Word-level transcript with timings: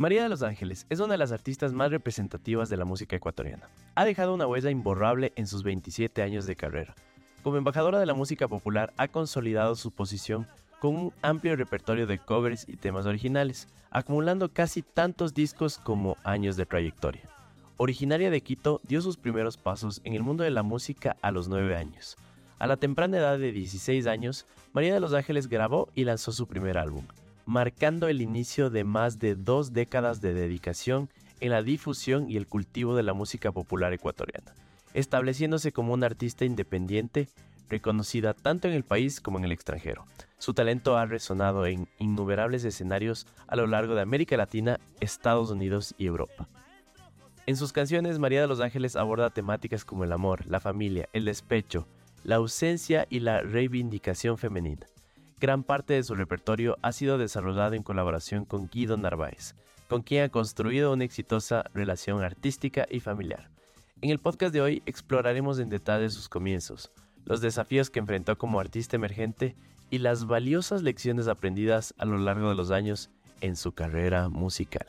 María 0.00 0.22
de 0.22 0.30
los 0.30 0.42
Ángeles 0.42 0.86
es 0.88 0.98
una 0.98 1.12
de 1.12 1.18
las 1.18 1.30
artistas 1.30 1.74
más 1.74 1.90
representativas 1.90 2.70
de 2.70 2.78
la 2.78 2.86
música 2.86 3.16
ecuatoriana. 3.16 3.68
Ha 3.94 4.06
dejado 4.06 4.32
una 4.32 4.46
huella 4.46 4.70
imborrable 4.70 5.34
en 5.36 5.46
sus 5.46 5.62
27 5.62 6.22
años 6.22 6.46
de 6.46 6.56
carrera. 6.56 6.94
Como 7.42 7.58
embajadora 7.58 7.98
de 7.98 8.06
la 8.06 8.14
música 8.14 8.48
popular 8.48 8.94
ha 8.96 9.08
consolidado 9.08 9.76
su 9.76 9.90
posición 9.90 10.46
con 10.80 10.96
un 10.96 11.12
amplio 11.20 11.54
repertorio 11.54 12.06
de 12.06 12.18
covers 12.18 12.66
y 12.66 12.78
temas 12.78 13.04
originales, 13.04 13.68
acumulando 13.90 14.50
casi 14.50 14.80
tantos 14.80 15.34
discos 15.34 15.76
como 15.76 16.16
años 16.24 16.56
de 16.56 16.64
trayectoria. 16.64 17.28
Originaria 17.76 18.30
de 18.30 18.40
Quito, 18.40 18.80
dio 18.88 19.02
sus 19.02 19.18
primeros 19.18 19.58
pasos 19.58 20.00
en 20.04 20.14
el 20.14 20.22
mundo 20.22 20.44
de 20.44 20.50
la 20.50 20.62
música 20.62 21.18
a 21.20 21.30
los 21.30 21.48
9 21.48 21.76
años. 21.76 22.16
A 22.58 22.66
la 22.66 22.78
temprana 22.78 23.18
edad 23.18 23.38
de 23.38 23.52
16 23.52 24.06
años, 24.06 24.46
María 24.72 24.94
de 24.94 25.00
los 25.00 25.12
Ángeles 25.12 25.46
grabó 25.46 25.90
y 25.94 26.04
lanzó 26.04 26.32
su 26.32 26.46
primer 26.46 26.78
álbum, 26.78 27.04
marcando 27.50 28.06
el 28.06 28.22
inicio 28.22 28.70
de 28.70 28.84
más 28.84 29.18
de 29.18 29.34
dos 29.34 29.72
décadas 29.72 30.20
de 30.20 30.34
dedicación 30.34 31.10
en 31.40 31.50
la 31.50 31.64
difusión 31.64 32.30
y 32.30 32.36
el 32.36 32.46
cultivo 32.46 32.94
de 32.94 33.02
la 33.02 33.12
música 33.12 33.50
popular 33.50 33.92
ecuatoriana, 33.92 34.54
estableciéndose 34.94 35.72
como 35.72 35.92
una 35.92 36.06
artista 36.06 36.44
independiente 36.44 37.28
reconocida 37.68 38.34
tanto 38.34 38.68
en 38.68 38.74
el 38.74 38.84
país 38.84 39.20
como 39.20 39.38
en 39.38 39.46
el 39.46 39.50
extranjero. 39.50 40.06
Su 40.38 40.54
talento 40.54 40.96
ha 40.96 41.06
resonado 41.06 41.66
en 41.66 41.88
innumerables 41.98 42.62
escenarios 42.62 43.26
a 43.48 43.56
lo 43.56 43.66
largo 43.66 43.96
de 43.96 44.02
América 44.02 44.36
Latina, 44.36 44.78
Estados 45.00 45.50
Unidos 45.50 45.96
y 45.98 46.06
Europa. 46.06 46.46
En 47.46 47.56
sus 47.56 47.72
canciones, 47.72 48.20
María 48.20 48.42
de 48.42 48.46
los 48.46 48.60
Ángeles 48.60 48.94
aborda 48.94 49.30
temáticas 49.30 49.84
como 49.84 50.04
el 50.04 50.12
amor, 50.12 50.46
la 50.46 50.60
familia, 50.60 51.08
el 51.12 51.24
despecho, 51.24 51.88
la 52.22 52.36
ausencia 52.36 53.08
y 53.10 53.18
la 53.18 53.40
reivindicación 53.40 54.38
femenina. 54.38 54.86
Gran 55.40 55.62
parte 55.64 55.94
de 55.94 56.02
su 56.02 56.14
repertorio 56.14 56.76
ha 56.82 56.92
sido 56.92 57.16
desarrollado 57.16 57.72
en 57.72 57.82
colaboración 57.82 58.44
con 58.44 58.68
Guido 58.68 58.98
Narváez, 58.98 59.54
con 59.88 60.02
quien 60.02 60.24
ha 60.24 60.28
construido 60.28 60.92
una 60.92 61.04
exitosa 61.04 61.64
relación 61.72 62.22
artística 62.22 62.86
y 62.90 63.00
familiar. 63.00 63.48
En 64.02 64.10
el 64.10 64.18
podcast 64.18 64.52
de 64.52 64.60
hoy 64.60 64.82
exploraremos 64.84 65.58
en 65.58 65.70
detalle 65.70 66.10
sus 66.10 66.28
comienzos, 66.28 66.92
los 67.24 67.40
desafíos 67.40 67.88
que 67.88 68.00
enfrentó 68.00 68.36
como 68.36 68.60
artista 68.60 68.96
emergente 68.96 69.56
y 69.88 69.98
las 69.98 70.26
valiosas 70.26 70.82
lecciones 70.82 71.26
aprendidas 71.26 71.94
a 71.96 72.04
lo 72.04 72.18
largo 72.18 72.50
de 72.50 72.54
los 72.54 72.70
años 72.70 73.08
en 73.40 73.56
su 73.56 73.72
carrera 73.72 74.28
musical. 74.28 74.86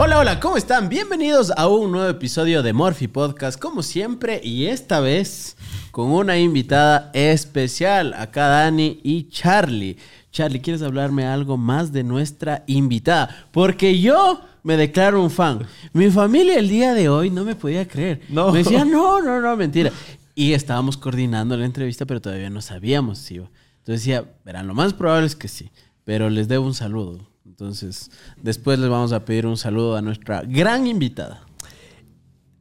Hola, 0.00 0.20
hola, 0.20 0.38
¿cómo 0.38 0.56
están? 0.56 0.88
Bienvenidos 0.88 1.52
a 1.56 1.66
un 1.66 1.90
nuevo 1.90 2.08
episodio 2.08 2.62
de 2.62 2.72
Morphy 2.72 3.08
Podcast, 3.08 3.58
como 3.58 3.82
siempre, 3.82 4.40
y 4.44 4.66
esta 4.66 5.00
vez 5.00 5.56
con 5.90 6.12
una 6.12 6.38
invitada 6.38 7.10
especial, 7.14 8.14
acá 8.14 8.46
Dani 8.46 9.00
y 9.02 9.28
Charlie. 9.28 9.96
Charlie, 10.30 10.60
¿quieres 10.60 10.82
hablarme 10.82 11.26
algo 11.26 11.56
más 11.56 11.90
de 11.90 12.04
nuestra 12.04 12.62
invitada? 12.68 13.48
Porque 13.50 14.00
yo 14.00 14.40
me 14.62 14.76
declaro 14.76 15.20
un 15.20 15.32
fan. 15.32 15.66
Mi 15.92 16.12
familia 16.12 16.60
el 16.60 16.68
día 16.68 16.94
de 16.94 17.08
hoy 17.08 17.30
no 17.30 17.42
me 17.42 17.56
podía 17.56 17.88
creer. 17.88 18.20
No. 18.28 18.52
Me 18.52 18.58
decía, 18.58 18.84
no, 18.84 19.20
no, 19.20 19.40
no, 19.40 19.56
mentira. 19.56 19.90
Y 20.36 20.52
estábamos 20.52 20.96
coordinando 20.96 21.56
la 21.56 21.64
entrevista, 21.64 22.06
pero 22.06 22.20
todavía 22.20 22.50
no 22.50 22.62
sabíamos 22.62 23.18
si 23.18 23.34
iba. 23.34 23.50
Entonces 23.78 24.04
decía, 24.04 24.24
verán, 24.44 24.68
lo 24.68 24.74
más 24.74 24.94
probable 24.94 25.26
es 25.26 25.34
que 25.34 25.48
sí, 25.48 25.72
pero 26.04 26.30
les 26.30 26.46
debo 26.46 26.64
un 26.66 26.74
saludo. 26.74 27.26
Entonces, 27.48 28.10
después 28.42 28.78
les 28.78 28.90
vamos 28.90 29.12
a 29.12 29.24
pedir 29.24 29.46
un 29.46 29.56
saludo 29.56 29.96
a 29.96 30.02
nuestra 30.02 30.42
gran 30.42 30.86
invitada. 30.86 31.46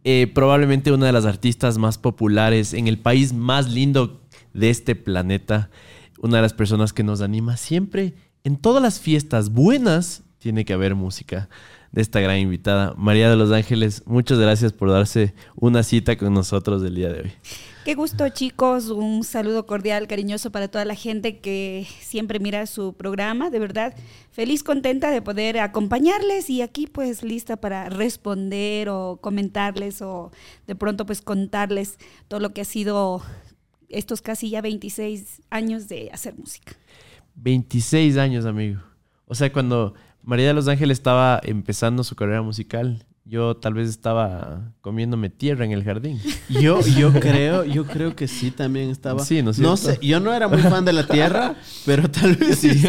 Eh, 0.06 0.32
probablemente 0.34 0.94
una 0.94 1.08
de 1.08 1.12
las 1.12 1.26
artistas 1.26 1.78
más 1.78 1.98
populares 1.98 2.74
en 2.74 2.88
el 2.88 2.98
país 2.98 3.34
más 3.34 3.70
lindo 3.70 4.22
de 4.54 4.70
este 4.70 4.96
planeta. 4.96 5.70
Una 6.22 6.38
de 6.38 6.44
las 6.44 6.54
personas 6.54 6.94
que 6.94 7.04
nos 7.04 7.20
anima 7.20 7.58
siempre. 7.58 8.16
En 8.46 8.56
todas 8.56 8.82
las 8.82 9.02
fiestas 9.02 9.50
buenas 9.50 10.24
tiene 10.38 10.64
que 10.64 10.72
haber 10.72 10.96
música 10.96 11.50
de 11.92 12.02
esta 12.02 12.22
gran 12.22 12.38
invitada. 12.38 12.94
María 12.98 13.30
de 13.30 13.36
los 13.36 13.52
Ángeles, 13.52 14.04
muchas 14.06 14.40
gracias 14.40 14.72
por 14.72 14.90
darse 14.90 15.34
una 15.58 15.84
cita 15.84 16.16
con 16.16 16.34
nosotros 16.34 16.82
el 16.84 16.96
día 16.96 17.10
de 17.10 17.24
hoy. 17.24 17.32
Qué 17.88 17.96
gusto 17.96 18.28
chicos, 18.28 18.90
un 18.90 19.24
saludo 19.24 19.66
cordial, 19.66 20.08
cariñoso 20.08 20.52
para 20.52 20.68
toda 20.68 20.84
la 20.84 20.94
gente 20.94 21.40
que 21.40 21.88
siempre 22.02 22.38
mira 22.38 22.66
su 22.66 22.92
programa, 22.92 23.50
de 23.50 23.60
verdad, 23.60 23.96
feliz, 24.30 24.62
contenta 24.62 25.10
de 25.10 25.22
poder 25.22 25.58
acompañarles 25.60 26.50
y 26.50 26.62
aquí 26.62 26.86
pues 26.88 27.24
lista 27.24 27.56
para 27.56 27.88
responder 27.88 28.90
o 28.90 29.20
comentarles 29.22 30.02
o 30.02 30.34
de 30.68 30.76
pronto 30.76 31.06
pues 31.06 31.22
contarles 31.22 31.98
todo 32.28 32.42
lo 32.42 32.50
que 32.50 32.60
ha 32.60 32.66
sido 32.66 33.22
estos 33.88 34.22
casi 34.22 34.50
ya 34.50 34.60
26 34.60 35.44
años 35.50 35.88
de 35.88 36.10
hacer 36.12 36.38
música. 36.38 36.74
26 37.36 38.18
años, 38.18 38.46
amigo. 38.46 38.82
O 39.28 39.34
sea, 39.34 39.54
cuando 39.54 39.94
María 40.24 40.48
de 40.48 40.54
los 40.54 40.68
Ángeles 40.68 40.98
estaba 40.98 41.40
empezando 41.42 42.04
su 42.04 42.18
carrera 42.18 42.42
musical, 42.42 43.07
yo 43.30 43.58
tal 43.58 43.74
vez 43.74 43.90
estaba 43.90 44.74
comiéndome 44.82 45.30
tierra 45.30 45.66
en 45.66 45.72
el 45.72 45.84
jardín. 45.84 46.20
Yo, 46.50 46.80
yo 46.82 47.12
creo, 47.12 47.66
yo 47.66 47.86
creo 47.86 48.16
que 48.16 48.28
sí 48.28 48.52
también 48.52 48.90
estaba. 48.90 49.24
Sí, 49.24 49.42
no, 49.42 49.52
no 49.58 49.76
sé, 49.76 50.00
yo 50.02 50.20
no 50.22 50.34
era 50.34 50.48
muy 50.48 50.62
fan 50.62 50.86
de 50.86 50.94
la 50.94 51.06
tierra, 51.06 51.56
pero 51.86 52.10
tal 52.10 52.36
vez 52.36 52.60
sí. 52.60 52.82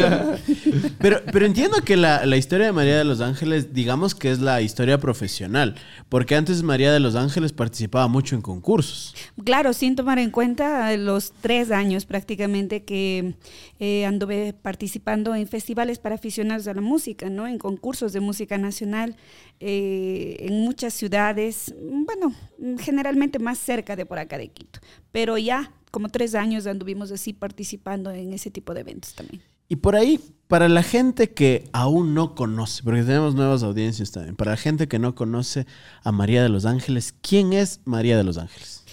Pero, 0.99 1.21
pero 1.31 1.45
entiendo 1.45 1.77
que 1.83 1.97
la, 1.97 2.25
la, 2.25 2.37
historia 2.37 2.67
de 2.67 2.71
María 2.71 2.97
de 2.97 3.03
los 3.03 3.19
Ángeles, 3.19 3.73
digamos 3.73 4.15
que 4.15 4.31
es 4.31 4.39
la 4.39 4.61
historia 4.61 4.97
profesional, 4.97 5.75
porque 6.07 6.35
antes 6.35 6.63
María 6.63 6.93
de 6.93 6.99
los 6.99 7.15
Ángeles 7.15 7.51
participaba 7.51 8.07
mucho 8.07 8.35
en 8.35 8.41
concursos. 8.41 9.13
Claro, 9.43 9.73
sin 9.73 9.95
tomar 9.95 10.19
en 10.19 10.31
cuenta 10.31 10.95
los 10.95 11.33
tres 11.41 11.71
años 11.71 12.05
prácticamente 12.05 12.83
que 12.83 13.35
eh, 13.79 14.05
anduve 14.05 14.53
participando 14.53 15.35
en 15.35 15.47
festivales 15.47 15.99
para 15.99 16.15
aficionados 16.15 16.67
a 16.67 16.73
la 16.73 16.81
música, 16.81 17.29
¿no? 17.29 17.47
En 17.47 17.57
concursos 17.57 18.13
de 18.13 18.19
música 18.19 18.57
nacional. 18.57 19.15
Eh, 19.61 20.37
en 20.39 20.61
muchas 20.61 20.93
ciudades, 20.93 21.75
bueno, 21.81 22.33
generalmente 22.79 23.39
más 23.39 23.57
cerca 23.57 23.97
de 23.97 24.05
por 24.05 24.17
acá 24.17 24.37
de 24.37 24.47
Quito, 24.47 24.79
pero 25.11 25.37
ya 25.37 25.73
como 25.91 26.07
tres 26.09 26.33
años 26.33 26.65
anduvimos 26.65 27.11
así 27.11 27.33
participando 27.33 28.11
en 28.11 28.31
ese 28.31 28.51
tipo 28.51 28.73
de 28.73 28.81
eventos 28.81 29.13
también. 29.15 29.41
Y 29.67 29.75
por 29.75 29.95
ahí, 29.95 30.19
para 30.47 30.67
la 30.67 30.81
gente 30.81 31.31
que 31.31 31.69
aún 31.73 32.15
no 32.15 32.33
conoce, 32.35 32.81
porque 32.83 33.03
tenemos 33.03 33.35
nuevas 33.35 33.61
audiencias 33.61 34.11
también, 34.11 34.35
para 34.35 34.51
la 34.51 34.57
gente 34.57 34.87
que 34.87 34.97
no 34.97 35.13
conoce 35.13 35.67
a 36.03 36.11
María 36.11 36.41
de 36.41 36.49
los 36.49 36.65
Ángeles, 36.65 37.13
¿quién 37.21 37.53
es 37.53 37.81
María 37.85 38.17
de 38.17 38.23
los 38.23 38.37
Ángeles? 38.37 38.83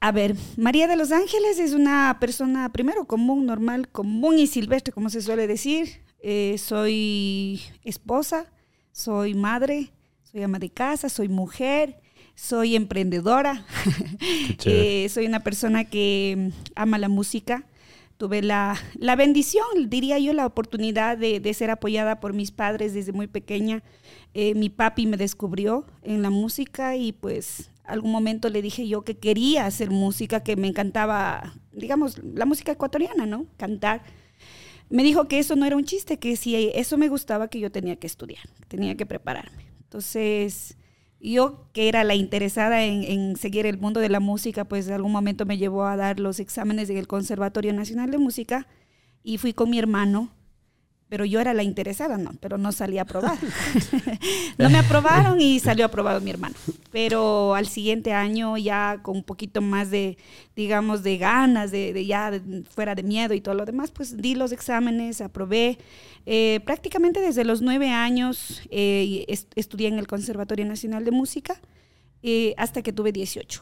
A 0.00 0.10
ver, 0.10 0.34
María 0.56 0.88
de 0.88 0.96
los 0.96 1.12
Ángeles 1.12 1.58
es 1.58 1.74
una 1.74 2.16
persona 2.20 2.72
primero 2.72 3.04
común, 3.04 3.46
normal, 3.46 3.88
común 3.88 4.38
y 4.38 4.46
silvestre, 4.46 4.92
como 4.92 5.10
se 5.10 5.20
suele 5.20 5.46
decir. 5.46 6.00
Eh, 6.22 6.56
soy 6.58 7.60
esposa, 7.84 8.46
soy 8.92 9.34
madre, 9.34 9.90
soy 10.30 10.42
ama 10.42 10.58
de 10.58 10.70
casa, 10.70 11.08
soy 11.08 11.28
mujer, 11.28 11.98
soy 12.34 12.76
emprendedora, 12.76 13.64
eh, 14.64 15.08
soy 15.08 15.26
una 15.26 15.40
persona 15.40 15.84
que 15.84 16.34
mm, 16.36 16.70
ama 16.76 16.98
la 16.98 17.08
música. 17.08 17.66
Tuve 18.18 18.40
la, 18.40 18.78
bendición, 19.16 19.64
diría 19.88 20.16
yo, 20.20 20.32
la 20.32 20.46
oportunidad 20.46 21.18
de, 21.18 21.54
ser 21.54 21.70
apoyada 21.70 22.20
por 22.20 22.34
mis 22.34 22.52
padres 22.52 22.94
desde 22.94 23.12
muy 23.12 23.26
pequeña. 23.26 23.82
Eh, 24.32 24.54
mi 24.54 24.68
papi 24.68 25.06
me 25.06 25.16
descubrió 25.16 25.86
en 26.02 26.22
la 26.22 26.30
música 26.30 26.94
y 26.94 27.10
pues 27.10 27.72
algún 27.84 28.12
momento 28.12 28.48
le 28.48 28.62
dije 28.62 28.86
yo 28.86 29.02
que 29.02 29.18
quería 29.18 29.66
hacer 29.66 29.90
música, 29.90 30.44
que 30.44 30.54
me 30.54 30.68
encantaba, 30.68 31.54
digamos, 31.72 32.18
la 32.22 32.44
música 32.44 32.70
ecuatoriana, 32.70 33.26
¿no? 33.26 33.46
Cantar. 33.56 34.02
Me 34.92 35.02
dijo 35.02 35.26
que 35.26 35.38
eso 35.38 35.56
no 35.56 35.64
era 35.64 35.74
un 35.74 35.84
chiste, 35.84 36.18
que 36.18 36.36
si 36.36 36.70
eso 36.74 36.98
me 36.98 37.08
gustaba, 37.08 37.48
que 37.48 37.58
yo 37.58 37.72
tenía 37.72 37.96
que 37.96 38.06
estudiar, 38.06 38.44
tenía 38.68 38.94
que 38.94 39.06
prepararme. 39.06 39.64
Entonces, 39.84 40.76
yo 41.18 41.70
que 41.72 41.88
era 41.88 42.04
la 42.04 42.14
interesada 42.14 42.84
en, 42.84 43.34
seguir 43.36 43.64
el 43.64 43.78
mundo 43.78 44.00
de 44.00 44.10
la 44.10 44.20
música, 44.20 44.66
pues 44.66 44.88
en 44.88 44.92
algún 44.92 45.10
momento 45.10 45.46
me 45.46 45.56
llevó 45.56 45.84
a 45.84 45.96
dar 45.96 46.20
los 46.20 46.40
exámenes 46.40 46.88
del 46.88 47.06
Conservatorio 47.06 47.72
Nacional 47.72 48.10
de 48.10 48.18
Música 48.18 48.66
y 49.22 49.38
fui 49.38 49.54
con 49.54 49.70
mi 49.70 49.78
hermano 49.78 50.28
pero 51.12 51.26
yo 51.26 51.40
era 51.40 51.52
la 51.52 51.62
interesada, 51.62 52.16
no, 52.16 52.30
pero 52.40 52.56
no 52.56 52.72
salí 52.72 52.96
aprobada. 52.96 53.36
no 54.56 54.70
me 54.70 54.78
aprobaron 54.78 55.42
y 55.42 55.60
salió 55.60 55.84
aprobado 55.84 56.22
mi 56.22 56.30
hermano. 56.30 56.54
Pero 56.90 57.54
al 57.54 57.66
siguiente 57.66 58.14
año 58.14 58.56
ya 58.56 59.00
con 59.02 59.18
un 59.18 59.22
poquito 59.22 59.60
más 59.60 59.90
de, 59.90 60.16
digamos, 60.56 61.02
de 61.02 61.18
ganas, 61.18 61.70
de, 61.70 62.06
ya 62.06 62.32
fuera 62.70 62.94
de 62.94 63.02
miedo 63.02 63.34
y 63.34 63.42
todo 63.42 63.54
lo 63.54 63.66
demás, 63.66 63.90
pues 63.90 64.16
di 64.22 64.34
los 64.34 64.52
exámenes, 64.52 65.20
aprobé. 65.20 65.76
Eh, 66.24 66.60
prácticamente 66.64 67.20
desde 67.20 67.44
los 67.44 67.60
nueve 67.60 67.90
años 67.90 68.62
eh, 68.70 69.26
estudié 69.54 69.88
en 69.88 69.98
el 69.98 70.06
Conservatorio 70.06 70.64
Nacional 70.64 71.04
de 71.04 71.10
Música 71.10 71.60
eh, 72.22 72.54
hasta 72.56 72.80
que 72.80 72.94
tuve 72.94 73.12
18. 73.12 73.60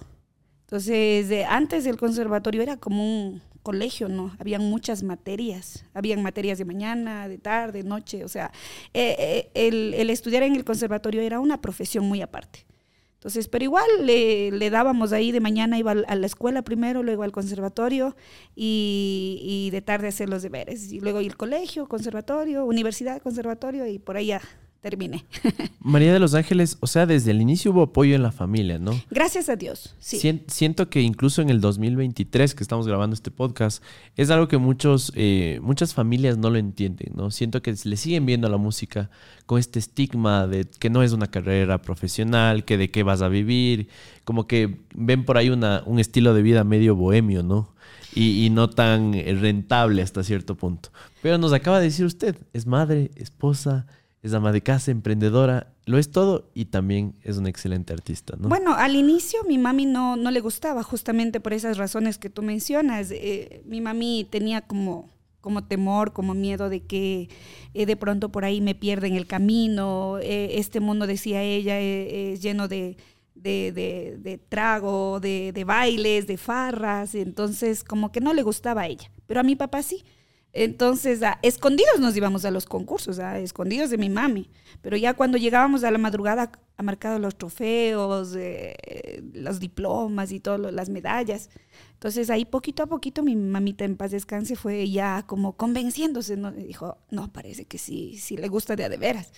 Entonces, 0.67 1.44
antes 1.49 1.82
del 1.82 1.97
conservatorio 1.97 2.62
era 2.62 2.76
como 2.76 3.02
un 3.02 3.43
colegio, 3.62 4.08
¿no? 4.08 4.34
Habían 4.38 4.62
muchas 4.62 5.02
materias, 5.02 5.84
habían 5.94 6.22
materias 6.22 6.58
de 6.58 6.64
mañana, 6.64 7.28
de 7.28 7.38
tarde, 7.38 7.82
noche, 7.82 8.24
o 8.24 8.28
sea, 8.28 8.50
eh, 8.94 9.50
eh, 9.54 9.68
el, 9.68 10.10
estudiar 10.10 10.42
en 10.42 10.56
el 10.56 10.64
conservatorio 10.64 11.20
era 11.20 11.40
una 11.40 11.60
profesión 11.60 12.04
muy 12.04 12.22
aparte. 12.22 12.66
Entonces, 13.14 13.48
pero 13.48 13.64
igual 13.64 13.86
le, 14.00 14.50
le 14.50 14.70
dábamos 14.70 15.12
ahí 15.12 15.30
de 15.30 15.40
mañana, 15.40 15.78
iba 15.78 15.90
a 15.90 16.14
la 16.14 16.26
escuela 16.26 16.62
primero, 16.62 17.02
luego 17.02 17.22
al 17.22 17.32
conservatorio 17.32 18.16
y, 18.56 19.68
de 19.72 19.82
tarde 19.82 20.08
hacer 20.08 20.30
los 20.30 20.40
deberes. 20.40 20.90
Y 20.90 21.00
luego 21.00 21.20
ir 21.20 21.32
al 21.32 21.36
colegio, 21.36 21.86
conservatorio, 21.86 22.64
universidad, 22.64 23.20
conservatorio 23.20 23.86
y 23.86 23.98
por 23.98 24.16
ahí 24.16 24.28
ya 24.28 24.40
terminé. 24.80 25.24
María 25.80 26.12
de 26.12 26.18
los 26.18 26.34
Ángeles, 26.34 26.76
o 26.80 26.86
sea, 26.86 27.06
desde 27.06 27.30
el 27.32 27.40
inicio 27.40 27.70
hubo 27.72 27.82
apoyo 27.82 28.14
en 28.14 28.22
la 28.22 28.32
familia, 28.32 28.78
¿no? 28.78 28.92
Gracias 29.10 29.48
a 29.48 29.56
Dios, 29.56 29.94
sí. 29.98 30.18
Sien- 30.18 30.44
siento 30.48 30.88
que 30.88 31.00
incluso 31.02 31.42
en 31.42 31.50
el 31.50 31.60
2023 31.60 32.54
que 32.54 32.62
estamos 32.62 32.86
grabando 32.86 33.14
este 33.14 33.30
podcast, 33.30 33.82
es 34.16 34.30
algo 34.30 34.48
que 34.48 34.58
muchos, 34.58 35.12
eh, 35.14 35.58
muchas 35.62 35.94
familias 35.94 36.38
no 36.38 36.50
lo 36.50 36.58
entienden, 36.58 37.12
¿no? 37.14 37.30
Siento 37.30 37.62
que 37.62 37.74
le 37.84 37.96
siguen 37.96 38.24
viendo 38.26 38.48
la 38.48 38.56
música 38.56 39.10
con 39.46 39.58
este 39.58 39.78
estigma 39.78 40.46
de 40.46 40.64
que 40.78 40.90
no 40.90 41.02
es 41.02 41.12
una 41.12 41.26
carrera 41.26 41.82
profesional, 41.82 42.64
que 42.64 42.76
de 42.78 42.90
qué 42.90 43.02
vas 43.02 43.22
a 43.22 43.28
vivir, 43.28 43.88
como 44.24 44.46
que 44.46 44.78
ven 44.94 45.24
por 45.24 45.36
ahí 45.36 45.50
una, 45.50 45.82
un 45.86 45.98
estilo 45.98 46.34
de 46.34 46.42
vida 46.42 46.64
medio 46.64 46.94
bohemio, 46.96 47.42
¿no? 47.42 47.74
Y, 48.14 48.44
y 48.44 48.50
no 48.50 48.70
tan 48.70 49.14
eh, 49.14 49.36
rentable 49.40 50.02
hasta 50.02 50.24
cierto 50.24 50.56
punto. 50.56 50.90
Pero 51.22 51.38
nos 51.38 51.52
acaba 51.52 51.78
de 51.78 51.84
decir 51.86 52.06
usted, 52.06 52.36
es 52.52 52.66
madre, 52.66 53.10
esposa, 53.14 53.86
es 54.22 54.34
ama 54.34 54.52
de 54.52 54.61
casa, 54.62 54.90
emprendedora, 54.90 55.72
lo 55.87 55.96
es 55.99 56.11
todo 56.11 56.50
y 56.55 56.67
también 56.67 57.14
es 57.22 57.38
una 57.38 57.49
excelente 57.49 57.93
artista, 57.93 58.37
¿no? 58.38 58.49
Bueno, 58.49 58.75
al 58.75 58.94
inicio 58.94 59.40
mi 59.49 59.56
mami 59.56 59.87
no, 59.87 60.17
no 60.17 60.31
le 60.31 60.40
gustaba, 60.40 60.82
justamente 60.82 61.40
por 61.40 61.52
esas 61.55 61.78
razones 61.78 62.19
que 62.19 62.28
tú 62.31 62.43
mencionas. 62.43 63.11
Eh, 63.11 63.62
mi 63.64 63.81
mami 63.81 64.26
tenía 64.31 64.61
como, 64.61 65.08
como 65.40 65.64
temor, 65.64 66.12
como 66.12 66.34
miedo 66.34 66.69
de 66.69 66.81
que 66.81 67.31
eh, 67.72 67.87
de 67.87 67.96
pronto 67.96 68.28
por 68.31 68.44
ahí 68.44 68.61
me 68.61 68.75
pierda 68.75 69.06
en 69.06 69.17
el 69.17 69.26
camino. 69.26 70.19
Eh, 70.20 70.58
este 70.58 70.81
mundo, 70.81 71.06
decía 71.06 71.43
ella, 71.43 71.81
eh, 71.81 72.32
es 72.34 72.43
lleno 72.43 72.69
de, 72.69 72.99
de, 73.34 73.73
de- 73.73 74.38
trago, 74.50 75.19
de, 75.19 75.52
de 75.52 75.64
bailes, 75.64 76.26
de 76.26 76.37
farras. 76.37 77.14
Entonces, 77.14 77.84
como 77.84 78.12
que 78.12 78.20
no 78.20 78.34
le 78.34 78.43
gustaba 78.43 78.82
a 78.82 78.87
ella. 78.88 79.11
Pero 79.26 79.40
a 79.40 79.44
mi 79.44 79.56
papá 79.56 79.82
sí. 79.82 80.05
Entonces, 80.52 81.20
escondidos 81.43 82.00
nos 82.00 82.17
íbamos 82.17 82.44
a 82.44 82.50
los 82.50 82.67
concursos, 82.67 83.19
escondidos 83.19 83.91
de 83.91 83.99
mi 83.99 84.08
mami. 84.08 84.50
Pero 84.82 84.97
ya 84.97 85.14
cuando 85.14 85.38
llegábamos 85.38 85.85
a 85.85 85.91
la 85.91 85.99
madrugada, 85.99 86.50
ha 86.76 86.82
marcado 86.82 87.19
los 87.19 87.37
trofeos, 87.37 88.35
eh, 88.37 89.23
los 89.32 89.61
diplomas 89.61 90.32
y 90.32 90.41
todas 90.41 90.73
las 90.73 90.88
medallas. 90.88 91.50
Entonces, 91.93 92.31
ahí 92.31 92.44
poquito 92.44 92.82
a 92.82 92.87
poquito 92.87 93.23
mi 93.23 93.37
mamita 93.37 93.85
en 93.85 93.97
paz 93.97 94.11
descanse 94.11 94.56
fue 94.56 94.91
ya 94.91 95.25
como 95.26 95.56
convenciéndose, 95.56 96.37
¿no? 96.37 96.50
Dijo, 96.50 96.99
no, 97.11 97.32
parece 97.32 97.67
que 97.67 97.79
sí, 97.79 98.17
sí 98.19 98.37
le 98.37 98.49
gusta 98.49 98.75
de 98.75 98.85
a 98.85 98.88
de 98.88 98.97
veras. 98.97 99.32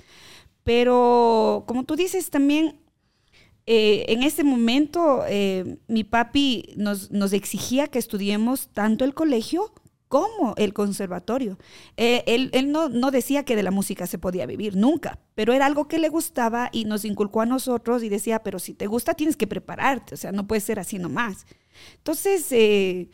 Pero, 0.65 1.65
como 1.67 1.85
tú 1.85 1.97
dices, 1.97 2.31
también 2.31 2.79
eh, 3.67 4.07
en 4.09 4.23
ese 4.23 4.45
momento 4.45 5.25
eh, 5.29 5.77
mi 5.89 6.05
papi 6.05 6.73
nos, 6.77 7.11
nos 7.11 7.33
exigía 7.33 7.87
que 7.89 7.99
estudiemos 7.99 8.69
tanto 8.69 9.05
el 9.05 9.15
colegio 9.15 9.73
como 10.13 10.53
el 10.59 10.75
conservatorio. 10.75 11.59
Eh, 11.97 12.23
él 12.27 12.51
él 12.53 12.71
no, 12.71 12.91
no 12.91 13.11
decía 13.11 13.45
que 13.47 13.57
de 13.57 13.63
la 13.63 13.71
música 13.71 14.07
se 14.07 14.19
podía 14.19 14.45
vivir, 14.45 14.77
nunca, 14.77 15.19
pero 15.35 15.55
era 15.55 15.65
algo 15.65 15.89
que 15.89 15.99
le 15.99 16.11
gustaba 16.11 16.69
y 16.71 16.85
nos 16.85 17.07
inculcó 17.07 17.41
a 17.41 17.47
nosotros 17.47 18.03
y 18.03 18.11
decía, 18.11 18.43
pero 18.43 18.59
si 18.59 18.75
te 18.75 18.87
gusta 18.87 19.15
tienes 19.15 19.37
que 19.39 19.47
prepararte, 19.47 20.13
o 20.15 20.19
sea, 20.19 20.31
no 20.31 20.47
puede 20.47 20.61
ser 20.61 20.79
así 20.79 20.99
nomás. 20.99 21.47
Entonces, 21.97 22.47
eh, 22.53 23.09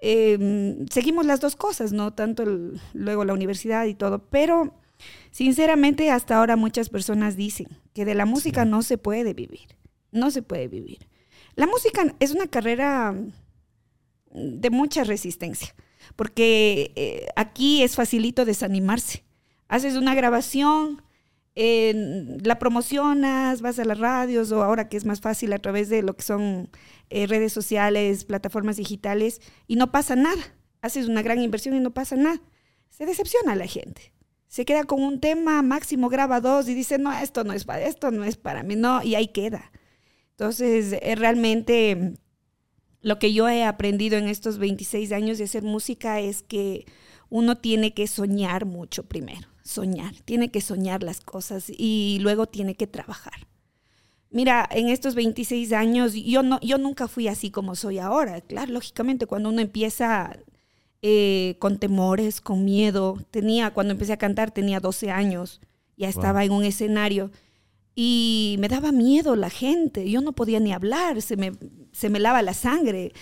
eh, 0.00 0.84
seguimos 0.90 1.24
las 1.24 1.40
dos 1.40 1.56
cosas, 1.56 1.92
¿no? 1.94 2.12
Tanto 2.12 2.42
el- 2.42 2.78
luego 2.92 3.24
la 3.24 3.32
universidad 3.32 3.86
y 3.86 3.94
todo, 3.94 4.18
pero 4.28 4.74
sinceramente 5.30 6.10
hasta 6.10 6.36
ahora 6.36 6.56
muchas 6.56 6.90
personas 6.90 7.34
dicen 7.34 7.68
que 7.94 8.04
de 8.04 8.14
la 8.14 8.26
música 8.26 8.66
no 8.66 8.82
se 8.82 8.98
puede 8.98 9.32
vivir, 9.32 9.68
no 10.10 10.30
se 10.30 10.42
puede 10.42 10.68
vivir. 10.68 10.98
La 11.56 11.66
música 11.66 12.14
es 12.20 12.32
una 12.32 12.46
carrera 12.46 13.12
mm, 13.12 14.60
de 14.60 14.70
mucha 14.70 15.04
resistencia, 15.04 15.74
porque 16.16 16.92
eh, 16.96 17.26
aquí 17.36 17.82
es 17.82 17.94
facilito 17.96 18.44
desanimarse. 18.44 19.24
Haces 19.68 19.96
una 19.96 20.14
grabación, 20.14 21.02
la 21.54 22.58
promocionas, 22.58 23.60
vas 23.60 23.78
a 23.78 23.84
las 23.84 23.98
radios 23.98 24.52
o 24.52 24.62
ahora 24.62 24.88
que 24.88 24.96
es 24.96 25.04
más 25.04 25.20
fácil 25.20 25.52
a 25.52 25.58
través 25.58 25.88
de 25.90 26.02
lo 26.02 26.16
que 26.16 26.22
son 26.22 26.70
eh, 27.10 27.26
redes 27.26 27.52
sociales, 27.52 28.24
plataformas 28.24 28.76
digitales 28.76 29.40
y 29.66 29.76
no 29.76 29.92
pasa 29.92 30.16
nada. 30.16 30.42
Haces 30.80 31.08
una 31.08 31.22
gran 31.22 31.40
inversión 31.42 31.76
y 31.76 31.80
no 31.80 31.92
pasa 31.92 32.16
nada. 32.16 32.40
Se 32.88 33.06
decepciona 33.06 33.54
la 33.54 33.66
gente. 33.66 34.12
Se 34.48 34.64
queda 34.64 34.84
con 34.84 35.02
un 35.02 35.20
tema, 35.20 35.62
máximo 35.62 36.08
graba 36.08 36.40
dos 36.40 36.68
y 36.68 36.74
dice, 36.74 36.98
no, 36.98 37.12
esto 37.12 37.44
no 37.44 37.52
es 37.52 37.64
para, 37.64 37.82
esto 37.86 38.10
no 38.10 38.24
es 38.24 38.36
para 38.36 38.62
mí, 38.62 38.76
no, 38.76 39.02
y 39.02 39.14
ahí 39.14 39.28
queda. 39.28 39.72
Entonces, 40.32 40.94
eh, 41.00 41.14
realmente 41.14 42.14
lo 43.02 43.18
que 43.18 43.32
yo 43.32 43.48
he 43.48 43.64
aprendido 43.64 44.16
en 44.16 44.28
estos 44.28 44.58
26 44.58 45.12
años 45.12 45.38
de 45.38 45.44
hacer 45.44 45.64
música 45.64 46.20
es 46.20 46.42
que 46.42 46.86
uno 47.28 47.58
tiene 47.58 47.94
que 47.94 48.06
soñar 48.06 48.64
mucho 48.64 49.04
primero, 49.04 49.48
soñar, 49.62 50.14
tiene 50.24 50.50
que 50.50 50.60
soñar 50.60 51.02
las 51.02 51.20
cosas 51.20 51.66
y 51.68 52.18
luego 52.20 52.46
tiene 52.46 52.74
que 52.74 52.86
trabajar. 52.86 53.46
Mira, 54.30 54.66
en 54.70 54.88
estos 54.88 55.14
26 55.14 55.72
años 55.72 56.14
yo, 56.14 56.42
no, 56.42 56.58
yo 56.60 56.78
nunca 56.78 57.06
fui 57.08 57.28
así 57.28 57.50
como 57.50 57.74
soy 57.74 57.98
ahora. 57.98 58.40
Claro, 58.40 58.72
lógicamente 58.72 59.26
cuando 59.26 59.50
uno 59.50 59.60
empieza 59.60 60.38
eh, 61.02 61.56
con 61.58 61.78
temores, 61.78 62.40
con 62.40 62.64
miedo, 62.64 63.18
tenía, 63.30 63.74
cuando 63.74 63.92
empecé 63.92 64.14
a 64.14 64.18
cantar 64.18 64.50
tenía 64.50 64.80
12 64.80 65.10
años, 65.10 65.60
ya 65.96 66.08
estaba 66.08 66.44
en 66.44 66.52
un 66.52 66.64
escenario 66.64 67.30
y 67.94 68.56
me 68.58 68.68
daba 68.68 68.90
miedo 68.90 69.36
la 69.36 69.50
gente, 69.50 70.10
yo 70.10 70.20
no 70.22 70.32
podía 70.32 70.60
ni 70.60 70.72
hablar, 70.72 71.20
se 71.20 71.36
me, 71.36 71.52
se 71.92 72.08
me 72.08 72.20
lava 72.20 72.40
la 72.42 72.54
sangre. 72.54 73.12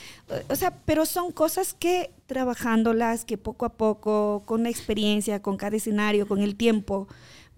O 0.49 0.55
sea, 0.55 0.71
pero 0.85 1.07
son 1.07 1.33
cosas 1.33 1.75
que 1.75 2.13
trabajándolas, 2.27 3.25
que 3.25 3.37
poco 3.37 3.67
a 3.67 3.77
poco, 3.77 4.45
con 4.47 4.63
la 4.63 4.71
experiencia, 4.71 5.43
con 5.43 5.57
cada 5.57 5.77
escenario, 5.77 6.29
con 6.29 6.41
el 6.41 6.55
tiempo, 6.55 7.09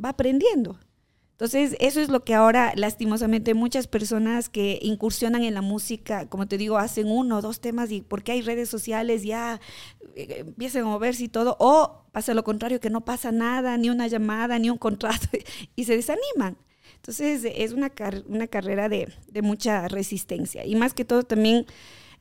va 0.02 0.10
aprendiendo. 0.10 0.78
Entonces, 1.32 1.76
eso 1.80 2.00
es 2.00 2.08
lo 2.08 2.24
que 2.24 2.34
ahora, 2.34 2.72
lastimosamente, 2.76 3.52
muchas 3.52 3.88
personas 3.88 4.48
que 4.48 4.78
incursionan 4.80 5.42
en 5.42 5.54
la 5.54 5.60
música, 5.60 6.28
como 6.28 6.46
te 6.46 6.56
digo, 6.56 6.78
hacen 6.78 7.08
uno 7.10 7.38
o 7.38 7.42
dos 7.42 7.60
temas 7.60 7.90
y 7.90 8.00
porque 8.00 8.32
hay 8.32 8.42
redes 8.42 8.68
sociales 8.68 9.24
ya 9.24 9.60
eh, 10.14 10.44
empiezan 10.46 10.82
a 10.82 10.86
moverse 10.86 11.24
y 11.24 11.28
todo, 11.28 11.56
o 11.58 12.04
pasa 12.12 12.32
lo 12.32 12.44
contrario, 12.44 12.80
que 12.80 12.90
no 12.90 13.04
pasa 13.04 13.32
nada, 13.32 13.76
ni 13.76 13.90
una 13.90 14.06
llamada, 14.06 14.58
ni 14.58 14.70
un 14.70 14.78
contrato, 14.78 15.26
y 15.76 15.84
se 15.84 15.96
desaniman. 15.96 16.56
Entonces, 17.02 17.44
es 17.44 17.72
una, 17.72 17.90
car 17.90 18.22
una 18.28 18.46
carrera 18.46 18.88
de, 18.88 19.12
de, 19.28 19.42
mucha 19.42 19.88
resistencia. 19.88 20.64
Y 20.64 20.76
más 20.76 20.94
que 20.94 21.04
todo, 21.04 21.24
también 21.24 21.66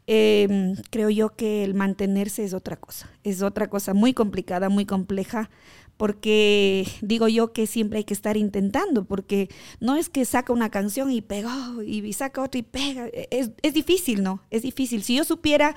eh, 0.07 0.73
creo 0.89 1.11
yo 1.11 1.35
que 1.35 1.63
el 1.63 1.75
mantenerse 1.75 2.43
es 2.43 2.55
otra 2.55 2.77
cosa. 2.77 3.07
Es 3.23 3.43
otra 3.43 3.69
cosa 3.69 3.93
muy 3.93 4.15
complicada, 4.15 4.69
muy 4.69 4.87
compleja, 4.87 5.51
porque 5.97 6.87
digo 7.01 7.27
yo 7.27 7.53
que 7.53 7.67
siempre 7.67 7.99
hay 7.99 8.05
que 8.05 8.15
estar 8.15 8.37
intentando, 8.37 9.05
porque 9.05 9.49
no 9.79 9.97
es 9.97 10.09
que 10.09 10.25
saca 10.25 10.51
una 10.51 10.71
canción 10.71 11.11
y 11.11 11.21
pegó, 11.21 11.83
y 11.83 12.11
saca 12.13 12.41
otra 12.41 12.57
y 12.57 12.63
pega. 12.63 13.07
Es, 13.29 13.51
es 13.61 13.73
difícil, 13.75 14.23
¿no? 14.23 14.41
Es 14.49 14.63
difícil. 14.63 15.03
Si 15.03 15.15
yo 15.15 15.23
supiera 15.25 15.75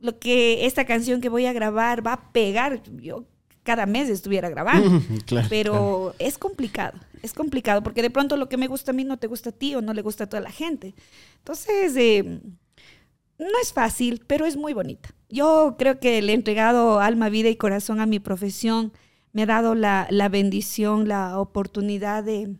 lo 0.00 0.18
que 0.18 0.66
esta 0.66 0.84
canción 0.84 1.20
que 1.20 1.28
voy 1.28 1.46
a 1.46 1.52
grabar 1.52 2.04
va 2.04 2.14
a 2.14 2.32
pegar, 2.32 2.82
yo 3.00 3.24
cada 3.70 3.86
mes 3.86 4.08
estuviera 4.08 4.48
grabando. 4.48 5.00
claro, 5.26 5.46
pero 5.48 5.72
claro. 5.72 6.14
es 6.18 6.38
complicado, 6.38 6.98
es 7.22 7.32
complicado, 7.32 7.84
porque 7.84 8.02
de 8.02 8.10
pronto 8.10 8.36
lo 8.36 8.48
que 8.48 8.56
me 8.56 8.66
gusta 8.66 8.90
a 8.90 8.94
mí 8.94 9.04
no 9.04 9.16
te 9.16 9.28
gusta 9.28 9.50
a 9.50 9.52
ti 9.52 9.76
o 9.76 9.80
no 9.80 9.94
le 9.94 10.02
gusta 10.02 10.24
a 10.24 10.26
toda 10.28 10.40
la 10.40 10.50
gente. 10.50 10.92
Entonces, 11.36 11.94
eh, 11.96 12.40
no 13.38 13.60
es 13.62 13.72
fácil, 13.72 14.24
pero 14.26 14.44
es 14.44 14.56
muy 14.56 14.74
bonita. 14.74 15.14
Yo 15.28 15.76
creo 15.78 16.00
que 16.00 16.20
le 16.20 16.32
he 16.32 16.34
entregado 16.34 16.98
alma, 16.98 17.28
vida 17.28 17.48
y 17.48 17.54
corazón 17.54 18.00
a 18.00 18.06
mi 18.06 18.18
profesión. 18.18 18.92
Me 19.32 19.44
ha 19.44 19.46
dado 19.46 19.76
la, 19.76 20.08
la 20.10 20.28
bendición, 20.28 21.06
la 21.06 21.38
oportunidad 21.38 22.24
de, 22.24 22.56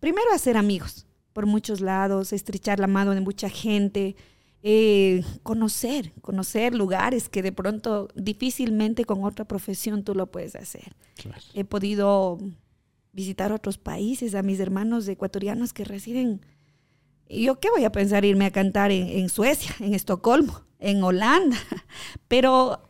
primero, 0.00 0.32
hacer 0.32 0.56
amigos 0.56 1.06
por 1.34 1.44
muchos 1.44 1.82
lados, 1.82 2.32
estrechar 2.32 2.80
la 2.80 2.86
mano 2.86 3.10
de 3.14 3.20
mucha 3.20 3.50
gente, 3.50 4.16
eh, 4.62 5.22
conocer, 5.42 6.12
conocer 6.20 6.74
lugares 6.74 7.28
que 7.28 7.42
de 7.42 7.52
pronto 7.52 8.08
difícilmente 8.14 9.04
con 9.04 9.24
otra 9.24 9.44
profesión 9.44 10.02
tú 10.02 10.14
lo 10.14 10.26
puedes 10.30 10.56
hacer. 10.56 10.96
Claro. 11.16 11.42
He 11.54 11.64
podido 11.64 12.38
visitar 13.12 13.52
otros 13.52 13.78
países, 13.78 14.34
a 14.34 14.42
mis 14.42 14.60
hermanos 14.60 15.06
ecuatorianos 15.08 15.72
que 15.72 15.84
residen. 15.84 16.40
¿Y 17.28 17.44
yo 17.44 17.60
qué 17.60 17.70
voy 17.70 17.84
a 17.84 17.92
pensar 17.92 18.24
irme 18.24 18.46
a 18.46 18.50
cantar 18.50 18.90
en, 18.90 19.08
en 19.08 19.28
Suecia, 19.28 19.74
en 19.80 19.94
Estocolmo, 19.94 20.62
en 20.78 21.02
Holanda? 21.02 21.56
Pero 22.28 22.88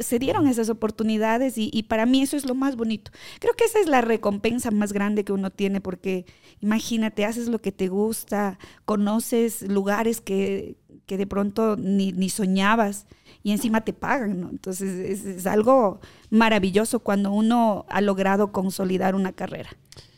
se 0.00 0.18
dieron 0.18 0.48
esas 0.48 0.68
oportunidades 0.68 1.56
y, 1.58 1.70
y, 1.72 1.84
para 1.84 2.06
mí 2.06 2.22
eso 2.22 2.36
es 2.36 2.44
lo 2.44 2.54
más 2.54 2.76
bonito. 2.76 3.12
Creo 3.38 3.54
que 3.54 3.64
esa 3.64 3.78
es 3.78 3.86
la 3.86 4.00
recompensa 4.00 4.70
más 4.70 4.92
grande 4.92 5.24
que 5.24 5.32
uno 5.32 5.50
tiene 5.50 5.80
porque 5.80 6.26
imagínate, 6.60 7.24
haces 7.24 7.48
lo 7.48 7.60
que 7.60 7.72
te 7.72 7.88
gusta, 7.88 8.58
conoces 8.84 9.62
lugares 9.62 10.20
que, 10.20 10.76
que 11.06 11.16
de 11.16 11.26
pronto 11.26 11.76
ni, 11.76 12.12
ni, 12.12 12.28
soñabas 12.28 13.06
y 13.42 13.52
encima 13.52 13.82
te 13.82 13.92
pagan, 13.92 14.40
¿no? 14.40 14.50
Entonces 14.50 14.90
es, 14.90 15.24
es, 15.24 15.46
algo 15.46 16.00
maravilloso 16.30 16.98
cuando 17.00 17.30
uno 17.30 17.86
ha 17.88 18.00
logrado 18.00 18.52
consolidar 18.52 19.14
una 19.14 19.32
carrera. 19.32 19.70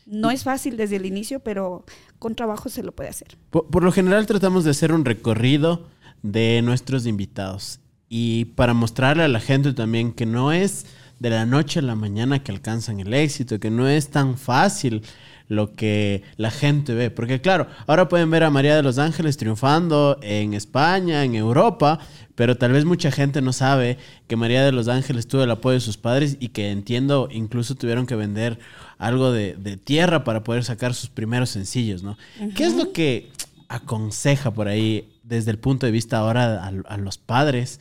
No 0.06 0.30
es 0.30 0.44
fácil 0.44 0.78
desde 0.78 0.96
el 0.96 1.04
inicio, 1.04 1.40
pero 1.40 1.84
con 2.18 2.34
trabajo 2.34 2.70
se 2.70 2.82
lo 2.82 2.92
puede 2.92 3.10
hacer. 3.10 3.36
Por, 3.50 3.82
lo 3.82 3.92
general 3.92 4.26
tratamos 4.26 4.64
de 4.64 4.70
hacer 4.70 4.92
un 4.92 5.04
recorrido 5.04 5.86
de 6.22 6.62
nuestros 6.62 7.06
invitados 7.06 7.80
y 8.08 8.46
para 8.46 8.72
mostrarle 8.72 9.24
a 9.24 9.28
la 9.28 9.40
gente 9.40 9.74
también 9.74 10.12
que 10.12 10.24
no 10.24 10.50
es 10.50 10.86
de 11.18 11.30
la 11.30 11.44
noche 11.44 11.80
a 11.80 11.82
la 11.82 11.94
mañana 11.94 12.42
que 12.42 12.52
alcanzan 12.52 13.00
el 13.00 13.12
éxito, 13.12 13.60
que 13.60 13.70
no 13.70 13.86
es 13.86 14.08
tan 14.08 14.38
fácil 14.38 15.02
lo 15.48 15.72
que 15.72 16.22
la 16.36 16.50
gente 16.50 16.94
ve. 16.94 17.10
Porque 17.10 17.40
claro, 17.40 17.66
ahora 17.86 18.08
pueden 18.08 18.30
ver 18.30 18.44
a 18.44 18.50
María 18.50 18.76
de 18.76 18.82
los 18.82 18.98
Ángeles 18.98 19.36
triunfando 19.36 20.18
en 20.22 20.54
España, 20.54 21.24
en 21.24 21.34
Europa, 21.34 21.98
pero 22.34 22.56
tal 22.56 22.72
vez 22.72 22.84
mucha 22.84 23.10
gente 23.10 23.42
no 23.42 23.52
sabe 23.52 23.98
que 24.26 24.36
María 24.36 24.64
de 24.64 24.72
los 24.72 24.88
Ángeles 24.88 25.26
tuvo 25.26 25.42
el 25.42 25.50
apoyo 25.50 25.74
de 25.74 25.80
sus 25.80 25.96
padres 25.96 26.36
y 26.38 26.48
que 26.50 26.70
entiendo 26.70 27.28
incluso 27.32 27.74
tuvieron 27.74 28.06
que 28.06 28.14
vender 28.14 28.58
algo 28.98 29.32
de, 29.32 29.54
tierra 29.82 30.24
para 30.24 30.44
poder 30.44 30.64
sacar 30.64 30.94
sus 30.94 31.08
primeros 31.08 31.50
sencillos, 31.50 32.02
¿no? 32.02 32.18
¿Qué 32.54 32.64
es 32.64 32.74
lo 32.74 32.92
que 32.92 33.30
aconseja 33.68 34.52
por 34.52 34.68
ahí 34.68 35.08
desde 35.22 35.50
el 35.50 35.58
punto 35.58 35.86
de 35.86 35.92
vista 35.92 36.18
ahora 36.18 36.66
a 36.66 36.96
los 36.96 37.18
padres? 37.18 37.80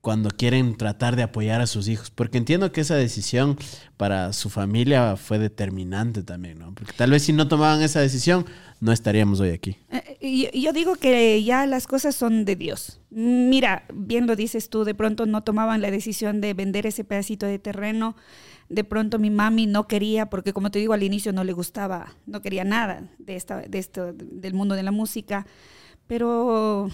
Cuando 0.00 0.30
quieren 0.30 0.76
tratar 0.76 1.16
de 1.16 1.22
apoyar 1.22 1.60
a 1.60 1.66
sus 1.66 1.88
hijos, 1.88 2.10
porque 2.10 2.38
entiendo 2.38 2.70
que 2.72 2.80
esa 2.80 2.94
decisión 2.94 3.56
para 3.96 4.32
su 4.32 4.48
familia 4.48 5.16
fue 5.16 5.38
determinante 5.38 6.22
también, 6.22 6.58
¿no? 6.58 6.72
Porque 6.72 6.92
tal 6.92 7.10
vez 7.10 7.24
si 7.24 7.32
no 7.32 7.48
tomaban 7.48 7.82
esa 7.82 8.00
decisión, 8.00 8.46
no 8.80 8.92
estaríamos 8.92 9.40
hoy 9.40 9.50
aquí. 9.50 9.76
Eh, 9.90 10.50
yo, 10.54 10.72
digo 10.72 10.94
que 10.94 11.42
ya 11.42 11.66
las 11.66 11.86
cosas 11.86 12.14
son 12.14 12.44
de 12.44 12.54
Dios. 12.54 13.00
Mira, 13.10 13.84
bien 13.92 14.26
lo 14.26 14.36
dices 14.36 14.70
tú, 14.70 14.84
de 14.84 14.94
pronto 14.94 15.26
no 15.26 15.42
tomaban 15.42 15.82
la 15.82 15.90
decisión 15.90 16.40
de 16.40 16.54
vender 16.54 16.86
ese 16.86 17.02
pedacito 17.02 17.46
de 17.46 17.58
terreno, 17.58 18.14
de 18.68 18.84
pronto 18.84 19.18
mi 19.18 19.30
mami 19.30 19.66
no 19.66 19.88
quería, 19.88 20.30
porque 20.30 20.52
como 20.52 20.70
te 20.70 20.78
digo 20.78 20.92
al 20.92 21.02
inicio 21.02 21.32
no 21.32 21.42
le 21.42 21.52
gustaba, 21.52 22.14
no 22.26 22.40
quería 22.40 22.64
nada 22.64 23.08
de, 23.18 23.34
esta, 23.34 23.62
de 23.62 23.78
esto, 23.78 24.12
del 24.12 24.54
mundo 24.54 24.74
de 24.74 24.82
la 24.84 24.92
música, 24.92 25.46
pero 26.06 26.88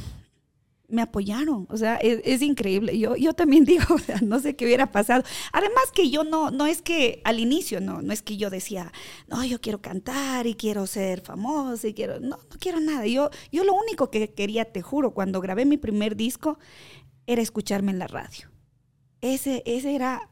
me 0.89 1.03
apoyaron, 1.03 1.67
o 1.71 1.77
sea, 1.77 1.97
es, 1.97 2.43
increíble. 2.43 2.99
Yo, 2.99 3.17
yo 3.17 3.35
también 3.35 3.65
digo, 3.67 3.85
no 4.23 4.39
sé 4.41 4.57
qué 4.57 4.65
hubiera 4.65 4.93
pasado. 4.93 5.25
Además 5.53 5.85
que 5.93 6.11
yo 6.11 6.25
no, 6.25 6.51
no 6.51 6.67
es 6.67 6.83
que 6.83 7.21
al 7.25 7.41
inicio, 7.41 7.81
no, 7.81 8.03
no 8.03 8.13
es 8.13 8.23
que 8.23 8.37
yo 8.37 8.51
decía, 8.51 8.93
no, 9.29 9.45
yo 9.45 9.61
quiero 9.61 9.81
cantar 9.81 10.47
y 10.47 10.55
quiero 10.55 10.87
ser 10.87 11.21
famosa 11.21 11.89
y 11.89 11.95
quiero, 11.95 12.21
no, 12.21 12.37
no 12.37 12.59
quiero 12.59 12.81
nada. 12.81 13.07
Yo, 13.07 13.31
yo 13.51 13.65
lo 13.65 13.75
único 13.75 14.11
que 14.11 14.33
quería, 14.33 14.67
te 14.67 14.83
juro, 14.83 15.15
cuando 15.15 15.41
grabé 15.41 15.65
mi 15.65 15.77
primer 15.77 16.17
disco, 16.17 16.59
era 17.27 17.43
escucharme 17.43 17.93
en 17.93 17.99
la 17.99 18.07
radio. 18.07 18.51
Ese, 19.21 19.63
ese, 19.67 19.95
era, 19.95 20.29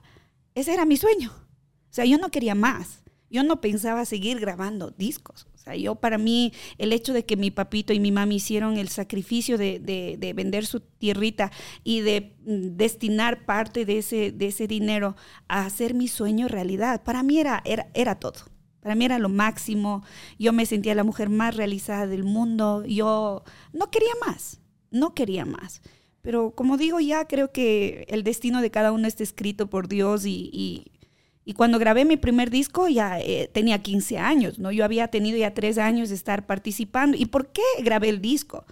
ese 0.54 0.74
era 0.74 0.84
mi 0.84 0.96
sueño. 0.96 1.32
O 1.34 1.94
sea, 1.94 2.04
yo 2.04 2.18
no 2.18 2.30
quería 2.30 2.54
más. 2.54 3.02
Yo 3.30 3.42
no 3.42 3.62
pensaba 3.62 4.04
seguir 4.04 4.38
grabando 4.40 4.90
discos. 4.90 5.46
O 5.62 5.64
sea, 5.64 5.76
yo 5.76 5.94
para 5.94 6.18
mí, 6.18 6.52
el 6.76 6.92
hecho 6.92 7.12
de 7.12 7.24
que 7.24 7.36
mi 7.36 7.52
papito 7.52 7.92
y 7.92 8.00
mi 8.00 8.10
mami 8.10 8.36
hicieron 8.36 8.78
el 8.78 8.88
sacrificio 8.88 9.56
de, 9.56 10.32
vender 10.34 10.66
su 10.66 10.80
tierrita 10.80 11.52
y 11.84 12.00
de 12.00 12.34
mm, 12.44 12.76
destinar 12.76 13.44
parte 13.44 13.84
de 13.84 13.98
ese, 13.98 14.32
de 14.32 14.48
ese 14.48 14.66
dinero 14.66 15.14
a 15.46 15.64
hacer 15.64 15.94
mi 15.94 16.08
sueño 16.08 16.48
realidad, 16.48 17.04
para 17.04 17.22
mí 17.22 17.38
era, 17.38 17.62
era, 17.64 17.86
era 17.94 18.16
todo. 18.16 18.40
Para 18.80 18.96
mí 18.96 19.04
era 19.04 19.20
lo 19.20 19.28
máximo. 19.28 20.02
Yo 20.36 20.52
me 20.52 20.66
sentía 20.66 20.96
la 20.96 21.04
mujer 21.04 21.30
más 21.30 21.56
realizada 21.56 22.08
del 22.08 22.24
mundo. 22.24 22.84
Yo 22.84 23.44
no 23.72 23.88
quería 23.92 24.14
más, 24.26 24.60
no 24.90 25.14
quería 25.14 25.44
más. 25.44 25.80
Pero 26.22 26.56
como 26.56 26.76
digo, 26.76 26.98
ya 26.98 27.28
creo 27.28 27.52
que 27.52 28.04
el 28.08 28.24
destino 28.24 28.60
de 28.60 28.72
cada 28.72 28.90
uno 28.90 29.06
está 29.06 29.22
escrito 29.22 29.70
por 29.70 29.86
Dios 29.86 30.26
y 30.26 30.91
cuando 31.54 31.78
grabé 31.78 32.04
mi 32.04 32.16
primer 32.16 32.50
disco 32.50 32.88
ya 32.88 33.18
eh, 33.20 33.50
tenía 33.52 33.82
15 33.82 34.18
años, 34.18 34.58
¿no? 34.58 34.70
Yo 34.70 34.84
había 34.84 35.08
tenido 35.08 35.36
ya 35.36 35.54
tres 35.54 35.76
años 35.76 36.08
de 36.08 36.14
estar 36.14 36.46
participando. 36.46 37.16
¿Y 37.16 37.26
por 37.26 37.48
qué 37.48 37.62
grabé 37.80 38.08
el 38.10 38.20
disco? 38.20 38.64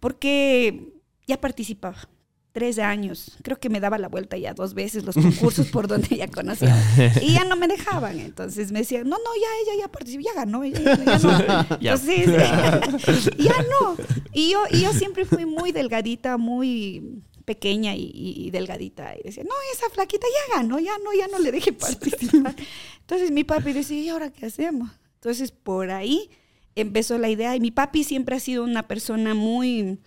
Porque 0.00 0.92
ya 1.26 1.40
participaba. 1.40 2.08
Tres 2.52 2.78
años. 2.78 3.36
Creo 3.42 3.60
que 3.60 3.68
me 3.68 3.80
daba 3.80 3.98
la 3.98 4.08
vuelta 4.08 4.38
ya 4.38 4.54
dos 4.54 4.72
veces 4.72 5.04
los 5.04 5.14
concursos 5.14 5.66
por 5.68 5.88
donde 5.88 6.16
ya 6.16 6.26
conocía. 6.26 6.74
Y 7.20 7.34
ya 7.34 7.44
no 7.44 7.54
me 7.54 7.68
dejaban. 7.68 8.18
Entonces 8.18 8.72
me 8.72 8.78
decían, 8.78 9.04
no, 9.04 9.16
no, 9.18 9.30
ya 9.38 9.72
ella 9.72 9.84
ya 9.84 9.92
participó, 9.92 10.24
ya 10.24 10.34
ganó. 10.34 10.64
ya 10.64 10.80
no. 10.80 11.78
Entonces, 11.80 13.30
ya 13.38 13.54
no. 13.58 13.96
Y 14.32 14.52
yo, 14.52 14.64
y 14.70 14.80
yo 14.80 14.92
siempre 14.94 15.26
fui 15.26 15.44
muy 15.44 15.70
delgadita, 15.70 16.38
muy 16.38 17.22
pequeña 17.46 17.94
y, 17.96 18.50
delgadita. 18.50 19.14
Y 19.16 19.22
decía, 19.22 19.44
no, 19.44 19.54
esa 19.72 19.88
flaquita 19.88 20.26
ya 20.26 20.56
ganó, 20.56 20.78
ya 20.78 20.98
no, 20.98 21.14
ya 21.14 21.28
no 21.28 21.38
le 21.38 21.52
deje 21.52 21.72
participar. 21.72 22.54
Entonces 23.00 23.30
mi 23.30 23.44
papi 23.44 23.72
decía, 23.72 23.98
¿y 23.98 24.08
ahora 24.10 24.30
qué 24.30 24.44
hacemos? 24.46 24.90
Entonces 25.14 25.52
por 25.52 25.90
ahí 25.90 26.28
empezó 26.74 27.16
la 27.16 27.30
idea. 27.30 27.56
Y 27.56 27.60
mi 27.60 27.70
papi 27.70 28.04
siempre 28.04 28.36
ha 28.36 28.40
sido 28.40 28.64
una 28.64 28.86
persona 28.86 29.32
muy, 29.32 29.98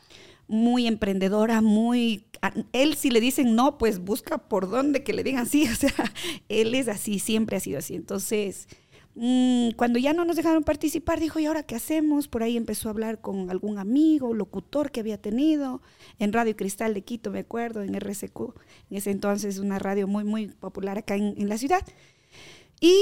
muy 0.48 0.86
emprendedora, 0.86 1.62
muy... 1.62 2.26
Él 2.72 2.96
si 2.96 3.10
le 3.10 3.20
dicen 3.20 3.56
no, 3.56 3.78
pues 3.78 4.00
busca 4.00 4.38
por 4.38 4.70
dónde 4.70 5.04
que 5.04 5.14
le 5.14 5.24
digan 5.24 5.48
sí. 5.48 5.68
O 5.72 5.76
sea, 5.76 6.14
él 6.50 6.76
es 6.76 6.88
así, 6.88 7.18
siempre 7.18 7.58
ha 7.58 7.62
sido 7.62 7.80
así. 7.80 7.96
Entonces 7.96 8.68
Mm, 9.16 9.72
cuando 9.72 10.00
ya 10.00 10.14
no 10.14 10.24
nos 10.24 10.36
dejaron 10.36 10.64
participar, 10.64 11.20
dijo, 11.20 11.40
¿y 11.40 11.46
ahora 11.46 11.64
qué 11.64 11.76
hacemos? 11.76 12.28
Por 12.28 12.44
ahí 12.44 12.56
empezó 12.58 12.90
a 12.90 12.92
hablar 12.92 13.20
con 13.20 13.50
algún 13.50 13.78
amigo, 13.78 14.34
locutor 14.34 14.92
que 14.92 15.00
había 15.00 15.18
tenido, 15.20 15.82
en 16.20 16.32
Radio 16.32 16.56
Cristal 16.56 16.94
de 16.94 17.02
Quito, 17.04 17.32
me 17.32 17.40
acuerdo, 17.40 17.82
en 17.82 17.96
RCQ, 17.96 18.40
en 18.90 18.98
ese 18.98 19.12
entonces 19.12 19.60
una 19.60 19.80
radio 19.80 20.08
muy, 20.08 20.24
muy 20.24 20.48
popular 20.48 20.98
acá 20.98 21.16
en, 21.16 21.50
la 21.50 21.58
ciudad. 21.58 21.86
Y 22.80 22.98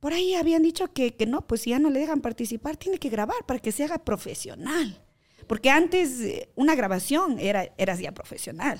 por 0.00 0.12
ahí 0.12 0.34
habían 0.34 0.62
dicho 0.62 0.92
que, 0.92 1.16
que, 1.16 1.26
no, 1.26 1.46
pues 1.46 1.62
si 1.62 1.70
ya 1.70 1.78
no 1.78 1.90
le 1.90 2.00
dejan 2.00 2.20
participar, 2.20 2.76
tiene 2.76 2.98
que 2.98 3.08
grabar 3.08 3.44
para 3.46 3.58
que 3.58 3.72
se 3.72 3.84
haga 3.84 3.98
profesional. 3.98 5.02
Porque 5.46 5.70
antes 5.70 6.20
eh, 6.20 6.50
una 6.54 6.74
grabación 6.74 7.38
era, 7.38 7.72
era 7.78 7.94
ya 7.96 8.12
profesional. 8.12 8.78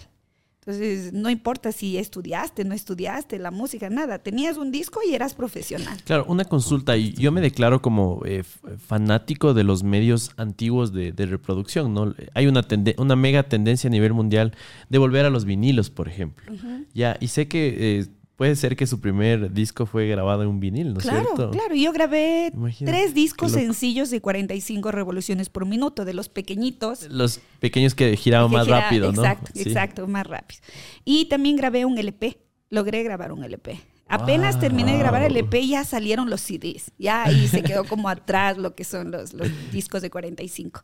Entonces, 0.67 1.13
no 1.13 1.31
importa 1.31 1.71
si 1.71 1.97
estudiaste, 1.97 2.65
no 2.65 2.75
estudiaste, 2.75 3.39
la 3.39 3.53
música, 3.53 3.89
nada. 3.89 4.19
Tenías 4.19 4.57
un 4.57 4.73
disco 4.73 4.99
y 5.09 5.15
eras 5.15 5.33
profesional. 5.33 5.97
Claro, 6.05 6.25
una 6.27 6.45
consulta. 6.45 6.97
y 6.97 7.13
Yo 7.13 7.31
me 7.31 7.41
declaro 7.41 7.81
como 7.81 8.21
eh, 8.27 8.43
fanático 8.77 9.55
de 9.55 9.63
los 9.63 9.85
medios 9.85 10.33
antiguos 10.37 10.93
de, 10.93 11.13
reproducción, 11.27 11.95
¿no? 11.95 12.15
Hay 12.35 12.49
una, 12.49 12.67
una 12.99 13.15
mega 13.15 13.45
tendencia 13.45 13.87
a 13.87 13.93
nivel 13.93 14.13
mundial 14.13 14.55
de 14.89 14.99
volver 14.99 15.25
a 15.25 15.31
los 15.31 15.45
vinilos, 15.45 15.91
por 15.91 16.09
ejemplo. 16.09 16.53
Ya, 16.93 17.17
y 17.21 17.29
sé 17.29 17.47
que 17.47 18.01
eh, 18.01 18.07
Puede 18.37 18.55
ser 18.55 18.77
que 18.77 18.87
su 18.87 19.01
primer 19.01 19.53
disco 19.53 19.87
fue 19.87 20.07
grabado 20.09 20.43
en 20.43 20.49
un 20.49 20.61
vinil, 20.61 20.93
¿no 20.93 20.99
es 20.99 21.05
claro, 21.05 21.23
cierto? 21.25 21.51
Claro, 21.53 21.75
yo 21.75 21.91
grabé 21.93 22.53
tres 22.85 23.15
discos 23.15 23.53
sencillos 23.53 24.11
de 24.11 24.21
45 24.21 24.93
revoluciones 24.93 25.49
por 25.49 25.65
minuto, 25.65 26.05
de 26.05 26.13
los 26.13 26.29
pequeñitos. 26.29 27.09
Los 27.09 27.41
pequeños 27.61 27.95
que 27.95 28.15
giraban 28.17 28.51
más 28.51 28.69
rápido, 28.69 29.11
¿no? 29.11 29.23
Exacto, 29.23 29.53
exacto, 29.55 30.07
más 30.07 30.27
rápido. 30.27 30.61
Y 31.07 31.25
también 31.27 31.57
grabé 31.57 31.87
un 31.87 31.97
LP, 31.97 32.39
logré 32.69 33.03
grabar 33.03 33.33
un 33.33 33.43
LP. 33.43 33.81
Apenas 34.09 34.61
terminé 34.61 34.93
de 34.93 34.99
grabar 34.99 35.23
el 35.23 35.33
LP, 35.33 35.67
ya 35.67 35.85
salieron 35.85 36.31
los 36.31 36.41
CDs. 36.43 36.93
Ya 36.97 37.25
ahí 37.25 37.49
se 37.49 37.63
quedó 37.63 37.85
como 37.85 38.09
atrás 38.09 38.57
lo 38.57 38.75
que 38.75 38.85
son 38.85 39.11
los, 39.11 39.33
discos 39.73 40.03
de 40.03 40.11
45. 40.11 40.83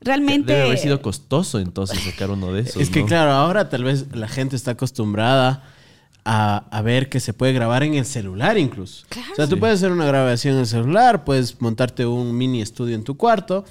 Realmente. 0.00 0.52
Debe 0.52 0.66
haber 0.66 0.78
sido 0.78 1.00
costoso 1.00 1.60
entonces 1.60 1.98
sacar 2.00 2.30
uno 2.30 2.52
de 2.52 2.62
esos. 2.62 2.82
Es 2.82 2.90
que, 2.90 3.04
claro, 3.04 3.30
ahora 3.30 3.70
tal 3.70 3.84
vez 3.84 4.14
la 4.14 4.28
gente 4.28 4.54
está 4.54 4.72
acostumbrada 4.72 5.64
a, 6.30 6.82
ver 6.82 7.08
que 7.08 7.20
se 7.20 7.32
puede 7.32 7.54
grabar 7.54 7.82
en 7.82 7.94
el 7.94 8.04
celular 8.04 8.58
incluso. 8.58 9.06
O 9.32 9.34
sea, 9.34 9.48
tú 9.48 9.58
puedes 9.58 9.76
hacer 9.76 9.92
una 9.92 10.04
grabación 10.04 10.54
en 10.54 10.60
el 10.60 10.66
celular, 10.66 11.24
puedes 11.24 11.60
montarte 11.60 12.04
un 12.04 12.36
mini 12.36 12.60
estudio 12.60 12.94
en 12.94 13.02
tu 13.02 13.16
cuarto, 13.16 13.64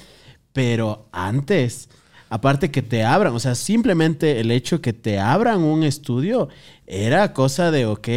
pero 0.53 1.07
antes, 1.11 1.87
aparte 2.29 2.71
que 2.71 2.81
te 2.81 3.03
abran, 3.03 3.33
o 3.35 3.39
sea, 3.39 3.53
simplemente 3.53 4.39
el 4.39 4.49
hecho 4.49 4.81
que 4.81 4.91
te 4.91 5.19
abran 5.19 5.61
un 5.61 5.83
estudio 5.83 6.49
era 6.87 7.31
cosa 7.33 7.69
de, 7.69 7.85
ok, 7.85 8.07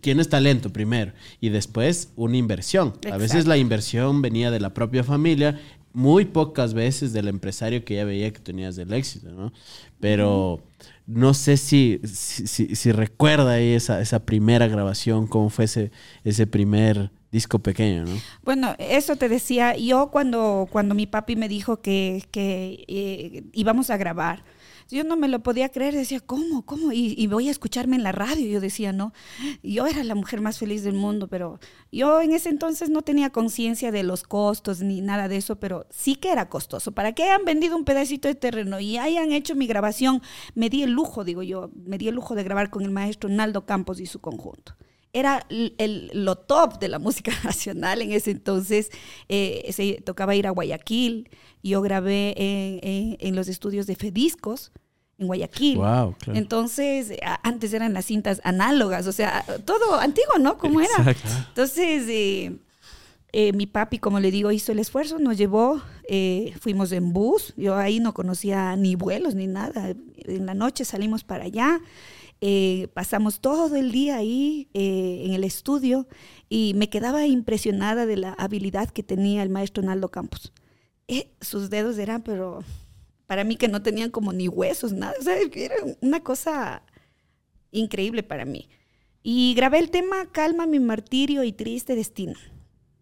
tienes 0.00 0.28
talento 0.28 0.72
primero 0.72 1.12
y 1.40 1.50
después 1.50 2.12
una 2.16 2.36
inversión. 2.36 2.94
A 3.10 3.16
veces 3.16 3.46
la 3.46 3.58
inversión 3.58 4.22
venía 4.22 4.50
de 4.50 4.58
la 4.58 4.74
propia 4.74 5.04
familia, 5.04 5.60
muy 5.92 6.24
pocas 6.24 6.74
veces 6.74 7.12
del 7.12 7.28
empresario 7.28 7.84
que 7.84 7.94
ya 7.94 8.04
veía 8.04 8.32
que 8.32 8.40
tenías 8.40 8.76
el 8.78 8.92
éxito, 8.92 9.30
¿no? 9.30 9.52
Pero 10.00 10.62
no 11.08 11.32
sé 11.32 11.56
si, 11.56 12.00
si, 12.04 12.92
recuerda 12.92 13.52
ahí 13.52 13.72
esa, 13.72 14.00
esa 14.02 14.26
primera 14.26 14.68
grabación, 14.68 15.26
cómo 15.26 15.48
fue 15.48 15.64
ese, 15.64 15.90
ese 16.22 16.46
primer 16.46 17.10
disco 17.32 17.60
pequeño, 17.60 18.04
¿no? 18.04 18.14
Bueno, 18.42 18.74
eso 18.78 19.16
te 19.16 19.30
decía, 19.30 19.74
yo 19.74 20.10
cuando, 20.10 20.68
cuando 20.70 20.94
mi 20.94 21.06
papi 21.06 21.34
me 21.34 21.48
dijo 21.48 21.80
que, 21.80 22.24
que 22.30 22.84
eh, 22.88 23.44
íbamos 23.54 23.88
a 23.88 23.96
grabar, 23.96 24.44
yo 24.90 25.04
no 25.04 25.16
me 25.16 25.28
lo 25.28 25.40
podía 25.40 25.68
creer, 25.68 25.94
decía, 25.94 26.20
¿cómo? 26.20 26.64
¿Cómo? 26.64 26.92
Y, 26.92 27.26
voy 27.26 27.48
a 27.48 27.50
escucharme 27.50 27.96
en 27.96 28.02
la 28.02 28.12
radio. 28.12 28.46
Yo 28.46 28.60
decía, 28.60 28.92
no, 28.92 29.12
yo 29.62 29.86
era 29.86 30.02
la 30.02 30.14
mujer 30.14 30.40
más 30.40 30.58
feliz 30.58 30.82
del 30.82 30.94
mundo, 30.94 31.28
pero 31.28 31.60
yo 31.92 32.20
en 32.20 32.32
ese 32.32 32.48
entonces 32.48 32.88
no 32.88 33.02
tenía 33.02 33.30
conciencia 33.30 33.92
de 33.92 34.02
los 34.02 34.22
costos 34.22 34.80
ni 34.80 35.00
nada 35.00 35.28
de 35.28 35.36
eso, 35.36 35.56
pero 35.56 35.86
sí 35.90 36.16
que 36.16 36.30
era 36.30 36.48
costoso. 36.48 36.92
Para 36.92 37.12
que 37.12 37.24
hayan 37.24 37.44
vendido 37.44 37.76
un 37.76 37.84
pedacito 37.84 38.28
de 38.28 38.34
terreno 38.34 38.80
y 38.80 38.96
hayan 38.96 39.32
hecho 39.32 39.54
mi 39.54 39.66
grabación, 39.66 40.22
me 40.54 40.70
di 40.70 40.82
el 40.82 40.92
lujo, 40.92 41.24
digo 41.24 41.42
yo, 41.42 41.70
me 41.74 41.98
di 41.98 42.08
el 42.08 42.14
lujo 42.14 42.34
de 42.34 42.44
grabar 42.44 42.70
con 42.70 42.82
el 42.82 42.90
maestro 42.90 43.28
Naldo 43.28 43.66
Campos 43.66 44.00
y 44.00 44.06
su 44.06 44.20
conjunto. 44.20 44.74
Era 45.12 45.46
el, 45.48 46.10
lo 46.12 46.36
top 46.36 46.78
de 46.78 46.88
la 46.88 46.98
música 46.98 47.32
nacional 47.44 48.02
en 48.02 48.12
ese 48.12 48.30
entonces. 48.30 48.90
Eh, 49.28 49.68
se 49.72 50.00
tocaba 50.02 50.34
ir 50.34 50.46
a 50.46 50.50
Guayaquil. 50.50 51.28
Yo 51.62 51.82
grabé 51.82 52.34
en, 52.36 53.16
en, 53.18 53.36
los 53.36 53.48
estudios 53.48 53.86
de 53.86 53.96
Fediscos 53.96 54.72
en 55.18 55.26
Guayaquil. 55.26 55.78
Wow, 55.78 56.14
claro. 56.18 56.38
Entonces, 56.38 57.12
antes 57.42 57.72
eran 57.72 57.92
las 57.92 58.04
cintas 58.04 58.40
análogas, 58.44 59.06
o 59.06 59.12
sea, 59.12 59.44
todo 59.64 59.98
antiguo, 59.98 60.38
¿no? 60.38 60.56
Como 60.56 60.80
era. 60.80 61.16
Entonces, 61.48 62.04
eh, 62.08 62.56
eh, 63.32 63.52
mi 63.52 63.66
papi, 63.66 63.98
como 63.98 64.20
le 64.20 64.30
digo, 64.30 64.50
hizo 64.52 64.72
el 64.72 64.78
esfuerzo, 64.78 65.18
nos 65.18 65.36
llevó, 65.36 65.82
eh, 66.08 66.54
fuimos 66.60 66.92
en 66.92 67.12
bus, 67.12 67.52
yo 67.56 67.76
ahí 67.76 68.00
no 68.00 68.14
conocía 68.14 68.74
ni 68.76 68.94
vuelos 68.94 69.34
ni 69.34 69.46
nada. 69.46 69.94
En 70.16 70.46
la 70.46 70.54
noche 70.54 70.86
salimos 70.86 71.24
para 71.24 71.44
allá, 71.44 71.80
pasamos 72.94 73.40
todo 73.40 73.76
el 73.76 73.90
día 73.92 74.16
ahí 74.16 74.68
en 74.74 75.32
el 75.32 75.44
estudio 75.44 76.06
y 76.48 76.74
me 76.74 76.88
quedaba 76.88 77.26
impresionada 77.26 78.06
de 78.06 78.16
la 78.16 78.32
habilidad 78.34 78.90
que 78.90 79.02
tenía 79.02 79.42
el 79.42 79.50
maestro 79.50 79.82
Naldo 79.82 80.10
Campos. 80.10 80.52
sus 81.40 81.70
dedos 81.70 81.98
eran, 81.98 82.22
pero 82.22 82.62
para 83.26 83.44
mí 83.44 83.56
que 83.56 83.68
no 83.68 83.82
tenían 83.82 84.10
como 84.10 84.32
ni 84.32 84.48
huesos, 84.48 84.92
nada. 84.92 85.14
O 85.18 85.22
sea, 85.22 85.36
era 85.36 85.76
una 86.00 86.20
cosa 86.20 86.82
increíble 87.70 88.22
para 88.22 88.44
mí. 88.44 88.68
Y 89.22 89.54
grabé 89.54 89.78
el 89.78 89.90
tema 89.90 90.30
Calma 90.32 90.66
mi 90.66 90.80
martirio 90.80 91.44
y 91.44 91.52
triste 91.52 91.94
destino. 91.94 92.34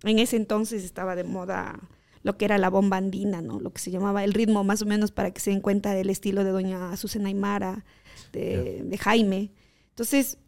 En 0.02 0.18
ese 0.18 0.36
entonces 0.36 0.82
estaba 0.82 1.14
de 1.14 1.24
moda 1.24 1.78
lo 2.22 2.36
que 2.36 2.44
era 2.44 2.58
la 2.58 2.70
bomba 2.70 2.96
andina, 2.96 3.40
¿no? 3.40 3.60
Lo 3.60 3.72
que 3.72 3.80
se 3.80 3.92
llamaba 3.92 4.24
el 4.24 4.34
ritmo, 4.34 4.64
más 4.64 4.82
o 4.82 4.86
menos 4.86 5.12
para 5.12 5.30
que 5.30 5.40
se 5.40 5.50
den 5.50 5.60
cuenta 5.60 5.92
del 5.92 6.10
estilo 6.10 6.42
de 6.42 6.50
doña 6.50 6.90
Azucena 6.90 7.28
Aymara, 7.28 7.84
de, 8.33 8.99
Jaime. 9.00 9.52
Entonces, 9.90 10.38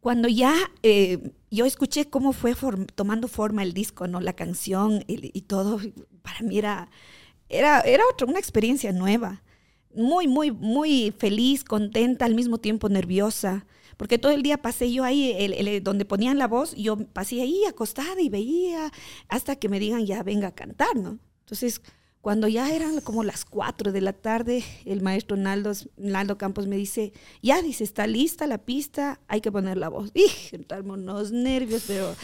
cuando 0.00 0.28
ya 0.28 0.54
eh, 0.82 1.32
yo 1.50 1.64
escuché 1.64 2.08
cómo 2.08 2.32
fue 2.32 2.54
tomando 2.94 3.28
forma 3.28 3.62
el 3.62 3.72
disco, 3.72 4.06
¿no? 4.06 4.20
La 4.20 4.34
canción 4.34 5.04
y 5.06 5.40
todo, 5.42 5.80
para 6.22 6.40
mí 6.40 6.58
era 6.58 6.88
era, 7.48 7.80
era 7.80 8.04
otra, 8.10 8.26
una 8.26 8.38
experiencia 8.38 8.92
nueva. 8.92 9.42
Muy, 9.94 10.28
muy, 10.28 10.50
muy 10.50 11.14
feliz, 11.16 11.64
contenta, 11.64 12.24
al 12.24 12.34
mismo 12.34 12.58
tiempo 12.58 12.88
nerviosa. 12.88 13.66
Porque 13.96 14.18
todo 14.18 14.32
el 14.32 14.42
día 14.42 14.58
pasé 14.58 14.92
yo 14.92 15.04
ahí, 15.04 15.32
el, 15.38 15.82
donde 15.82 16.04
ponían 16.04 16.38
la 16.38 16.48
voz, 16.48 16.74
yo 16.74 16.98
pasé 16.98 17.40
ahí 17.40 17.64
acostada 17.66 18.20
y 18.20 18.28
veía 18.28 18.92
hasta 19.28 19.56
que 19.56 19.70
me 19.70 19.80
digan 19.80 20.04
ya 20.04 20.22
venga 20.22 20.48
a 20.48 20.54
cantar, 20.54 20.96
¿no? 20.96 21.18
Entonces, 21.40 21.80
cuando 22.20 22.48
ya 22.48 22.74
eran 22.74 23.00
como 23.00 23.22
las 23.22 23.44
4 23.44 23.92
de 23.92 24.00
la 24.00 24.12
tarde, 24.12 24.64
el 24.84 25.00
maestro 25.00 25.36
Naldo, 25.36 25.72
Naldo 25.96 26.38
Campos 26.38 26.66
me 26.66 26.76
dice, 26.76 27.12
ya, 27.42 27.62
dice, 27.62 27.84
está 27.84 28.06
lista 28.06 28.46
la 28.46 28.58
pista, 28.58 29.20
hay 29.28 29.40
que 29.40 29.52
poner 29.52 29.76
la 29.76 29.88
voz. 29.88 30.10
Y 30.14 30.26
entramos 30.54 30.98
unos 30.98 31.30
nervios, 31.30 31.84
pero 31.86 32.14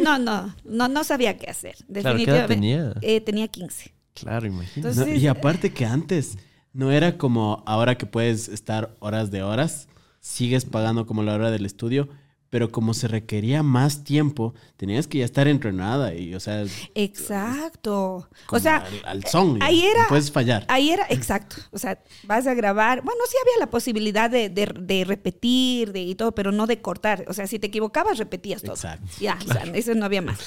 no, 0.00 0.18
no, 0.18 0.54
no, 0.64 0.88
no 0.88 1.04
sabía 1.04 1.36
qué 1.36 1.50
hacer. 1.50 1.76
Definitivamente. 1.86 2.54
tenía? 2.54 2.94
Eh, 3.02 3.20
tenía 3.20 3.48
15. 3.48 3.92
Claro, 4.14 4.46
imagínate. 4.46 5.16
y 5.16 5.26
aparte 5.26 5.72
que 5.72 5.84
antes 5.84 6.38
no 6.72 6.90
era 6.90 7.18
como 7.18 7.62
ahora 7.66 7.98
que 7.98 8.06
puedes 8.06 8.48
estar 8.48 8.94
horas 9.00 9.30
de 9.30 9.42
horas, 9.42 9.88
sigues 10.20 10.64
pagando 10.64 11.06
como 11.06 11.22
la 11.22 11.34
hora 11.34 11.50
del 11.50 11.66
estudio, 11.66 12.08
pero 12.54 12.70
como 12.70 12.94
se 12.94 13.08
requería 13.08 13.64
más 13.64 14.04
tiempo, 14.04 14.54
tenías 14.76 15.08
que 15.08 15.18
ya 15.18 15.24
estar 15.24 15.48
entrenada 15.48 16.14
y, 16.14 16.36
o 16.36 16.38
sea... 16.38 16.64
Exacto. 16.94 18.28
O 18.48 18.60
sea... 18.60 18.86
Al, 19.04 19.24
son. 19.24 19.60
Ahí 19.60 19.82
era... 19.84 20.02
No 20.02 20.08
puedes 20.10 20.30
fallar. 20.30 20.64
Ahí 20.68 20.90
era, 20.90 21.04
exacto. 21.10 21.56
O 21.72 21.78
sea, 21.78 21.98
vas 22.28 22.46
a 22.46 22.54
grabar... 22.54 23.02
Bueno, 23.02 23.20
sí 23.28 23.36
había 23.42 23.58
la 23.58 23.70
posibilidad 23.70 24.30
de, 24.30 24.50
de, 24.50 25.04
repetir 25.04 25.90
de, 25.90 26.02
y 26.02 26.14
todo, 26.14 26.32
pero 26.32 26.52
no 26.52 26.68
de 26.68 26.80
cortar. 26.80 27.24
O 27.26 27.32
sea, 27.32 27.48
si 27.48 27.58
te 27.58 27.66
equivocabas, 27.66 28.18
repetías 28.18 28.62
todo. 28.62 28.76
Exacto. 28.76 29.04
Ya, 29.18 29.36
o 29.44 29.52
sea, 29.52 29.64
eso 29.74 29.92
no 29.96 30.04
había 30.04 30.22
más. 30.22 30.38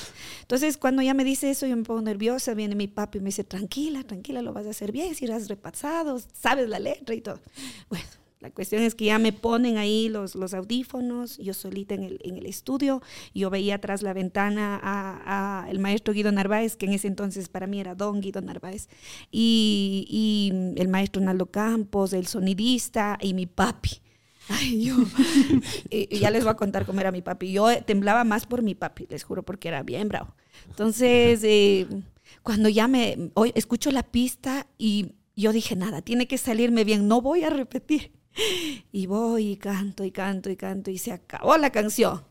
Entonces, 0.43 0.77
cuando 0.77 1.01
ya 1.01 1.13
me 1.13 1.25
dice 1.25 1.49
eso, 1.49 1.67
yo 1.67 1.75
me 1.75 1.83
pongo 1.83 2.03
nerviosa, 2.03 2.53
viene 2.53 2.75
mi 2.75 2.87
papi 2.87 3.17
y 3.17 3.21
me 3.21 3.25
dice, 3.25 3.43
tranquila, 3.43 4.05
tranquila, 4.05 4.41
lo 4.41 4.53
vas 4.53 4.65
a 4.65 4.69
hacer 4.69 4.93
bien, 4.93 5.13
si 5.13 5.25
eras 5.25 5.49
repasado, 5.49 6.21
sabes 6.31 6.69
la 6.69 6.79
letra 6.79 7.13
y 7.15 7.19
todo. 7.19 7.41
Bueno, 7.89 8.05
la 8.39 8.51
cuestión 8.51 8.83
es 8.83 8.93
que 8.93 9.05
ya 9.05 9.17
me 9.17 9.33
ponen 9.33 9.77
ahí 9.77 10.09
los, 10.09 10.35
los 10.35 10.53
audífonos, 10.53 11.37
yo 11.37 11.53
solita 11.53 11.95
en 11.95 12.03
el, 12.03 12.19
en 12.23 12.37
el 12.37 12.45
estudio, 12.45 13.01
yo 13.33 13.49
veía 13.49 13.75
atrás 13.75 14.03
la 14.03 14.13
ventana 14.13 14.79
a, 14.81 15.63
a, 15.65 15.69
el 15.69 15.79
maestro 15.79 16.13
Guido 16.13 16.31
Narváez, 16.31 16.75
que 16.75 16.85
en 16.85 16.93
ese 16.93 17.07
entonces 17.07 17.49
para 17.49 17.65
mí 17.65 17.79
era 17.79 17.95
don 17.95 18.21
Guido 18.21 18.41
Narváez, 18.41 18.89
y, 19.31 20.05
y 20.09 20.79
el 20.79 20.87
maestro 20.87 21.21
Naldo 21.21 21.47
Campos, 21.47 22.13
el 22.13 22.27
sonidista 22.27 23.17
y 23.21 23.33
mi 23.33 23.47
papi. 23.47 24.01
Ay, 24.49 24.85
yo. 24.85 24.95
y, 25.89 26.19
ya 26.19 26.29
les 26.29 26.43
voy 26.43 26.51
a 26.51 26.55
contar 26.57 26.85
cómo 26.85 27.01
era 27.01 27.11
mi 27.11 27.21
papi. 27.21 27.51
Yo 27.51 27.67
temblaba 27.83 28.23
más 28.23 28.45
por 28.45 28.61
mi 28.61 28.75
papi, 28.75 29.07
les 29.09 29.23
juro, 29.23 29.43
porque 29.43 29.67
era 29.67 29.83
bien 29.83 30.07
bravo. 30.07 30.35
Entonces, 30.69 31.41
eh, 31.43 31.87
cuando 32.43 32.69
ya 32.69 32.87
me 32.87 33.31
hoy 33.33 33.51
escucho 33.55 33.91
la 33.91 34.03
pista 34.03 34.67
y 34.77 35.13
yo 35.35 35.51
dije, 35.51 35.75
nada, 35.75 36.01
tiene 36.01 36.27
que 36.27 36.37
salirme 36.37 36.83
bien, 36.83 37.07
no 37.07 37.21
voy 37.21 37.43
a 37.43 37.49
repetir. 37.49 38.16
Y 38.91 39.07
voy 39.07 39.51
y 39.51 39.57
canto 39.57 40.03
y 40.03 40.11
canto 40.11 40.49
y 40.49 40.55
canto 40.55 40.91
y 40.91 40.97
se 40.97 41.11
acabó 41.11 41.57
la 41.57 41.71
canción. 41.71 42.23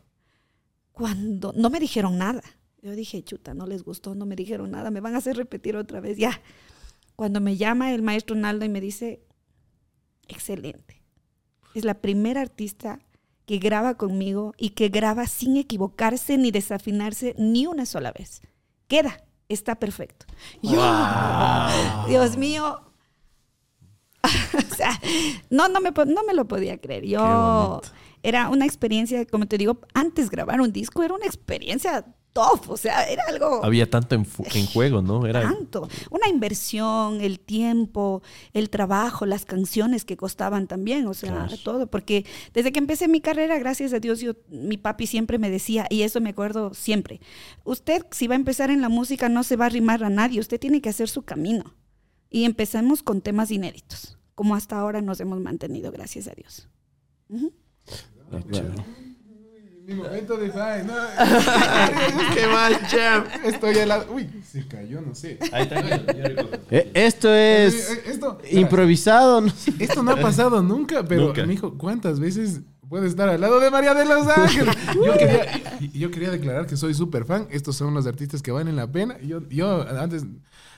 Cuando 0.91 1.53
no 1.55 1.69
me 1.69 1.79
dijeron 1.79 2.17
nada. 2.17 2.41
Yo 2.81 2.91
dije, 2.91 3.23
chuta, 3.23 3.53
no 3.53 3.65
les 3.67 3.83
gustó, 3.83 4.15
no 4.15 4.25
me 4.25 4.35
dijeron 4.35 4.71
nada, 4.71 4.91
me 4.91 5.01
van 5.01 5.15
a 5.15 5.17
hacer 5.17 5.35
repetir 5.35 5.75
otra 5.75 5.99
vez. 5.99 6.17
Ya. 6.17 6.41
Cuando 7.15 7.41
me 7.41 7.57
llama 7.57 7.93
el 7.93 8.01
maestro 8.01 8.35
Naldo 8.35 8.65
y 8.65 8.69
me 8.69 8.79
dice, 8.79 9.21
excelente. 10.27 11.01
Es 11.73 11.83
la 11.83 11.95
primera 11.95 12.41
artista 12.41 12.99
que 13.45 13.57
graba 13.57 13.95
conmigo 13.95 14.53
y 14.57 14.71
que 14.71 14.89
graba 14.89 15.25
sin 15.25 15.57
equivocarse 15.57 16.37
ni 16.37 16.51
desafinarse 16.51 17.35
ni 17.37 17.65
una 17.65 17.85
sola 17.85 18.11
vez. 18.11 18.41
Queda, 18.87 19.23
está 19.49 19.75
perfecto. 19.75 20.25
Dios 20.61 22.37
mío, 22.37 22.86
o 24.71 24.75
sea, 24.75 24.99
no, 25.49 25.67
no 25.69 25.81
me, 25.81 25.91
no 25.91 26.23
me 26.23 26.33
lo 26.33 26.47
podía 26.47 26.77
creer. 26.77 27.05
Yo 27.05 27.81
era 28.23 28.49
una 28.49 28.65
experiencia, 28.65 29.25
como 29.25 29.47
te 29.47 29.57
digo, 29.57 29.79
antes 29.93 30.29
grabar 30.29 30.61
un 30.61 30.71
disco 30.71 31.03
era 31.03 31.13
una 31.13 31.25
experiencia 31.25 32.05
top, 32.33 32.69
o 32.69 32.77
sea, 32.77 33.03
era 33.05 33.23
algo... 33.29 33.63
Había 33.63 33.89
tanto 33.89 34.13
en, 34.13 34.25
juego, 34.67 35.01
¿no? 35.01 35.25
Era... 35.25 35.41
Tanto. 35.41 35.89
Una 36.11 36.27
inversión, 36.27 37.21
el 37.21 37.39
tiempo, 37.39 38.21
el 38.53 38.69
trabajo, 38.69 39.25
las 39.25 39.45
canciones 39.45 40.05
que 40.05 40.17
costaban 40.17 40.67
también, 40.67 41.07
o 41.07 41.15
sea, 41.15 41.47
todo, 41.63 41.87
porque 41.87 42.25
desde 42.53 42.71
que 42.71 42.77
empecé 42.77 43.07
mi 43.07 43.21
carrera, 43.21 43.57
gracias 43.57 43.91
a 43.93 43.99
Dios, 43.99 44.19
yo, 44.19 44.33
mi 44.49 44.77
papi 44.77 45.07
siempre 45.07 45.39
me 45.39 45.49
decía, 45.49 45.87
y 45.89 46.03
eso 46.03 46.21
me 46.21 46.29
acuerdo 46.29 46.75
siempre, 46.75 47.21
usted 47.63 48.05
si 48.11 48.27
va 48.27 48.35
a 48.35 48.37
empezar 48.37 48.69
en 48.69 48.81
la 48.81 48.89
música 48.89 49.29
no 49.29 49.43
se 49.43 49.55
va 49.55 49.65
a 49.65 49.67
arrimar 49.67 50.03
a 50.03 50.09
nadie, 50.11 50.39
usted 50.39 50.59
tiene 50.59 50.79
que 50.79 50.89
hacer 50.89 51.09
su 51.09 51.23
camino. 51.23 51.73
Y 52.29 52.43
empezamos 52.43 53.03
con 53.03 53.21
temas 53.21 53.51
inéditos 53.51 54.16
como 54.37 54.53
hasta 54.53 54.77
ahora 54.77 55.01
nos 55.01 55.19
hemos 55.19 55.39
mantenido, 55.39 55.91
gracias 55.91 56.27
a 56.27 56.33
Dios. 56.35 56.69
Mi 59.87 59.95
momento 59.95 60.37
de 60.37 60.51
ay, 60.61 60.83
no. 60.85 60.93
Qué 62.35 62.45
mal, 62.45 62.87
champ. 62.87 63.25
Estoy 63.43 63.77
helado. 63.77 64.13
Uy, 64.13 64.29
se 64.45 64.67
cayó, 64.67 65.01
no 65.01 65.15
sé. 65.15 65.39
Ahí 65.51 65.63
está. 65.63 65.79
Eh, 66.69 66.91
esto 66.93 67.33
es 67.33 67.89
eh, 67.89 68.03
esto, 68.05 68.37
improvisado. 68.51 69.41
No 69.41 69.51
Esto 69.79 70.03
no 70.03 70.11
ha 70.11 70.17
pasado 70.17 70.61
nunca, 70.61 71.03
pero 71.03 71.33
me 71.33 71.47
dijo, 71.47 71.75
¿cuántas 71.75 72.19
veces 72.19 72.61
puede 72.87 73.07
estar 73.07 73.29
al 73.29 73.41
lado 73.41 73.59
de 73.59 73.71
María 73.71 73.95
de 73.95 74.05
los 74.05 74.27
Ángeles? 74.27 74.75
Yo 75.03 75.13
quería, 75.13 75.79
yo 75.93 76.11
quería 76.11 76.29
declarar 76.29 76.67
que 76.67 76.77
soy 76.77 76.93
súper 76.93 77.25
fan. 77.25 77.47
Estos 77.49 77.75
son 77.75 77.95
los 77.95 78.05
artistas 78.05 78.43
que 78.43 78.51
valen 78.51 78.75
la 78.75 78.91
pena. 78.91 79.19
Yo, 79.21 79.49
yo 79.49 79.81
antes 79.97 80.27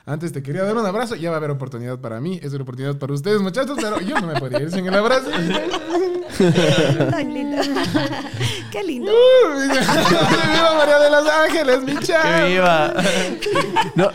antes 0.10 0.32
te 0.32 0.42
quería 0.42 0.64
dar 0.64 0.76
un 0.76 0.86
abrazo, 0.88 1.16
ya 1.16 1.30
va 1.30 1.36
a 1.36 1.38
haber 1.38 1.52
oportunidad 1.52 2.00
para 2.00 2.20
mí, 2.20 2.40
es 2.42 2.52
una 2.54 2.64
oportunidad 2.64 2.98
para 2.98 3.14
ustedes, 3.14 3.40
muchachos, 3.42 3.78
pero 3.80 4.02
yo 4.02 4.20
no 4.20 4.26
me 4.26 4.40
podía 4.40 4.60
ir 4.60 4.72
sin 4.72 4.88
el 4.88 4.96
abrazo. 4.96 5.30
Tan 7.12 7.32
lindo. 7.32 7.58
Qué 8.72 8.84
lindo. 8.84 9.12
¡Viva 9.68 10.74
María 10.78 10.98
de 10.98 11.10
los 11.12 11.30
Ángeles, 11.30 11.84
mi 11.84 11.96
chavo! 12.00 12.48
viva! 12.48 12.94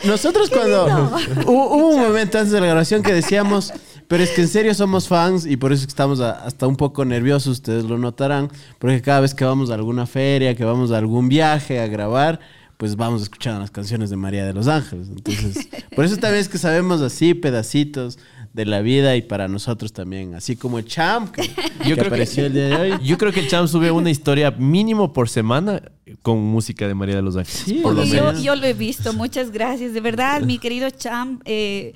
nosotros 0.03 0.51
cuando... 0.51 1.13
Hubo 1.47 1.77
un 1.77 2.01
momento 2.01 2.39
antes 2.39 2.53
de 2.53 2.61
la 2.61 2.67
grabación 2.67 3.03
que 3.03 3.13
decíamos... 3.13 3.73
Pero 4.07 4.23
es 4.23 4.33
que 4.33 4.43
en 4.43 4.49
serio 4.49 4.75
somos 4.75 5.09
fans 5.09 5.47
y 5.47 5.57
por 5.57 5.73
eso 5.73 5.87
estamos 5.87 6.21
hasta 6.21 6.67
un 6.67 6.77
poco 6.77 7.07
nerviosos, 7.07 7.53
ustedes 7.53 7.85
lo 7.85 7.97
notarán, 7.97 8.51
porque 8.79 9.01
cada 9.01 9.21
vez 9.21 9.35
que 9.35 9.47
vamos 9.47 9.71
a 9.71 9.75
alguna 9.75 10.05
feria, 10.07 10.55
que 10.55 10.63
vamos 10.63 10.91
a 10.91 10.99
algún 10.99 11.31
viaje 11.31 11.81
a 11.81 11.87
grabar, 11.87 12.39
pues 12.77 12.97
vamos 12.97 13.23
escuchando 13.23 13.61
las 13.61 13.71
canciones 13.71 14.11
de 14.11 14.17
María 14.17 14.45
de 14.45 14.53
los 14.53 14.67
Ángeles. 14.67 15.09
Entonces, 15.09 15.69
por 15.95 16.05
eso 16.05 16.17
también 16.17 16.41
es 16.41 16.49
que 16.49 16.59
sabemos 16.59 17.01
así 17.01 17.35
pedacitos 17.35 18.19
de 18.53 18.67
la 18.67 18.81
vida 18.83 19.17
y 19.17 19.23
para 19.23 19.49
nosotros 19.49 19.93
también, 19.93 20.35
así 20.35 20.55
como 20.55 20.79
el 20.79 20.85
Champ 20.85 21.35
que, 21.35 21.43
yo 21.87 21.97
creo 21.97 22.07
apareció 22.07 22.45
que, 22.45 22.47
el 22.47 22.53
día 22.53 22.69
de 22.69 22.77
hoy. 22.77 22.99
Yo 23.05 23.19
creo 23.19 23.33
que 23.33 23.41
el 23.41 23.49
Champ 23.49 23.69
sube 23.69 23.91
una 23.91 24.11
historia 24.11 24.53
mínimo 24.53 25.13
por 25.13 25.29
semana 25.29 25.83
con 26.23 26.39
música 26.39 26.87
de 26.87 26.95
María 26.95 27.17
de 27.17 27.23
los 27.23 27.37
Ángeles. 27.37 27.63
Sí, 27.65 27.75
por 27.83 27.95
lo 27.95 28.05
yo, 28.05 28.33
yo, 28.41 28.55
lo 28.55 28.65
he 28.65 28.73
visto, 28.73 29.13
muchas 29.13 29.51
gracias. 29.51 29.93
De 29.93 30.01
verdad, 30.01 30.43
mi 30.43 30.59
querido 30.59 30.89
Champ, 30.91 31.43
eh, 31.45 31.95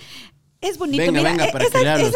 Es 0.61 0.79
bonito. 0.79 1.01
Venga, 1.05 1.19
mira, 1.19 1.31
venga, 1.31 1.53
para 1.53 1.65
esas, 1.65 1.79
que 1.79 1.85
le 1.85 1.91
hable 1.91 2.09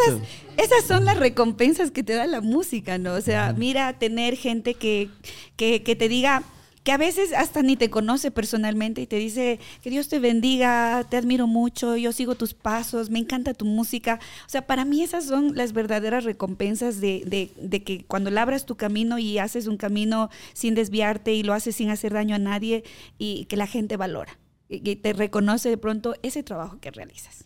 esas- 0.57 0.85
son 0.89 1.05
las 1.05 1.17
recompensas 1.17 1.93
que 1.93 2.03
te 2.03 2.15
da 2.15 2.27
la 2.27 2.41
música, 2.41 2.99
¿no? 2.99 3.15
O 3.15 3.21
sea, 3.21 3.55
mira, 3.57 3.99
tener 3.99 4.37
gente 4.37 4.75
que, 4.75 5.09
que, 5.55 5.85
que 5.85 5.95
te 5.95 6.09
diga 6.09 6.43
que 6.83 6.93
a 6.93 6.97
veces 6.97 7.33
hasta 7.33 7.63
ni 7.63 7.77
te 7.77 7.91
conoce 7.91 8.31
personalmente 8.31 9.01
y 9.03 9.07
te 9.07 9.17
dice 9.17 9.61
que 9.83 9.91
Dios 9.91 10.09
te 10.09 10.19
bendiga, 10.19 11.05
te 11.09 11.17
admiro 11.17 11.47
mucho, 11.47 11.97
yo 11.97 12.13
sigo 12.13 12.35
tus 12.35 12.55
pasos, 12.55 13.09
me 13.11 13.21
encanta 13.21 13.55
tu 13.55 13.65
música. 13.65 14.19
O 14.47 14.49
sea, 14.49 14.67
para 14.67 14.85
mí 14.85 15.03
esas 15.03 15.27
son 15.27 15.55
las 15.55 15.73
verdaderas 15.73 16.25
recompensas 16.25 17.01
de, 17.01 17.23
de- 17.27 17.53
de 17.57 17.83
que 17.83 18.05
cuando 18.05 18.31
labras 18.31 18.67
tu 18.67 18.77
camino 18.77 19.19
y 19.19 19.39
haces 19.39 19.67
un 19.69 19.77
camino 19.77 20.29
sin 20.55 20.75
desviarte 20.75 21.33
y 21.35 21.43
lo 21.45 21.53
haces 21.55 21.77
sin 21.77 21.91
hacer 21.91 22.13
daño 22.13 22.35
a 22.35 22.39
nadie 22.41 22.83
y 23.19 23.45
que 23.45 23.57
la 23.57 23.67
gente 23.67 23.97
valora 23.97 24.39
y 24.69 24.97
te 24.97 25.13
reconoce 25.13 25.69
de 25.69 25.77
pronto 25.79 26.15
ese 26.23 26.43
trabajo 26.43 26.79
que 26.81 26.91
realizas. 26.91 27.45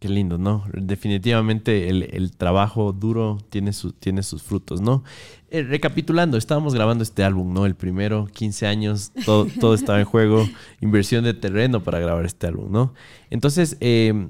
Qué 0.00 0.08
lindo, 0.08 0.38
¿no? 0.38 0.64
Definitivamente 0.72 1.88
el, 1.88 2.04
el 2.12 2.30
trabajo 2.36 2.92
duro 2.92 3.38
tiene, 3.50 3.72
su- 3.72 3.92
tiene 3.92 4.22
sus 4.22 4.42
frutos, 4.44 4.80
¿no? 4.80 5.02
Eh, 5.50 5.62
recapitulando, 5.64 6.36
estábamos 6.36 6.72
grabando 6.74 7.02
este 7.02 7.24
álbum, 7.24 7.52
¿no? 7.52 7.66
El 7.66 7.74
primero, 7.74 8.26
15 8.32 8.66
años, 8.66 9.10
todo, 9.24 9.46
todo 9.58 9.74
estaba 9.74 9.98
en 9.98 10.04
juego, 10.04 10.48
inversión 10.80 11.24
de 11.24 11.34
terreno 11.34 11.82
para 11.82 11.98
grabar 11.98 12.24
este 12.26 12.46
álbum, 12.46 12.70
¿no? 12.70 12.94
Entonces, 13.30 13.76
eh, 13.80 14.28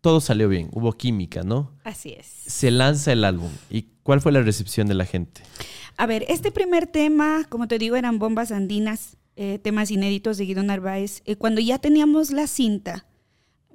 todo 0.00 0.20
salió 0.22 0.48
bien, 0.48 0.68
hubo 0.72 0.92
química, 0.92 1.42
¿no? 1.42 1.72
Así 1.84 2.14
es. 2.18 2.26
Se 2.26 2.70
lanza 2.70 3.12
el 3.12 3.24
álbum. 3.24 3.50
¿Y 3.68 3.86
cuál 4.02 4.20
fue 4.22 4.32
la 4.32 4.40
recepción 4.40 4.86
de 4.86 4.94
la 4.94 5.04
gente? 5.04 5.42
A 5.98 6.06
ver, 6.06 6.24
este 6.28 6.50
primer 6.52 6.86
tema, 6.86 7.44
como 7.48 7.68
te 7.68 7.78
digo, 7.78 7.96
eran 7.96 8.18
bombas 8.18 8.52
andinas, 8.52 9.16
eh, 9.36 9.58
temas 9.58 9.90
inéditos 9.90 10.38
de 10.38 10.44
Guido 10.46 10.62
Narváez. 10.62 11.22
Eh, 11.26 11.36
cuando 11.36 11.60
ya 11.60 11.78
teníamos 11.78 12.30
la 12.30 12.46
cinta, 12.46 13.04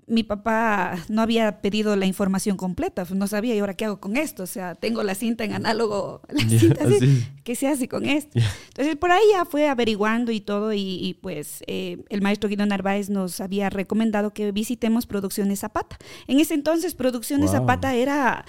mi 0.05 0.23
papá 0.23 0.97
no 1.09 1.21
había 1.21 1.61
pedido 1.61 1.95
la 1.95 2.05
información 2.05 2.57
completa, 2.57 3.05
pues 3.05 3.17
no 3.17 3.25
sabía, 3.27 3.55
¿y 3.55 3.59
ahora 3.59 3.73
qué 3.73 3.85
hago 3.85 3.99
con 3.99 4.17
esto? 4.17 4.43
O 4.43 4.47
sea, 4.47 4.75
tengo 4.75 5.01
la 5.03 5.15
cinta 5.15 5.43
en 5.45 5.53
análogo, 5.53 6.21
la 6.29 6.41
cinta 6.59 6.83
así. 6.83 7.25
¿qué 7.43 7.55
se 7.55 7.67
hace 7.67 7.87
con 7.87 8.05
esto? 8.05 8.39
Entonces, 8.69 8.95
por 8.97 9.11
ahí 9.11 9.21
ya 9.31 9.45
fue 9.45 9.67
averiguando 9.69 10.31
y 10.31 10.41
todo, 10.41 10.73
y, 10.73 10.79
y, 10.79 11.13
pues 11.15 11.63
eh, 11.67 12.03
el 12.09 12.21
maestro 12.21 12.49
Guido 12.49 12.65
Narváez 12.65 13.09
nos 13.09 13.39
había 13.39 13.69
recomendado 13.69 14.33
que 14.33 14.51
visitemos 14.51 15.05
Producciones 15.05 15.59
Zapata. 15.59 15.97
En 16.27 16.39
ese 16.39 16.53
entonces, 16.53 16.95
Producciones 16.95 17.51
Wow. 17.51 17.61
Zapata 17.61 17.95
era 17.95 18.45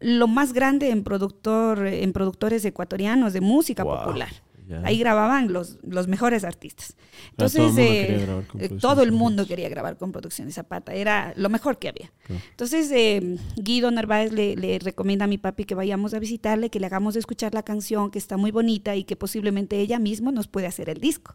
lo 0.00 0.28
más 0.28 0.52
grande 0.52 0.90
en 0.90 1.02
productor, 1.04 1.86
en 1.86 2.12
productores 2.12 2.64
ecuatorianos 2.64 3.32
de 3.32 3.40
música 3.40 3.82
Wow. 3.82 3.98
popular. 4.04 4.28
Ya. 4.68 4.82
Ahí 4.84 4.98
grababan 4.98 5.52
los, 5.52 5.78
los 5.82 6.08
mejores 6.08 6.44
artistas. 6.44 6.94
Claro, 7.36 7.50
todo 7.50 7.62
el 7.62 7.68
Entonces, 7.68 7.80
mundo 7.80 7.82
eh, 7.82 8.06
quería 8.06 8.18
grabar 8.26 8.46
con 8.46 8.60
eh, 8.60 8.68
Producciones 8.68 8.80
todo 8.82 8.92
el 9.02 9.08
Zapata. 9.08 9.18
mundo 9.18 9.46
quería 9.46 9.68
grabar 9.68 9.96
con 9.96 10.12
Producciones 10.12 10.54
Zapata. 10.54 10.94
Era 10.94 11.32
lo 11.36 11.48
mejor 11.48 11.78
que 11.78 11.88
había. 11.88 12.12
Claro. 12.24 12.42
Entonces, 12.50 12.90
eh, 12.92 13.36
Guido 13.56 13.90
Narváez 13.90 14.30
le, 14.32 14.56
le 14.56 14.78
recomienda 14.78 15.24
a 15.24 15.28
mi 15.28 15.38
papi 15.38 15.64
que 15.64 15.74
vayamos 15.74 16.12
a 16.12 16.18
visitarle, 16.18 16.68
que 16.68 16.80
le 16.80 16.86
hagamos 16.86 17.16
escuchar 17.16 17.54
la 17.54 17.62
canción, 17.62 18.10
que 18.10 18.18
está 18.18 18.36
muy 18.36 18.50
bonita 18.50 18.94
y 18.94 19.04
que 19.04 19.16
posiblemente 19.16 19.80
ella 19.80 19.98
misma 19.98 20.32
nos 20.32 20.48
puede 20.48 20.66
hacer 20.66 20.90
el 20.90 21.00
disco. 21.00 21.34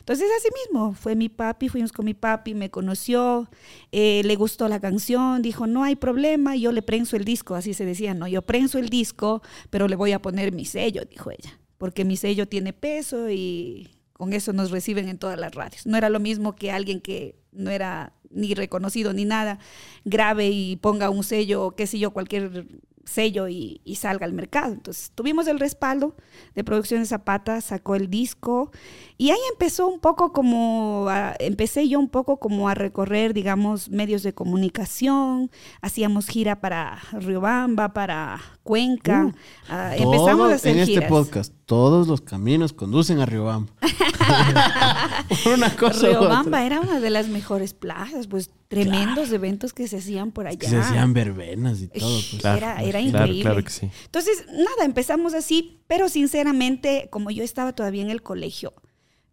Entonces, 0.00 0.26
así 0.38 0.48
mismo, 0.64 0.94
fue 0.94 1.14
mi 1.16 1.28
papi, 1.28 1.68
fuimos 1.68 1.92
con 1.92 2.04
mi 2.04 2.14
papi, 2.14 2.54
me 2.54 2.70
conoció, 2.70 3.48
eh, 3.92 4.22
le 4.24 4.36
gustó 4.36 4.68
la 4.68 4.80
canción, 4.80 5.42
dijo, 5.42 5.66
no 5.66 5.84
hay 5.84 5.96
problema, 5.96 6.56
yo 6.56 6.72
le 6.72 6.82
prenso 6.82 7.16
el 7.16 7.24
disco, 7.24 7.54
así 7.54 7.74
se 7.74 7.84
decía, 7.84 8.14
no, 8.14 8.26
yo 8.26 8.42
prenso 8.42 8.78
el 8.78 8.88
disco, 8.88 9.42
pero 9.70 9.88
le 9.88 9.96
voy 9.96 10.12
a 10.12 10.22
poner 10.22 10.52
mi 10.52 10.64
sello, 10.64 11.02
dijo 11.10 11.30
ella, 11.30 11.58
porque 11.78 12.04
mi 12.04 12.16
sello 12.16 12.46
tiene 12.48 12.72
peso 12.72 13.30
y 13.30 13.90
con 14.12 14.32
eso 14.32 14.52
nos 14.52 14.70
reciben 14.70 15.08
en 15.08 15.18
todas 15.18 15.38
las 15.38 15.54
radios. 15.54 15.86
No 15.86 15.96
era 15.96 16.08
lo 16.08 16.20
mismo 16.20 16.54
que 16.56 16.70
alguien 16.70 17.00
que 17.00 17.36
no 17.52 17.70
era 17.70 18.12
ni 18.30 18.54
reconocido 18.54 19.12
ni 19.12 19.24
nada, 19.24 19.58
grabe 20.04 20.48
y 20.48 20.76
ponga 20.76 21.10
un 21.10 21.24
sello, 21.24 21.72
qué 21.72 21.86
sé 21.86 21.98
yo, 21.98 22.12
cualquier 22.12 22.66
sello 23.04 23.48
y, 23.48 23.80
y 23.84 23.96
salga 23.96 24.26
al 24.26 24.32
mercado. 24.32 24.72
Entonces 24.72 25.12
tuvimos 25.14 25.46
el 25.46 25.60
respaldo 25.60 26.16
de 26.54 26.64
Producciones 26.64 27.08
Zapata, 27.08 27.60
sacó 27.60 27.94
el 27.94 28.10
disco 28.10 28.72
y 29.18 29.30
ahí 29.30 29.38
empezó 29.52 29.86
un 29.88 29.98
poco 30.00 30.32
como, 30.32 31.06
a- 31.08 31.34
empecé 31.38 31.88
yo 31.88 31.98
un 31.98 32.08
poco 32.08 32.38
como 32.38 32.68
a 32.68 32.74
recorrer, 32.74 33.32
digamos, 33.34 33.88
medios 33.88 34.22
de 34.22 34.34
comunicación, 34.34 35.50
hacíamos 35.80 36.26
gira 36.26 36.60
para 36.60 36.98
Riobamba, 37.12 37.92
para 37.94 38.40
Cuenca, 38.62 39.32
ah, 39.68 39.96
empezamos 39.96 40.50
a 40.50 40.54
hacer 40.56 40.72
en 40.74 40.80
este 40.80 40.92
giras. 40.94 41.08
podcast, 41.10 41.54
todos 41.66 42.08
los 42.08 42.20
caminos 42.20 42.72
conducen 42.72 43.20
a 43.20 43.26
Riobamba. 43.26 43.72
Por 45.44 45.52
una 45.54 45.74
cosa. 45.76 46.08
Riobamba 46.08 46.64
era 46.64 46.80
una 46.80 47.00
de 47.00 47.10
las 47.10 47.28
mejores 47.28 47.74
plazas, 47.74 48.26
pues 48.26 48.50
tremendos 48.68 49.30
eventos 49.32 49.72
que 49.72 49.86
se 49.88 49.98
hacían 49.98 50.32
por 50.32 50.46
allá. 50.46 50.58
Que 50.58 50.68
se 50.68 50.76
hacían 50.78 51.12
verbenas 51.12 51.80
y 51.80 51.88
todo. 51.88 52.08
Pues. 52.30 52.40
Claro, 52.40 52.58
era, 52.58 52.82
era 52.82 52.90
claro, 53.00 53.06
increíble. 53.08 53.42
claro 53.42 53.64
que 53.64 53.70
sí. 53.70 53.90
Entonces, 54.04 54.44
nada, 54.48 54.84
empezamos 54.84 55.34
así, 55.34 55.80
pero 55.86 56.08
sinceramente, 56.08 57.08
como 57.10 57.30
yo 57.30 57.44
estaba 57.44 57.72
todavía 57.72 58.02
en 58.02 58.10
el 58.10 58.22
colegio, 58.22 58.74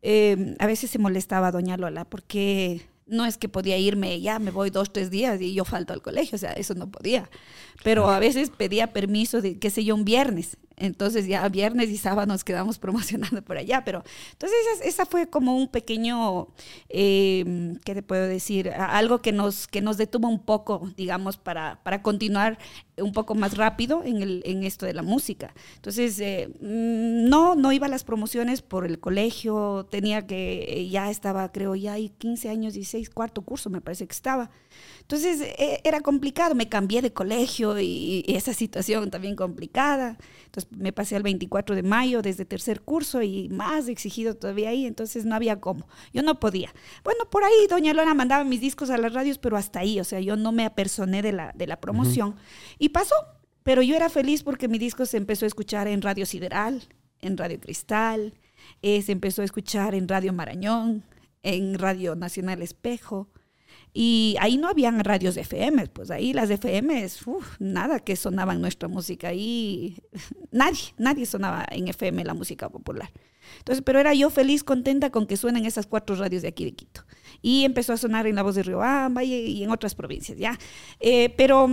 eh, 0.04 0.56
a 0.60 0.68
veces 0.68 0.92
se 0.92 1.00
molestaba 1.00 1.52
doña 1.52 1.78
Lola 1.78 2.06
porque 2.06 2.86
no 3.08 3.26
es 3.26 3.38
que 3.38 3.50
podía 3.50 3.78
irme, 3.78 4.20
ya 4.22 4.38
me 4.39 4.52
voy 4.52 4.70
dos, 4.70 4.92
tres 4.92 5.10
días 5.10 5.42
y 5.42 5.54
yo 5.54 5.66
falto 5.66 5.94
al 5.94 6.02
colegio, 6.02 6.36
o 6.36 6.39
sea, 6.39 6.52
eso 6.52 6.74
no 6.74 6.92
podía. 6.92 7.30
Pero 7.84 8.10
a 8.10 8.20
veces 8.20 8.50
pedía 8.50 8.94
permiso 8.94 9.42
de, 9.42 9.58
qué 9.60 9.70
sé 9.70 9.84
yo, 9.84 9.96
un 9.96 10.06
viernes. 10.06 10.58
Entonces 10.84 11.28
ya 11.28 11.48
viernes 11.48 11.89
y 11.89 11.98
sábado 11.98 12.28
nos 12.28 12.43
quedamos 12.43 12.78
promocionando 12.84 13.41
por 13.41 13.58
allá. 13.58 13.84
Pero 13.86 14.04
entonces 14.32 14.58
esa, 14.76 14.84
esa 14.84 15.06
fue 15.06 15.28
como 15.28 15.56
un 15.56 15.69
pequeño, 15.69 16.48
eh, 16.89 17.76
¿qué 17.86 17.96
te 17.96 18.04
puedo 18.04 18.28
decir? 18.28 18.69
Algo 18.69 19.22
que 19.22 19.32
nos, 19.32 19.67
que 19.67 19.82
nos 19.82 19.98
detuvo 19.98 20.28
un 20.28 20.39
poco, 20.39 20.91
digamos, 20.98 21.38
para, 21.38 21.82
para 21.84 22.02
continuar 22.02 22.58
un 22.98 23.13
poco 23.13 23.34
más 23.34 23.58
rápido 23.58 24.04
en, 24.04 24.22
el, 24.22 24.43
en 24.46 24.63
esto 24.63 24.86
de 24.86 24.93
la 24.93 25.02
música. 25.02 25.54
Entonces, 25.76 26.19
eh, 26.19 26.50
mm, 26.60 27.30
no, 27.30 27.56
no 27.56 27.72
iba 27.72 27.88
a 27.88 27.89
las 27.89 28.04
promociones 28.04 28.62
por 28.62 28.86
el 28.86 29.00
colegio, 29.00 29.88
tenía 29.89 30.28
que, 30.28 30.65
eh, 30.67 30.89
ya 30.89 31.10
estaba, 31.10 31.52
creo, 31.52 31.76
ya 31.76 31.93
hay 31.93 32.10
15 32.10 32.50
años, 32.50 32.74
16, 32.74 33.10
cuarto 33.10 33.41
curso 33.41 33.69
me 33.69 33.82
parece 33.82 34.06
que 34.06 34.13
estaba. 34.13 34.52
Entonces, 35.04 35.42
eh, 35.42 35.80
era 35.84 36.02
complicado, 36.02 36.56
me 36.56 36.68
cambié 36.68 37.02
de 37.02 37.13
colegio 37.13 37.80
y, 37.80 38.24
y 38.26 38.36
esa 38.36 38.54
situación 38.54 39.12
también 39.12 39.36
complicada. 39.36 40.18
Entonces, 40.46 40.72
me 40.72 40.92
pasé 40.92 41.16
al 41.16 41.24
24 41.24 41.76
de 41.76 41.84
mayo 41.84 42.22
desde 42.22 42.46
tercer 42.46 42.82
curso 42.82 43.22
y 43.22 43.50
más 43.50 43.88
exigido 43.88 44.36
todavía 44.36 44.70
ahí, 44.70 44.86
entonces 44.86 45.26
no 45.26 45.36
había 45.36 45.60
cómo. 45.60 45.88
Yo 46.13 46.24
no 46.24 46.39
podía. 46.39 46.74
Bueno, 47.04 47.30
por 47.30 47.44
ahí 47.44 47.68
doña 47.70 47.94
Lona 47.94 48.13
mandaba 48.13 48.44
mis 48.44 48.62
discos 48.62 48.89
a 48.89 48.98
las 48.98 49.13
radios, 49.13 49.38
pero 49.38 49.58
hasta 49.58 49.80
ahí, 49.80 50.00
o 50.00 50.04
sea, 50.04 50.20
yo 50.20 50.36
no 50.36 50.52
me 50.52 50.66
apersoné 50.66 51.22
de 51.22 51.32
la, 51.32 51.52
de 51.54 51.68
la 51.68 51.80
promoción. 51.80 52.36
Y 52.80 52.89
pasó, 52.89 53.16
pero 53.63 53.82
yo 53.82 53.96
era 53.96 54.10
feliz 54.10 54.44
porque 54.44 54.68
mi 54.68 54.78
disco 54.78 55.06
se 55.06 55.18
empezó 55.18 55.46
a 55.46 55.48
escuchar 55.48 55.88
en 55.88 56.02
Radio 56.02 56.26
Sideral, 56.26 56.84
en 57.20 57.38
Radio 57.38 57.60
Cristal, 57.60 58.34
eh, 58.82 59.02
se 59.02 59.12
empezó 59.12 59.42
a 59.42 59.46
escuchar 59.46 59.96
en 59.96 60.08
Radio 60.08 60.34
Marañón, 60.34 61.04
en 61.42 61.78
Radio 61.78 62.16
Nacional 62.16 62.62
Espejo. 62.62 63.30
Y 63.93 64.36
ahí 64.39 64.58
no 64.58 64.67
habían 64.67 65.03
radios 65.03 65.36
de 65.36 65.41
FM, 65.41 65.88
pues 65.88 66.10
ahí 66.10 66.34
las 66.34 66.49
FM, 66.49 67.08
nada 67.60 67.99
que 67.99 68.15
sonaban 68.15 68.60
nuestra 68.60 68.88
música. 68.88 69.27
Ahí 69.27 69.97
nadie, 70.51 70.93
nadie 70.97 71.25
sonaba 71.25 71.65
en 71.69 71.88
FM 71.88 72.23
la 72.23 72.34
música 72.34 72.69
popular. 72.69 73.12
Entonces, 73.60 73.84
pero 73.86 73.99
era 73.99 74.13
yo 74.13 74.29
feliz, 74.29 74.63
contenta 74.63 75.12
con 75.12 75.27
que 75.27 75.38
suenen 75.38 75.65
esas 75.65 75.86
cuatro 75.86 76.15
radios 76.15 76.41
de 76.41 76.47
aquí 76.47 76.65
de 76.65 76.73
Quito. 76.73 77.06
Y 77.41 77.65
empezó 77.65 77.93
a 77.93 77.97
sonar 77.97 78.25
en 78.25 78.36
La 78.36 78.43
Voz 78.43 78.56
de 78.56 78.63
Riobamba 78.63 79.23
y, 79.23 79.34
y 79.34 79.63
en 79.63 79.69
otras 79.69 79.93
provincias, 79.93 80.38
¿ya? 80.38 80.58
Eh, 80.99 81.29
pero 81.38 81.69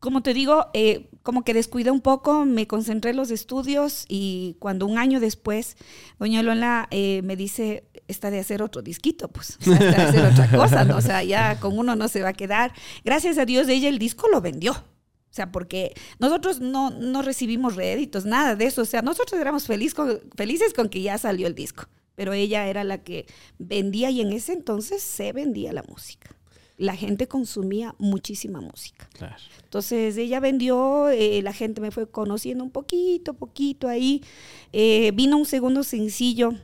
como 0.00 0.22
te 0.22 0.32
digo, 0.32 0.66
eh, 0.72 1.10
como 1.22 1.44
que 1.44 1.52
descuidé 1.52 1.90
un 1.90 2.00
poco, 2.00 2.46
me 2.46 2.66
concentré 2.66 3.10
en 3.10 3.18
los 3.18 3.30
estudios 3.30 4.06
y 4.08 4.56
cuando 4.58 4.86
un 4.86 4.96
año 4.96 5.20
después, 5.20 5.76
doña 6.18 6.42
Lola 6.42 6.88
eh, 6.90 7.20
me 7.22 7.36
dice, 7.36 7.84
está 8.10 8.30
de 8.30 8.40
hacer 8.40 8.62
otro 8.62 8.82
disquito, 8.82 9.28
pues, 9.28 9.56
o 9.60 9.64
sea, 9.64 9.74
está 9.74 9.90
de 9.90 10.08
hacer 10.08 10.24
otra 10.32 10.50
cosa, 10.50 10.84
¿no? 10.84 10.96
O 10.96 11.00
sea, 11.00 11.22
ya 11.22 11.58
con 11.60 11.78
uno 11.78 11.96
no 11.96 12.08
se 12.08 12.22
va 12.22 12.30
a 12.30 12.32
quedar. 12.34 12.72
Gracias 13.04 13.38
a 13.38 13.44
Dios, 13.46 13.68
ella 13.68 13.88
el 13.88 13.98
disco 13.98 14.28
lo 14.28 14.40
vendió. 14.40 14.72
O 14.72 15.32
sea, 15.32 15.52
porque 15.52 15.94
nosotros 16.18 16.58
no, 16.60 16.90
no 16.90 17.22
recibimos 17.22 17.76
réditos, 17.76 18.24
nada 18.24 18.56
de 18.56 18.64
eso. 18.64 18.82
O 18.82 18.84
sea, 18.84 19.00
nosotros 19.00 19.40
éramos 19.40 19.66
feliz 19.66 19.94
con- 19.94 20.20
felices 20.36 20.74
con 20.74 20.88
que 20.88 21.02
ya 21.02 21.18
salió 21.18 21.46
el 21.46 21.54
disco. 21.54 21.84
Pero 22.16 22.32
ella 22.32 22.66
era 22.66 22.82
la 22.84 22.98
que 22.98 23.26
vendía 23.58 24.10
y 24.10 24.20
en 24.20 24.32
ese 24.32 24.52
entonces 24.52 25.02
se 25.02 25.32
vendía 25.32 25.72
la 25.72 25.84
música. 25.84 26.34
La 26.76 26.96
gente 26.96 27.28
consumía 27.28 27.94
muchísima 27.98 28.60
música. 28.60 29.08
Claro. 29.12 29.36
Entonces 29.62 30.16
ella 30.16 30.40
vendió, 30.40 31.08
eh, 31.10 31.40
la 31.42 31.52
gente 31.52 31.80
me 31.80 31.92
fue 31.92 32.10
conociendo 32.10 32.64
un 32.64 32.70
poquito, 32.70 33.34
poquito 33.34 33.86
ahí. 33.86 34.24
Eh, 34.72 35.12
vino 35.14 35.36
un 35.38 35.46
segundo 35.46 35.84
sencillo 35.84 36.54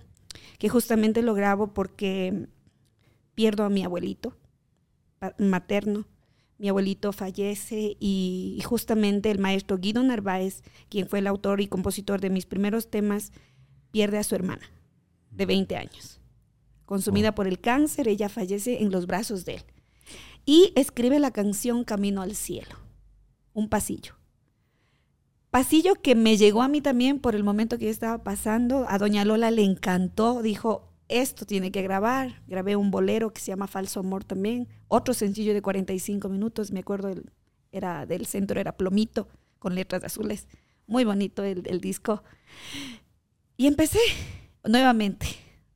que 0.58 0.68
justamente 0.68 1.22
lo 1.22 1.34
grabo 1.34 1.74
porque 1.74 2.48
pierdo 3.34 3.64
a 3.64 3.70
mi 3.70 3.84
abuelito 3.84 4.36
materno. 5.38 6.06
Mi 6.58 6.68
abuelito 6.68 7.12
fallece 7.12 7.96
y, 8.00 8.56
y 8.58 8.62
justamente 8.62 9.30
el 9.30 9.38
maestro 9.38 9.76
Guido 9.76 10.02
Narváez, 10.02 10.62
quien 10.88 11.06
fue 11.06 11.18
el 11.18 11.26
autor 11.26 11.60
y 11.60 11.68
compositor 11.68 12.20
de 12.20 12.30
mis 12.30 12.46
primeros 12.46 12.90
temas, 12.90 13.32
pierde 13.90 14.18
a 14.18 14.24
su 14.24 14.34
hermana 14.34 14.66
de 15.30 15.44
20 15.44 15.76
años. 15.76 16.20
Consumida 16.86 17.34
por 17.34 17.46
el 17.46 17.60
cáncer, 17.60 18.08
ella 18.08 18.28
fallece 18.28 18.82
en 18.82 18.90
los 18.90 19.06
brazos 19.06 19.44
de 19.44 19.56
él. 19.56 19.62
y 20.48 20.72
escribe 20.76 21.18
la 21.18 21.32
canción 21.32 21.82
Camino 21.82 22.22
al 22.22 22.36
Cielo, 22.36 22.76
un 23.52 23.68
pasillo. 23.68 24.14
Pasillo 25.56 25.94
que 25.94 26.14
me 26.14 26.36
llegó 26.36 26.60
a 26.60 26.68
mí 26.68 26.82
también 26.82 27.18
por 27.18 27.34
el 27.34 27.42
momento 27.42 27.78
que 27.78 27.86
yo 27.86 27.90
estaba 27.90 28.22
pasando. 28.22 28.84
A 28.90 28.98
Doña 28.98 29.24
Lola 29.24 29.50
le 29.50 29.62
encantó, 29.62 30.42
dijo, 30.42 30.92
esto 31.08 31.46
tiene 31.46 31.72
que 31.72 31.80
grabar. 31.80 32.42
Grabé 32.46 32.76
un 32.76 32.90
bolero 32.90 33.32
que 33.32 33.40
se 33.40 33.52
llama 33.52 33.66
Falso 33.66 34.00
Amor 34.00 34.22
también. 34.22 34.68
Otro 34.88 35.14
sencillo 35.14 35.54
de 35.54 35.62
45 35.62 36.28
minutos, 36.28 36.72
me 36.72 36.80
acuerdo, 36.80 37.10
era 37.72 38.04
del 38.04 38.26
centro, 38.26 38.60
era 38.60 38.76
Plomito, 38.76 39.28
con 39.58 39.74
letras 39.74 40.04
azules. 40.04 40.46
Muy 40.86 41.04
bonito 41.04 41.42
el, 41.42 41.80
disco. 41.80 42.22
Y 43.56 43.66
empecé 43.66 44.00
nuevamente, 44.62 45.26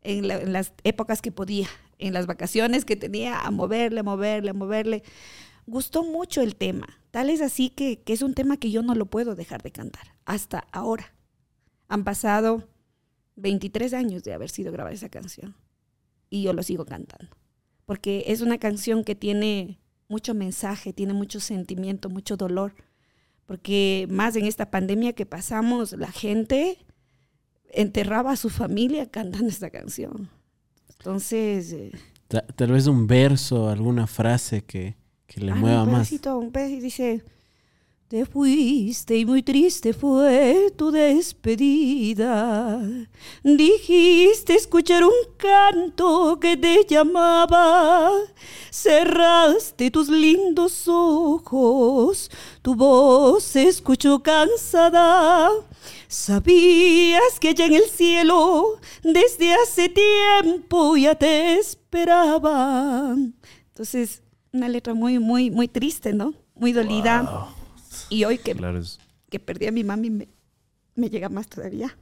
en, 0.02 0.30
en, 0.30 0.52
las 0.52 0.74
épocas 0.84 1.22
que 1.22 1.32
podía, 1.32 1.68
en 1.98 2.12
las 2.12 2.26
vacaciones 2.26 2.84
que 2.84 2.96
tenía, 2.96 3.40
a 3.40 3.50
moverle, 3.50 4.00
a 4.00 4.02
moverle, 4.02 4.50
a 4.50 4.52
moverle. 4.52 5.04
Gustó 5.64 6.04
mucho 6.04 6.42
el 6.42 6.54
tema 6.54 6.99
Tal 7.10 7.28
es 7.28 7.40
así 7.40 7.70
que, 7.70 8.02
es 8.06 8.22
un 8.22 8.34
tema 8.34 8.56
que 8.56 8.70
yo 8.70 8.82
no 8.82 8.94
lo 8.94 9.06
puedo 9.06 9.34
dejar 9.34 9.62
de 9.62 9.72
cantar 9.72 10.14
hasta 10.24 10.66
ahora. 10.72 11.12
Han 11.88 12.04
pasado 12.04 12.68
23 13.36 13.94
años 13.94 14.22
de 14.22 14.32
haber 14.32 14.50
sido 14.50 14.70
grabada 14.72 14.94
esa 14.94 15.08
canción 15.08 15.56
y 16.28 16.42
yo 16.42 16.52
lo 16.52 16.62
sigo 16.62 16.84
cantando. 16.84 17.36
Porque 17.84 18.24
es 18.28 18.40
una 18.40 18.58
canción 18.58 19.02
que 19.02 19.16
tiene 19.16 19.80
mucho 20.08 20.34
mensaje, 20.34 20.92
tiene 20.92 21.12
mucho 21.12 21.40
sentimiento, 21.40 22.08
mucho 22.08 22.36
dolor. 22.36 22.74
Porque 23.46 24.06
más 24.08 24.36
en 24.36 24.44
esta 24.44 24.70
pandemia 24.70 25.12
que 25.12 25.26
pasamos, 25.26 25.92
la 25.92 26.12
gente 26.12 26.78
enterraba 27.72 28.32
a 28.32 28.36
su 28.36 28.50
familia 28.50 29.10
cantando 29.10 29.48
esta 29.48 29.70
canción. 29.70 30.28
Entonces... 30.98 31.72
Eh, 31.72 31.92
tal 32.28 32.70
vez 32.70 32.86
un 32.86 33.08
verso, 33.08 33.68
alguna 33.68 34.06
frase 34.06 34.62
que, 34.62 34.99
que 35.30 35.40
le 35.40 35.54
mueva 35.54 35.84
un 35.84 35.92
más. 35.92 36.10
Un 36.10 36.50
pedacito, 36.50 36.82
dice, 36.82 37.22
te 38.08 38.26
fuiste 38.26 39.16
y 39.16 39.24
muy 39.24 39.44
triste 39.44 39.92
fue 39.92 40.72
tu 40.76 40.90
despedida. 40.90 42.82
Dijiste 43.44 44.56
escuchar 44.56 45.04
un 45.04 45.12
canto 45.36 46.36
que 46.40 46.56
te 46.56 46.84
llamaba. 46.84 48.10
Cerraste 48.72 49.92
tus 49.92 50.08
lindos 50.08 50.88
ojos, 50.88 52.28
tu 52.62 52.74
voz 52.74 53.44
se 53.44 53.68
escuchó 53.68 54.20
cansada. 54.20 55.48
Sabías 56.08 57.38
que 57.38 57.50
allá 57.50 57.66
en 57.66 57.74
el 57.74 57.88
cielo 57.88 58.80
desde 59.04 59.54
hace 59.54 59.88
tiempo 59.88 60.96
ya 60.96 61.14
te 61.14 61.54
esperaba. 61.60 63.14
Entonces, 63.68 64.20
una 64.52 64.68
letra 64.68 64.94
muy, 64.94 65.18
muy, 65.18 65.50
muy 65.50 65.68
triste, 65.68 66.12
¿no? 66.12 66.34
Muy 66.54 66.72
dolida. 66.72 67.48
Y 68.08 68.24
hoy 68.24 68.38
que, 68.38 68.56
que 69.28 69.40
perdí 69.40 69.66
a 69.66 69.72
mi 69.72 69.84
mami 69.84 70.10
me, 70.10 70.28
me 70.94 71.10
llega 71.10 71.28
más 71.28 71.48
todavía. 71.48 71.96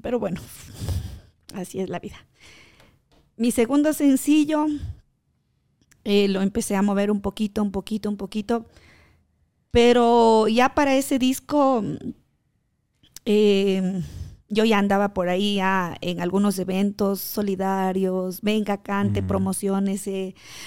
Pero 0.00 0.18
bueno, 0.18 0.40
así 1.54 1.80
es 1.80 1.88
la 1.88 1.98
vida. 1.98 2.26
Mi 3.36 3.50
segundo 3.50 3.92
sencillo 3.92 4.66
eh, 6.04 6.28
lo 6.28 6.42
empecé 6.42 6.76
a 6.76 6.82
mover 6.82 7.10
un 7.10 7.20
poquito, 7.20 7.62
un 7.62 7.70
poquito, 7.72 8.08
un 8.08 8.16
poquito. 8.16 8.66
Pero 9.70 10.48
ya 10.48 10.74
para 10.74 10.96
ese 10.96 11.18
disco 11.18 11.82
eh, 13.24 14.02
yo 14.52 14.66
ya 14.66 14.78
andaba 14.78 15.14
por 15.14 15.30
ahí 15.30 15.58
en 16.02 16.20
algunos 16.20 16.58
eventos 16.58 17.20
solidarios, 17.20 18.42
venga, 18.42 18.76
cante, 18.76 19.22
promociones, 19.22 20.04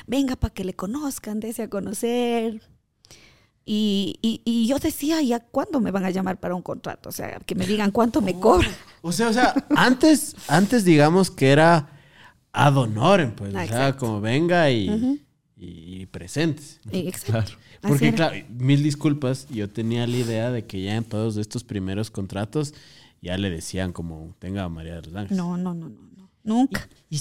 venga 0.07 0.35
para 0.35 0.53
que 0.53 0.63
le 0.63 0.73
conozcan, 0.73 1.39
dése 1.39 1.63
a 1.63 1.69
conocer. 1.69 2.61
Y, 3.63 4.65
yo 4.67 4.79
decía, 4.79 5.21
¿ya 5.21 5.39
cuándo 5.39 5.79
me 5.79 5.91
van 5.91 6.03
a 6.03 6.09
llamar 6.09 6.39
para 6.39 6.55
un 6.55 6.63
contrato? 6.63 7.09
O 7.09 7.11
sea, 7.11 7.39
que 7.45 7.53
me 7.53 7.67
digan 7.67 7.91
cuánto 7.91 8.21
me 8.21 8.33
cobran. 8.39 8.71
O 9.03 9.11
sea, 9.11 9.29
o 9.29 9.33
sea, 9.33 9.53
antes, 9.75 10.35
antes 10.47 10.83
digamos 10.83 11.29
que 11.29 11.51
era 11.51 11.89
ad 12.53 12.75
honorem, 12.77 13.35
pues, 13.35 13.53
o 13.53 13.67
sea, 13.67 13.95
como 13.95 14.19
venga 14.19 14.71
y, 14.71 15.21
y 15.57 16.07
presentes. 16.07 16.79
Exacto. 16.91 17.53
Porque, 17.81 18.11
claro, 18.15 18.35
mil 18.49 18.81
disculpas, 18.81 19.47
yo 19.49 19.69
tenía 19.69 20.07
la 20.07 20.17
idea 20.17 20.49
de 20.49 20.65
que 20.65 20.81
ya 20.81 20.95
en 20.95 21.03
todos 21.03 21.37
estos 21.37 21.63
primeros 21.63 22.09
contratos 22.09 22.73
ya 23.25 23.37
le 23.39 23.49
decían 23.49 23.91
como 23.91 24.35
tenga 24.37 24.63
a 24.63 24.69
María 24.69 25.01
de 25.01 25.01
los 25.01 25.15
Ángeles. 25.15 25.35
No, 25.35 25.57
no, 25.57 25.73
no, 25.73 25.89
no, 25.89 26.01
no. 26.15 26.29
Nunca. 26.43 26.87
Y, 27.09 27.19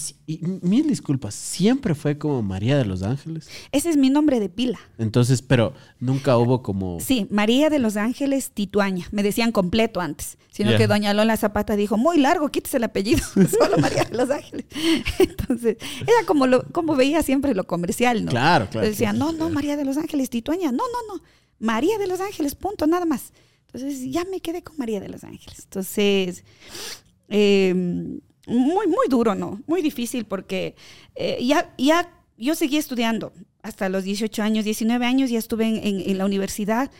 mil 0.61 0.87
disculpas, 0.87 1.35
siempre 1.35 1.95
fue 1.95 2.19
como 2.19 2.43
María 2.43 2.77
de 2.77 2.85
los 2.85 3.03
Ángeles. 3.03 3.49
Ese 3.73 3.88
es 3.88 3.97
mi 3.97 4.11
nombre 4.11 4.38
de 4.38 4.51
pila. 4.51 4.79
Entonces, 4.99 5.40
pero 5.40 5.73
nunca 5.99 6.37
hubo 6.37 6.62
como. 6.62 7.01
Sí, 7.01 7.27
María 7.31 7.71
de 7.71 7.79
los 7.79 7.97
Ángeles 7.97 8.51
Tituaña. 8.51 9.07
Me 9.12 9.23
decían 9.23 9.51
completo 9.51 10.03
antes. 10.03 10.37
Sino 10.51 10.77
que 10.77 10.87
doña 10.87 11.14
Lola 11.14 11.38
Zapata 11.38 11.75
dijo, 11.75 11.97
muy 11.97 12.19
largo, 12.19 12.51
quítese 12.51 12.77
el 12.77 12.85
apellido. 12.85 13.25
Solo 13.59 13.79
María 13.79 14.05
de 14.05 14.14
los 14.14 14.29
Ángeles. 14.29 14.67
Entonces, 15.19 15.79
era 16.03 16.27
como 16.27 16.47
lo, 16.47 16.64
como 16.71 16.95
veía 16.95 17.23
siempre 17.23 17.55
lo 17.55 17.67
comercial, 17.67 18.27
¿no? 18.27 18.31
Claro, 18.31 18.69
claro. 18.69 18.87
Decían, 18.87 19.19
no, 19.19 19.33
no, 19.33 19.49
María 19.49 19.79
de 19.79 19.87
los 19.87 19.97
Ángeles 19.97 20.29
Tituaña. 20.29 20.71
No, 20.71 20.85
no, 20.93 21.14
no. 21.14 21.23
María 21.61 21.97
de 21.97 22.09
los 22.09 22.21
Ángeles, 22.21 22.55
punto, 22.55 22.87
nada 22.87 23.07
más. 23.07 23.33
Entonces 23.75 24.13
ya 24.13 24.25
me 24.25 24.41
quedé 24.41 24.63
con 24.63 24.77
María 24.77 25.01
de 25.01 25.09
los 25.09 25.25
Ángeles. 25.25 25.61
Entonces, 25.65 26.45
em, 27.29 28.21
muy, 28.47 28.87
muy 28.87 29.09
duro, 29.09 29.35
¿no? 29.35 29.61
Muy 29.67 29.83
difícil 29.83 30.27
porque 30.27 30.77
eh, 31.17 31.45
ya, 31.45 31.75
ya 31.77 32.09
yo 32.37 32.55
seguí 32.55 32.77
estudiando 32.77 33.33
hasta 33.63 33.89
los 33.89 34.05
18 34.05 34.43
años, 34.43 34.65
19 34.65 35.05
años, 35.07 35.31
ya 35.31 35.39
estuve 35.39 35.67
en, 35.67 36.19
la 36.19 36.25
universidad 36.25 36.91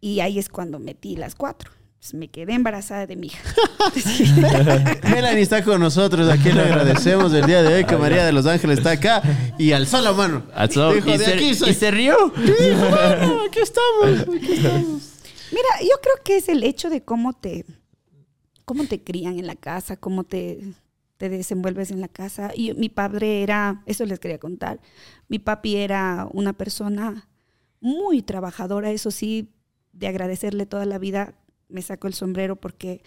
y 0.00 0.20
ahí 0.20 0.38
es 0.38 0.48
cuando 0.48 0.78
metí 0.78 1.16
las 1.16 1.34
cuatro. 1.34 1.70
me 2.12 2.28
quedé 2.28 2.52
embarazada 2.52 3.06
de 3.06 3.16
mi 3.16 3.28
hija. 3.28 3.42
Melanie 5.10 5.42
está 5.42 5.64
con 5.64 5.80
nosotros, 5.80 6.28
a 6.28 6.36
quien 6.36 6.56
le 6.56 6.62
agradecemos 6.62 7.32
el 7.32 7.46
día 7.46 7.62
de 7.62 7.74
hoy 7.74 7.84
que 7.84 7.96
María 7.96 8.24
de 8.24 8.32
los 8.32 8.46
Ángeles 8.46 8.78
está 8.78 8.92
acá 8.92 9.22
y 9.58 9.72
alzó 9.72 10.00
la 10.00 10.12
mano. 10.12 10.44
Alzó, 10.54 10.94
y, 10.94 11.00
se, 11.00 11.90
rió. 11.90 12.32
aquí 13.48 13.60
estamos, 13.60 14.36
aquí 14.36 14.52
estamos. 14.52 15.12
Mira, 15.52 15.68
yo 15.82 16.00
creo 16.02 16.14
que 16.24 16.36
es 16.38 16.48
el 16.48 16.64
hecho 16.64 16.90
de 16.90 17.04
cómo 17.04 17.34
te, 17.34 17.64
cómo 18.64 18.84
te 18.86 19.04
crían 19.04 19.38
en 19.38 19.46
la 19.46 19.54
casa, 19.54 19.96
cómo 19.96 20.24
te, 20.24 20.62
te 21.18 21.28
desenvuelves 21.28 21.90
en 21.90 22.00
la 22.00 22.08
casa. 22.08 22.52
Y 22.54 22.72
mi 22.74 22.88
padre 22.88 23.42
era, 23.42 23.82
eso 23.86 24.04
les 24.06 24.18
quería 24.18 24.38
contar, 24.38 24.80
mi 25.28 25.38
papi 25.38 25.76
era 25.76 26.26
una 26.32 26.52
persona 26.52 27.28
muy 27.80 28.22
trabajadora, 28.22 28.90
eso 28.90 29.10
sí, 29.10 29.50
de 29.92 30.06
agradecerle 30.06 30.66
toda 30.66 30.86
la 30.86 30.98
vida, 30.98 31.34
me 31.68 31.82
saco 31.82 32.06
el 32.06 32.14
sombrero 32.14 32.56
porque 32.56 33.02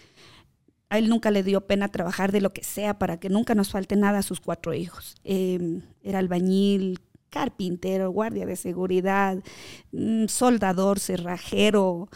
a 0.89 0.97
él 0.97 1.10
nunca 1.10 1.31
le 1.31 1.43
dio 1.43 1.62
pena 1.62 1.88
trabajar 1.88 2.31
de 2.31 2.41
lo 2.41 2.53
que 2.53 2.63
sea 2.63 2.99
para 2.99 3.19
que 3.19 3.29
nunca 3.29 3.55
nos 3.55 3.69
falte 3.69 3.95
nada 3.95 4.19
a 4.19 4.23
sus 4.23 4.39
cuatro 4.39 4.73
hijos. 4.73 5.15
Em, 5.23 5.81
era 6.03 6.19
albañil, 6.19 6.99
carpintero, 7.36 8.12
guardia 8.12 8.45
de 8.45 8.56
seguridad, 8.56 9.43
mm, 9.91 10.28
soldador, 10.28 11.02
cerrajero, 11.02 12.08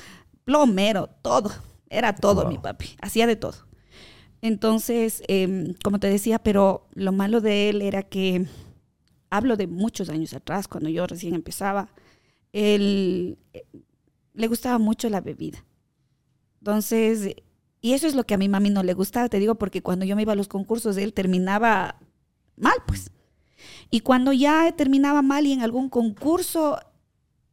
plomero, 0.46 1.10
todo. 1.22 1.52
Era 1.90 2.16
todo 2.16 2.48
mi 2.48 2.58
papi, 2.58 2.96
hacía 3.02 3.28
de 3.28 3.36
todo. 3.36 3.68
Entonces, 4.42 5.22
em, 5.28 5.74
como 5.84 6.00
te 6.00 6.08
decía, 6.08 6.40
pero 6.40 6.88
lo 6.94 7.12
malo 7.12 7.42
de 7.42 7.68
él 7.68 7.82
era 7.82 8.04
que, 8.04 8.46
hablo 9.30 9.58
de 9.58 9.68
muchos 9.68 10.08
años 10.08 10.34
atrás, 10.34 10.70
cuando 10.70 10.90
yo 10.90 11.06
recién 11.06 11.36
empezaba, 11.36 11.90
él 12.54 13.38
eh, 13.52 13.66
le 14.34 14.48
gustaba 14.48 14.78
mucho 14.78 15.10
la 15.10 15.20
bebida. 15.20 15.66
Entonces, 16.60 17.36
y 17.82 17.92
eso 17.92 18.08
es 18.08 18.16
lo 18.16 18.26
que 18.26 18.36
a 18.36 18.38
mi 18.38 18.48
mami 18.48 18.70
no 18.70 18.84
le 18.84 18.94
gustaba, 18.94 19.28
te 19.28 19.40
digo, 19.40 19.56
porque 19.56 19.82
cuando 19.82 20.06
yo 20.06 20.16
me 20.16 20.22
iba 20.22 20.32
a 20.32 20.38
los 20.38 20.48
concursos, 20.48 20.96
él 20.96 21.12
terminaba 21.14 22.00
mal, 22.56 22.78
pues. 22.88 23.12
Y 23.90 24.02
cuando 24.02 24.34
ya 24.34 24.72
terminaba 24.74 25.22
mal 25.22 25.46
y 25.46 25.54
en 25.54 25.62
algún 25.62 25.90
concurso, 25.90 26.80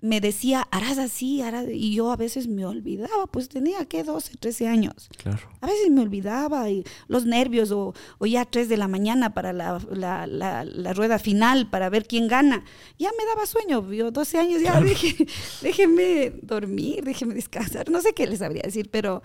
me 0.01 0.21
decía, 0.21 0.66
harás 0.71 0.99
así, 0.99 1.40
harás... 1.40 1.66
y 1.69 1.95
yo 1.95 2.12
a 2.12 2.16
veces 2.16 2.49
me 2.49 2.66
olvidaba, 2.66 3.27
pues 3.31 3.49
tenía, 3.49 3.85
¿qué? 3.87 4.05
12, 4.05 4.37
13 4.37 4.69
años. 4.69 5.09
Claro. 5.16 5.40
A 5.61 5.66
veces 5.66 5.90
me 5.90 6.03
olvidaba, 6.03 6.71
y 6.71 6.85
los 7.09 7.25
nervios, 7.25 7.73
o, 7.73 7.95
o 8.19 8.27
ya 8.27 8.45
3 8.45 8.69
de 8.69 8.77
la 8.77 8.88
mañana 8.88 9.33
para 9.33 9.53
la, 9.53 10.92
rueda 10.95 11.19
final, 11.19 11.71
para 11.71 11.88
ver 11.88 12.07
quién 12.07 12.29
gana. 12.29 12.64
Ya 12.99 13.11
me 13.19 13.25
daba 13.27 13.47
sueño, 13.47 13.90
yo 13.92 14.11
12 14.11 14.38
años 14.38 14.62
ya 14.62 14.81
dije, 14.81 15.27
déjenme 15.62 16.31
dormir, 16.42 17.03
déjenme 17.03 17.35
descansar, 17.35 17.90
no 17.90 18.01
sé 18.01 18.12
qué 18.12 18.27
les 18.27 18.40
sabría 18.40 18.62
decir, 18.62 18.90
pero 18.90 19.23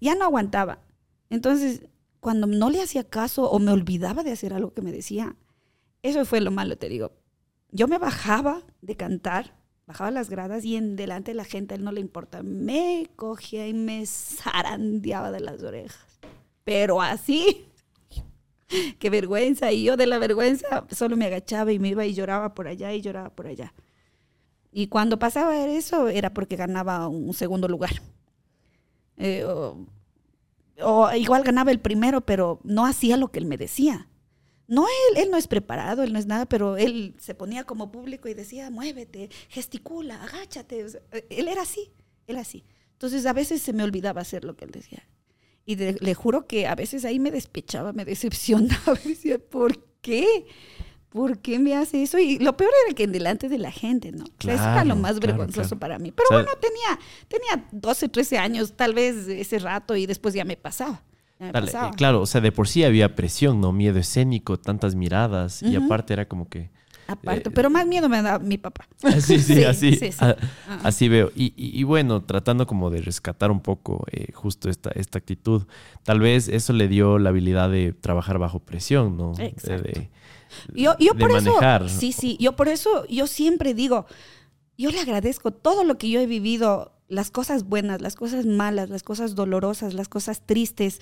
ya 0.00 0.14
no 0.14 0.24
aguantaba. 0.24 0.80
Entonces, 1.30 1.82
cuando 2.20 2.46
no 2.46 2.70
le 2.70 2.82
hacía 2.82 3.04
caso 3.04 3.48
o 3.48 3.58
me 3.60 3.70
olvidaba 3.70 4.24
de 4.24 4.32
hacer 4.32 4.52
algo 4.52 4.74
que 4.74 4.82
me 4.82 4.92
decía, 4.92 5.36
eso 6.02 6.24
fue 6.24 6.40
lo 6.40 6.50
malo, 6.50 6.76
te 6.76 6.88
digo. 6.88 7.12
Yo 7.70 7.88
me 7.88 7.98
bajaba 7.98 8.62
de 8.80 8.96
cantar 8.96 9.58
bajaba 9.88 10.10
las 10.10 10.28
gradas 10.28 10.66
y 10.66 10.76
en 10.76 10.96
delante 10.96 11.30
de 11.30 11.34
la 11.34 11.44
gente 11.44 11.74
a 11.74 11.78
él 11.78 11.82
no 11.82 11.92
le 11.92 12.00
importa. 12.00 12.42
Me 12.42 13.08
cogía 13.16 13.66
y 13.66 13.72
me 13.72 14.04
zarandeaba 14.04 15.32
de 15.32 15.40
las 15.40 15.62
orejas. 15.62 16.20
Pero 16.62 17.00
así. 17.00 17.64
qué 18.98 19.10
vergüenza. 19.10 19.72
Y 19.72 19.84
yo 19.84 19.96
de 19.96 20.06
la 20.06 20.18
vergüenza 20.18 20.86
solo 20.90 21.16
me 21.16 21.24
agachaba 21.24 21.72
y 21.72 21.78
me 21.78 21.88
iba 21.88 22.04
y 22.04 22.12
lloraba 22.12 22.54
por 22.54 22.68
allá 22.68 22.92
y 22.92 23.00
lloraba 23.00 23.30
por 23.30 23.46
allá. 23.46 23.72
Y 24.70 24.88
cuando 24.88 25.18
pasaba 25.18 25.56
eso 25.66 26.08
era 26.08 26.34
porque 26.34 26.56
ganaba 26.56 27.08
un 27.08 27.32
segundo 27.32 27.66
lugar. 27.66 28.02
Eh, 29.16 29.42
o, 30.82 31.10
igual 31.14 31.42
ganaba 31.44 31.70
el 31.70 31.80
primero, 31.80 32.20
pero 32.20 32.60
no 32.62 32.84
hacía 32.84 33.16
lo 33.16 33.28
que 33.28 33.38
él 33.38 33.46
me 33.46 33.56
decía. 33.56 34.07
No, 34.68 34.86
él, 34.86 35.22
él 35.22 35.30
no 35.30 35.38
es 35.38 35.48
preparado, 35.48 36.02
él 36.02 36.12
no 36.12 36.18
es 36.18 36.26
nada, 36.26 36.46
pero 36.46 36.76
él 36.76 37.14
se 37.18 37.34
ponía 37.34 37.64
como 37.64 37.90
público 37.90 38.28
y 38.28 38.34
decía, 38.34 38.70
muévete, 38.70 39.30
gesticula, 39.48 40.22
agáchate. 40.22 40.84
él 41.30 41.48
era 41.48 41.62
así, 41.62 41.90
él 42.26 42.36
así. 42.36 42.64
Entonces 42.92 43.24
a 43.26 43.32
veces 43.32 43.62
se 43.62 43.72
me 43.72 43.82
olvidaba 43.82 44.20
hacer 44.20 44.44
lo 44.44 44.56
que 44.56 44.66
él 44.66 44.70
decía. 44.70 45.08
Y 45.64 45.76
le 45.76 46.14
juro 46.14 46.46
que 46.46 46.66
a 46.66 46.74
veces 46.74 47.04
ahí 47.04 47.18
me 47.18 47.30
despechaba, 47.30 47.92
me 47.92 48.04
decepcionaba. 48.04 48.94
Decía, 49.04 49.38
¿por 49.38 49.78
qué? 50.00 50.46
¿Por 51.10 51.38
qué 51.40 51.58
me 51.58 51.76
hace 51.76 52.02
eso? 52.02 52.18
Y 52.18 52.38
lo 52.38 52.56
peor 52.56 52.70
era 52.86 52.94
que 52.94 53.04
en 53.04 53.12
delante 53.12 53.48
de 53.48 53.58
la 53.58 53.70
gente, 53.70 54.10
¿no? 54.10 54.24
eso 54.24 54.50
era 54.50 54.84
lo 54.84 54.96
más 54.96 55.20
vergonzoso 55.20 55.78
para 55.78 55.98
mí. 55.98 56.10
Pero 56.10 56.28
bueno, 56.30 56.50
tenía, 56.60 56.98
tenía 57.28 57.68
12, 57.72 58.08
13 58.08 58.38
años, 58.38 58.72
tal 58.76 58.94
vez 58.94 59.28
ese 59.28 59.58
rato, 59.58 59.94
y 59.94 60.06
después 60.06 60.34
ya 60.34 60.44
me 60.44 60.56
pasaba. 60.56 61.02
Claro, 61.96 62.20
o 62.20 62.26
sea, 62.26 62.40
de 62.40 62.52
por 62.52 62.68
sí 62.68 62.84
había 62.84 63.14
presión, 63.14 63.60
¿no? 63.60 63.72
Miedo 63.72 63.98
escénico, 63.98 64.58
tantas 64.58 64.94
miradas, 64.94 65.62
y 65.62 65.76
aparte 65.76 66.12
era 66.12 66.26
como 66.26 66.48
que 66.48 66.70
Aparte, 67.08 67.48
eh, 67.48 67.52
pero 67.54 67.70
más 67.70 67.86
miedo 67.86 68.06
me 68.10 68.20
da 68.20 68.38
mi 68.38 68.58
papá. 68.58 68.86
Sí, 69.20 69.38
sí, 69.40 69.64
así, 69.64 69.98
así 70.84 71.08
veo. 71.08 71.32
Y, 71.34 71.82
bueno, 71.84 72.22
tratando 72.22 72.66
como 72.66 72.90
de 72.90 73.00
rescatar 73.00 73.50
un 73.50 73.60
poco 73.60 74.04
eh, 74.12 74.30
justo 74.34 74.68
esta, 74.68 74.90
esta 74.90 75.18
actitud, 75.18 75.66
tal 76.04 76.20
vez 76.20 76.48
eso 76.48 76.74
le 76.74 76.86
dio 76.86 77.18
la 77.18 77.30
habilidad 77.30 77.70
de 77.70 77.94
trabajar 77.94 78.38
bajo 78.38 78.60
presión, 78.60 79.16
¿no? 79.16 79.32
De, 79.32 80.10
yo, 80.74 80.94
por 81.18 81.32
manejar. 81.32 81.84
eso, 81.84 81.98
sí, 81.98 82.12
sí, 82.12 82.36
yo 82.38 82.56
por 82.56 82.68
eso, 82.68 83.06
yo 83.06 83.26
siempre 83.26 83.72
digo, 83.72 84.04
yo 84.76 84.90
le 84.90 85.00
agradezco 85.00 85.50
todo 85.50 85.84
lo 85.84 85.96
que 85.96 86.10
yo 86.10 86.20
he 86.20 86.26
vivido, 86.26 86.92
las 87.08 87.30
cosas 87.30 87.64
buenas, 87.64 88.00
las 88.00 88.14
cosas 88.14 88.46
malas, 88.46 88.90
las 88.90 89.02
cosas 89.02 89.34
dolorosas, 89.34 89.94
las 89.94 90.08
cosas 90.08 90.42
tristes. 90.44 91.00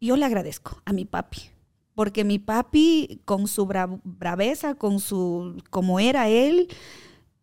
Yo 0.00 0.16
le 0.16 0.24
agradezco 0.24 0.82
a 0.84 0.92
mi 0.92 1.04
papi, 1.04 1.50
porque 1.94 2.24
mi 2.24 2.38
papi, 2.38 3.20
con 3.24 3.48
su 3.48 3.66
braveza, 3.66 4.74
con 4.74 5.00
su, 5.00 5.62
como 5.70 6.00
era 6.00 6.28
él, 6.28 6.68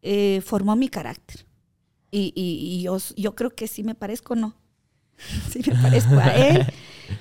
eh, 0.01 0.41
formó 0.45 0.75
mi 0.75 0.89
carácter. 0.89 1.45
Y, 2.15 2.83
yo, 2.83 2.97
yo, 3.15 3.33
creo 3.33 3.49
que 3.49 3.67
sí 3.67 3.83
me 3.83 3.95
parezco, 3.95 4.35
¿no? 4.35 4.53
sí 5.49 5.61
me 5.65 5.81
parezco 5.81 6.15
a 6.15 6.35
él. 6.35 6.65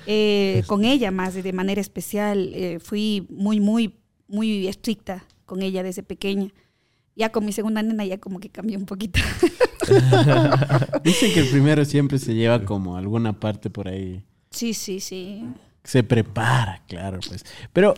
Eh, 0.07 0.63
con 0.67 0.85
ella 0.85 1.11
más, 1.11 1.35
de 1.35 1.53
manera 1.53 1.79
especial. 1.79 2.51
Eh, 2.53 2.79
fui 2.79 3.27
muy, 3.29 3.59
muy, 3.59 3.99
muy 4.27 4.67
estricta 4.67 5.25
con 5.45 5.61
ella 5.61 5.83
desde 5.83 6.03
pequeña. 6.03 6.51
Ya 7.15 7.31
con 7.31 7.45
mi 7.45 7.51
segunda 7.51 7.83
nena 7.83 8.05
ya 8.05 8.17
como 8.17 8.39
que 8.39 8.49
cambió 8.49 8.77
un 8.77 8.85
poquito. 8.85 9.19
Dicen 11.03 11.33
que 11.33 11.41
el 11.41 11.49
primero 11.49 11.85
siempre 11.85 12.17
se 12.17 12.33
lleva 12.33 12.63
como 12.65 12.97
alguna 12.97 13.39
parte 13.39 13.69
por 13.69 13.87
ahí. 13.87 14.23
Sí, 14.49 14.73
sí, 14.73 14.99
sí. 14.99 15.45
Se 15.83 16.03
prepara, 16.03 16.81
claro, 16.87 17.19
pues. 17.27 17.45
Pero, 17.71 17.93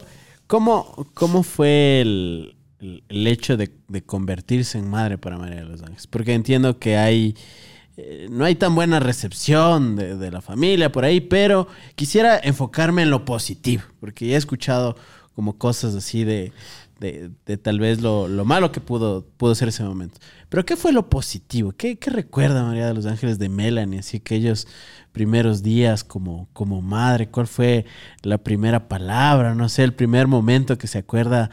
¿cómo, 0.47 1.07
cómo 1.13 1.43
fue 1.43 2.01
el, 2.01 2.55
el, 2.79 3.27
hecho 3.27 3.55
de, 3.55 3.71
de, 3.87 4.03
convertirse 4.03 4.79
en 4.79 4.89
madre 4.89 5.17
para 5.17 5.37
María 5.37 5.59
de 5.59 5.65
los 5.65 5.81
Ángeles? 5.81 6.07
Porque 6.07 6.33
entiendo 6.33 6.79
que 6.79 6.97
hay... 6.97 7.35
Eh, 7.97 8.27
no 8.29 8.43
hay 8.43 8.55
tan 8.55 8.75
buena 8.75 8.99
recepción 8.99 9.95
de, 9.95 10.17
de, 10.17 10.29
la 10.29 10.41
familia 10.41 10.91
por 10.91 11.05
ahí, 11.05 11.21
pero 11.21 11.69
quisiera 11.95 12.37
enfocarme 12.37 13.03
en 13.03 13.09
lo 13.09 13.23
positivo, 13.23 13.83
porque 14.01 14.27
ya 14.27 14.35
he 14.35 14.37
escuchado 14.37 14.97
como 15.33 15.57
cosas 15.57 15.95
así 15.95 16.25
de, 16.25 16.51
de, 16.99 17.29
tal 17.57 17.79
vez 17.79 18.01
lo, 18.01 18.27
lo, 18.27 18.45
malo 18.45 18.71
que 18.71 18.79
pudo, 18.79 19.25
pudo 19.37 19.55
ser 19.55 19.69
ese 19.69 19.83
momento. 19.83 20.19
Pero 20.49 20.65
¿qué 20.65 20.75
fue 20.75 20.91
lo 20.93 21.09
positivo? 21.09 21.71
¿Qué, 21.71 21.97
qué 21.97 22.09
recuerda 22.09 22.63
María 22.63 22.87
de 22.87 22.93
los 22.93 23.05
Ángeles 23.05 23.37
de 23.39 23.49
Melanie? 23.49 23.99
Así 23.99 24.17
aquellos 24.17 24.67
primeros 25.11 25.63
días 25.63 26.03
como, 26.03 26.47
como 26.53 26.81
madre, 26.81 27.29
¿cuál 27.29 27.47
fue 27.47 27.85
la 28.21 28.37
primera 28.37 28.87
palabra? 28.87 29.55
No 29.55 29.69
sé, 29.69 29.83
el 29.83 29.93
primer 29.93 30.27
momento 30.27 30.77
que 30.77 30.87
se 30.87 30.99
acuerda, 30.99 31.49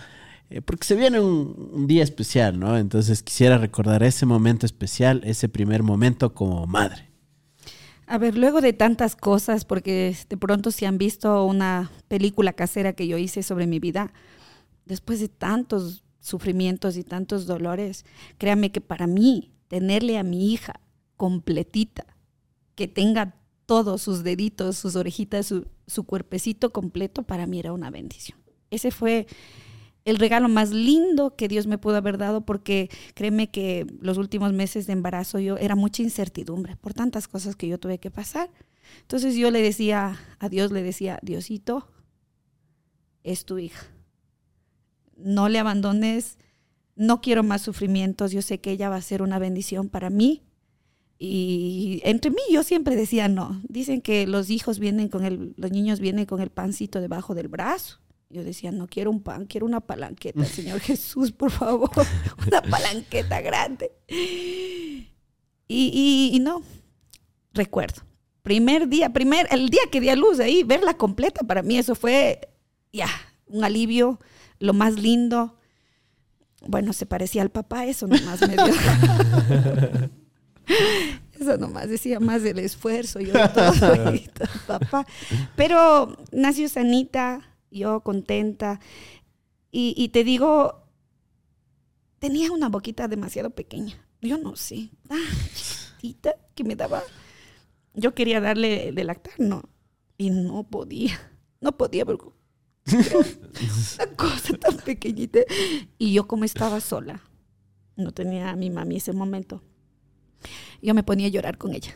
eh, 0.50 0.62
porque 0.62 0.84
se 0.84 0.94
viene 0.94 1.20
un, 1.20 1.70
un, 1.72 1.86
día 1.86 2.02
especial, 2.02 2.58
¿no? 2.58 2.76
Entonces 2.78 3.22
quisiera 3.22 3.58
recordar 3.58 4.02
ese 4.02 4.26
momento 4.26 4.66
especial, 4.66 5.22
ese 5.24 5.48
primer 5.48 5.82
momento 5.82 6.34
como 6.34 6.66
madre. 6.66 7.08
A 8.06 8.18
ver, 8.18 8.36
luego 8.36 8.60
de 8.60 8.72
tantas 8.72 9.16
cosas, 9.16 9.64
porque 9.64 10.14
de 10.28 10.36
pronto 10.36 10.70
si 10.70 10.84
han 10.84 10.98
visto 10.98 11.44
una 11.44 11.90
película 12.08 12.52
casera 12.52 12.92
que 12.92 13.06
yo 13.06 13.16
hice 13.16 13.42
sobre 13.42 13.66
mi 13.66 13.78
vida, 13.78 14.12
después 14.84 15.20
de 15.20 15.28
tantos 15.28 16.04
sufrimientos 16.20 16.96
y 16.96 17.04
tantos 17.04 17.46
dolores, 17.46 18.04
créame 18.38 18.70
que 18.70 18.80
para 18.80 19.06
mí, 19.06 19.52
tenerle 19.68 20.18
a 20.18 20.22
mi 20.22 20.52
hija 20.52 20.80
completita, 21.16 22.06
que 22.74 22.88
tenga 22.88 23.34
todos 23.66 24.02
sus 24.02 24.22
deditos, 24.22 24.76
sus 24.76 24.96
orejitas, 24.96 25.46
su, 25.46 25.66
su 25.86 26.04
cuerpecito 26.04 26.72
completo, 26.72 27.22
para 27.24 27.46
mí 27.46 27.58
era 27.58 27.72
una 27.72 27.90
bendición. 27.90 28.38
Ese 28.70 28.90
fue 28.90 29.26
el 30.04 30.16
regalo 30.18 30.48
más 30.48 30.70
lindo 30.70 31.36
que 31.36 31.48
Dios 31.48 31.66
me 31.66 31.78
pudo 31.78 31.96
haber 31.96 32.18
dado 32.18 32.40
porque 32.42 32.90
créeme 33.14 33.50
que 33.50 33.86
los 34.00 34.18
últimos 34.18 34.52
meses 34.52 34.86
de 34.86 34.94
embarazo 34.94 35.38
yo 35.38 35.56
era 35.58 35.76
mucha 35.76 36.02
incertidumbre 36.02 36.76
por 36.76 36.92
tantas 36.94 37.28
cosas 37.28 37.56
que 37.56 37.68
yo 37.68 37.78
tuve 37.78 37.98
que 37.98 38.10
pasar. 38.10 38.50
Entonces 39.02 39.36
yo 39.36 39.50
le 39.50 39.62
decía 39.62 40.18
a 40.38 40.48
Dios, 40.48 40.72
le 40.72 40.82
decía, 40.82 41.18
Diosito, 41.22 41.88
es 43.22 43.44
tu 43.44 43.58
hija 43.58 43.86
no 45.16 45.48
le 45.48 45.58
abandones, 45.58 46.38
no 46.96 47.20
quiero 47.20 47.42
más 47.42 47.62
sufrimientos, 47.62 48.32
yo 48.32 48.42
sé 48.42 48.60
que 48.60 48.70
ella 48.70 48.88
va 48.88 48.96
a 48.96 49.02
ser 49.02 49.22
una 49.22 49.38
bendición 49.38 49.88
para 49.88 50.10
mí. 50.10 50.42
Y 51.18 52.00
entre 52.04 52.32
mí 52.32 52.42
yo 52.50 52.64
siempre 52.64 52.96
decía 52.96 53.28
no. 53.28 53.62
Dicen 53.68 54.00
que 54.00 54.26
los 54.26 54.50
hijos 54.50 54.78
vienen 54.78 55.08
con 55.08 55.24
el, 55.24 55.54
los 55.56 55.70
niños 55.70 56.00
vienen 56.00 56.26
con 56.26 56.40
el 56.40 56.50
pancito 56.50 57.00
debajo 57.00 57.34
del 57.34 57.48
brazo. 57.48 58.00
Yo 58.32 58.42
decía, 58.42 58.72
no 58.72 58.86
quiero 58.86 59.10
un 59.10 59.22
pan, 59.22 59.46
quiero 59.46 59.66
una 59.66 59.80
palanqueta, 59.80 60.44
Señor 60.46 60.80
Jesús, 60.80 61.32
por 61.32 61.50
favor, 61.50 61.90
una 62.46 62.62
palanqueta 62.62 63.40
grande. 63.40 63.92
Y, 65.68 66.30
y, 66.32 66.40
no, 66.40 66.62
recuerdo, 67.52 68.02
primer 68.42 68.88
día, 68.88 69.12
primer, 69.12 69.46
el 69.50 69.68
día 69.68 69.82
que 69.90 70.00
di 70.00 70.08
a 70.08 70.16
luz 70.16 70.40
ahí, 70.40 70.64
verla 70.64 70.94
completa, 70.94 71.44
para 71.46 71.62
mí 71.62 71.78
eso 71.78 71.94
fue 71.94 72.48
ya, 72.92 73.08
un 73.46 73.64
alivio, 73.64 74.18
lo 74.62 74.72
más 74.72 74.94
lindo. 74.94 75.58
Bueno, 76.66 76.92
se 76.92 77.04
parecía 77.04 77.42
al 77.42 77.50
papá, 77.50 77.84
eso 77.86 78.06
nomás 78.06 78.40
me 78.42 78.54
dio. 78.54 78.64
eso 81.40 81.56
nomás 81.58 81.88
decía 81.88 82.20
más 82.20 82.44
del 82.44 82.60
esfuerzo, 82.60 83.18
yo 83.18 83.32
todo, 83.50 83.72
papá. 84.68 85.04
Pero 85.56 86.16
nació 86.30 86.68
sanita, 86.68 87.56
yo 87.72 88.00
contenta. 88.00 88.78
Y, 89.74 90.10
te 90.10 90.22
digo, 90.22 90.84
tenía 92.18 92.52
una 92.52 92.68
boquita 92.68 93.08
demasiado 93.08 93.50
pequeña. 93.50 94.06
Yo 94.20 94.38
no 94.38 94.54
sé, 94.54 94.90
ah, 95.08 95.16
chiquita, 95.54 96.36
que 96.54 96.62
me 96.62 96.76
daba. 96.76 97.02
Yo 97.94 98.14
quería 98.14 98.40
darle 98.40 98.92
de 98.92 99.04
lactar, 99.04 99.32
no. 99.38 99.62
Y 100.18 100.30
no 100.30 100.62
podía. 100.64 101.18
No 101.60 101.72
podía 101.72 102.04
porque 102.04 102.26
una 102.86 104.06
cosa 104.16 104.56
tan 104.58 104.76
pequeñita. 104.78 105.40
Y 105.98 106.12
yo 106.12 106.26
como 106.26 106.44
estaba 106.44 106.80
sola, 106.80 107.22
no 107.96 108.12
tenía 108.12 108.50
a 108.50 108.56
mi 108.56 108.70
mami 108.70 108.96
ese 108.96 109.12
momento, 109.12 109.62
yo 110.80 110.94
me 110.94 111.02
ponía 111.02 111.26
a 111.26 111.30
llorar 111.30 111.58
con 111.58 111.74
ella. 111.74 111.94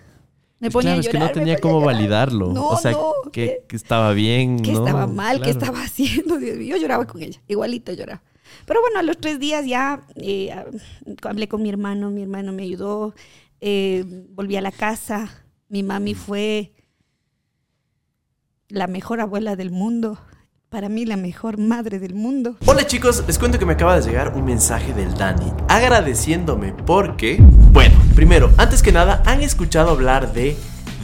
Me 0.58 0.70
ponía 0.70 0.94
claro, 0.94 1.00
a 1.00 1.02
llorar, 1.02 1.22
es 1.22 1.28
que 1.32 1.38
no 1.38 1.40
tenía 1.40 1.58
cómo 1.58 1.80
validarlo. 1.80 2.50
o 2.52 2.76
sea, 2.76 2.96
que, 3.32 3.64
estaba 3.70 4.12
bien. 4.12 4.60
Que 4.60 4.72
estaba 4.72 5.06
mal, 5.06 5.42
que 5.42 5.50
estaba 5.50 5.82
haciendo. 5.82 6.38
Yo 6.38 6.76
lloraba 6.76 7.06
con 7.06 7.22
ella, 7.22 7.40
igualito 7.48 7.92
lloraba. 7.92 8.22
Pero 8.64 8.80
bueno, 8.80 9.00
a 9.00 9.02
los 9.02 9.18
tres 9.18 9.38
días 9.38 9.66
ya 9.66 10.06
eh, 10.14 10.54
hablé 11.22 11.48
con 11.48 11.62
mi 11.62 11.68
hermano, 11.68 12.10
mi 12.10 12.22
hermano 12.22 12.52
me 12.52 12.62
ayudó, 12.62 13.14
eh, 13.60 14.04
volví 14.30 14.56
a 14.56 14.60
la 14.60 14.70
casa, 14.70 15.44
mi 15.68 15.82
mami 15.82 16.14
fue 16.14 16.72
la 18.68 18.86
mejor 18.86 19.20
abuela 19.20 19.56
del 19.56 19.70
mundo 19.70 20.18
para 20.68 20.88
mí 20.88 21.04
la 21.04 21.16
mejor 21.16 21.58
madre 21.58 21.98
del 21.98 22.14
mundo. 22.14 22.56
Hola 22.66 22.86
chicos, 22.86 23.22
les 23.26 23.38
cuento 23.38 23.58
que 23.58 23.66
me 23.66 23.74
acaba 23.74 23.98
de 23.98 24.06
llegar 24.06 24.34
un 24.36 24.44
mensaje 24.44 24.92
del 24.92 25.14
Dani 25.14 25.52
agradeciéndome 25.68 26.72
porque, 26.72 27.38
bueno, 27.72 27.94
primero, 28.14 28.50
antes 28.56 28.82
que 28.82 28.90
nada, 28.90 29.22
han 29.26 29.42
escuchado 29.42 29.90
hablar 29.90 30.32
de 30.32 30.56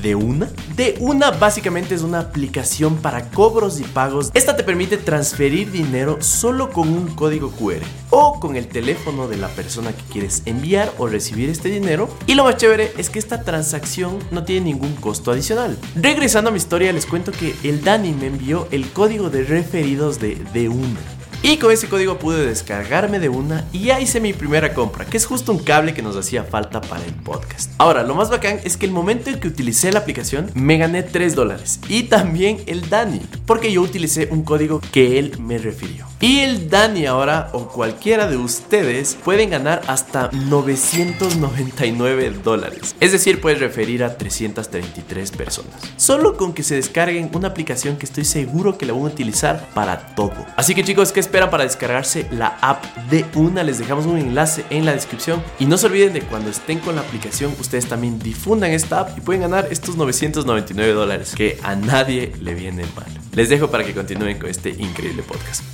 de 0.02 0.14
una? 0.14 0.50
De 0.76 0.96
una 1.00 1.30
básicamente 1.30 1.94
es 1.94 2.02
una 2.02 2.18
aplicación 2.18 2.96
para 2.96 3.30
cobros 3.30 3.80
y 3.80 3.84
pagos. 3.84 4.30
Esta 4.34 4.56
te 4.56 4.64
permite 4.64 4.98
transferir 4.98 5.70
dinero 5.70 6.18
solo 6.20 6.70
con 6.70 6.88
un 6.88 7.14
código 7.14 7.50
QR 7.52 7.82
o 8.10 8.40
con 8.40 8.56
el 8.56 8.66
teléfono 8.68 9.28
de 9.28 9.36
la 9.36 9.48
persona 9.48 9.92
que 9.92 10.02
quieres 10.12 10.42
enviar 10.44 10.92
o 10.98 11.06
recibir 11.06 11.48
este 11.48 11.68
dinero. 11.68 12.08
Y 12.26 12.34
lo 12.34 12.44
más 12.44 12.56
chévere 12.56 12.92
es 12.98 13.08
que 13.08 13.18
esta 13.18 13.42
transacción 13.42 14.18
no 14.30 14.44
tiene 14.44 14.66
ningún 14.66 14.94
costo 14.96 15.30
adicional. 15.30 15.78
Regresando 15.94 16.50
a 16.50 16.52
mi 16.52 16.58
historia, 16.58 16.92
les 16.92 17.06
cuento 17.06 17.32
que 17.32 17.54
el 17.62 17.82
Dani 17.82 18.12
me 18.12 18.26
envió 18.26 18.68
el 18.70 18.90
código 18.90 19.30
de 19.30 19.44
referidos 19.44 20.18
de 20.18 20.42
de 20.52 20.68
una. 20.68 21.21
Y 21.44 21.56
con 21.56 21.72
ese 21.72 21.88
código 21.88 22.20
pude 22.20 22.46
descargarme 22.46 23.18
de 23.18 23.28
una 23.28 23.66
y 23.72 23.86
ya 23.86 23.98
hice 23.98 24.20
mi 24.20 24.32
primera 24.32 24.74
compra, 24.74 25.04
que 25.04 25.16
es 25.16 25.26
justo 25.26 25.50
un 25.50 25.58
cable 25.58 25.92
que 25.92 26.00
nos 26.00 26.16
hacía 26.16 26.44
falta 26.44 26.80
para 26.80 27.04
el 27.04 27.12
podcast. 27.14 27.72
Ahora, 27.78 28.04
lo 28.04 28.14
más 28.14 28.30
bacán 28.30 28.60
es 28.62 28.76
que 28.76 28.86
el 28.86 28.92
momento 28.92 29.28
en 29.28 29.40
que 29.40 29.48
utilicé 29.48 29.90
la 29.90 29.98
aplicación 29.98 30.52
me 30.54 30.78
gané 30.78 31.02
3 31.02 31.34
dólares 31.34 31.80
y 31.88 32.04
también 32.04 32.62
el 32.66 32.88
Dani, 32.88 33.20
porque 33.44 33.72
yo 33.72 33.82
utilicé 33.82 34.28
un 34.30 34.44
código 34.44 34.80
que 34.92 35.18
él 35.18 35.36
me 35.40 35.58
refirió. 35.58 36.11
Y 36.22 36.38
el 36.38 36.70
Dani 36.70 37.04
ahora 37.06 37.50
o 37.52 37.66
cualquiera 37.66 38.28
de 38.28 38.36
ustedes 38.36 39.18
pueden 39.24 39.50
ganar 39.50 39.82
hasta 39.88 40.30
999 40.30 42.30
dólares. 42.44 42.94
Es 43.00 43.10
decir, 43.10 43.40
puedes 43.40 43.58
referir 43.58 44.04
a 44.04 44.16
333 44.16 45.32
personas. 45.32 45.74
Solo 45.96 46.36
con 46.36 46.52
que 46.52 46.62
se 46.62 46.76
descarguen 46.76 47.28
una 47.34 47.48
aplicación 47.48 47.96
que 47.96 48.06
estoy 48.06 48.24
seguro 48.24 48.78
que 48.78 48.86
la 48.86 48.92
van 48.92 49.02
a 49.02 49.06
utilizar 49.06 49.68
para 49.74 50.14
todo. 50.14 50.46
Así 50.56 50.76
que 50.76 50.84
chicos, 50.84 51.10
¿qué 51.10 51.18
esperan 51.18 51.50
para 51.50 51.64
descargarse 51.64 52.28
la 52.30 52.56
app 52.60 52.84
de 53.10 53.26
una? 53.34 53.64
Les 53.64 53.80
dejamos 53.80 54.06
un 54.06 54.16
enlace 54.16 54.64
en 54.70 54.84
la 54.84 54.92
descripción. 54.92 55.42
Y 55.58 55.66
no 55.66 55.76
se 55.76 55.86
olviden 55.86 56.12
de 56.12 56.22
cuando 56.22 56.50
estén 56.50 56.78
con 56.78 56.94
la 56.94 57.00
aplicación, 57.00 57.52
ustedes 57.58 57.88
también 57.88 58.20
difundan 58.20 58.70
esta 58.70 59.00
app 59.00 59.18
y 59.18 59.22
pueden 59.22 59.42
ganar 59.42 59.66
estos 59.72 59.96
999 59.96 60.92
dólares 60.92 61.34
que 61.34 61.58
a 61.64 61.74
nadie 61.74 62.32
le 62.40 62.54
viene 62.54 62.84
mal. 62.94 63.08
Les 63.34 63.48
dejo 63.48 63.72
para 63.72 63.82
que 63.82 63.92
continúen 63.92 64.38
con 64.38 64.48
este 64.48 64.70
increíble 64.70 65.24
podcast. 65.24 65.64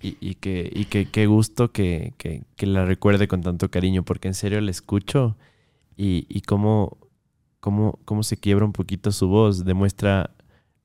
Y, 0.00 0.34
que, 0.36 0.70
y 0.74 0.86
que 0.86 1.06
qué 1.06 1.26
gusto 1.26 1.72
que, 1.72 2.14
la 2.58 2.84
recuerde 2.84 3.28
con 3.28 3.42
tanto 3.42 3.70
cariño, 3.70 4.04
porque 4.04 4.28
en 4.28 4.34
serio 4.34 4.60
la 4.60 4.70
escucho 4.70 5.36
y, 5.96 6.26
y 6.28 6.40
cómo, 6.40 6.98
cómo, 7.60 8.00
cómo 8.04 8.22
se 8.22 8.36
quiebra 8.36 8.64
un 8.64 8.72
poquito 8.72 9.12
su 9.12 9.28
voz, 9.28 9.64
demuestra 9.64 10.30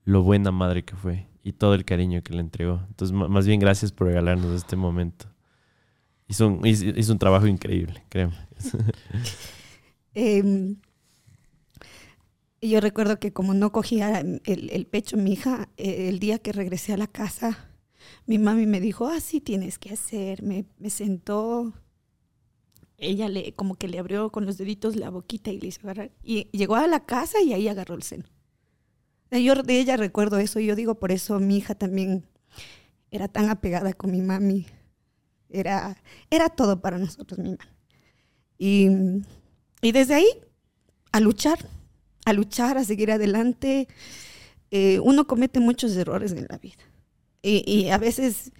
lo 0.03 0.23
buena 0.23 0.51
madre 0.51 0.83
que 0.83 0.95
fue 0.95 1.27
y 1.43 1.53
todo 1.53 1.73
el 1.73 1.85
cariño 1.85 2.21
que 2.21 2.33
le 2.33 2.41
entregó. 2.41 2.81
Entonces, 2.87 3.15
más 3.15 3.47
bien 3.47 3.59
gracias 3.59 3.91
por 3.91 4.07
regalarnos 4.07 4.55
este 4.55 4.75
momento. 4.75 5.25
Hizo 6.27 6.47
un, 6.47 6.65
hizo, 6.65 7.11
un 7.11 7.19
trabajo 7.19 7.47
increíble, 7.47 8.03
créeme. 8.09 8.35
Em, 10.13 10.75
yo 12.61 12.81
recuerdo 12.81 13.17
que 13.17 13.31
como 13.31 13.53
no 13.53 13.71
cogía 13.71 14.19
el, 14.19 14.41
el 14.43 14.85
pecho 14.85 15.15
mi 15.15 15.31
hija, 15.31 15.69
el 15.77 16.19
día 16.19 16.37
que 16.37 16.51
regresé 16.51 16.91
a 16.91 16.97
la 16.97 17.07
casa, 17.07 17.70
mi 18.25 18.37
mami 18.37 18.65
me 18.65 18.79
dijo, 18.79 19.07
así 19.07 19.37
ah, 19.37 19.43
tienes 19.43 19.79
que 19.79 19.93
hacer. 19.93 20.43
Me, 20.43 20.65
sentó, 20.89 21.73
ella 22.97 23.27
le, 23.29 23.53
como 23.53 23.75
que 23.75 23.87
le 23.87 23.99
abrió 23.99 24.31
con 24.31 24.45
los 24.45 24.57
deditos 24.57 24.95
la 24.95 25.09
boquita 25.09 25.51
y 25.51 25.59
le 25.59 25.67
hizo 25.67 25.81
agarrar. 25.83 26.11
Y 26.23 26.49
llegó 26.51 26.75
a 26.75 26.87
la 26.87 27.05
casa 27.05 27.41
y 27.41 27.53
ahí 27.53 27.67
agarró 27.67 27.95
el 27.95 28.03
seno. 28.03 28.25
Yo 29.31 29.55
de 29.55 29.79
ella 29.79 29.95
recuerdo 29.95 30.37
eso 30.37 30.59
y 30.59 30.65
yo 30.65 30.75
digo, 30.75 30.95
por 30.95 31.11
eso 31.11 31.39
mi 31.39 31.57
hija 31.57 31.73
también 31.73 32.25
era 33.11 33.27
tan 33.27 33.49
apegada 33.49 33.93
con 33.93 34.11
mi 34.11 34.21
mami. 34.21 34.67
Era, 35.49 36.01
era 36.29 36.49
todo 36.49 36.81
para 36.81 36.97
nosotros, 36.97 37.39
mi 37.39 37.49
mami. 37.49 37.71
Y, 38.57 38.89
y 39.81 39.91
desde 39.91 40.15
ahí, 40.15 40.27
a 41.11 41.19
luchar, 41.19 41.59
a 42.25 42.33
luchar, 42.33 42.77
a 42.77 42.83
seguir 42.83 43.11
adelante. 43.11 43.87
Eh, 44.69 44.99
uno 44.99 45.27
comete 45.27 45.59
muchos 45.59 45.95
errores 45.95 46.31
en 46.33 46.47
la 46.49 46.57
vida 46.57 46.90
y, 47.41 47.89
a 47.89 47.97
veces 47.97 48.51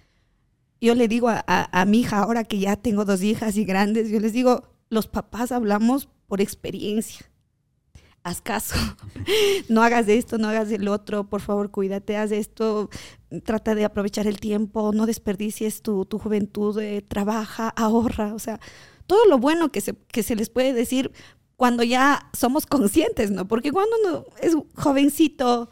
yo 0.80 0.94
le 0.94 1.06
digo 1.08 1.28
a, 1.30 1.84
mi 1.86 2.00
hija, 2.00 2.18
ahora 2.18 2.44
que 2.44 2.58
ya 2.58 2.76
tengo 2.76 3.04
dos 3.04 3.22
hijas 3.22 3.56
y 3.56 3.64
grandes, 3.64 4.10
yo 4.10 4.18
les 4.18 4.32
digo, 4.32 4.64
los 4.90 5.06
papás 5.06 5.52
hablamos 5.52 6.08
por 6.26 6.40
experiencia. 6.40 7.26
Haz 8.24 8.40
caso, 8.40 8.76
no 9.68 9.82
hagas 9.82 10.08
esto, 10.08 10.38
no 10.38 10.48
hagas 10.48 10.70
el 10.70 10.86
otro, 10.88 11.28
por 11.28 11.40
favor 11.40 11.70
cuídate, 11.70 12.16
haz 12.16 12.30
esto, 12.30 12.88
trata 13.44 13.74
de 13.74 13.84
aprovechar 13.84 14.26
el 14.26 14.38
tiempo, 14.38 14.92
no 14.92 15.06
desperdicies 15.06 15.82
tu, 15.82 16.04
tu 16.04 16.18
juventud, 16.18 16.78
eh, 16.78 17.02
trabaja, 17.02 17.68
ahorra, 17.70 18.34
o 18.34 18.38
sea, 18.38 18.60
todo 19.06 19.26
lo 19.26 19.38
bueno 19.38 19.72
que 19.72 19.80
se, 19.80 19.94
que 19.94 20.22
se 20.22 20.36
les 20.36 20.50
puede 20.50 20.72
decir 20.72 21.12
cuando 21.56 21.84
ya 21.84 22.28
somos 22.32 22.66
conscientes, 22.66 23.30
¿no? 23.30 23.46
Porque 23.46 23.70
cuando 23.70 23.94
uno 24.04 24.24
es 24.40 24.56
jovencito, 24.74 25.70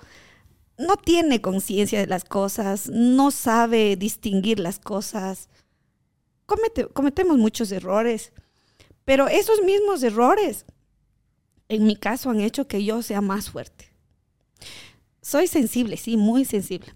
no 0.80 0.96
tiene 0.96 1.40
conciencia 1.40 2.00
de 2.00 2.06
las 2.06 2.24
cosas, 2.24 2.88
no 2.88 3.30
sabe 3.30 3.96
distinguir 3.96 4.58
las 4.58 4.78
cosas. 4.78 5.48
cometemos 6.92 7.36
muchos 7.36 7.70
errores, 7.70 8.32
pero 9.04 9.28
esos 9.28 9.62
mismos 9.62 10.02
errores, 10.02 10.64
en 11.68 11.84
mi 11.84 11.96
caso, 11.96 12.30
han 12.30 12.40
hecho 12.40 12.66
que 12.66 12.82
yo 12.82 13.02
sea 13.02 13.20
más 13.20 13.50
fuerte. 13.50 13.92
Soy 15.20 15.46
sensible, 15.46 15.96
sí, 15.96 16.16
muy 16.16 16.44
sensible. 16.44 16.94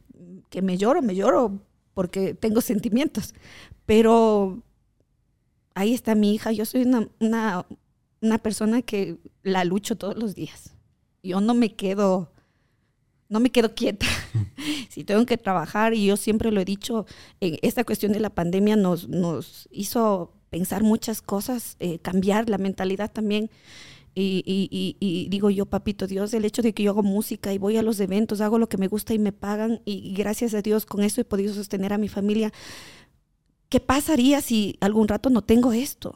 Que 0.49 0.63
me 0.63 0.79
lloro, 0.79 1.03
me 1.03 1.15
lloro 1.15 1.61
porque 1.93 2.35
tengo 2.35 2.61
sentimientos, 2.61 3.35
pero 3.87 4.63
ahí 5.75 5.93
está 5.93 6.15
mi 6.15 6.35
hija. 6.35 6.53
Yo 6.53 6.65
soy 6.65 6.83
una, 6.83 7.09
una, 7.21 7.67
una 8.23 8.39
persona 8.39 8.81
que 8.83 9.19
la 9.43 9.65
lucho 9.65 9.97
todos 9.97 10.17
los 10.17 10.35
días. 10.35 10.75
Yo 11.23 11.41
no 11.41 11.55
me 11.55 11.75
quedo 11.75 12.34
no 13.35 13.41
me 13.41 13.51
quedo 13.51 13.75
quieta. 13.75 14.07
si 14.89 15.03
tengo 15.03 15.27
que 15.27 15.37
trabajar, 15.37 15.93
y 15.93 16.07
yo 16.07 16.17
siempre 16.17 16.53
lo 16.53 16.61
he 16.61 16.65
dicho, 16.65 17.05
esta 17.41 17.83
cuestión 17.83 18.13
de 18.13 18.21
la 18.21 18.31
pandemia 18.31 18.77
nos, 18.77 19.09
hizo 19.73 20.33
pensar 20.51 20.85
muchas 20.85 21.21
cosas, 21.21 21.75
eh, 21.81 21.99
cambiar 21.99 22.49
la 22.49 22.59
mentalidad 22.59 23.11
también. 23.11 23.51
Y, 24.15 24.45
y, 24.47 24.97
y, 25.01 25.29
digo 25.29 25.51
yo, 25.51 25.67
papito 25.67 26.07
Dios, 26.07 26.33
el 26.33 26.45
hecho 26.45 26.63
de 26.63 26.73
que 26.73 26.85
yo 26.85 26.93
hago 26.93 27.03
música 27.03 27.53
y 27.53 27.59
voy 27.59 27.77
a 27.77 27.83
los 27.83 27.99
eventos, 27.99 28.41
hago 28.41 28.61
lo 28.61 28.69
que 28.69 28.79
me 28.79 28.87
gusta 28.87 29.13
y 29.13 29.19
me 29.19 29.33
pagan, 29.33 29.81
y, 29.85 30.15
gracias 30.15 30.55
a 30.55 30.63
Dios 30.63 30.87
con 30.87 31.03
eso 31.03 31.21
he 31.21 31.25
podido 31.25 31.53
sostener 31.53 31.93
a 31.93 31.99
mi 31.99 32.07
familia. 32.07 32.53
¿Qué 33.69 33.81
pasaría 33.81 34.41
si 34.43 34.79
algún 34.81 35.09
rato 35.09 35.29
no 35.29 35.43
tengo 35.43 35.73
esto? 35.73 36.15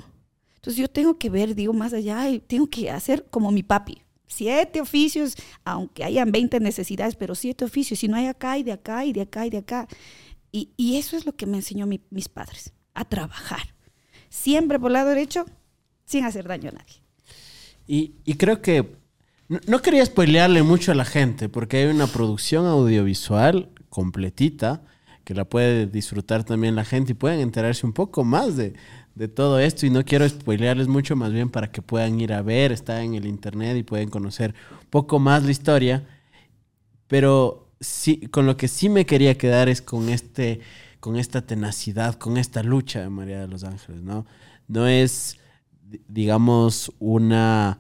Entonces 0.55 0.77
yo 0.77 0.87
tengo 0.87 1.19
que 1.19 1.31
ver, 1.31 1.57
digo, 1.57 1.73
más 1.73 1.93
allá 1.93 2.31
y 2.31 2.39
tengo 2.39 2.69
que 2.69 2.93
hacer 2.93 3.27
como 3.29 3.51
mi 3.51 3.65
papi 3.65 4.03
siete 4.29 4.81
oficios, 4.81 5.35
aunque 5.65 6.05
hayan 6.05 6.31
20 6.31 6.61
necesidades, 6.61 7.17
pero 7.17 7.35
siete 7.35 7.65
oficios, 7.65 8.03
y 8.05 8.09
no 8.09 8.17
hay 8.17 8.27
acá 8.27 8.59
y 8.59 8.63
de 8.63 8.73
acá 8.73 9.05
y 9.05 9.13
de 9.13 9.23
acá 9.23 9.47
y 9.47 9.51
de 9.51 9.59
acá. 9.59 9.89
Y, 10.53 10.71
y 10.77 10.97
eso 10.97 11.17
es 11.17 11.27
lo 11.27 11.35
que 11.35 11.47
me 11.47 11.57
enseñó 11.57 11.87
mis 11.87 12.29
padres, 12.29 12.73
a 12.95 13.05
trabajar. 13.05 13.75
Siempre 14.29 14.79
por 14.79 14.91
el 14.91 14.95
lado 14.95 15.09
derecho, 15.09 15.47
sin 16.05 16.25
hacer 16.25 16.47
daño 16.47 16.71
a 16.71 16.73
nadie. 16.73 17.03
Y, 17.87 18.13
y 18.25 18.35
creo 18.35 18.63
que 18.63 18.97
no, 19.49 19.59
no, 19.67 19.81
quería 19.81 20.05
spoilearle 20.05 20.63
mucho 20.63 20.93
a 20.93 20.95
la 20.95 21.05
gente, 21.05 21.49
porque 21.49 21.79
hay 21.79 21.87
una 21.87 22.07
producción 22.07 22.67
audiovisual 22.67 23.71
completita 23.89 24.83
que 25.25 25.35
la 25.35 25.45
puede 25.45 25.87
disfrutar 25.87 26.43
también 26.45 26.75
la 26.75 26.87
gente 26.87 27.13
y 27.13 27.15
pueden 27.15 27.41
enterarse 27.41 27.85
un 27.85 27.93
poco 27.93 28.25
más 28.25 28.57
de, 28.57 28.73
de 29.19 29.27
todo 29.27 29.59
esto 29.59 29.85
y 29.85 29.91
no 29.91 30.05
quiero 30.05 30.29
spoilearles 30.29 30.87
mucho, 30.87 31.17
más 31.17 31.33
bien 31.33 31.51
para 31.51 31.73
que 31.73 31.83
puedan 31.83 32.21
ir 32.21 32.33
a 32.33 32.41
ver, 32.41 32.71
está 32.71 33.03
en 33.03 33.15
el 33.15 33.27
internet 33.27 33.77
y 33.77 33.83
pueden 33.83 34.11
conocer 34.11 34.55
poco 34.91 35.19
más 35.19 35.43
la 35.43 35.51
historia. 35.51 36.07
Pero 37.09 37.73
sí, 37.81 38.29
con 38.29 38.47
lo 38.47 38.57
que 38.57 38.69
sí 38.69 38.89
me 38.89 39.07
quería 39.07 39.37
quedar 39.37 39.69
es 39.69 39.83
con 39.83 40.09
este, 40.09 40.61
con 41.01 41.17
esta 41.17 41.45
tenacidad, 41.45 42.15
con 42.15 42.37
esta 42.39 42.63
lucha 42.63 43.01
de 43.01 43.09
María 43.09 43.41
de 43.41 43.49
los 43.49 43.65
Ángeles, 43.65 44.03
¿no? 44.03 44.25
No 44.69 44.87
es, 44.87 45.39
digamos, 46.07 46.93
una 47.01 47.79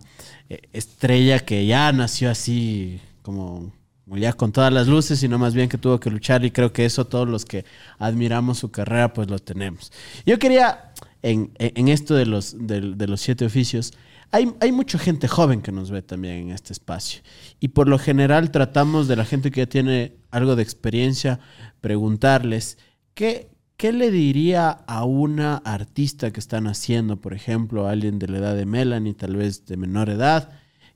eh, 0.49 0.63
estrella 0.73 1.39
que 1.39 1.67
ya 1.67 1.93
nació 1.93 2.31
así 2.31 3.01
como 3.23 3.73
ya 4.07 4.33
con 4.33 4.51
todas 4.51 4.73
las 4.73 4.89
luces, 4.89 5.21
sino 5.21 5.39
más 5.39 5.55
bien 5.55 5.69
que 5.69 5.79
tuvo 5.79 6.01
que 6.01 6.11
luchar 6.11 6.45
y 6.45 6.51
creo 6.51 6.73
que 6.73 6.85
eso 6.85 7.05
todos 7.05 7.29
los 7.29 7.45
que 7.45 7.65
admiramos 7.99 8.59
su 8.59 8.73
carrera 8.73 9.13
pues 9.13 9.29
lo 9.29 9.39
tenemos. 9.39 9.93
Yo 10.25 10.39
quería 10.39 10.93
en, 11.23 11.89
esto 11.89 12.15
de 12.15 12.27
los, 12.27 12.55
de, 12.59 12.81
los 12.81 13.21
siete 13.21 13.45
oficios, 13.45 13.93
hay, 14.31 14.53
hay, 14.61 14.73
mucha 14.73 14.99
gente 14.99 15.27
joven 15.27 15.63
que 15.63 15.73
nos 15.73 15.91
ve 15.91 16.03
también 16.03 16.35
en 16.35 16.51
este 16.51 16.73
espacio. 16.73 17.23
Y 17.61 17.69
por 17.69 17.89
lo 17.89 17.99
general 17.99 18.51
tratamos 18.51 19.09
de 19.09 19.17
la 19.17 19.25
gente 19.25 19.51
que 19.51 19.63
ya 19.63 19.67
tiene 19.67 20.17
algo 20.31 20.55
de 20.55 20.63
experiencia, 20.63 21.41
preguntarles 21.81 22.79
qué, 23.15 23.51
qué 23.77 23.93
le 23.93 24.11
diría 24.11 24.71
a 24.71 25.05
una 25.05 25.57
artista 25.57 26.31
que 26.31 26.41
están 26.41 26.67
haciendo, 26.67 27.21
por 27.21 27.33
ejemplo, 27.33 27.87
a 27.87 27.93
alguien 27.93 28.19
de 28.19 28.29
la 28.29 28.39
edad 28.39 28.55
de 28.55 28.67
Melanie, 28.67 29.15
tal 29.15 29.37
vez 29.37 29.65
de 29.67 29.77
menor 29.77 30.11
edad, 30.11 30.51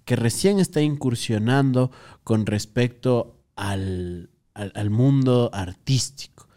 que 0.04 0.16
recién 0.16 0.58
está 0.58 0.82
incursionando 0.82 1.90
con 2.24 2.44
respecto 2.46 3.40
al, 3.56 4.30
al 4.54 4.90
mundo 4.90 5.50
artístico. 5.52 6.48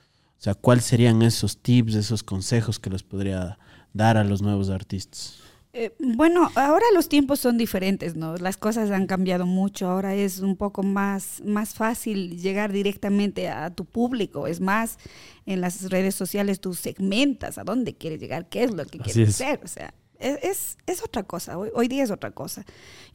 O 0.45 0.47
sea, 0.47 0.53
¿cuáles 0.53 0.85
serían 0.85 1.23
esos 1.23 1.57
tips, 1.57 1.95
esos 1.95 2.21
consejos 2.21 2.77
que 2.77 2.91
les 2.91 3.01
podría 3.01 3.57
dar 3.93 4.15
a 4.15 4.23
los 4.23 4.43
nuevos 4.43 4.69
artistas? 4.69 5.39
Eh, 5.73 5.95
bueno, 5.97 6.51
ahora 6.53 6.85
los 6.93 7.09
tiempos 7.09 7.39
son 7.39 7.57
diferentes, 7.57 8.15
¿no? 8.15 8.37
Las 8.37 8.55
cosas 8.55 8.91
han 8.91 9.07
cambiado 9.07 9.47
mucho. 9.47 9.87
Ahora 9.87 10.13
es 10.13 10.41
un 10.41 10.55
poco 10.55 10.83
más, 10.83 11.41
más 11.43 11.73
fácil 11.73 12.39
llegar 12.39 12.71
directamente 12.71 13.49
a 13.49 13.71
tu 13.71 13.85
público. 13.85 14.45
Es 14.45 14.61
más, 14.61 14.99
en 15.47 15.61
las 15.61 15.89
redes 15.89 16.13
sociales 16.13 16.59
tú 16.59 16.75
segmentas 16.75 17.57
a 17.57 17.63
dónde 17.63 17.95
quieres 17.95 18.19
llegar, 18.19 18.47
qué 18.47 18.65
es 18.65 18.71
lo 18.71 18.85
que 18.85 18.99
quieres 18.99 19.29
hacer. 19.29 19.61
O 19.63 19.67
sea, 19.67 19.95
es, 20.19 20.77
es, 20.85 21.03
otra 21.03 21.23
cosa. 21.23 21.57
Hoy, 21.57 21.87
día 21.87 22.03
es 22.03 22.11
otra 22.11 22.29
cosa. 22.29 22.65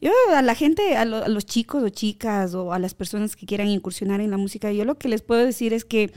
Yo 0.01 0.11
a 0.35 0.41
la 0.41 0.53
gente, 0.53 0.97
a, 0.97 1.03
a 1.03 1.05
los 1.05 1.45
chicos 1.45 1.81
o 1.81 1.87
chicas 1.87 2.55
o 2.55 2.73
a 2.73 2.79
las 2.79 2.93
personas 2.93 3.37
que 3.37 3.45
quieran 3.45 3.69
incursionar 3.69 4.19
en 4.19 4.31
la 4.31 4.37
música, 4.37 4.69
yo 4.73 4.83
lo 4.83 4.97
que 4.97 5.07
les 5.07 5.21
puedo 5.21 5.45
decir 5.45 5.71
es 5.71 5.85
que 5.85 6.11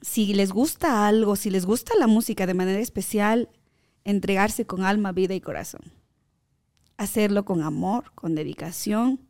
si 0.00 0.34
les 0.34 0.52
gusta 0.52 1.06
algo, 1.06 1.36
si 1.36 1.50
les 1.50 1.66
gusta 1.66 1.94
la 1.98 2.06
música 2.06 2.46
de 2.46 2.54
manera 2.54 2.80
especial, 2.80 3.48
entregarse 4.04 4.66
con 4.66 4.84
alma, 4.84 5.12
vida 5.12 5.34
y 5.34 5.40
corazón. 5.40 5.92
Hacerlo 6.96 7.44
con 7.44 7.62
amor, 7.62 8.12
con 8.14 8.34
dedicación 8.34 9.20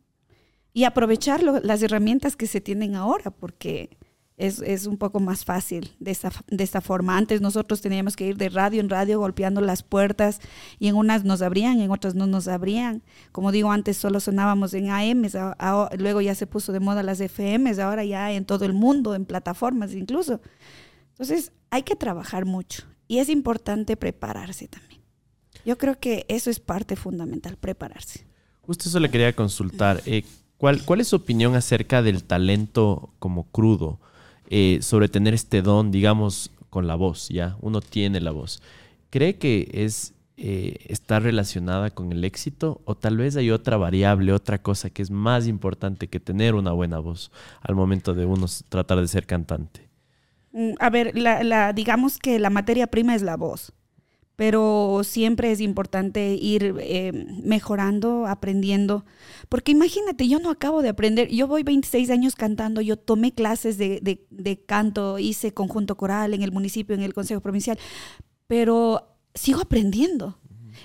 y 0.73 0.85
aprovechar 0.85 1.43
las 1.43 1.81
herramientas 1.81 2.35
que 2.35 2.47
se 2.47 2.61
tienen 2.61 2.95
ahora, 2.95 3.31
porque 3.31 3.97
es, 4.39 4.87
un 4.87 4.97
poco 4.97 5.19
más 5.19 5.43
fácil 5.43 5.91
de 5.99 6.11
esta, 6.11 6.31
de 6.47 6.63
esta 6.63 6.79
forma. 6.79 7.17
Antes 7.17 7.41
nosotros 7.41 7.81
teníamos 7.81 8.15
que 8.15 8.27
ir 8.27 8.37
de 8.37 8.47
radio 8.47 8.79
en 8.79 8.89
radio 8.89 9.19
golpeando 9.19 9.59
las 9.59 9.83
puertas 9.83 10.39
y 10.79 10.87
en 10.87 10.95
unas 10.95 11.25
nos 11.25 11.41
abrían, 11.41 11.81
en 11.81 11.91
otras 11.91 12.15
no 12.15 12.25
nos 12.25 12.47
abrían. 12.47 13.03
Como 13.33 13.51
digo, 13.51 13.71
antes 13.71 13.97
solo 13.97 14.21
sonábamos 14.21 14.73
en 14.73 14.89
AM, 14.89 15.23
luego 15.97 16.21
ya 16.21 16.35
se 16.35 16.47
puso 16.47 16.71
de 16.71 16.79
moda 16.79 17.03
las 17.03 17.19
FMs, 17.19 17.79
ahora 17.79 18.05
ya 18.05 18.31
en 18.31 18.45
todo 18.45 18.63
el 18.63 18.73
mundo, 18.73 19.13
en 19.13 19.25
plataformas 19.25 19.93
incluso. 19.93 20.39
Entonces 21.19 21.51
hay 21.69 21.83
que 21.83 21.97
trabajar 21.97 22.45
mucho 22.45 22.83
y 23.09 23.17
es 23.17 23.27
importante 23.27 23.97
prepararse 23.97 24.69
también. 24.69 25.01
Yo 25.65 25.77
creo 25.77 25.99
que 25.99 26.25
eso 26.29 26.49
es 26.49 26.61
parte 26.61 26.95
fundamental, 26.95 27.57
prepararse. 27.57 28.25
Justo 28.61 28.87
eso 28.87 29.01
le 29.01 29.11
quería 29.11 29.35
consultar. 29.35 30.01
Eh, 30.05 30.23
¿cuál, 30.57 30.85
¿Cuál 30.85 31.01
es 31.01 31.09
su 31.09 31.17
opinión 31.17 31.55
acerca 31.55 32.01
del 32.01 32.23
talento 32.23 33.13
como 33.19 33.43
crudo? 33.51 33.99
Eh, 34.49 34.79
sobre 34.81 35.09
tener 35.09 35.33
este 35.33 35.61
don, 35.61 35.91
digamos, 35.91 36.51
con 36.69 36.87
la 36.87 36.95
voz, 36.95 37.27
¿ya? 37.27 37.57
Uno 37.59 37.81
tiene 37.81 38.21
la 38.21 38.31
voz. 38.31 38.61
¿Cree 39.09 39.37
que 39.37 39.69
es, 39.73 40.13
eh, 40.37 40.77
está 40.87 41.19
relacionada 41.19 41.89
con 41.89 42.13
el 42.13 42.23
éxito 42.23 42.81
o 42.85 42.95
tal 42.95 43.17
vez 43.17 43.35
hay 43.35 43.51
otra 43.51 43.75
variable, 43.75 44.31
otra 44.31 44.61
cosa 44.61 44.89
que 44.89 45.01
es 45.01 45.11
más 45.11 45.47
importante 45.47 46.07
que 46.07 46.21
tener 46.21 46.55
una 46.55 46.71
buena 46.71 46.99
voz 46.99 47.29
al 47.61 47.75
momento 47.75 48.13
de 48.13 48.25
uno 48.25 48.45
tratar 48.69 49.01
de 49.01 49.07
ser 49.09 49.25
cantante? 49.25 49.88
Mm, 50.51 50.71
a 50.79 50.89
ver, 50.89 51.17
la, 51.17 51.73
digamos 51.73 52.17
que 52.17 52.39
la 52.39 52.49
materia 52.49 52.87
prima 52.87 53.15
es 53.15 53.21
la 53.21 53.37
voz, 53.37 53.73
pero 54.35 55.01
siempre 55.03 55.51
es 55.51 55.59
importante 55.61 56.33
ir 56.33 56.75
eh, 56.79 57.11
mejorando, 57.43 58.25
aprendiendo, 58.25 59.05
porque 59.49 59.71
imagínate, 59.71 60.27
yo 60.27 60.39
no 60.39 60.49
acabo 60.49 60.81
de 60.81 60.89
aprender, 60.89 61.29
yo 61.29 61.47
voy 61.47 61.63
26 61.63 62.09
años 62.09 62.35
cantando, 62.35 62.81
yo 62.81 62.97
tomé 62.97 63.33
clases 63.33 63.77
de, 63.77 64.63
canto, 64.65 65.19
hice 65.19 65.53
conjunto 65.53 65.97
coral 65.97 66.33
en 66.33 66.41
el 66.41 66.51
municipio, 66.51 66.95
en 66.95 67.03
el 67.03 67.13
Consejo 67.13 67.41
Provincial, 67.41 67.77
pero 68.47 69.17
sigo 69.35 69.61
aprendiendo. 69.61 70.39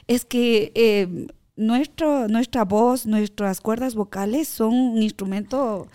Es 0.08 0.24
que 0.24 0.72
eh, 0.74 1.28
nuestro, 1.56 2.28
nuestra 2.28 2.64
voz, 2.64 3.06
nuestras 3.06 3.60
cuerdas 3.60 3.94
vocales 3.94 4.48
son 4.48 4.74
un 4.74 5.02
instrumento 5.02 5.86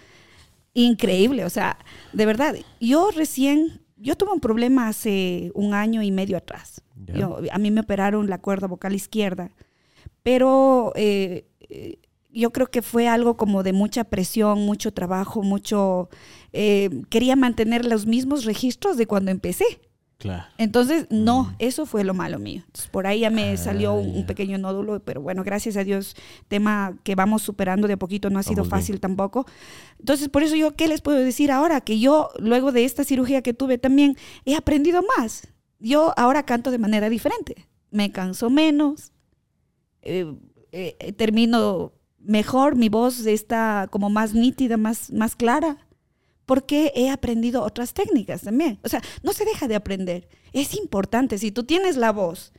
increíble. 0.73 1.45
O 1.45 1.49
sea, 1.49 1.77
de 2.13 2.25
verdad, 2.25 2.55
yo 2.79 3.11
recién, 3.11 3.81
yo 3.97 4.15
tuve 4.15 4.31
un 4.31 4.39
problema 4.39 4.87
hace 4.87 5.51
un 5.53 5.73
año 5.73 6.01
y 6.01 6.11
medio 6.11 6.37
atrás. 6.37 6.81
a 7.51 7.57
mí 7.57 7.71
me 7.71 7.81
operaron 7.81 8.29
la 8.29 8.39
cuerda 8.39 8.67
vocal 8.67 8.93
izquierda, 8.93 9.51
pero 10.21 10.91
eh, 10.95 11.47
yo 12.31 12.51
creo 12.51 12.67
que 12.67 12.81
fue 12.81 13.07
algo 13.07 13.37
como 13.37 13.63
de 13.63 13.73
mucha 13.73 14.03
presión, 14.03 14.65
mucho 14.65 14.93
trabajo, 14.93 15.41
mucho... 15.43 16.09
Eh, 16.53 16.89
quería 17.09 17.35
mantener 17.35 17.85
los 17.85 18.05
mismos 18.05 18.45
registros 18.45 18.97
de 18.97 19.07
cuando 19.07 19.31
empecé. 19.31 19.65
Entonces, 20.57 21.07
no, 21.09 21.43
mm. 21.43 21.55
eso 21.59 21.85
fue 21.85 22.03
lo 22.03 22.13
malo 22.13 22.39
mío. 22.39 22.63
por 22.91 23.07
ahí 23.07 23.21
ya 23.21 23.29
me 23.29 23.53
ah, 23.53 23.57
salió 23.57 23.93
un, 23.93 24.25
pequeño 24.25 24.57
nódulo, 24.57 24.99
pero 24.99 25.21
bueno, 25.21 25.43
gracias 25.43 25.77
a 25.77 25.83
Dios, 25.83 26.15
tema 26.47 26.97
que 27.03 27.15
vamos 27.15 27.41
superando 27.41 27.87
de 27.87 27.93
a 27.93 27.97
poquito, 27.97 28.29
no 28.29 28.39
ha 28.39 28.43
sido 28.43 28.65
fácil 28.65 28.99
tampoco. 28.99 29.45
Entonces, 29.97 30.27
por 30.27 30.43
eso 30.43 30.55
yo, 30.55 30.75
¿qué 30.75 30.87
les 30.87 31.01
puedo 31.01 31.19
decir 31.19 31.51
ahora? 31.51 31.81
Que 31.81 31.99
yo, 31.99 32.29
luego 32.37 32.71
de 32.71 32.83
esta 32.83 33.03
cirugía 33.03 33.41
que 33.41 33.53
tuve 33.53 33.77
también, 33.77 34.17
he 34.45 34.55
aprendido 34.55 35.01
más. 35.17 35.47
Yo 35.79 36.13
ahora 36.17 36.43
canto 36.43 36.71
de 36.71 36.79
manera 36.79 37.09
diferente. 37.09 37.67
Me 37.91 38.11
canso 38.11 38.49
menos, 38.49 39.13
eh, 40.01 40.35
eh, 40.71 41.13
termino 41.13 41.93
mejor, 42.19 42.75
mi 42.75 42.89
voz 42.89 43.25
está 43.25 43.87
como 43.89 44.09
más 44.09 44.33
nítida, 44.33 44.75
más, 44.75 45.11
más 45.11 45.35
clara 45.35 45.77
porque 46.49 46.91
he 46.95 47.11
aprendido 47.11 47.61
otras 47.61 47.93
técnicas 47.93 48.41
también. 48.41 48.79
O 48.83 48.89
sea, 48.89 49.03
no 49.21 49.33
se 49.33 49.45
deja 49.45 49.67
de 49.67 49.75
aprender. 49.75 50.27
Es 50.51 50.73
importante, 50.73 51.37
si 51.37 51.51
tú 51.51 51.63
tienes 51.63 51.95
la 51.95 52.11
voz, 52.11 52.53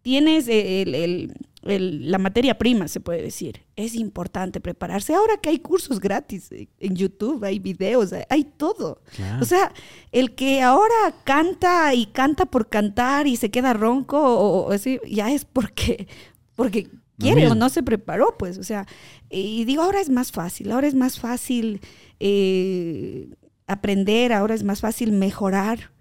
tienes 0.00 0.46
la 0.48 2.18
materia 2.18 2.56
prima, 2.56 2.88
se 2.88 3.00
puede 3.00 3.20
decir, 3.20 3.60
es 3.76 3.96
importante 3.96 4.62
prepararse. 4.62 5.12
Ahora 5.12 5.36
que 5.36 5.50
hay 5.50 5.58
cursos 5.58 6.00
gratis 6.00 6.48
en 6.52 6.96
YouTube, 6.96 7.44
hay 7.44 7.58
videos, 7.58 8.14
hay, 8.30 8.44
todo. 8.44 9.02
O 9.42 9.44
sea, 9.44 9.74
el 10.10 10.34
que 10.34 10.62
ahora 10.62 11.14
canta 11.24 11.92
y 11.92 12.06
canta 12.06 12.46
por 12.46 12.70
cantar 12.70 13.26
y 13.26 13.36
se 13.36 13.50
queda 13.50 13.74
ronco, 13.74 14.22
o, 14.22 14.72
así, 14.72 15.00
ya 15.06 15.30
es 15.30 15.44
porque, 15.44 16.08
porque 16.54 16.88
quiere 17.18 17.48
o 17.48 17.54
no 17.54 17.68
se 17.68 17.82
preparó, 17.82 18.36
pues. 18.38 18.58
O 18.58 18.64
sea, 18.64 18.86
y 19.30 19.64
digo, 19.64 19.82
ahora 19.82 20.00
es 20.00 20.10
más 20.10 20.32
fácil, 20.32 20.72
ahora 20.72 20.86
es 20.86 20.94
más 20.94 21.18
fácil 21.18 21.80
eh, 22.20 23.28
aprender, 23.66 24.32
ahora 24.32 24.54
es 24.54 24.64
más 24.64 24.80
fácil 24.80 25.12
mejorar. 25.12 25.92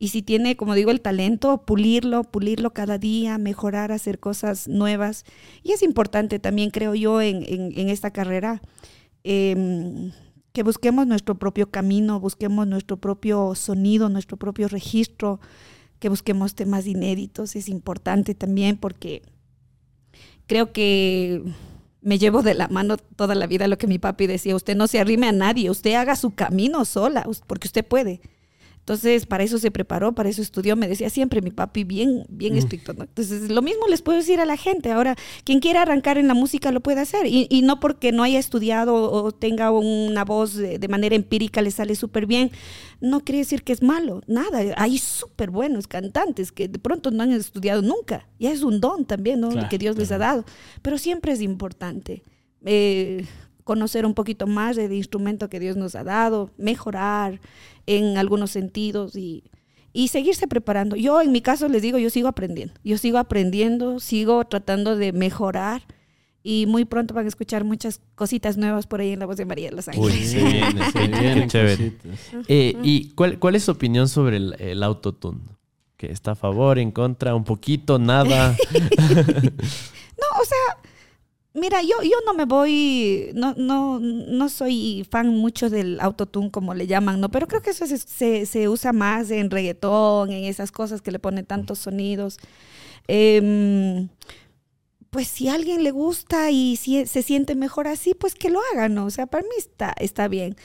Y 0.00 0.08
si 0.08 0.22
tiene, 0.22 0.56
como 0.56 0.74
digo, 0.74 0.92
el 0.92 1.00
talento, 1.00 1.64
pulirlo, 1.64 2.22
pulirlo 2.22 2.72
cada 2.72 2.98
día, 2.98 3.36
mejorar, 3.36 3.90
hacer 3.90 4.20
cosas 4.20 4.68
nuevas. 4.68 5.24
Y 5.64 5.72
es 5.72 5.82
importante 5.82 6.38
también, 6.38 6.70
creo 6.70 6.94
yo, 6.94 7.20
en, 7.20 7.88
esta 7.88 8.12
carrera, 8.12 8.62
em, 9.24 10.12
que 10.52 10.62
busquemos 10.62 11.06
nuestro 11.06 11.36
propio 11.36 11.70
camino, 11.70 12.20
busquemos 12.20 12.66
nuestro 12.68 12.96
propio 12.98 13.56
sonido, 13.56 14.08
nuestro 14.08 14.36
propio 14.36 14.68
registro, 14.68 15.40
que 15.98 16.08
busquemos 16.08 16.54
temas 16.54 16.86
inéditos. 16.86 17.56
Es 17.56 17.68
importante 17.68 18.36
también 18.36 18.76
porque 18.76 19.22
creo 20.48 20.72
que 20.72 21.42
me 22.00 22.18
llevo 22.18 22.42
de 22.42 22.54
la 22.54 22.66
mano 22.68 22.96
toda 22.96 23.36
la 23.36 23.46
vida 23.46 23.68
lo 23.68 23.78
que 23.78 23.86
mi 23.86 23.98
papi 23.98 24.26
decía, 24.26 24.56
usted 24.56 24.76
no 24.76 24.88
se 24.88 24.98
arrime 24.98 25.28
a 25.28 25.32
nadie, 25.32 25.70
usted 25.70 25.94
haga 25.94 26.16
su 26.16 26.34
camino 26.34 26.84
sola, 26.84 27.24
porque 27.46 27.68
usted 27.68 27.86
puede. 27.86 28.20
Entonces, 28.88 29.26
para 29.26 29.44
eso 29.44 29.58
se 29.58 29.70
preparó, 29.70 30.14
para 30.14 30.30
eso 30.30 30.40
estudió, 30.40 30.74
me 30.74 30.88
decía 30.88 31.10
siempre 31.10 31.42
mi 31.42 31.50
papi 31.50 31.84
bien, 31.84 32.24
bien 32.30 32.56
estricto. 32.56 32.92
Entonces, 32.92 33.50
lo 33.50 33.60
mismo 33.60 33.86
les 33.86 34.00
puedo 34.00 34.16
decir 34.16 34.40
a 34.40 34.46
la 34.46 34.56
gente. 34.56 34.90
Ahora, 34.92 35.14
quien 35.44 35.60
quiera 35.60 35.82
arrancar 35.82 36.16
en 36.16 36.26
la 36.26 36.32
música 36.32 36.72
lo 36.72 36.80
puede 36.80 37.02
hacer. 37.02 37.26
Y, 37.26 37.60
no 37.64 37.80
porque 37.80 38.12
no 38.12 38.22
haya 38.22 38.38
estudiado 38.38 38.94
o 38.94 39.30
tenga 39.30 39.72
una 39.72 40.24
voz 40.24 40.54
de, 40.54 40.88
manera 40.88 41.14
empírica 41.14 41.60
le 41.60 41.70
sale 41.70 41.96
súper 41.96 42.24
bien, 42.24 42.50
no 43.02 43.20
quiere 43.20 43.40
decir 43.40 43.62
que 43.62 43.74
es 43.74 43.82
malo. 43.82 44.22
Nada, 44.26 44.60
hay 44.78 44.96
súper 44.96 45.50
buenos 45.50 45.86
cantantes 45.86 46.50
que 46.50 46.66
de 46.66 46.78
pronto 46.78 47.10
no 47.10 47.24
han 47.24 47.32
estudiado 47.32 47.82
nunca. 47.82 48.26
Y 48.38 48.46
es 48.46 48.62
un 48.62 48.80
don 48.80 49.04
también, 49.04 49.40
¿no? 49.40 49.50
que 49.68 49.76
Dios 49.76 49.98
les 49.98 50.10
ha 50.12 50.16
dado. 50.16 50.46
Pero 50.80 50.96
siempre 50.96 51.32
es 51.32 51.42
importante. 51.42 52.22
Eh, 52.64 53.26
conocer 53.64 54.06
un 54.06 54.14
poquito 54.14 54.46
más 54.46 54.76
del 54.76 54.94
instrumento 54.94 55.50
que 55.50 55.60
Dios 55.60 55.76
nos 55.76 55.94
ha 55.94 56.02
dado, 56.02 56.50
mejorar 56.56 57.38
en 57.88 58.18
algunos 58.18 58.50
sentidos 58.50 59.16
y, 59.16 59.44
y 59.94 60.08
seguirse 60.08 60.46
preparando. 60.46 60.94
Yo 60.94 61.22
en 61.22 61.32
mi 61.32 61.40
caso 61.40 61.68
les 61.68 61.80
digo, 61.80 61.96
yo 61.96 62.10
sigo 62.10 62.28
aprendiendo, 62.28 62.74
yo 62.84 62.98
sigo 62.98 63.16
aprendiendo, 63.16 63.98
sigo 63.98 64.44
tratando 64.44 64.94
de 64.94 65.12
mejorar 65.12 65.82
y 66.42 66.66
muy 66.66 66.84
pronto 66.84 67.14
van 67.14 67.24
a 67.24 67.28
escuchar 67.28 67.64
muchas 67.64 68.02
cositas 68.14 68.58
nuevas 68.58 68.86
por 68.86 69.00
ahí 69.00 69.12
en 69.12 69.20
la 69.20 69.26
voz 69.26 69.38
de 69.38 69.46
María 69.46 69.70
de 69.70 69.76
los 69.76 69.88
Ángeles. 69.88 70.34
Uy, 70.34 71.10
bien, 71.20 71.48
chévere. 71.48 71.94
Eh, 72.46 72.76
¿Y 72.82 73.10
cuál, 73.10 73.38
cuál, 73.38 73.54
es 73.56 73.64
su 73.64 73.72
opinión 73.72 74.06
sobre 74.06 74.36
el, 74.36 74.54
el 74.58 74.82
autotune? 74.82 75.40
¿Que 75.96 76.12
está 76.12 76.32
a 76.32 76.36
favor, 76.36 76.78
en 76.78 76.90
contra, 76.90 77.34
un 77.34 77.44
poquito, 77.44 77.98
nada? 77.98 78.54
no, 78.72 78.90
o 79.00 80.44
sea, 80.44 80.87
Mira, 81.58 81.82
yo, 81.82 82.02
yo 82.02 82.16
no 82.26 82.34
me 82.34 82.44
voy, 82.44 83.30
no, 83.34 83.54
no, 83.56 83.98
no 84.00 84.48
soy 84.48 85.06
fan 85.10 85.28
mucho 85.28 85.70
del 85.70 86.00
autotune 86.00 86.50
como 86.50 86.74
le 86.74 86.86
llaman, 86.86 87.20
¿no? 87.20 87.30
Pero 87.30 87.46
creo 87.46 87.62
que 87.62 87.70
eso 87.70 87.86
se, 87.86 88.46
se, 88.46 88.68
usa 88.68 88.92
más 88.92 89.30
en 89.30 89.50
reggaetón, 89.50 90.30
en 90.30 90.44
esas 90.44 90.72
cosas 90.72 91.02
que 91.02 91.12
le 91.12 91.18
ponen 91.18 91.46
tantos 91.46 91.78
sonidos. 91.78 92.38
Em, 93.08 94.08
pues 95.10 95.28
si 95.28 95.48
a 95.48 95.54
alguien 95.54 95.82
le 95.84 95.90
gusta 95.90 96.50
y 96.50 96.76
si 96.76 97.06
se 97.06 97.22
siente 97.22 97.54
mejor 97.54 97.88
así, 97.88 98.14
pues 98.14 98.34
que 98.34 98.50
lo 98.50 98.60
haga, 98.72 98.88
¿no? 98.88 99.06
O 99.06 99.10
sea, 99.10 99.26
para 99.26 99.42
mí 99.42 99.54
está, 99.58 99.94
está 99.98 100.28
bien. 100.28 100.56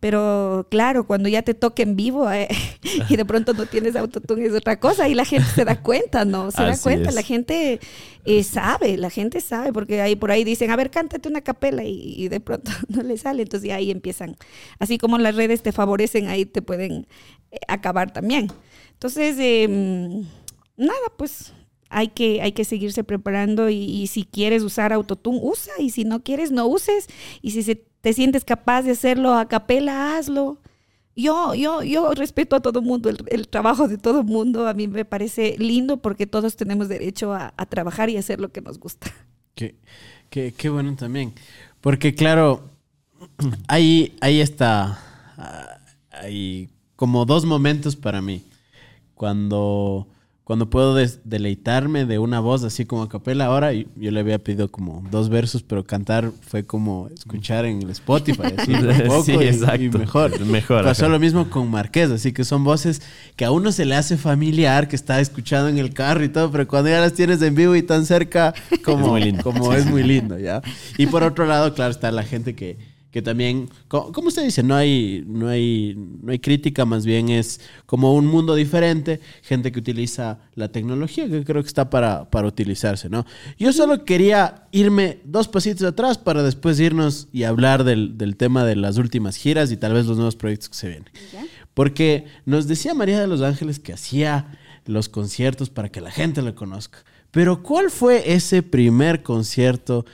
Pero 0.00 0.66
claro, 0.70 1.06
cuando 1.06 1.28
ya 1.28 1.42
te 1.42 1.52
toca 1.52 1.82
en 1.82 1.94
vivo 1.94 2.30
eh, 2.32 2.48
y 3.10 3.16
de 3.16 3.24
pronto 3.26 3.52
no 3.52 3.66
tienes 3.66 3.94
autotune 3.96 4.46
es 4.46 4.54
otra 4.54 4.80
cosa 4.80 5.08
y 5.08 5.14
la 5.14 5.26
gente 5.26 5.46
se 5.54 5.66
da 5.66 5.82
cuenta, 5.82 6.24
¿no? 6.24 6.50
Se 6.50 6.62
da 6.62 6.76
cuenta, 6.78 7.12
la 7.12 7.22
gente 7.22 7.80
eh, 8.24 8.42
sabe, 8.42 8.96
la 8.96 9.10
gente 9.10 9.42
sabe, 9.42 9.74
porque 9.74 10.00
ahí 10.00 10.16
por 10.16 10.30
ahí 10.30 10.42
dicen, 10.42 10.70
a 10.70 10.76
ver, 10.76 10.90
cántate 10.90 11.28
una 11.28 11.42
capela 11.42 11.84
y, 11.84 12.28
de 12.28 12.40
pronto 12.40 12.70
no 12.88 13.02
le 13.02 13.18
sale, 13.18 13.42
entonces 13.42 13.70
ahí 13.72 13.90
empiezan. 13.90 14.36
Así 14.78 14.96
como 14.96 15.18
las 15.18 15.34
redes 15.34 15.62
te 15.62 15.70
favorecen, 15.70 16.28
ahí 16.28 16.46
te 16.46 16.62
pueden 16.62 17.06
eh, 17.50 17.58
acabar 17.68 18.10
también. 18.10 18.50
Entonces, 18.92 19.36
em, 19.38 20.24
nada, 20.78 21.12
pues 21.18 21.52
hay 21.90 22.08
que, 22.08 22.40
hay 22.40 22.52
que 22.52 22.64
seguirse 22.64 23.04
preparando 23.04 23.68
y, 23.68 24.06
si 24.06 24.24
quieres 24.24 24.62
usar 24.62 24.92
autotune, 24.92 25.40
usa 25.42 25.74
y 25.78 25.90
si 25.90 26.04
no 26.04 26.22
quieres, 26.22 26.52
no 26.52 26.66
uses. 26.66 27.08
Y 27.42 27.50
si 27.50 27.74
te 27.74 28.12
sientes 28.12 28.44
capaz 28.44 28.82
de 28.82 28.92
hacerlo 28.92 29.34
a 29.34 29.48
capela, 29.48 30.16
hazlo. 30.16 30.58
Yo, 31.16 31.54
yo, 31.54 31.82
yo 31.82 32.14
respeto 32.14 32.56
a 32.56 32.60
todo 32.60 32.80
mundo, 32.80 33.10
el, 33.10 33.48
trabajo 33.48 33.88
de 33.88 33.98
todo 33.98 34.22
mundo. 34.22 34.68
A 34.68 34.74
mí 34.74 34.86
me 34.86 35.04
parece 35.04 35.56
lindo 35.58 35.98
porque 35.98 36.26
todos 36.26 36.56
tenemos 36.56 36.88
derecho 36.88 37.34
a, 37.34 37.52
trabajar 37.68 38.08
y 38.08 38.16
hacer 38.16 38.40
lo 38.40 38.50
que 38.50 38.62
nos 38.62 38.78
gusta. 38.78 39.12
Qué, 39.56 39.74
qué, 40.30 40.54
qué 40.56 40.68
bueno 40.70 40.94
también. 40.94 41.34
Porque 41.80 42.14
claro, 42.14 42.70
ahí, 43.66 44.16
ahí 44.20 44.40
está, 44.40 44.98
hay 46.10 46.70
como 46.94 47.26
dos 47.26 47.44
momentos 47.44 47.96
para 47.96 48.22
mí. 48.22 48.44
Cuando 49.14 50.06
cuando 50.50 50.68
puedo 50.68 50.96
deleitarme 50.96 52.06
de 52.06 52.18
una 52.18 52.40
voz 52.40 52.64
así 52.64 52.84
como 52.84 53.04
a 53.04 53.08
capela. 53.08 53.44
Ahora 53.44 53.72
yo, 53.72 53.84
le 53.94 54.18
había 54.18 54.40
pedido 54.40 54.68
como 54.68 55.04
dos 55.08 55.28
versos, 55.28 55.62
pero 55.62 55.84
cantar 55.84 56.32
fue 56.40 56.64
como 56.64 57.08
escuchar 57.14 57.66
en 57.66 57.80
el 57.80 57.90
Spotify, 57.90 58.54
así 58.58 58.72
un 58.74 59.06
poco 59.06 59.22
sí, 59.22 59.32
y, 59.34 59.88
mejor. 59.90 60.40
mejor 60.44 60.82
Pasó 60.82 61.08
lo 61.08 61.20
mismo 61.20 61.48
con 61.48 61.70
Marqués, 61.70 62.10
así 62.10 62.32
que 62.32 62.44
son 62.44 62.64
voces 62.64 63.00
que 63.36 63.44
a 63.44 63.52
uno 63.52 63.70
se 63.70 63.84
le 63.84 63.94
hace 63.94 64.16
familiar, 64.16 64.88
que 64.88 64.96
está 64.96 65.20
escuchando 65.20 65.68
en 65.68 65.78
el 65.78 65.94
carro 65.94 66.24
y 66.24 66.28
todo, 66.28 66.50
pero 66.50 66.66
cuando 66.66 66.90
ya 66.90 66.98
las 66.98 67.12
tienes 67.12 67.40
en 67.42 67.54
vivo 67.54 67.76
y 67.76 67.84
tan 67.84 68.04
cerca, 68.04 68.52
como 68.84 69.04
es 69.04 69.08
muy 69.08 69.20
lindo, 69.20 69.44
como 69.44 69.72
es 69.72 69.86
muy 69.86 70.02
lindo 70.02 70.36
¿ya? 70.36 70.62
Y 70.98 71.06
por 71.06 71.22
otro 71.22 71.46
lado, 71.46 71.74
claro, 71.74 71.92
está 71.92 72.10
la 72.10 72.24
gente 72.24 72.56
que 72.56 72.76
que 73.10 73.22
también, 73.22 73.68
como 73.88 74.28
usted 74.28 74.44
dice, 74.44 74.62
no 74.62 74.76
hay, 74.76 75.24
no, 75.26 75.48
hay, 75.48 75.96
no 76.22 76.30
hay 76.30 76.38
crítica, 76.38 76.84
más 76.84 77.04
bien 77.04 77.28
es 77.28 77.60
como 77.86 78.14
un 78.14 78.26
mundo 78.26 78.54
diferente, 78.54 79.20
gente 79.42 79.72
que 79.72 79.80
utiliza 79.80 80.38
la 80.54 80.70
tecnología, 80.70 81.28
que 81.28 81.44
creo 81.44 81.62
que 81.62 81.68
está 81.68 81.90
para, 81.90 82.30
para 82.30 82.46
utilizarse, 82.46 83.08
¿no? 83.08 83.26
Yo 83.58 83.72
solo 83.72 84.04
quería 84.04 84.68
irme 84.70 85.18
dos 85.24 85.48
pasitos 85.48 85.86
atrás 85.86 86.18
para 86.18 86.42
después 86.44 86.78
irnos 86.78 87.28
y 87.32 87.42
hablar 87.42 87.82
del, 87.82 88.16
del 88.16 88.36
tema 88.36 88.64
de 88.64 88.76
las 88.76 88.96
últimas 88.96 89.36
giras 89.36 89.72
y 89.72 89.76
tal 89.76 89.92
vez 89.92 90.06
los 90.06 90.16
nuevos 90.16 90.36
proyectos 90.36 90.68
que 90.68 90.76
se 90.76 90.88
vienen. 90.88 91.10
Porque 91.74 92.26
nos 92.46 92.68
decía 92.68 92.94
María 92.94 93.20
de 93.20 93.26
los 93.26 93.42
Ángeles 93.42 93.80
que 93.80 93.92
hacía 93.92 94.58
los 94.86 95.08
conciertos 95.08 95.70
para 95.70 95.88
que 95.88 96.00
la 96.00 96.10
gente 96.10 96.42
lo 96.42 96.54
conozca. 96.54 96.98
Pero 97.30 97.62
¿cuál 97.62 97.90
fue 97.90 98.34
ese 98.34 98.62
primer 98.62 99.22
concierto 99.22 100.04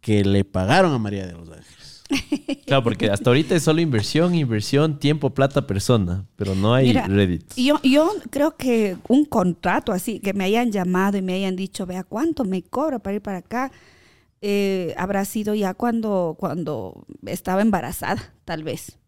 que 0.00 0.24
le 0.24 0.44
pagaron 0.44 0.92
a 0.92 0.98
María 0.98 1.26
de 1.26 1.32
los 1.32 1.48
Ángeles? 1.48 1.65
Claro, 2.66 2.82
porque 2.82 3.08
hasta 3.08 3.30
ahorita 3.30 3.54
es 3.54 3.62
solo 3.62 3.80
inversión, 3.80 4.34
inversión, 4.34 4.98
tiempo, 4.98 5.30
plata, 5.30 5.68
persona, 5.68 6.26
pero 6.34 6.56
no 6.56 6.74
hay 6.74 6.92
Reddit. 6.92 7.54
Yo, 7.54 7.80
yo 7.84 8.10
creo 8.30 8.56
que 8.56 8.96
un 9.06 9.24
contrato 9.24 9.92
así, 9.92 10.18
que 10.18 10.32
me 10.32 10.44
hayan 10.44 10.72
llamado 10.72 11.16
y 11.16 11.22
me 11.22 11.34
hayan 11.34 11.54
dicho, 11.54 11.86
vea 11.86 12.02
cuánto 12.02 12.44
me 12.44 12.62
cobra 12.62 12.98
para 12.98 13.14
ir 13.14 13.22
para 13.22 13.38
acá, 13.38 13.70
eh, 14.40 14.94
habrá 14.98 15.24
sido 15.24 15.54
ya 15.54 15.74
cuando, 15.74 16.36
cuando 16.40 17.06
estaba 17.24 17.62
embarazada, 17.62 18.34
tal 18.44 18.64
vez 18.64 18.98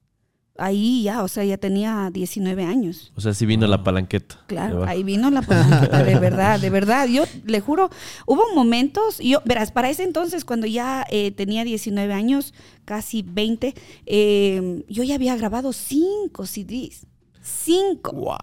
ahí 0.59 1.05
ya, 1.05 1.23
o 1.23 1.29
sea, 1.29 1.45
ya 1.45 1.57
tenía 1.57 2.11
19 2.13 2.65
años. 2.65 3.13
O 3.17 3.21
sea, 3.21 3.33
sí 3.33 3.47
vino 3.47 3.67
la 3.67 3.83
palanqueta. 3.83 4.41
Claro, 4.47 4.85
ahí 4.85 5.03
vino 5.03 5.31
la 5.31 5.43
palanqueta, 5.43 6.03
de 6.03 6.19
verdad, 6.19 6.61
de 6.61 6.71
verdad. 6.71 7.07
Yo 7.07 7.25
le 7.45 7.61
juro, 7.61 7.91
hubo 8.27 8.43
momentos, 8.55 9.19
yo, 9.19 9.41
verás, 9.45 9.73
para 9.73 9.89
ese 9.89 10.03
entonces, 10.03 10.45
cuando 10.45 10.67
ya 10.67 11.07
eh, 11.11 11.31
tenía 11.31 11.65
19 11.65 12.13
años, 12.13 12.55
casi 12.85 13.23
20, 13.23 13.75
eh, 14.07 14.85
yo 14.89 15.03
ya 15.05 15.15
había 15.15 15.37
grabado 15.37 15.73
cinco 15.73 16.47
CDs. 16.47 17.07
Cinco. 17.43 18.13
Wow. 18.13 18.37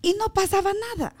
Y 0.00 0.14
no 0.14 0.32
pasaba 0.32 0.70
nada 0.96 1.12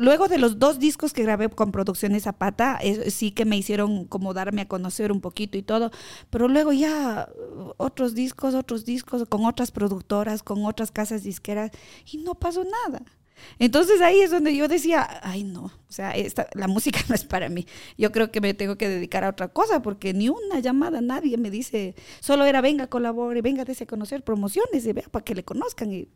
luego 0.00 0.28
de 0.28 0.38
los 0.38 0.58
dos 0.58 0.78
discos 0.78 1.12
que 1.12 1.22
grabé 1.22 1.48
con 1.48 1.72
Producciones 1.72 2.24
Zapata, 2.24 2.78
sí 3.08 3.32
que 3.32 3.44
me 3.44 3.56
hicieron 3.56 4.06
como 4.06 4.34
darme 4.34 4.62
a 4.62 4.68
conocer 4.68 5.12
un 5.12 5.20
poquito 5.20 5.58
y 5.58 5.62
todo, 5.62 5.90
pero 6.30 6.48
luego 6.48 6.72
ya 6.72 7.28
otros 7.76 8.14
discos, 8.14 8.54
otros 8.54 8.84
discos 8.84 9.24
con 9.28 9.44
otras 9.44 9.70
productoras, 9.70 10.42
con 10.42 10.64
otras 10.64 10.90
casas 10.92 11.22
disqueras 11.22 11.70
y 12.10 12.18
no 12.18 12.34
pasó 12.34 12.64
nada. 12.64 13.02
Entonces 13.58 14.00
ahí 14.00 14.20
es 14.20 14.30
donde 14.30 14.54
yo 14.54 14.68
decía, 14.68 15.08
ay 15.22 15.44
no, 15.44 15.64
o 15.64 15.92
sea, 15.92 16.12
esta, 16.12 16.48
la 16.54 16.68
música 16.68 17.00
no 17.08 17.14
es 17.14 17.24
para 17.24 17.48
mí. 17.48 17.66
Yo 17.98 18.12
creo 18.12 18.30
que 18.30 18.40
me 18.40 18.54
tengo 18.54 18.76
que 18.76 18.88
dedicar 18.88 19.24
a 19.24 19.30
otra 19.30 19.48
cosa 19.48 19.82
porque 19.82 20.14
ni 20.14 20.28
una 20.28 20.60
llamada, 20.60 21.00
nadie 21.00 21.36
me 21.36 21.50
dice, 21.50 21.94
solo 22.20 22.44
era 22.44 22.60
venga, 22.60 22.86
colabore, 22.86 23.42
venga, 23.42 23.64
dése 23.64 23.84
a 23.84 23.86
conocer 23.86 24.22
promociones, 24.22 24.86
y 24.86 24.92
vea 24.92 25.08
para 25.10 25.24
que 25.24 25.34
le 25.34 25.44
conozcan. 25.44 26.06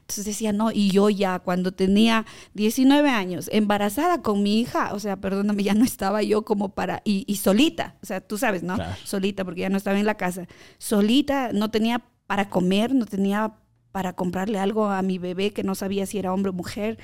Entonces 0.00 0.24
decía, 0.24 0.52
no, 0.52 0.70
y 0.70 0.90
yo 0.90 1.08
ya 1.10 1.38
cuando 1.38 1.72
tenía 1.72 2.26
19 2.54 3.08
años, 3.08 3.48
embarazada 3.52 4.22
con 4.22 4.42
mi 4.42 4.60
hija, 4.60 4.92
o 4.92 5.00
sea, 5.00 5.16
perdóname, 5.20 5.62
ya 5.62 5.74
no 5.74 5.84
estaba 5.84 6.22
yo 6.22 6.44
como 6.44 6.74
para, 6.74 7.02
y, 7.04 7.36
solita, 7.36 7.96
o 8.02 8.06
sea, 8.06 8.20
tú 8.20 8.38
sabes, 8.38 8.62
¿no? 8.62 8.76
Solita, 9.04 9.44
porque 9.44 9.62
ya 9.62 9.70
no 9.70 9.76
estaba 9.76 9.98
en 9.98 10.06
la 10.06 10.16
casa, 10.16 10.46
solita, 10.78 11.52
no 11.52 11.70
tenía 11.70 12.04
para 12.26 12.48
comer, 12.48 12.94
no 12.94 13.06
tenía 13.06 13.54
para 13.92 14.14
comprarle 14.14 14.58
algo 14.58 14.86
a 14.86 15.02
mi 15.02 15.18
bebé 15.18 15.52
que 15.52 15.64
no 15.64 15.74
sabía 15.74 16.06
si 16.06 16.18
era 16.18 16.32
hombre 16.32 16.50
o 16.50 16.54
mujer. 16.54 16.98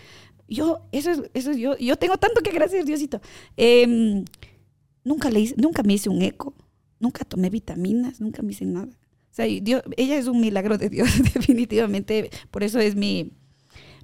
Yo, 0.46 0.88
eso 0.92 1.10
es, 1.10 1.22
eso 1.34 1.52
yo, 1.52 1.76
yo 1.76 1.96
tengo 1.96 2.16
tanto 2.16 2.40
que 2.40 2.50
agradecer, 2.50 2.84
Diosito. 2.86 3.20
Em, 3.56 4.24
nunca, 5.04 5.30
le 5.30 5.54
nunca 5.58 5.82
me 5.82 5.94
hice 5.94 6.08
un 6.08 6.22
eco, 6.22 6.54
nunca 6.98 7.24
tomé 7.24 7.50
vitaminas, 7.50 8.20
nunca 8.20 8.40
me 8.42 8.52
hice 8.52 8.64
nada 8.64 8.88
ella 9.37 10.16
es 10.16 10.26
un 10.26 10.41
milagro 10.41 10.79
de 10.79 10.89
Dios, 10.89 11.09
definitivamente. 11.35 12.31
Por 12.51 12.62
eso 12.62 12.79
es 12.79 12.97
mi, 12.97 13.33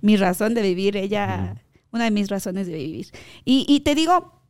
mi 0.01 0.17
razón 0.17 0.55
de 0.55 0.63
vivir, 0.63 0.97
ella, 0.97 1.63
una 1.91 2.05
de 2.05 2.11
mis 2.11 2.29
razones 2.29 2.67
de 2.67 2.75
vivir. 2.75 3.07
Y, 3.45 3.81
te 3.81 3.95
digo, 3.95 4.43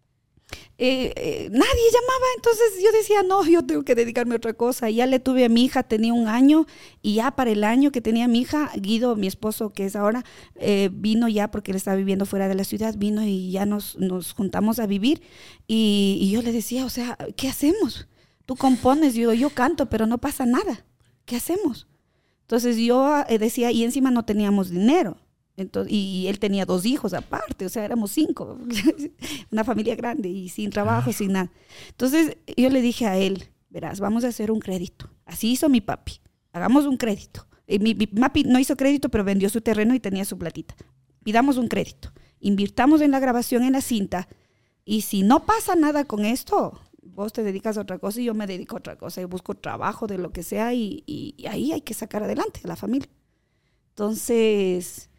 eh, 0.78 1.12
eh, 1.16 1.48
nadie 1.50 1.82
llamaba, 1.92 2.26
entonces 2.36 2.82
yo 2.82 2.92
decía, 2.92 3.22
no, 3.22 3.46
yo 3.46 3.64
tengo 3.64 3.82
que 3.82 3.94
dedicarme 3.94 4.34
a 4.34 4.36
otra 4.38 4.54
cosa. 4.54 4.90
Ya 4.90 5.06
le 5.06 5.20
tuve 5.20 5.44
a 5.44 5.48
mi 5.48 5.64
hija, 5.64 5.82
tenía 5.82 6.12
un 6.12 6.28
año, 6.28 6.66
y 7.02 7.14
ya 7.14 7.30
para 7.30 7.50
el 7.50 7.64
año 7.64 7.92
que 7.92 8.00
tenía 8.00 8.28
mi 8.28 8.40
hija, 8.40 8.70
Guido, 8.76 9.16
mi 9.16 9.26
esposo, 9.26 9.72
que 9.72 9.86
es 9.86 9.96
ahora, 9.96 10.24
eh, 10.56 10.90
vino 10.92 11.28
ya 11.28 11.50
porque 11.50 11.70
él 11.70 11.76
estaba 11.76 11.96
viviendo 11.96 12.26
fuera 12.26 12.48
de 12.48 12.54
la 12.54 12.64
ciudad, 12.64 12.94
vino 12.96 13.24
y 13.24 13.50
ya 13.50 13.64
nos, 13.64 13.96
nos 13.98 14.32
juntamos 14.32 14.78
a 14.80 14.86
vivir. 14.86 15.22
Y, 15.66 16.18
y 16.20 16.30
yo 16.30 16.42
le 16.42 16.52
decía, 16.52 16.84
o 16.84 16.90
sea, 16.90 17.16
¿qué 17.36 17.48
hacemos? 17.48 18.08
Tú 18.46 18.56
compones, 18.56 19.14
yo, 19.14 19.32
yo 19.32 19.50
canto, 19.50 19.88
pero 19.88 20.06
no 20.06 20.18
pasa 20.18 20.46
nada. 20.46 20.84
¿Qué 21.24 21.36
hacemos? 21.36 21.86
Entonces 22.42 22.76
yo 22.76 23.24
eh, 23.28 23.38
decía, 23.38 23.70
y 23.70 23.84
encima 23.84 24.10
no 24.10 24.24
teníamos 24.24 24.70
dinero. 24.70 25.16
Entonces, 25.56 25.92
y 25.92 26.26
él 26.28 26.38
tenía 26.38 26.66
dos 26.66 26.84
hijos 26.84 27.14
aparte, 27.14 27.64
o 27.64 27.68
sea, 27.68 27.84
éramos 27.84 28.10
cinco, 28.10 28.58
una 29.52 29.62
familia 29.62 29.94
grande 29.94 30.28
y 30.28 30.48
sin 30.48 30.70
trabajo, 30.70 31.12
sin 31.12 31.32
nada. 31.32 31.52
Entonces 31.90 32.36
yo 32.56 32.68
le 32.70 32.82
dije 32.82 33.06
a 33.06 33.16
él, 33.16 33.44
verás, 33.70 34.00
vamos 34.00 34.24
a 34.24 34.28
hacer 34.28 34.50
un 34.50 34.58
crédito. 34.58 35.08
Así 35.24 35.52
hizo 35.52 35.68
mi 35.68 35.80
papi, 35.80 36.20
hagamos 36.52 36.86
un 36.86 36.96
crédito. 36.96 37.46
Y 37.68 37.78
mi, 37.78 37.94
mi 37.94 38.06
papi 38.06 38.44
no 38.44 38.58
hizo 38.58 38.76
crédito, 38.76 39.08
pero 39.08 39.24
vendió 39.24 39.48
su 39.48 39.60
terreno 39.60 39.94
y 39.94 40.00
tenía 40.00 40.24
su 40.24 40.36
platita. 40.36 40.74
Pidamos 41.22 41.56
un 41.56 41.68
crédito, 41.68 42.12
invirtamos 42.40 43.00
en 43.00 43.12
la 43.12 43.20
grabación 43.20 43.62
en 43.62 43.72
la 43.72 43.80
cinta 43.80 44.28
y 44.84 45.02
si 45.02 45.22
no 45.22 45.46
pasa 45.46 45.76
nada 45.76 46.04
con 46.04 46.24
esto, 46.24 46.80
vos 47.06 47.32
te 47.32 47.42
dedicas 47.42 47.76
a 47.76 47.82
otra 47.82 47.98
cosa 47.98 48.20
y 48.20 48.24
yo 48.24 48.34
me 48.34 48.46
dedico 48.46 48.76
a 48.76 48.78
otra 48.78 48.96
cosa 48.96 49.20
y 49.20 49.24
busco 49.24 49.54
trabajo 49.54 50.06
de 50.06 50.18
lo 50.18 50.32
que 50.32 50.42
sea 50.42 50.72
y, 50.74 51.34
ahí 51.48 51.72
hay 51.72 51.80
que 51.80 51.94
sacar 51.94 52.22
adelante 52.22 52.60
a 52.64 52.68
la 52.68 52.76
familia. 52.76 53.08
Entonces, 53.90 55.10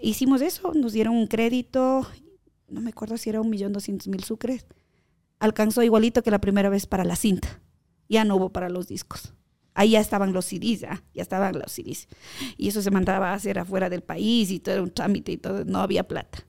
hicimos 0.00 0.40
eso, 0.40 0.72
nos 0.74 0.92
dieron 0.92 1.16
un 1.16 1.26
crédito, 1.26 2.06
no 2.68 2.80
me 2.80 2.90
acuerdo 2.90 3.16
si 3.16 3.30
era 3.30 3.40
un 3.40 3.50
millón 3.50 3.72
doscientos 3.72 4.08
mil 4.08 4.24
sucres, 4.24 4.66
alcanzó 5.38 5.82
igualito 5.82 6.22
que 6.22 6.30
la 6.30 6.40
primera 6.40 6.68
vez 6.68 6.86
para 6.86 7.04
la 7.04 7.16
cinta, 7.16 7.60
ya 8.08 8.24
no 8.24 8.36
hubo 8.36 8.50
para 8.50 8.68
los 8.68 8.88
discos. 8.88 9.34
Ahí 9.74 9.90
ya 9.90 10.00
estaban 10.00 10.32
los 10.32 10.46
CDs, 10.46 10.80
ya, 10.80 11.04
ya 11.12 11.20
estaban 11.20 11.58
los 11.58 11.70
CDs. 11.70 12.08
Y 12.56 12.68
eso 12.68 12.80
se 12.80 12.90
mandaba 12.90 13.32
a 13.32 13.34
hacer 13.34 13.58
afuera 13.58 13.90
del 13.90 14.02
país 14.02 14.50
y 14.50 14.58
todo 14.58 14.74
era 14.74 14.82
un 14.82 14.90
trámite 14.90 15.32
y 15.32 15.36
todo, 15.36 15.66
no 15.66 15.80
había 15.80 16.08
plata. 16.08 16.46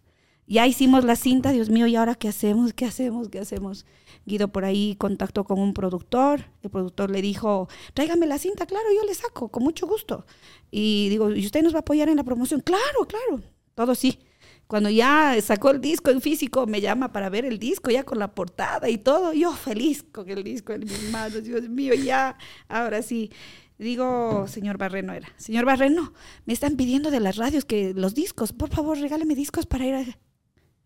Ya 0.48 0.66
hicimos 0.66 1.04
la 1.04 1.18
cinta, 1.18 1.52
Dios 1.52 1.70
mío, 1.70 1.88
¿y 1.88 1.98
ahora 1.98 2.16
qué 2.16 2.30
hacemos? 2.30 2.72
¿Qué 2.72 2.86
hacemos? 2.86 3.28
¿Qué 3.28 3.40
hacemos? 3.40 3.86
Guido 4.28 4.50
por 4.50 4.66
ahí 4.66 4.96
contactó 4.98 5.46
con 5.46 5.58
un 5.58 5.74
productor, 5.74 6.42
el 6.62 6.70
productor 6.70 7.10
le 7.10 7.22
dijo, 7.22 7.70
tráigame 7.94 8.28
la 8.28 8.38
cinta, 8.38 8.66
claro, 8.66 8.86
yo 8.94 9.06
le 9.06 9.14
saco, 9.14 9.48
con 9.48 9.64
mucho 9.64 9.88
gusto. 9.88 10.26
Y 10.70 11.08
digo, 11.10 11.34
¿y 11.34 11.46
usted 11.46 11.64
nos 11.64 11.74
va 11.74 11.78
a 11.78 11.80
apoyar 11.80 12.10
en 12.10 12.18
la 12.18 12.26
promoción? 12.26 12.60
Claro, 12.60 13.08
claro, 13.08 13.42
todo 13.74 13.96
sí. 13.96 14.20
Cuando 14.68 14.90
ya 14.90 15.34
sacó 15.42 15.72
el 15.72 15.80
disco 15.80 16.12
en 16.12 16.20
físico, 16.20 16.68
me 16.68 16.82
llama 16.82 17.14
para 17.14 17.30
ver 17.30 17.46
el 17.46 17.58
disco, 17.58 17.90
ya 17.90 18.04
con 18.04 18.20
la 18.20 18.36
portada 18.36 18.90
y 18.90 18.98
todo. 18.98 19.32
Yo 19.32 19.54
feliz 19.54 20.04
con 20.12 20.30
el 20.30 20.44
disco 20.44 20.74
en 20.74 20.82
mis 20.82 21.10
manos. 21.10 21.42
Dios 21.42 21.70
mío, 21.70 21.94
ya, 21.94 22.38
ahora 22.68 23.02
sí. 23.02 23.32
Digo, 23.78 24.46
señor 24.50 24.78
Barreno 24.78 25.14
era. 25.14 25.30
Señor 25.38 25.64
Barreno, 25.64 26.12
me 26.46 26.52
están 26.52 26.76
pidiendo 26.76 27.12
de 27.12 27.22
las 27.22 27.38
radios 27.38 27.64
que 27.64 27.94
los 27.94 28.14
discos, 28.14 28.52
por 28.52 28.70
favor, 28.70 29.00
regáleme 29.00 29.36
discos 29.36 29.66
para 29.66 29.86
ir 29.86 29.96
a... 29.96 30.06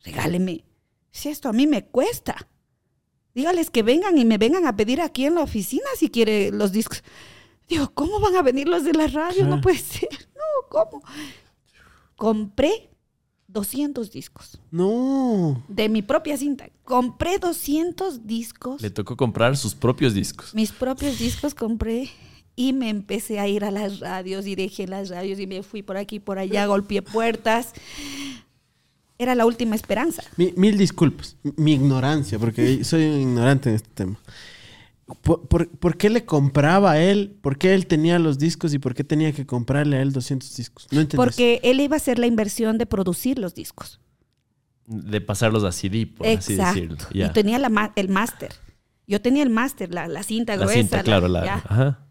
Regáleme. 0.04 0.64
Si 1.10 1.30
esto 1.30 1.50
a 1.50 1.54
mí 1.54 1.66
me 1.66 1.86
cuesta. 1.86 2.48
Dígales 3.34 3.70
que 3.70 3.84
vengan 3.84 4.18
y 4.18 4.26
me 4.26 4.38
vengan 4.38 4.66
a 4.66 4.76
pedir 4.76 5.02
aquí 5.02 5.26
en 5.26 5.36
la 5.36 5.42
oficina 5.42 5.86
si 5.98 6.10
quiere 6.10 6.52
los 6.52 6.72
discos. 6.72 7.04
Digo, 7.68 7.92
¿cómo 7.94 8.20
van 8.20 8.36
a 8.36 8.42
venir 8.42 8.68
los 8.68 8.84
de 8.84 8.94
la 8.94 9.08
radio? 9.08 9.46
No 9.46 9.62
puede 9.62 9.78
ser. 9.78 10.10
No, 10.42 10.68
¿cómo? 10.70 11.04
Compré 12.16 12.90
200 13.48 14.12
discos. 14.12 14.60
No. 14.72 15.64
De 15.68 15.88
mi 15.88 16.02
propia 16.02 16.36
cinta. 16.36 16.68
Compré 16.84 17.38
200 17.38 18.26
discos. 18.26 18.82
Le 18.82 18.90
tocó 18.90 19.16
comprar 19.16 19.56
sus 19.56 19.76
propios 19.76 20.14
discos. 20.14 20.56
Mis 20.56 20.72
propios 20.72 21.20
discos 21.20 21.54
compré 21.54 22.10
y 22.56 22.74
me 22.74 22.90
empecé 22.90 23.40
a 23.40 23.48
ir 23.48 23.64
a 23.64 23.72
las 23.72 24.00
radios 24.00 24.48
y 24.48 24.56
dejé 24.56 24.88
las 24.88 25.10
radios 25.10 25.40
y 25.40 25.48
me 25.48 25.64
fui 25.64 25.84
por 25.84 25.98
aquí, 25.98 26.20
por 26.20 26.40
allá, 26.40 26.66
golpeé 26.68 27.02
puertas. 27.02 27.74
Era 29.22 29.36
la 29.36 29.46
última 29.46 29.76
esperanza. 29.76 30.24
mil 30.36 30.80
disculpas, 30.80 31.38
mi 31.56 31.74
ignorancia, 31.74 32.40
porque 32.40 32.84
soy 32.84 33.04
ignorante 33.04 33.70
en 33.70 33.76
este 33.76 33.90
tema. 33.94 34.18
¿Por, 35.22 35.98
qué 35.98 36.10
le 36.10 36.26
compraba 36.26 36.94
a 36.94 37.00
él? 37.00 37.38
¿Por 37.40 37.60
qué 37.60 37.76
él 37.76 37.86
tenía 37.86 38.18
los 38.18 38.40
discos 38.40 38.74
y 38.74 38.80
por 38.80 38.96
qué 38.96 39.04
tenía 39.04 39.32
que 39.32 39.46
comprarle 39.46 39.98
a 39.98 40.02
él 40.02 40.12
200 40.12 40.56
discos? 40.56 40.88
No 40.90 41.08
Porque 41.16 41.60
él 41.62 41.82
iba 41.82 41.96
a 41.96 41.98
hacer 41.98 42.18
la 42.18 42.26
inversión 42.26 42.80
de 42.80 42.88
producir 42.88 43.38
los 43.38 43.54
discos. 43.54 44.00
De 44.88 45.22
pasarlos 45.22 45.64
a 45.66 45.72
CD, 45.72 46.08
por 46.08 46.26
así 46.26 46.56
decirlo. 46.56 46.98
Y 47.14 47.30
tenía 47.30 47.58
el 47.96 48.10
máster. 48.10 48.54
Yo 49.06 49.22
tenía 49.22 49.44
el 49.44 49.52
máster, 49.52 49.94
la, 49.94 50.24
cinta 50.24 50.56
gruesa. 50.56 50.74
La 50.74 50.82
cinta, 50.82 51.04
claro. 51.04 51.28
La, 51.28 52.08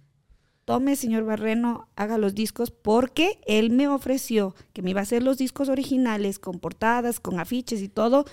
Tome, 0.71 0.95
señor 0.97 1.25
Barreno, 1.25 1.89
haga 1.97 2.17
los 2.17 2.35
discos 2.35 2.71
porque 2.71 3.41
él 3.47 3.71
me 3.71 3.89
ofreció 3.89 4.55
que 4.73 4.83
me 4.83 4.91
iba 4.91 5.01
a 5.01 5.03
hacer 5.03 5.23
los 5.23 5.37
discos 5.37 5.69
originales 5.69 6.39
con 6.39 6.61
portadas, 6.61 7.19
con 7.19 7.41
afiches 7.41 7.83
y 7.83 7.89
todo, 7.89 8.25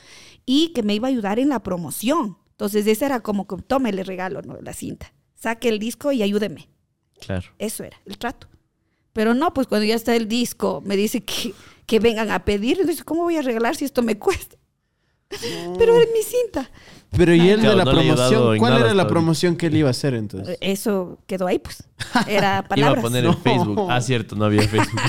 y 0.45 0.69
que 0.73 0.83
me 0.83 0.93
iba 0.93 1.07
a 1.07 1.09
ayudar 1.09 1.39
en 1.39 1.49
la 1.49 1.63
promoción. 1.63 2.38
Entonces, 2.51 2.85
ese 2.88 3.05
era 3.05 3.21
como 3.21 3.47
que 3.47 3.57
tome, 3.57 3.91
le 3.91 4.03
regalo 4.03 4.41
¿no? 4.41 4.57
la 4.61 4.73
cinta. 4.73 5.13
Saque 5.35 5.69
el 5.69 5.79
disco 5.79 6.11
y 6.11 6.21
ayúdeme. 6.21 6.69
Claro. 7.19 7.47
Eso 7.57 7.83
era 7.83 7.97
el 8.05 8.17
trato. 8.17 8.47
Pero 9.13 9.33
no, 9.33 9.53
pues 9.53 9.65
cuando 9.65 9.85
ya 9.85 9.95
está 9.95 10.15
el 10.15 10.27
disco, 10.27 10.81
me 10.85 10.95
dice 10.95 11.23
que, 11.23 11.53
que 11.88 11.99
vengan 11.99 12.29
a 12.29 12.45
pedir. 12.45 12.79
Entonces, 12.79 13.03
¿cómo 13.03 13.23
voy 13.23 13.38
a 13.38 13.41
regalar 13.41 13.75
si 13.75 13.85
esto 13.85 14.03
me 14.03 14.19
cuesta? 14.19 14.57
Pero 15.30 15.95
era 15.95 16.05
mi 16.13 16.23
cinta. 16.23 16.69
Pero 17.11 17.34
y 17.34 17.49
él 17.49 17.61
de 17.61 17.75
la 17.75 17.86
promoción, 17.86 18.57
¿cuál 18.57 18.78
era 18.78 18.93
la 18.93 19.07
promoción 19.07 19.55
que 19.55 19.67
él 19.67 19.78
iba 19.78 19.88
a 19.88 19.91
hacer 19.91 20.13
entonces? 20.13 20.57
Eso 20.61 21.19
quedó 21.25 21.47
ahí, 21.47 21.59
pues. 21.59 21.84
Era 22.28 22.65
palabras. 22.67 22.78
Iba 22.78 22.99
a 22.99 23.01
poner 23.01 23.25
en 23.25 23.38
Facebook. 23.38 23.88
Ah, 23.89 24.01
cierto, 24.01 24.36
no 24.36 24.45
había 24.45 24.63
Facebook. 24.63 25.01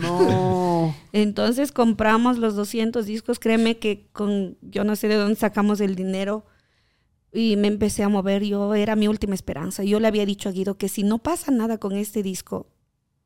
no. 0.00 0.94
Entonces 1.12 1.72
compramos 1.72 2.38
los 2.38 2.54
200 2.54 3.04
discos, 3.04 3.38
créeme 3.38 3.78
que 3.78 4.06
con, 4.12 4.56
yo 4.62 4.84
no 4.84 4.96
sé 4.96 5.08
de 5.08 5.16
dónde 5.16 5.36
sacamos 5.36 5.80
el 5.80 5.96
dinero 5.96 6.46
y 7.32 7.56
me 7.56 7.68
empecé 7.68 8.02
a 8.02 8.08
mover, 8.08 8.44
yo 8.44 8.74
era 8.74 8.96
mi 8.96 9.08
última 9.08 9.34
esperanza. 9.34 9.84
Yo 9.84 10.00
le 10.00 10.08
había 10.08 10.24
dicho 10.24 10.48
a 10.48 10.52
Guido 10.52 10.76
que 10.76 10.88
si 10.88 11.02
no 11.02 11.18
pasa 11.18 11.50
nada 11.50 11.78
con 11.78 11.92
este 11.92 12.22
disco, 12.22 12.68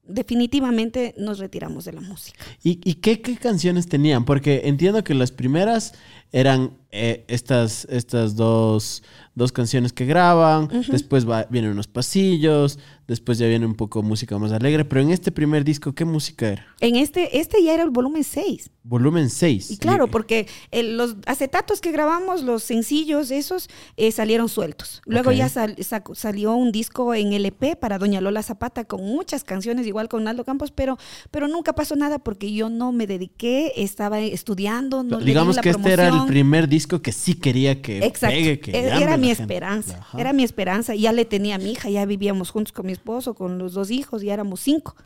definitivamente 0.08 1.14
nos 1.18 1.38
retiramos 1.38 1.84
de 1.84 1.92
la 1.92 2.00
música. 2.00 2.44
¿Y, 2.62 2.94
qué, 2.94 3.20
canciones 3.20 3.88
tenían? 3.88 4.24
Porque 4.24 4.62
entiendo 4.64 5.02
que 5.04 5.14
las 5.14 5.32
primeras 5.32 5.94
eran 6.32 6.72
eh, 6.98 7.24
estas, 7.28 7.86
estas 7.90 8.36
dos, 8.36 9.02
canciones 9.52 9.92
que 9.92 10.06
graban, 10.06 10.68
después 10.88 11.26
vienen 11.50 11.72
unos 11.72 11.88
pasillos, 11.88 12.78
después 13.06 13.36
ya 13.36 13.46
viene 13.46 13.66
un 13.66 13.74
poco 13.74 14.02
música 14.02 14.38
más 14.38 14.50
alegre, 14.50 14.86
pero 14.86 15.02
en 15.02 15.10
este 15.10 15.30
primer 15.30 15.62
disco, 15.62 15.92
¿qué 15.94 16.06
música 16.06 16.48
era? 16.48 16.66
En 16.80 16.96
este, 16.96 17.38
este 17.38 17.62
ya 17.62 17.74
era 17.74 17.82
el 17.82 17.90
volumen 17.90 18.24
6. 18.24 18.70
Volumen 18.82 19.28
6. 19.28 19.72
Y 19.72 19.76
claro, 19.76 20.06
porque 20.06 20.46
los 20.72 21.16
acetatos 21.26 21.80
que 21.80 21.92
grabamos, 21.92 22.42
los 22.42 22.62
sencillos, 22.62 23.30
esos 23.30 23.68
eh, 23.96 24.10
salieron 24.10 24.48
sueltos. 24.48 25.02
Luego 25.04 25.32
ya 25.32 25.50
salió 26.14 26.54
un 26.54 26.72
disco 26.72 27.12
en 27.12 27.32
LP 27.32 27.76
para 27.76 27.98
Doña 27.98 28.20
Lola 28.20 28.42
Zapata 28.42 28.84
con 28.84 29.04
muchas 29.04 29.44
canciones, 29.44 29.86
igual 29.86 30.08
con 30.08 30.24
Naldo 30.24 30.44
Campos, 30.44 30.70
pero, 30.70 30.96
pero 31.30 31.46
nunca 31.48 31.74
pasó 31.74 31.94
nada 31.94 32.20
porque 32.20 32.52
yo 32.52 32.70
no 32.70 32.92
me 32.92 33.06
dediqué, 33.06 33.72
estaba 33.76 34.20
estudiando. 34.20 35.02
No 35.02 35.18
Digamos 35.18 35.58
que 35.58 35.70
este 35.70 35.92
era 35.92 36.10
el 36.22 36.26
primer 36.26 36.68
disco 36.68 37.00
que 37.02 37.12
sí 37.12 37.34
quería 37.34 37.80
que 37.80 37.98
Exacto. 37.98 38.36
que 38.36 38.70
e-, 38.72 39.02
era 39.02 39.16
mi 39.16 39.30
esperanza, 39.30 40.06
era 40.16 40.32
mi 40.32 40.42
esperanza. 40.42 40.94
Ya 40.94 41.12
le 41.12 41.24
tenía 41.24 41.56
a 41.56 41.58
mi 41.58 41.72
hija, 41.72 41.90
ya 41.90 42.04
vivíamos 42.04 42.50
juntos 42.50 42.72
con 42.72 42.86
mi 42.86 42.92
esposo, 42.92 43.34
con 43.34 43.58
los 43.58 43.74
dos 43.74 43.90
hijos, 43.90 44.22
ya 44.22 44.34
éramos 44.34 44.60
cinco. 44.60 44.96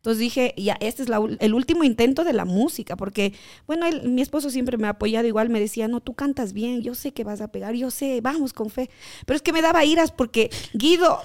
Entonces 0.00 0.18
dije, 0.18 0.54
ya, 0.56 0.78
este 0.80 1.02
es 1.02 1.10
el 1.40 1.52
último 1.52 1.84
intento 1.84 2.24
de 2.24 2.32
la 2.32 2.46
música, 2.46 2.96
porque, 2.96 3.34
bueno, 3.66 3.84
mi 4.04 4.22
esposo 4.22 4.48
siempre 4.48 4.78
me 4.78 4.86
ha 4.86 4.90
apoyado, 4.92 5.26
igual 5.26 5.50
me 5.50 5.60
decía, 5.60 5.88
no, 5.88 6.00
tú 6.00 6.14
cantas 6.14 6.54
bien, 6.54 6.80
yo 6.80 6.94
sé 6.94 7.12
que 7.12 7.22
vas 7.22 7.42
a 7.42 7.48
pegar, 7.48 7.74
yo 7.74 7.90
sé, 7.90 8.22
vamos 8.22 8.54
con 8.54 8.70
fe. 8.70 8.88
Pero 9.26 9.36
es 9.36 9.42
que 9.42 9.52
me 9.52 9.60
daba 9.60 9.84
iras 9.84 10.10
porque 10.10 10.48
Guido 10.72 11.20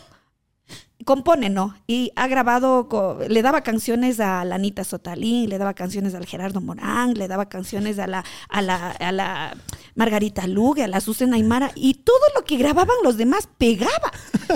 compone, 1.05 1.49
¿no? 1.49 1.75
Y 1.87 2.11
ha 2.15 2.27
grabado, 2.27 2.89
le 3.29 3.41
daba 3.41 3.61
canciones 3.61 4.19
a 4.19 4.43
la 4.43 4.55
Anita 4.55 4.83
Sotalín, 4.83 5.49
le 5.49 5.57
daba 5.57 5.73
canciones 5.73 6.15
al 6.15 6.25
Gerardo 6.25 6.61
Morán, 6.61 7.13
le 7.13 7.27
daba 7.27 7.47
canciones 7.47 7.99
a 7.99 8.07
la, 8.07 8.25
a 8.49 8.61
la, 8.61 8.91
a 8.91 9.11
la 9.11 9.55
Margarita 9.95 10.47
Lugue, 10.47 10.83
a 10.83 10.87
la 10.87 10.99
Susana 10.99 11.37
Aymara, 11.37 11.71
y 11.75 11.93
todo 11.93 12.17
lo 12.35 12.43
que 12.43 12.57
grababan 12.57 12.97
los 13.03 13.17
demás 13.17 13.47
pegaba, 13.57 14.11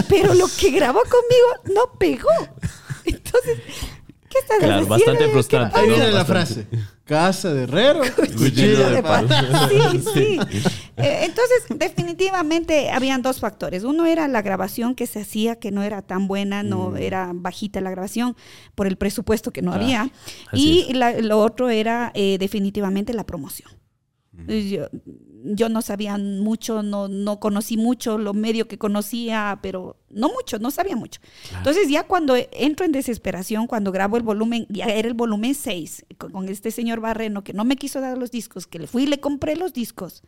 pero 0.09 0.33
lo 0.33 0.47
que 0.59 0.71
grabó 0.71 0.99
conmigo 0.99 1.75
no 1.75 1.97
pegó. 1.97 2.29
Entonces, 3.05 3.59
¿Qué 4.29 4.37
estás 4.37 4.59
claro, 4.59 4.85
bastante 4.85 5.27
frustrante. 5.29 5.79
Ahí 5.79 5.89
viene 5.89 6.11
la 6.11 6.23
frase. 6.25 6.67
Casa 7.09 7.51
de 7.51 7.63
herrero, 7.63 8.01
cuchillo 8.37 8.91
de 8.91 9.01
palo. 9.01 9.27
Sí, 9.67 9.99
sí. 10.13 10.39
Entonces, 10.95 11.63
definitivamente 11.75 12.91
habían 12.91 13.23
dos 13.23 13.39
factores. 13.39 13.83
Uno 13.83 14.05
era 14.05 14.27
la 14.27 14.43
grabación 14.43 14.93
que 14.93 15.07
se 15.07 15.21
hacía, 15.21 15.55
que 15.55 15.71
no 15.71 15.81
era 15.81 16.03
tan 16.03 16.27
buena, 16.27 16.61
no 16.61 16.91
mm. 16.91 16.97
era 16.97 17.31
bajita 17.33 17.81
la 17.81 17.89
grabación 17.89 18.35
por 18.75 18.85
el 18.85 18.95
presupuesto 18.95 19.49
que 19.49 19.63
no 19.63 19.73
había. 19.73 20.11
Y 20.53 20.93
lo 20.93 21.39
otro 21.39 21.71
era 21.71 22.11
eh, 22.13 22.37
definitivamente 22.39 23.15
la 23.15 23.25
promoción. 23.25 23.78
Yo, 24.47 24.87
yo 25.43 25.69
no 25.69 25.81
sabía 25.81 26.17
mucho, 26.17 26.83
no, 26.83 27.07
no 27.07 27.39
conocí 27.39 27.77
mucho, 27.77 28.17
lo 28.17 28.33
medio 28.33 28.67
que 28.67 28.77
conocía, 28.77 29.59
pero 29.61 29.97
no 30.09 30.29
mucho, 30.29 30.59
no 30.59 30.71
sabía 30.71 30.95
mucho. 30.95 31.21
Entonces 31.57 31.89
ya 31.89 32.03
cuando 32.03 32.35
entro 32.51 32.85
en 32.85 32.91
desesperación, 32.91 33.67
cuando 33.67 33.91
grabo 33.91 34.17
el 34.17 34.23
volumen, 34.23 34.65
ya 34.69 34.85
era 34.85 35.07
el 35.07 35.13
volumen 35.13 35.55
6, 35.55 36.05
con, 36.17 36.49
este 36.49 36.71
señor 36.71 36.99
Barreno 36.99 37.43
que 37.43 37.53
no 37.53 37.65
me 37.65 37.75
quiso 37.75 38.01
dar 38.01 38.17
los 38.17 38.31
discos, 38.31 38.67
que 38.67 38.79
le 38.79 38.87
fui 38.87 39.03
y 39.03 39.07
le 39.07 39.19
compré 39.19 39.55
los 39.55 39.73
discos. 39.73 40.23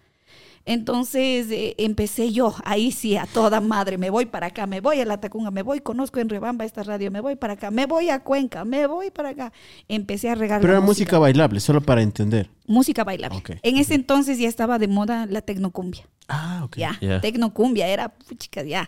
Entonces 0.65 1.49
eh, 1.49 1.75
empecé 1.77 2.31
yo, 2.31 2.55
ahí 2.65 2.91
sí, 2.91 3.17
a 3.17 3.25
toda 3.25 3.61
madre, 3.61 3.97
me 3.97 4.09
voy 4.09 4.25
para 4.25 4.47
acá, 4.47 4.67
me 4.67 4.79
voy 4.79 4.99
a 4.99 5.05
La 5.05 5.19
Tacunga, 5.19 5.51
me 5.51 5.63
voy, 5.63 5.81
conozco 5.81 6.19
en 6.19 6.29
Rebamba 6.29 6.65
esta 6.65 6.83
radio, 6.83 7.09
me 7.09 7.19
voy 7.19 7.35
para 7.35 7.53
acá, 7.53 7.71
me 7.71 7.85
voy 7.85 8.09
a 8.09 8.23
Cuenca, 8.23 8.63
me 8.63 8.85
voy 8.87 9.09
para 9.09 9.29
acá. 9.29 9.53
Empecé 9.87 10.29
a 10.29 10.35
regalar. 10.35 10.61
Pero 10.61 10.73
era 10.73 10.81
música. 10.81 11.17
bailable, 11.19 11.59
solo 11.59 11.81
para 11.81 12.01
entender. 12.01 12.49
Música 12.67 13.03
bailable. 13.03 13.41
En 13.63 13.77
ese 13.77 13.95
entonces 13.95 14.37
ya 14.37 14.47
estaba 14.47 14.79
de 14.79 14.87
moda 14.87 15.25
la 15.25 15.41
tecnocumbia. 15.41 16.07
Ah, 16.27 16.61
ok. 16.63 16.77
Ya, 16.77 16.97
tecnocumbia, 17.21 17.87
era, 17.87 18.13
chicas, 18.37 18.65
ya. 18.65 18.87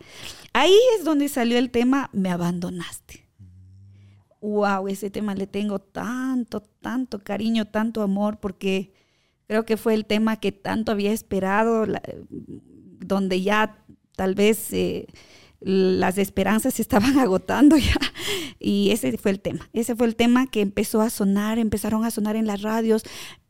Ahí 0.53 0.77
es 0.97 1.03
donde 1.03 1.27
salió 1.27 1.57
el 1.57 1.71
tema 1.71 2.09
Me 2.13 2.29
abandonaste. 2.29 3.27
Wow, 4.41 4.89
ese 4.89 5.09
tema 5.09 5.35
le 5.35 5.47
tengo 5.47 5.79
tanto, 5.79 6.61
tanto 6.81 7.23
cariño, 7.23 7.65
tanto 7.65 8.01
amor, 8.01 8.39
porque 8.39 8.93
Creo 9.47 9.65
que 9.65 9.77
fue 9.77 9.93
el 9.93 10.05
tema 10.05 10.37
que 10.37 10.51
tanto 10.51 10.91
había 10.91 11.11
esperado, 11.11 11.85
donde 12.99 13.41
ya 13.41 13.77
tal 14.15 14.35
vez 14.35 14.71
eh, 14.71 15.07
las 15.59 16.17
esperanzas 16.17 16.75
se 16.75 16.81
estaban 16.81 17.19
agotando 17.19 17.77
ya. 17.77 17.97
Y 18.59 18.91
ese 18.91 19.17
fue 19.17 19.31
el 19.31 19.39
tema. 19.39 19.69
Ese 19.73 19.95
fue 19.95 20.07
el 20.07 20.15
tema 20.15 20.47
que 20.47 20.61
empezó 20.61 21.01
a 21.01 21.09
sonar, 21.09 21.59
empezaron 21.59 22.05
a 22.05 22.11
sonar 22.11 22.35
en 22.35 22.47
las 22.47 22.61
radios. 22.61 23.03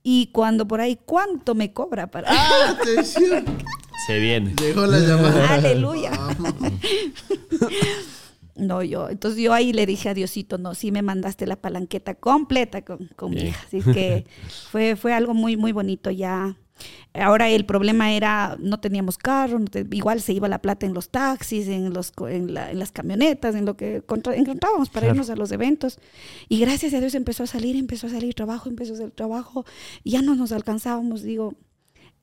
Y 0.04 0.28
cuando 0.28 0.68
por 0.68 0.82
ahí, 0.82 1.00
¿cuánto 1.06 1.56
me 1.56 1.72
cobra 1.72 2.08
para.? 2.08 2.28
¡Ah, 2.30 2.78
atención! 2.82 3.46
Se 4.08 4.20
viene. 4.20 4.54
Llegó 4.60 4.86
la 4.86 5.00
llamada. 5.00 5.54
Aleluya. 5.54 6.12
No, 8.56 8.84
yo, 8.84 9.10
entonces 9.10 9.42
yo 9.42 9.52
ahí 9.54 9.74
le 9.74 9.86
dije 9.86 10.10
a 10.10 10.14
Diosito, 10.14 10.58
no, 10.58 10.76
sí 10.76 10.92
me 10.92 11.02
mandaste 11.02 11.48
la 11.48 11.56
palanqueta 11.56 12.14
completa 12.14 12.84
con, 12.84 13.10
con 13.16 13.32
mi 13.32 13.42
hija. 13.42 13.64
Así 13.66 13.82
que 13.82 14.26
fue, 14.72 14.96
fue 14.96 15.14
algo 15.14 15.34
muy, 15.34 15.58
muy 15.58 15.72
bonito 15.72 16.12
ya. 16.12 16.56
Ahora 17.14 17.50
el 17.50 17.66
problema 17.66 18.12
era, 18.14 18.58
no 18.60 18.80
teníamos 18.80 19.18
carro, 19.18 19.60
igual 19.92 20.22
se 20.22 20.34
iba 20.34 20.48
la 20.48 20.62
plata 20.62 20.86
en 20.86 20.94
los 20.94 21.10
taxis, 21.10 21.68
en, 21.68 21.94
los, 21.94 22.12
en, 22.28 22.54
las 22.54 22.92
camionetas, 22.92 23.56
en 23.56 23.66
lo 23.66 23.78
que 23.78 24.04
encontrábamos 24.36 24.90
para 24.90 25.08
irnos 25.08 25.30
a 25.30 25.36
los 25.36 25.52
eventos. 25.52 26.00
Y 26.50 26.60
gracias 26.60 26.94
a 26.94 27.00
Dios 27.00 27.14
empezó 27.16 27.44
a 27.44 27.48
salir, 27.48 27.76
empezó 27.76 28.08
a 28.08 28.10
salir 28.10 28.34
trabajo, 28.34 28.70
empezó 28.70 28.94
a 28.94 28.96
hacer 28.96 29.12
trabajo. 29.12 29.66
Ya 30.04 30.22
no 30.22 30.36
nos 30.36 30.52
alcanzábamos, 30.52 31.22
digo, 31.22 31.56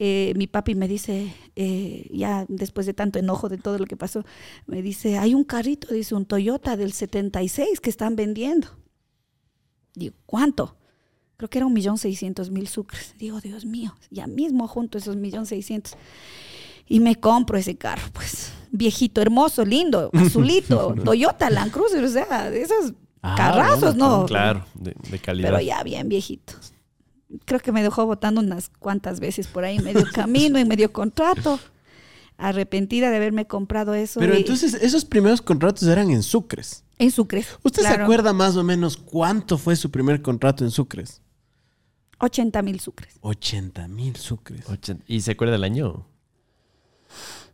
eh, 0.00 0.32
mi 0.34 0.48
papi 0.48 0.74
me 0.74 0.88
dice, 0.88 1.32
eh, 1.54 2.08
ya 2.12 2.46
después 2.48 2.86
de 2.86 2.94
tanto 2.94 3.20
enojo 3.20 3.48
de 3.48 3.58
todo 3.58 3.78
lo 3.78 3.84
que 3.86 3.96
pasó, 3.96 4.24
me 4.66 4.82
dice, 4.82 5.18
hay 5.18 5.34
un 5.34 5.44
carrito, 5.44 5.94
dice, 5.94 6.16
un 6.16 6.26
Toyota 6.26 6.76
del 6.76 6.92
76 6.92 7.80
que 7.80 7.90
están 7.90 8.16
vendiendo. 8.16 8.68
Digo, 9.94 10.16
¿cuánto? 10.26 10.76
creo 11.40 11.48
que 11.48 11.56
era 11.56 11.66
un 11.66 11.72
millón 11.72 11.96
seiscientos 11.96 12.50
mil 12.50 12.68
sucres. 12.68 13.14
Digo, 13.16 13.40
Dios 13.40 13.64
mío, 13.64 13.96
ya 14.10 14.26
mismo 14.26 14.68
junto 14.68 14.98
esos 14.98 15.16
millón 15.16 15.46
seiscientos. 15.46 15.96
Y 16.86 17.00
me 17.00 17.16
compro 17.16 17.56
ese 17.56 17.78
carro, 17.78 18.02
pues, 18.12 18.52
viejito, 18.70 19.22
hermoso, 19.22 19.64
lindo, 19.64 20.10
azulito, 20.14 20.94
Toyota 21.04 21.48
Land 21.48 21.72
Cruiser, 21.72 22.04
o 22.04 22.10
sea, 22.10 22.50
de 22.50 22.60
esos 22.60 22.92
ah, 23.22 23.36
carrazos, 23.38 23.96
¿no? 23.96 24.26
Claro, 24.26 24.66
de, 24.74 25.18
calidad. 25.18 25.48
Pero 25.48 25.62
ya 25.62 25.82
bien 25.82 26.10
viejito. 26.10 26.52
Creo 27.44 27.60
que 27.60 27.72
me 27.72 27.82
dejó 27.82 28.06
votando 28.06 28.40
unas 28.40 28.68
cuantas 28.68 29.20
veces 29.20 29.46
por 29.46 29.64
ahí, 29.64 29.78
medio 29.78 30.04
camino 30.12 30.58
y 30.58 30.64
medio 30.64 30.92
contrato. 30.92 31.58
Arrepentida 32.36 33.10
de 33.10 33.16
haberme 33.16 33.46
comprado 33.46 33.94
eso. 33.94 34.18
Pero 34.18 34.34
entonces, 34.34 34.74
esos 34.74 35.04
primeros 35.04 35.42
contratos 35.42 35.82
eran 35.86 36.10
en 36.10 36.22
Sucres. 36.22 36.84
En 36.98 37.10
Sucres. 37.10 37.46
¿Usted 37.62 37.82
se 37.82 37.88
acuerda 37.88 38.32
más 38.32 38.56
o 38.56 38.64
menos 38.64 38.96
cuánto 38.96 39.58
fue 39.58 39.76
su 39.76 39.90
primer 39.90 40.22
contrato 40.22 40.64
en 40.64 40.70
Sucres? 40.70 41.20
80 42.20 42.62
mil 42.62 42.80
sucres. 42.80 43.18
80 43.22 43.88
mil 43.88 44.16
sucres. 44.16 44.66
¿Y 45.06 45.20
se 45.22 45.32
acuerda 45.32 45.52
del 45.52 45.64
año? 45.64 46.06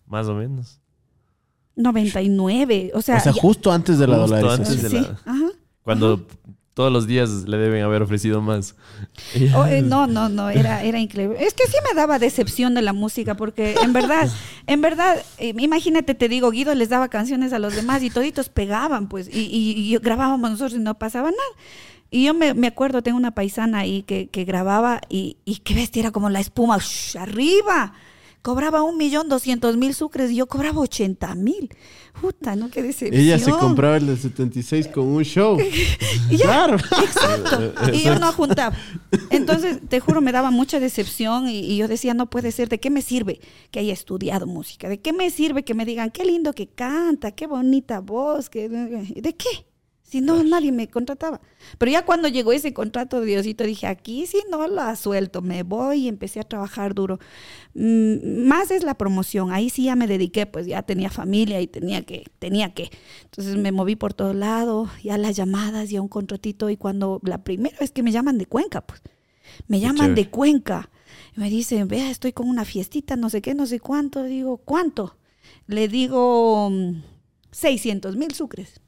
Más 0.07 0.27
o 0.27 0.35
menos. 0.35 0.81
99. 1.77 2.93
O 2.95 3.03
sea, 3.03 3.19
o 3.19 3.21
sea 3.21 3.33
justo 3.33 3.71
antes 3.71 3.99
de 3.99 4.07
la 4.07 4.17
dolarización. 4.17 4.91
sí. 4.91 5.07
Cuando 5.83 6.27
todos 6.77 6.93
los 6.93 7.07
días 7.07 7.31
le 7.49 7.57
deben 7.57 7.83
haber 7.83 8.03
ofrecido 8.03 8.43
más. 8.43 8.75
Oh, 9.55 9.65
eh, 9.65 9.81
no, 9.83 10.07
no, 10.07 10.29
no, 10.29 10.51
era, 10.51 10.85
era 10.85 11.01
increíble. 11.01 11.39
Es 11.41 11.55
que 11.55 11.67
sí 11.69 11.77
me 11.89 11.99
daba 11.99 12.19
decepción 12.19 12.75
de 12.75 12.83
la 12.83 12.93
música, 12.93 13.35
porque 13.35 13.77
en 13.83 13.95
verdad, 13.95 14.29
en 14.67 14.83
verdad, 14.83 15.25
eh, 15.39 15.55
imagínate, 15.57 16.15
te 16.15 16.29
digo, 16.29 16.51
Guido 16.51 16.75
les 16.75 16.91
daba 16.91 17.09
canciones 17.09 17.55
a 17.55 17.59
los 17.59 17.75
demás 17.75 18.03
y 18.03 18.11
toditos 18.11 18.51
pegaban, 18.51 19.09
pues, 19.09 19.27
y, 19.33 19.49
y 19.51 19.97
grabábamos 19.97 20.51
nosotros 20.51 20.75
y 20.75 20.83
no 20.83 20.99
pasaba 20.99 21.31
nada. 21.31 21.65
Y 22.11 22.27
yo 22.27 22.35
me, 22.35 22.53
me, 22.53 22.67
acuerdo, 22.67 23.03
tengo 23.03 23.17
una 23.17 23.35
paisana 23.35 23.79
ahí 23.79 24.03
que, 24.03 24.29
que 24.29 24.45
grababa 24.45 25.01
y, 25.09 25.39
y 25.47 25.61
qué 25.61 25.73
bestia, 25.73 26.01
era 26.01 26.11
como 26.11 26.29
la 26.29 26.41
espuma, 26.41 26.79
arriba. 27.19 27.95
Cobraba 28.47 28.85
un 28.85 28.97
millón 28.97 29.29
doscientos 29.29 29.77
mil 29.77 29.93
sucres 29.93 30.31
y 30.31 30.37
yo 30.37 30.47
cobraba 30.47 30.81
ochenta 30.81 31.35
mil. 31.35 31.69
Puta, 32.21 32.55
¿no? 32.55 32.71
Qué 32.71 32.81
decepción. 32.81 33.21
Ella 33.21 33.41
se 33.41 33.51
compraba 33.51 33.97
el 33.97 34.07
de 34.07 34.17
76 34.17 34.87
con 34.87 35.09
un 35.09 35.25
show. 35.25 35.59
claro. 36.41 36.77
Exacto. 36.77 37.73
Y 37.93 38.05
yo 38.05 38.21
no 38.21 38.31
juntaba. 38.31 38.77
Entonces, 39.31 39.81
te 39.89 39.99
juro, 39.99 40.21
me 40.21 40.31
daba 40.31 40.53
mucha 40.53 40.79
decepción 40.79 41.49
y, 41.49 41.59
y, 41.59 41.77
yo 41.77 41.89
decía, 41.89 42.15
no 42.15 42.31
puede 42.31 42.53
ser, 42.53 42.69
¿de 42.69 42.79
qué 42.79 42.89
me 42.89 43.03
sirve 43.03 43.41
que 43.73 43.81
haya 43.81 43.93
estudiado 43.93 44.47
música? 44.47 44.89
¿De 44.89 45.01
qué 45.01 45.13
me 45.13 45.29
sirve 45.31 45.65
que 45.65 45.75
me 45.75 45.85
digan, 45.85 46.13
qué 46.13 46.25
lindo 46.25 46.53
que 46.53 46.69
canta, 46.69 47.33
qué 47.33 47.49
bonita 47.49 47.99
voz? 47.99 48.49
Que, 48.49 48.69
¿De 48.69 49.35
qué? 49.35 49.67
Si 50.07 50.21
no, 50.21 50.41
nadie 50.45 50.71
me 50.71 50.89
contrataba. 50.89 51.41
Pero 51.79 51.91
ya 51.91 52.05
cuando 52.05 52.29
llegó 52.29 52.53
ese 52.53 52.73
contrato 52.73 53.21
de 53.21 53.27
Diosito, 53.27 53.65
dije, 53.65 53.89
aquí 53.89 54.25
sí 54.27 54.39
no 54.49 54.69
la 54.69 54.95
suelto, 54.95 55.43
me 55.43 55.65
voy 55.65 56.05
y 56.05 56.09
empecé 56.09 56.39
a 56.39 56.45
trabajar 56.45 56.95
duro. 56.95 57.19
Mm, 57.75 58.47
más 58.47 58.71
es 58.71 58.85
la 58.85 58.95
promoción, 58.95 59.51
ahí 59.51 59.69
sí 59.69 59.85
ya 59.85 59.97
me 59.97 60.07
dediqué, 60.07 60.47
pues 60.47 60.67
ya 60.67 60.83
tenía 60.83 61.11
familia 61.11 61.61
y 61.61 61.67
tenía 61.67 62.03
que, 62.03 62.25
tenía 62.39 62.73
que. 62.73 62.91
Entonces 63.25 63.57
me 63.57 63.73
moví 63.73 63.97
por 63.97 64.15
todo 64.15 64.33
lado, 64.33 64.89
ya 65.03 65.19
las 65.19 65.35
llamadas, 65.35 65.91
ya 65.91 66.01
un 66.01 66.09
contratito. 66.09 66.71
Y 66.71 66.77
cuando 66.77 67.21
la 67.25 67.43
primera 67.43 67.77
vez 67.81 67.91
que 67.91 68.05
me 68.05 68.13
llaman 68.13 68.39
de 68.39 68.47
Cuenca, 68.47 68.83
pues, 68.83 69.03
me 69.67 69.81
llaman 69.81 70.15
de 70.15 70.31
Cuenca. 70.31 70.89
Y 71.37 71.41
me 71.41 71.51
dicen, 71.51 71.89
vea, 71.89 72.11
estoy 72.11 72.33
con 72.33 72.49
una 72.49 72.65
fiestita, 72.65 73.17
no 73.17 73.29
sé 73.29 73.43
qué, 73.43 73.55
no 73.55 73.67
sé 73.67 73.81
cuánto. 73.81 74.23
Digo, 74.23 74.59
¿cuánto? 74.59 75.17
Le 75.67 75.89
digo, 75.89 76.71
600 77.51 78.15
mm, 78.15 78.19
mil 78.21 78.33
sucres. 78.35 78.81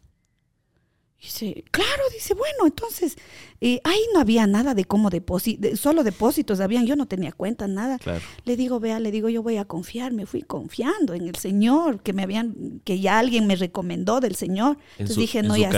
Dice, 1.21 1.64
claro, 1.73 2.03
dice, 2.12 2.33
bueno, 2.35 2.64
entonces, 2.64 3.16
eh, 3.61 3.81
ahí 3.83 3.99
no 4.14 4.21
había 4.21 4.47
nada 4.47 4.75
de 4.75 4.85
cómo 4.85 5.11
depositar, 5.11 5.77
solo 5.77 6.05
depósitos 6.05 6.61
habían, 6.61 6.87
yo 6.87 6.95
no 6.95 7.07
tenía 7.07 7.33
cuenta, 7.33 7.66
nada. 7.66 7.99
Le 8.45 8.57
digo, 8.57 8.79
vea, 8.79 9.01
le 9.01 9.11
digo, 9.11 9.29
yo 9.29 9.43
voy 9.43 9.57
a 9.57 9.64
confiar, 9.64 10.12
me 10.12 10.27
fui 10.27 10.43
confiando 10.43 11.14
en 11.14 11.27
el 11.27 11.35
Señor, 11.35 12.03
que 12.03 12.12
me 12.12 12.23
habían, 12.23 12.81
que 12.85 13.01
ya 13.01 13.19
alguien 13.19 13.49
me 13.49 13.57
recomendó 13.57 14.21
del 14.21 14.37
Señor. 14.37 14.79
entonces 14.93 15.16
dije, 15.16 15.43
no, 15.43 15.57
ya 15.57 15.71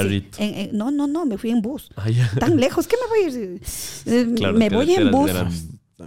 no, 0.72 0.90
no, 0.90 1.06
no, 1.06 1.24
me 1.24 1.38
fui 1.38 1.50
en 1.50 1.62
bus. 1.62 1.88
Ah, 1.96 2.08
Tan 2.38 2.60
lejos, 2.60 2.86
¿qué 2.86 2.96
me 2.96 3.08
voy 3.08 3.24
a 3.24 3.38
ir? 3.38 3.62
Eh, 4.04 4.52
me 4.52 4.68
voy 4.68 4.92
en 4.92 5.10
bus. 5.10 5.30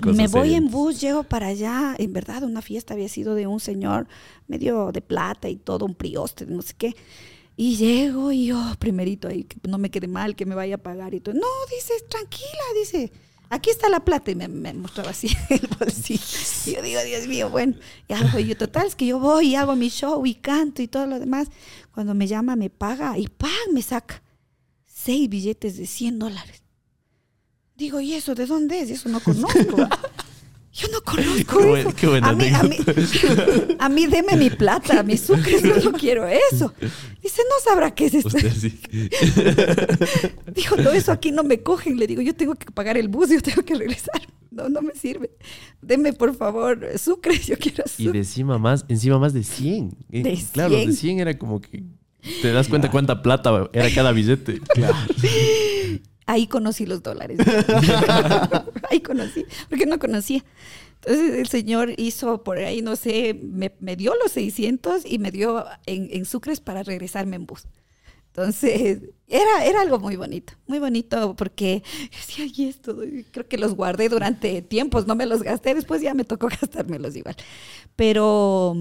Me 0.02 0.28
voy 0.28 0.54
en 0.54 0.70
bus, 0.70 1.02
llego 1.02 1.24
para 1.24 1.48
allá. 1.48 1.96
En 1.98 2.14
verdad, 2.14 2.44
una 2.44 2.62
fiesta 2.62 2.94
había 2.94 3.10
sido 3.10 3.36
de 3.36 3.48
un 3.48 3.60
señor 3.60 4.08
medio 4.48 4.92
de 4.92 5.02
plata 5.02 5.50
y 5.50 5.56
todo, 5.56 5.86
un 5.86 5.96
prioste, 5.96 6.46
no 6.46 6.62
sé 6.62 6.74
qué. 6.78 6.96
Y 7.56 7.76
llego 7.76 8.32
y 8.32 8.48
yo, 8.48 8.60
primerito 8.80 9.28
ahí, 9.28 9.44
que 9.44 9.58
no 9.68 9.78
me 9.78 9.92
quede 9.92 10.08
mal, 10.08 10.36
que 10.36 10.46
me 10.46 10.56
vaya 10.56 10.76
a 10.76 10.80
pagar 10.80 11.14
y 11.14 11.20
todo. 11.20 11.36
No, 11.36 11.48
dice, 11.70 11.94
tranquila, 12.10 12.64
dice, 12.80 13.12
aquí 13.50 13.70
está 13.70 13.90
la 13.90 14.04
plata. 14.04 14.32
Y 14.32 14.36
me, 14.36 14.74
mostraba 14.74 15.12
así 15.12 15.28
el 15.50 15.68
bolsillo. 15.80 16.24
Y 16.66 16.76
yo 16.76 16.82
digo, 16.82 17.04
Dios 17.04 17.28
mío, 17.28 17.50
bueno, 17.50 17.76
y 18.08 18.14
algo. 18.14 18.40
Yo, 18.40 18.58
total, 18.58 18.88
es 18.88 18.96
que 18.96 19.06
yo 19.06 19.20
voy 19.20 19.50
y 19.50 19.56
hago 19.56 19.76
mi 19.76 19.90
show 19.90 20.26
y 20.26 20.36
canto 20.36 20.82
y 20.82 20.88
todo 20.88 21.06
lo 21.06 21.20
demás. 21.20 21.50
Cuando 21.94 22.16
me 22.16 22.28
llama, 22.28 22.56
me 22.56 22.70
paga 22.70 23.18
y 23.18 23.28
¡pam! 23.28 23.52
me 23.72 23.82
saca 23.82 24.24
seis 24.86 25.30
billetes 25.30 25.78
de 25.78 25.86
100 25.86 26.20
dólares. 26.20 26.64
Digo, 27.76 28.00
¿y 28.00 28.14
eso 28.14 28.34
de 28.36 28.46
dónde 28.46 28.80
es? 28.80 28.90
Eso 28.90 29.10
no 29.10 29.20
conozco. 29.20 29.88
Yo 30.74 30.88
no 30.88 31.02
conozco 31.02 31.76
eso. 31.78 31.94
Qué 31.96 32.08
buena 32.08 32.30
a, 32.30 32.34
mí, 32.34 32.48
a, 32.48 32.64
mí, 32.64 32.78
a, 33.80 33.90
mí, 33.90 34.08
deme 34.08 34.36
mi 34.36 34.50
plata, 34.50 35.04
mi 35.04 35.18
sucre, 35.18 35.62
yo 35.62 35.92
no 35.92 35.98
quiero 35.98 36.28
eso. 36.28 36.74
Dice, 37.22 37.44
no 37.48 37.64
sabrá 37.64 37.94
qué 37.94 38.08
es 38.08 38.16
esto. 38.16 38.32
Sí. 38.32 38.80
Dijo, 40.56 40.76
no, 40.78 40.92
eso 40.92 41.12
aquí 41.12 41.32
no 41.32 41.44
me 41.44 41.62
cogen. 41.62 41.98
Le 41.98 42.08
digo, 42.08 42.24
yo 42.24 42.36
tengo 42.36 42.56
que 42.56 42.72
pagar 42.72 42.98
el 42.98 43.08
bus, 43.08 43.30
yo 43.30 43.42
tengo 43.42 43.64
que 43.64 43.76
regresar. 43.76 44.20
No, 44.50 44.68
no 44.68 44.82
me 44.82 44.94
sirve. 44.94 45.30
Deme, 45.82 46.14
por 46.14 46.36
favor, 46.36 46.88
sucre, 46.98 47.38
yo 47.38 47.56
quiero 47.58 47.84
sucre. 47.88 48.06
Y 48.06 48.08
de 48.08 48.18
encima 48.20 48.58
más, 48.58 48.86
encima 48.88 49.20
más 49.20 49.34
de 49.34 49.44
100. 49.44 49.96
Eh, 50.12 50.24
de 50.24 50.44
claro, 50.54 50.76
de 50.76 50.92
100 50.92 51.20
era 51.20 51.38
como 51.38 51.62
que 51.62 51.84
te 52.42 52.52
das 52.52 52.68
cuenta 52.68 52.90
cuánta 52.90 53.22
plata 53.22 53.70
era 53.74 53.94
cada 53.94 54.12
billete. 54.12 54.60
Claro. 54.74 54.96
Ahí 56.26 56.48
conocí 56.48 56.86
los 56.86 57.04
dólares. 57.04 57.40
ahí 58.90 59.02
conocí, 59.02 59.46
porque 59.70 59.86
no 59.86 60.00
conocía. 60.00 60.44
Entonces 61.06 61.40
el 61.40 61.48
señor 61.48 61.94
hizo 61.98 62.44
por 62.44 62.58
ahí, 62.58 62.82
no 62.82 62.96
sé, 62.96 63.38
me, 63.42 63.76
me 63.80 63.96
dio 63.96 64.14
los 64.22 64.32
600 64.32 65.04
y 65.06 65.20
me 65.20 65.32
dio 65.32 65.66
en, 65.86 66.08
en, 66.12 66.26
sucres 66.26 66.62
para 66.62 66.84
regresarme 66.84 67.36
en 67.36 67.46
bus. 67.46 67.68
Entonces, 68.28 69.02
era, 69.28 69.64
era 69.64 69.82
algo 69.82 70.00
muy 70.00 70.16
bonito, 70.16 70.54
muy 70.66 70.80
bonito 70.80 71.36
porque 71.36 71.84
decía, 72.12 72.46
y 72.52 72.68
esto, 72.68 72.98
creo 73.32 73.48
que 73.48 73.60
los 73.60 73.76
guardé 73.76 74.10
durante 74.10 74.62
tiempos, 74.64 75.06
no 75.06 75.14
me 75.14 75.28
los 75.28 75.44
gasté, 75.44 75.76
después 75.76 76.02
ya 76.02 76.14
me 76.16 76.24
tocó 76.24 76.48
gastármelos 76.62 77.16
igual. 77.16 77.36
Pero 77.96 78.76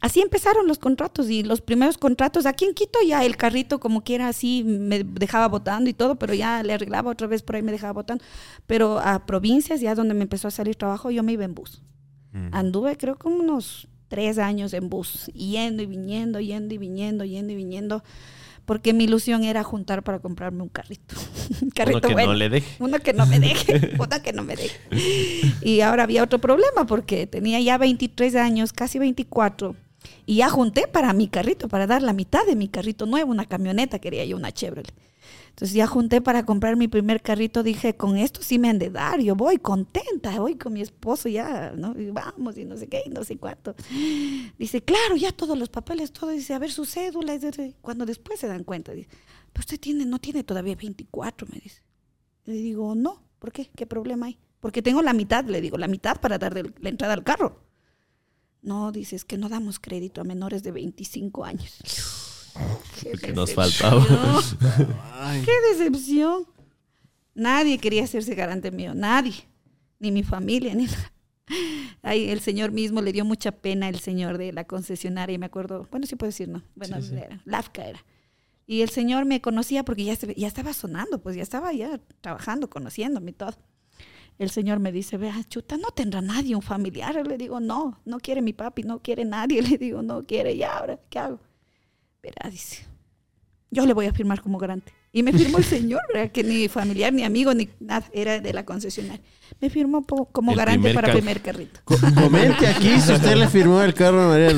así 0.00 0.20
empezaron 0.20 0.66
los 0.66 0.78
contratos 0.78 1.28
y 1.30 1.42
los 1.42 1.60
primeros 1.60 1.98
contratos 1.98 2.46
aquí 2.46 2.64
en 2.64 2.74
Quito 2.74 2.98
ya 3.06 3.24
el 3.24 3.36
carrito 3.36 3.80
como 3.80 4.02
quiera 4.02 4.28
así 4.28 4.64
me 4.64 5.04
dejaba 5.04 5.48
votando 5.48 5.90
y 5.90 5.94
todo, 5.94 6.16
pero 6.16 6.34
ya 6.34 6.62
le 6.62 6.72
arreglaba 6.72 7.10
otra 7.10 7.26
vez 7.26 7.42
por 7.42 7.56
ahí 7.56 7.62
me 7.62 7.72
dejaba 7.72 7.92
votando. 7.94 8.24
Pero 8.66 8.98
a 8.98 9.26
provincias 9.26 9.80
ya 9.80 9.94
donde 9.94 10.14
me 10.14 10.22
empezó 10.22 10.48
a 10.48 10.50
salir 10.50 10.76
trabajo 10.76 11.10
yo 11.10 11.22
me 11.22 11.32
iba 11.32 11.44
en 11.44 11.54
bus. 11.54 11.82
Mm. 12.32 12.48
Anduve 12.52 12.96
creo 12.96 13.16
como 13.16 13.36
unos 13.36 13.88
tres 14.08 14.38
años 14.38 14.72
en 14.72 14.88
bus, 14.88 15.26
yendo 15.34 15.82
y 15.82 15.86
viniendo, 15.86 16.40
yendo 16.40 16.74
y 16.74 16.78
viniendo, 16.78 17.24
yendo 17.24 17.52
y 17.52 17.56
viniendo. 17.56 18.02
Porque 18.64 18.92
mi 18.92 19.04
ilusión 19.04 19.44
era 19.44 19.64
juntar 19.64 20.02
para 20.02 20.18
comprarme 20.18 20.62
un 20.62 20.68
carrito. 20.68 21.14
un 21.62 21.70
carrito 21.70 22.08
uno 22.08 22.16
que 22.16 22.26
no 22.26 22.34
le 22.34 22.48
deje. 22.50 22.76
Uno 22.80 22.98
que 22.98 23.12
no 23.14 23.26
me 23.26 23.40
deje. 23.40 23.92
uno 23.98 24.22
que 24.22 24.32
no 24.34 24.44
me 24.44 24.56
deje. 24.56 24.78
Y 25.62 25.80
ahora 25.80 26.02
había 26.02 26.22
otro 26.22 26.38
problema 26.38 26.86
porque 26.86 27.26
tenía 27.26 27.60
ya 27.60 27.78
23 27.78 28.34
años, 28.36 28.74
casi 28.74 28.98
24 28.98 29.74
y 30.26 30.36
ya 30.36 30.48
junté 30.48 30.86
para 30.86 31.12
mi 31.12 31.28
carrito, 31.28 31.68
para 31.68 31.86
dar 31.86 32.02
la 32.02 32.12
mitad 32.12 32.46
de 32.46 32.56
mi 32.56 32.68
carrito 32.68 33.06
nuevo, 33.06 33.30
una 33.30 33.46
camioneta, 33.46 33.98
quería 33.98 34.24
yo 34.24 34.36
una 34.36 34.52
Chevrolet. 34.52 34.92
Entonces 35.50 35.74
ya 35.74 35.86
junté 35.86 36.20
para 36.20 36.44
comprar 36.44 36.76
mi 36.76 36.86
primer 36.86 37.20
carrito, 37.20 37.62
dije, 37.62 37.96
con 37.96 38.16
esto 38.16 38.42
sí 38.42 38.58
me 38.58 38.68
han 38.68 38.78
de 38.78 38.90
dar, 38.90 39.20
yo 39.20 39.34
voy 39.34 39.58
contenta, 39.58 40.38
voy 40.38 40.54
con 40.54 40.72
mi 40.72 40.80
esposo 40.80 41.28
ya, 41.28 41.72
¿no? 41.76 41.94
Vamos 42.12 42.56
y 42.56 42.64
no 42.64 42.76
sé 42.76 42.86
qué, 42.86 43.02
y 43.04 43.10
no 43.10 43.24
sé 43.24 43.38
cuánto. 43.38 43.74
Dice, 44.56 44.82
claro, 44.82 45.16
ya 45.16 45.32
todos 45.32 45.58
los 45.58 45.68
papeles, 45.68 46.12
todo, 46.12 46.30
dice, 46.30 46.54
a 46.54 46.58
ver 46.60 46.70
su 46.70 46.84
cédula, 46.84 47.36
cuando 47.80 48.06
después 48.06 48.38
se 48.38 48.46
dan 48.46 48.62
cuenta, 48.62 48.92
dice, 48.92 49.08
pero 49.52 49.60
usted 49.60 49.80
tiene, 49.80 50.06
no 50.06 50.20
tiene 50.20 50.44
todavía 50.44 50.76
24, 50.76 51.48
me 51.50 51.58
dice. 51.58 51.82
Le 52.44 52.54
digo, 52.54 52.94
no, 52.94 53.24
¿por 53.38 53.50
qué? 53.50 53.70
¿Qué 53.74 53.86
problema 53.86 54.26
hay? 54.26 54.38
Porque 54.60 54.82
tengo 54.82 55.02
la 55.02 55.12
mitad, 55.12 55.44
le 55.44 55.60
digo, 55.60 55.76
la 55.76 55.88
mitad 55.88 56.20
para 56.20 56.38
dar 56.38 56.54
la 56.54 56.88
entrada 56.88 57.14
al 57.14 57.24
carro. 57.24 57.67
No, 58.68 58.92
dices 58.92 59.24
que 59.24 59.38
no 59.38 59.48
damos 59.48 59.78
crédito 59.78 60.20
a 60.20 60.24
menores 60.24 60.62
de 60.62 60.72
25 60.72 61.42
años. 61.42 61.78
Qué 63.00 63.32
nos 63.32 63.54
faltaba. 63.54 64.04
Qué 65.42 65.52
decepción. 65.72 66.44
Nadie 67.34 67.78
quería 67.78 68.04
hacerse 68.04 68.34
garante 68.34 68.70
mío, 68.70 68.92
nadie. 68.94 69.48
Ni 69.98 70.12
mi 70.12 70.22
familia, 70.22 70.74
ni 70.74 70.84
nada. 70.84 71.12
Ay, 72.02 72.28
el 72.28 72.40
señor 72.40 72.70
mismo 72.72 73.00
le 73.00 73.12
dio 73.12 73.24
mucha 73.24 73.52
pena, 73.52 73.88
el 73.88 74.00
señor 74.00 74.36
de 74.36 74.52
la 74.52 74.64
concesionaria, 74.64 75.36
y 75.36 75.38
me 75.38 75.46
acuerdo, 75.46 75.88
bueno, 75.90 76.06
sí 76.06 76.16
puedo 76.16 76.28
decir, 76.28 76.48
¿no? 76.48 76.62
Bueno, 76.74 76.98
Era, 76.98 77.40
Lafka 77.46 77.86
era. 77.86 78.04
Y 78.66 78.82
el 78.82 78.90
señor 78.90 79.24
me 79.24 79.40
conocía 79.40 79.82
porque 79.82 80.04
ya, 80.04 80.14
ya 80.14 80.46
estaba 80.46 80.74
sonando, 80.74 81.22
pues 81.22 81.36
ya 81.36 81.42
estaba 81.42 81.72
ya 81.72 81.98
trabajando, 82.20 82.68
conociéndome 82.68 83.30
y 83.30 83.34
todo. 83.34 83.56
El 84.38 84.50
señor 84.50 84.78
me 84.78 84.92
dice, 84.92 85.16
vea, 85.16 85.42
chuta, 85.48 85.76
no 85.76 85.90
tendrá 85.90 86.20
nadie, 86.20 86.54
un 86.54 86.62
familiar. 86.62 87.26
Le 87.26 87.36
digo, 87.36 87.58
no, 87.58 88.00
no 88.04 88.18
quiere 88.20 88.40
mi 88.40 88.52
papi, 88.52 88.84
no 88.84 89.02
quiere 89.02 89.24
nadie. 89.24 89.62
Le 89.68 89.78
digo, 89.78 90.02
no 90.02 90.24
quiere, 90.24 90.52
y 90.52 90.62
ahora, 90.62 90.98
¿qué 91.10 91.18
hago? 91.18 91.40
Verá, 92.22 92.48
dice, 92.48 92.86
yo 93.70 93.84
le 93.86 93.94
voy 93.94 94.06
a 94.06 94.12
firmar 94.12 94.40
como 94.40 94.58
garante. 94.58 94.92
Y 95.12 95.22
me 95.22 95.32
firmó 95.32 95.58
el 95.58 95.64
señor, 95.64 96.00
¿verdad? 96.12 96.30
que 96.30 96.44
ni 96.44 96.68
familiar, 96.68 97.12
ni 97.12 97.24
amigo, 97.24 97.54
ni 97.54 97.68
nada, 97.80 98.04
era 98.12 98.40
de 98.40 98.52
la 98.52 98.64
concesionaria. 98.64 99.22
Me 99.60 99.70
firmó 99.70 100.04
como 100.04 100.54
garante 100.54 100.92
para 100.92 101.08
el 101.08 101.14
primer 101.14 101.40
carrito. 101.40 101.80
Comente 101.84 102.66
aquí 102.66 103.00
si 103.00 103.12
usted 103.12 103.34
le 103.34 103.48
firmó 103.48 103.80
el 103.82 103.94
carro 103.94 104.22
a 104.22 104.28
María 104.28 104.52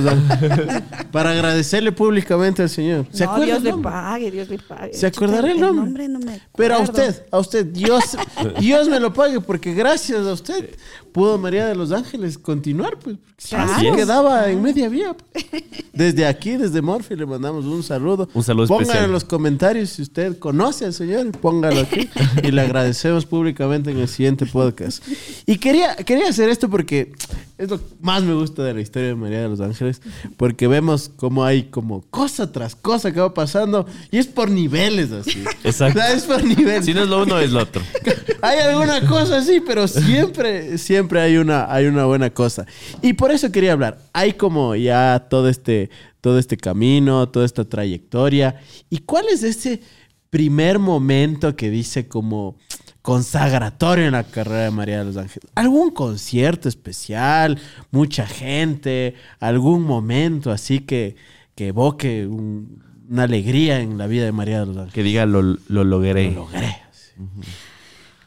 Para 1.13 1.31
agradecerle 1.31 1.93
públicamente 1.93 2.63
al 2.63 2.69
señor. 2.69 3.07
¿Se 3.13 3.25
no, 3.25 3.41
Dios 3.41 3.63
le 3.63 3.75
pague, 3.75 4.31
Dios 4.33 4.49
le 4.49 4.59
pague. 4.59 4.93
¿Se 4.93 5.07
acordará 5.07 5.51
el 5.51 5.61
nombre? 5.61 6.09
no 6.09 6.19
me 6.19 6.41
Pero 6.57 6.75
a 6.75 6.79
usted, 6.81 7.25
a 7.31 7.39
usted, 7.39 7.67
Dios, 7.67 8.17
Dios 8.59 8.89
me 8.89 8.99
lo 8.99 9.13
pague 9.13 9.41
porque 9.41 9.73
gracias 9.73 10.27
a 10.27 10.33
usted 10.33 10.75
pudo 11.13 11.39
María 11.39 11.67
de 11.67 11.75
los 11.75 11.93
Ángeles 11.93 12.39
continuar, 12.39 12.99
pues. 12.99 13.17
Así 13.53 13.91
quedaba 13.93 14.51
en 14.51 14.63
media 14.63 14.89
vía. 14.89 15.15
Pues. 15.15 15.47
Desde 15.93 16.27
aquí, 16.27 16.57
desde 16.57 16.81
Morphy, 16.81 17.17
le 17.17 17.27
mandamos 17.27 17.65
un 17.65 17.83
saludo. 17.83 18.29
Un 18.33 18.43
saludo 18.43 18.69
Pónganlo 18.69 19.05
en 19.05 19.13
los 19.13 19.25
comentarios 19.25 19.91
si 19.91 20.03
usted 20.03 20.39
conoce 20.39 20.87
al 20.87 20.95
señor, 20.95 21.31
póngalo 21.33 21.81
aquí. 21.81 22.09
y 22.43 22.51
le 22.51 22.61
agradecemos 22.63 23.27
públicamente 23.27 23.91
en 23.91 23.99
el 23.99 24.09
siguiente 24.09 24.47
podcast. 24.47 25.03
Y 25.47 25.59
quería, 25.59 25.97
quería 25.97 26.29
hacer 26.29 26.49
esto 26.49 26.71
porque 26.71 27.13
es 27.61 27.69
lo 27.69 27.79
que 27.79 27.85
más 28.01 28.23
me 28.23 28.33
gusta 28.33 28.65
de 28.65 28.73
la 28.73 28.81
historia 28.81 29.09
de 29.09 29.15
María 29.15 29.43
de 29.43 29.49
los 29.51 29.61
Ángeles, 29.61 30.01
porque 30.39 30.67
vemos 30.67 31.11
cómo 31.15 31.45
hay 31.45 31.65
como 31.65 32.01
cosa 32.09 32.51
tras 32.51 32.75
cosa 32.75 33.13
que 33.13 33.21
va 33.21 33.35
pasando 33.35 33.87
y 34.11 34.17
es 34.17 34.27
por 34.27 34.51
niveles 34.51 35.13
así. 35.13 35.45
Exacto. 35.65 36.01
es 36.01 36.25
por 36.25 36.43
niveles. 36.43 36.87
Si 36.87 36.95
no 36.95 37.03
es 37.03 37.09
lo 37.09 37.23
uno, 37.23 37.39
es 37.39 37.51
lo 37.51 37.61
otro. 37.61 37.83
hay 38.41 38.61
alguna 38.61 39.07
cosa 39.07 39.37
así, 39.37 39.61
pero 39.61 39.87
siempre, 39.87 40.79
siempre 40.79 41.21
hay 41.21 41.37
una, 41.37 41.71
hay 41.71 41.85
una 41.85 42.07
buena 42.07 42.31
cosa. 42.31 42.65
Y 43.03 43.13
por 43.13 43.31
eso 43.31 43.53
quería 43.53 43.75
hablar. 43.75 43.99
Hay 44.15 44.33
como 44.33 44.75
ya 44.75 45.27
todo 45.29 45.51
este, 45.51 45.91
todo 46.23 46.39
este 46.39 46.57
camino, 46.57 47.29
toda 47.29 47.45
esta 47.45 47.67
trayectoria. 47.67 48.59
¿Y 48.89 49.01
cuál 49.01 49.27
es 49.31 49.43
ese 49.43 49.83
primer 50.31 50.79
momento 50.79 51.57
que 51.57 51.69
dice 51.69 52.09
como 52.09 52.57
consagratorio 53.03 54.07
en 54.07 54.13
la 54.13 54.25
carrera 54.25 54.65
de 54.65 54.71
María 54.71 54.99
de 54.99 55.05
los 55.05 55.17
Ángeles. 55.17 55.51
¿Algún 55.55 55.91
concierto 55.91 56.69
especial? 56.69 57.59
¿Mucha 57.91 58.27
gente? 58.27 59.15
¿Algún 59.39 59.83
momento 59.83 60.51
así 60.51 60.81
que, 60.81 61.17
que 61.55 61.69
evoque 61.69 62.27
una 62.27 63.23
alegría 63.25 63.81
en 63.81 63.99
la 63.99 64.07
vida 64.07 64.25
de 64.25 64.33
María 64.33 64.61
de 64.61 64.67
los 64.67 64.77
Ángeles? 64.77 64.95
Que 64.95 65.03
diga, 65.03 65.27
lo, 65.27 65.43
lo 65.43 65.85
logré. 65.85 66.31
Lo 66.31 66.41
logré. 66.41 66.77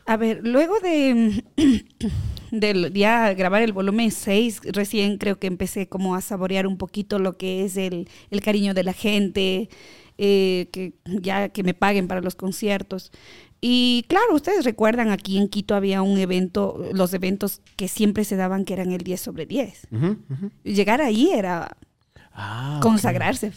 A 0.06 0.18
ver, 0.18 0.42
luego 0.44 0.80
de, 0.82 1.44
de, 2.52 2.92
ya 2.94 3.34
grabar 3.34 3.62
el 3.62 3.72
volumen 3.72 4.12
6, 4.12 4.62
recién 4.74 5.18
creo 5.18 5.40
que 5.40 5.48
empecé 5.48 5.88
como 5.88 6.16
a 6.16 6.22
saborear 6.22 6.68
un 6.68 6.78
poquito 6.78 7.20
lo 7.20 7.38
que 7.38 7.64
es 7.64 7.78
el, 7.78 8.10
el 8.30 8.42
cariño 8.42 8.74
de 8.74 8.84
la 8.84 8.94
gente, 8.94 9.70
eh, 10.18 10.68
que 10.74 10.94
ya 11.06 11.50
que 11.50 11.64
me 11.64 11.74
paguen 11.74 12.08
para 12.08 12.22
los 12.22 12.36
conciertos. 12.36 13.12
Y 13.66 14.04
claro, 14.10 14.36
ustedes 14.36 14.66
recuerdan, 14.66 15.10
aquí 15.10 15.38
en 15.38 15.48
Quito 15.48 15.74
había 15.74 16.02
un 16.02 16.18
evento, 16.18 16.86
los 16.92 17.14
eventos 17.14 17.62
que 17.78 17.88
siempre 17.88 18.26
se 18.26 18.36
daban 18.36 18.66
que 18.66 18.74
eran 18.74 18.92
el 18.92 19.06
10 19.06 19.22
sobre 19.22 19.46
10. 19.46 19.88
Llegar 20.64 21.02
ahí 21.02 21.32
era 21.32 21.78
ah, 22.34 22.82
consagrarse. 22.84 23.54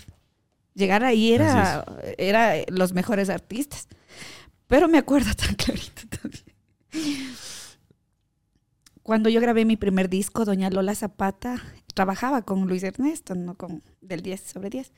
Llegar 0.74 1.02
ahí 1.02 1.32
era, 1.32 1.84
era 2.18 2.54
los 2.68 2.92
mejores 2.92 3.30
artistas. 3.30 3.88
Pero 4.68 4.86
me 4.86 4.98
acuerdo 4.98 5.34
tan 5.34 5.56
clarito 5.56 6.02
también. 6.20 7.34
Cuando 9.02 9.28
yo 9.28 9.40
grabé 9.40 9.64
mi 9.64 9.76
primer 9.76 10.08
disco, 10.08 10.44
Doña 10.44 10.70
Lola 10.70 10.94
Zapata 10.94 11.60
trabajaba 11.94 12.42
con 12.42 12.68
Luis 12.68 12.84
Ernesto, 12.84 13.34
¿no? 13.34 13.56
con, 13.56 13.82
del 14.02 14.22
10 14.22 14.40
sobre 14.40 14.70
10. 14.70 14.92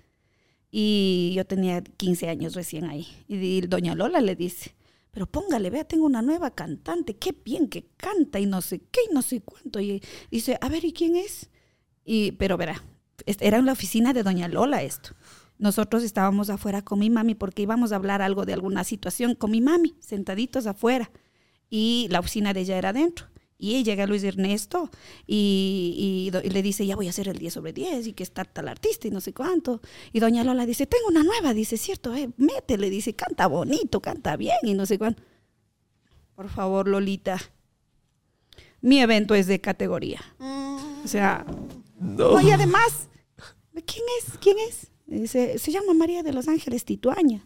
Y 0.71 1.33
yo 1.35 1.47
tenía 1.47 1.81
15 1.81 2.29
años 2.29 2.55
recién 2.55 2.85
ahí. 2.85 3.07
Y 3.27 3.63
Doña 3.63 3.95
Lola 3.95 4.21
le 4.21 4.37
dice, 4.37 4.75
pero 5.11 5.27
póngale, 5.27 5.71
vea, 5.71 5.85
tengo 5.85 6.07
una 6.07 6.23
nueva 6.23 6.51
cantante, 6.51 7.17
qué 7.17 7.35
bien 7.45 7.69
que 7.69 7.89
canta 7.97 8.39
y 8.39 8.47
no 8.47 8.61
sé 8.61 8.81
qué 8.91 9.01
y 9.11 9.15
no 9.15 9.23
sé 9.23 9.41
cuánto. 9.41 9.81
Y 9.81 10.03
dice, 10.31 10.59
a 10.61 10.69
ver, 10.69 10.85
¿y 10.85 10.93
quién 10.93 11.17
es? 11.17 11.51
Y, 12.05 12.33
pero 12.33 12.57
verá, 12.57 12.83
era 13.27 13.59
en 13.59 13.67
la 13.67 13.73
oficina 13.73 14.13
de 14.13 14.23
Doña 14.23 14.49
Lola 14.49 14.83
esto. 14.83 15.11
Nosotros 15.59 16.05
estábamos 16.05 16.51
afuera 16.51 16.83
con 16.83 17.01
mi 17.01 17.11
mami 17.11 17.35
porque 17.35 17.63
íbamos 17.63 17.91
a 17.93 17.97
hablar 17.97 18.23
algo 18.23 18.45
de 18.45 18.53
alguna 18.53 18.85
situación 18.85 19.35
con 19.35 19.51
mi 19.51 19.61
mami, 19.61 19.97
sentaditos 20.01 20.67
afuera. 20.67 21.11
Y 21.69 22.07
la 22.11 22.21
oficina 22.21 22.55
de 22.55 22.61
ella 22.61 22.79
era 22.79 22.91
adentro. 22.91 23.27
Y 23.61 23.83
llega 23.83 24.07
Luis 24.07 24.23
Ernesto 24.23 24.89
y, 25.27 26.31
le 26.45 26.63
dice, 26.63 26.87
ya 26.87 26.95
voy 26.95 27.09
a 27.09 27.11
hacer 27.11 27.27
el 27.27 27.39
10 27.39 27.55
sobre 27.55 27.73
10 27.73 28.07
y 28.07 28.13
que 28.13 28.23
está 28.23 28.45
tal 28.45 28.69
artista 28.69 29.09
y 29.09 29.11
no 29.11 29.21
sé 29.21 29.35
cuánto. 29.35 29.81
Y 30.13 30.21
doña 30.21 30.45
Lola 30.45 30.65
dice, 30.65 30.87
tengo 30.87 31.09
una 31.09 31.25
nueva, 31.25 31.55
dice, 31.55 31.77
cierto, 31.77 32.15
eh, 32.15 32.31
métele, 32.37 32.89
dice, 32.89 33.15
canta 33.15 33.49
bonito, 33.49 34.01
canta 34.01 34.37
bien 34.37 34.59
y 34.63 34.75
no 34.75 34.87
sé 34.87 34.97
cuánto. 34.97 35.25
Por 36.37 36.49
favor, 36.49 36.87
Lolita, 36.87 37.37
mi 38.81 39.01
evento 39.01 39.35
es 39.35 39.49
de 39.49 39.61
categoría. 39.61 40.21
O 40.39 41.09
sea, 41.09 41.45
no. 41.99 42.41
y 42.41 42.53
además, 42.53 43.09
¿quién 43.73 44.05
es? 44.21 44.39
¿Quién 44.39 44.57
es? 44.69 44.93
Dice, 45.07 45.59
se 45.59 45.73
llama 45.73 45.95
María 45.95 46.23
de 46.23 46.33
los 46.33 46.47
Ángeles 46.47 46.85
Tituaña. 46.85 47.45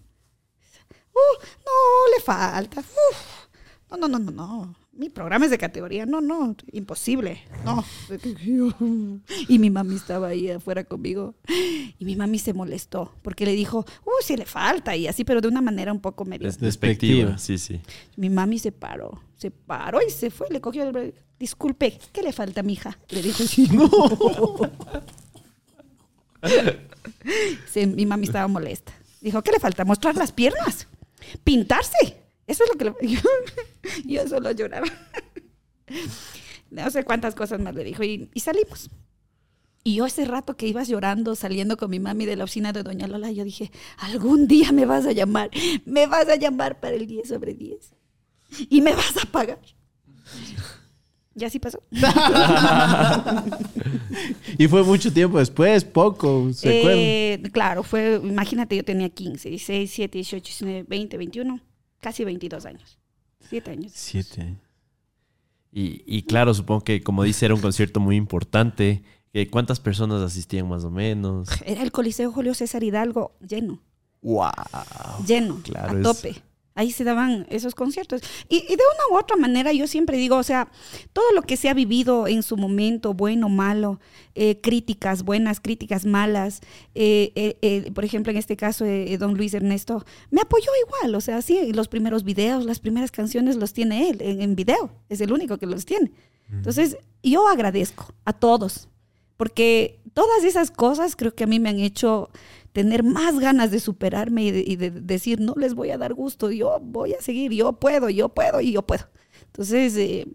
Uh, 1.14 1.44
no, 1.64 2.14
le 2.14 2.22
falta. 2.22 2.84
no, 3.90 3.96
no, 3.96 4.08
no, 4.08 4.18
no, 4.18 4.30
no 4.30 4.81
mi 4.94 5.08
programa 5.08 5.46
es 5.46 5.50
de 5.50 5.58
categoría. 5.58 6.04
No, 6.06 6.20
no, 6.20 6.54
imposible. 6.72 7.42
No. 7.64 7.84
Y 9.48 9.58
mi 9.58 9.70
mami 9.70 9.96
estaba 9.96 10.28
ahí 10.28 10.50
afuera 10.50 10.84
conmigo. 10.84 11.34
Y 11.98 12.04
mi 12.04 12.16
mami 12.16 12.38
se 12.38 12.52
molestó 12.52 13.14
porque 13.22 13.44
le 13.46 13.52
dijo, 13.52 13.86
uh, 14.04 14.10
sí 14.22 14.36
le 14.36 14.44
falta. 14.44 14.94
Y 14.96 15.06
así, 15.06 15.24
pero 15.24 15.40
de 15.40 15.48
una 15.48 15.60
manera 15.60 15.92
un 15.92 16.00
poco 16.00 16.24
medio. 16.24 16.50
Despectiva, 16.50 17.38
sí, 17.38 17.58
sí. 17.58 17.80
Mi 18.16 18.30
mami 18.30 18.58
se 18.58 18.72
paró, 18.72 19.22
se 19.36 19.50
paró 19.50 20.00
y 20.06 20.10
se 20.10 20.30
fue. 20.30 20.48
Le 20.50 20.60
cogió 20.60 20.84
el. 20.88 21.14
Disculpe, 21.38 21.98
¿qué 22.12 22.22
le 22.22 22.32
falta, 22.32 22.62
mija? 22.62 22.98
Le 23.08 23.22
dijo 23.22 23.42
así. 23.42 23.68
No. 27.74 27.86
mi 27.94 28.04
mami 28.06 28.26
estaba 28.26 28.48
molesta. 28.48 28.92
Dijo, 29.20 29.42
¿qué 29.42 29.52
le 29.52 29.60
falta? 29.60 29.84
¿Mostrar 29.84 30.16
las 30.16 30.32
piernas? 30.32 30.88
¿Pintarse? 31.44 32.21
Eso 32.52 32.64
es 32.64 32.70
lo 32.70 32.76
que 32.76 32.84
le... 32.84 32.94
yo, 33.14 33.20
yo 34.04 34.28
solo 34.28 34.50
lloraba. 34.50 34.86
no 36.70 36.90
sé 36.90 37.02
cuántas 37.02 37.34
cosas 37.34 37.60
más 37.60 37.74
le 37.74 37.82
dijo 37.82 38.04
y, 38.04 38.28
salimos. 38.36 38.90
Y 39.84 39.96
yo 39.96 40.06
ese 40.06 40.26
rato 40.26 40.54
que 40.54 40.66
ibas 40.66 40.86
llorando, 40.86 41.34
saliendo 41.34 41.78
con 41.78 41.90
mi 41.90 41.98
mami 41.98 42.26
de 42.26 42.36
la 42.36 42.44
oficina 42.44 42.72
de 42.72 42.82
Doña 42.82 43.08
Lola, 43.08 43.32
yo 43.32 43.42
dije, 43.42 43.72
algún 43.96 44.46
día 44.46 44.70
me 44.70 44.84
vas 44.84 45.06
a 45.06 45.12
llamar, 45.12 45.50
me 45.86 46.06
vas 46.06 46.28
a 46.28 46.36
llamar 46.36 46.78
para 46.78 46.94
el 46.94 47.06
10 47.06 47.26
sobre 47.26 47.54
10 47.54 47.94
y 48.68 48.82
me 48.82 48.92
vas 48.92 49.16
a 49.16 49.24
pagar. 49.24 49.58
Y 51.34 51.44
así 51.44 51.58
pasó. 51.58 51.82
y 54.58 54.68
fue 54.68 54.82
mucho 54.82 55.10
tiempo 55.10 55.38
después, 55.38 55.84
poco, 55.84 56.52
¿se 56.52 57.32
eh, 57.32 57.42
Claro, 57.50 57.82
fue, 57.82 58.20
imagínate, 58.22 58.76
yo 58.76 58.84
tenía 58.84 59.08
15, 59.08 59.48
16, 59.48 59.88
17, 59.88 60.18
18, 60.18 60.44
19, 60.44 60.84
20, 60.86 61.16
21 61.16 61.71
casi 62.02 62.24
22 62.24 62.66
años. 62.66 62.98
Siete 63.40 63.70
años. 63.70 63.92
Siete. 63.94 64.58
Y, 65.72 66.02
y 66.06 66.24
claro, 66.24 66.52
supongo 66.52 66.84
que 66.84 67.02
como 67.02 67.22
dice, 67.22 67.46
era 67.46 67.54
un 67.54 67.62
concierto 67.62 67.98
muy 68.00 68.16
importante. 68.16 69.02
¿Cuántas 69.50 69.80
personas 69.80 70.20
asistían 70.20 70.68
más 70.68 70.84
o 70.84 70.90
menos? 70.90 71.48
Era 71.64 71.82
el 71.82 71.90
Coliseo 71.90 72.30
Julio 72.30 72.52
César 72.52 72.84
Hidalgo 72.84 73.34
lleno. 73.40 73.80
¡Wow! 74.20 74.50
Lleno, 75.26 75.62
a 75.74 76.02
tope. 76.02 76.42
Ahí 76.74 76.90
se 76.90 77.04
daban 77.04 77.46
esos 77.50 77.74
conciertos. 77.74 78.22
Y, 78.48 78.60
de 78.60 78.74
una 78.74 79.14
u 79.14 79.18
otra 79.18 79.36
manera 79.36 79.72
yo 79.72 79.86
siempre 79.86 80.16
digo, 80.16 80.36
o 80.36 80.42
sea, 80.42 80.70
todo 81.12 81.30
lo 81.34 81.42
que 81.42 81.56
se 81.56 81.68
ha 81.68 81.74
vivido 81.74 82.26
en 82.26 82.42
su 82.42 82.56
momento, 82.56 83.14
bueno, 83.14 83.48
malo, 83.48 84.00
eh, 84.34 84.60
críticas 84.60 85.22
buenas, 85.22 85.60
críticas 85.60 86.06
malas, 86.06 86.60
eh, 86.94 87.32
eh, 87.34 87.90
por 87.92 88.04
ejemplo, 88.04 88.30
en 88.30 88.38
este 88.38 88.56
caso, 88.56 88.84
don 89.18 89.36
Luis 89.36 89.54
Ernesto, 89.54 90.04
me 90.30 90.40
apoyó 90.40 90.70
igual, 90.86 91.14
o 91.14 91.20
sea, 91.20 91.42
sí, 91.42 91.72
los 91.72 91.88
primeros 91.88 92.24
videos, 92.24 92.64
las 92.64 92.80
primeras 92.80 93.10
canciones 93.10 93.56
los 93.56 93.72
tiene 93.72 94.08
él 94.08 94.18
en, 94.20 94.40
en 94.40 94.56
video, 94.56 94.90
es 95.08 95.20
el 95.20 95.32
único 95.32 95.58
que 95.58 95.66
los 95.66 95.84
tiene. 95.84 96.12
Entonces, 96.50 96.98
yo 97.22 97.48
agradezco 97.48 98.14
a 98.24 98.32
todos, 98.34 98.88
porque 99.36 100.00
todas 100.12 100.44
esas 100.44 100.70
cosas 100.70 101.16
creo 101.16 101.34
que 101.34 101.44
a 101.44 101.46
mí 101.46 101.58
me 101.58 101.70
han 101.70 101.80
hecho 101.80 102.30
tener 102.72 103.02
más 103.02 103.38
ganas 103.38 103.70
de 103.70 103.80
superarme 103.80 104.44
y 104.44 104.76
de, 104.76 104.90
decir, 104.90 105.40
no 105.40 105.54
les 105.56 105.74
voy 105.74 105.90
a 105.90 105.98
dar 105.98 106.14
gusto, 106.14 106.50
yo 106.50 106.78
voy 106.80 107.12
a 107.14 107.20
seguir, 107.20 107.52
yo 107.52 107.74
puedo, 107.74 108.08
yo 108.08 108.30
puedo 108.30 108.60
y 108.60 108.72
yo 108.72 108.82
puedo. 108.82 109.04
Entonces, 109.46 109.94
eh, 109.96 110.26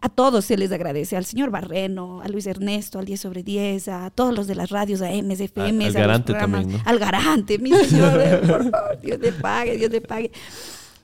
a 0.00 0.08
todos 0.08 0.46
se 0.46 0.56
les 0.56 0.72
agradece, 0.72 1.16
al 1.16 1.26
señor 1.26 1.50
Barreno, 1.50 2.22
a 2.22 2.28
Luis 2.28 2.46
Ernesto, 2.46 2.98
al 2.98 3.04
10 3.04 3.20
sobre 3.20 3.42
10, 3.42 3.88
a 3.88 4.10
todos 4.10 4.34
los 4.34 4.46
de 4.46 4.54
las 4.54 4.70
radios, 4.70 5.02
a 5.02 5.10
MSFM, 5.10 5.86
al, 5.86 5.92
Garante 5.92 6.32
también, 6.32 6.80
al 6.84 6.98
Garante, 6.98 7.58
mi 7.58 7.70
señor, 7.72 8.40
por 8.40 8.70
favor, 8.70 9.00
Dios 9.00 9.20
le 9.20 9.32
pague, 9.32 9.76
Dios 9.76 9.92
le 9.92 10.00
pague. 10.00 10.32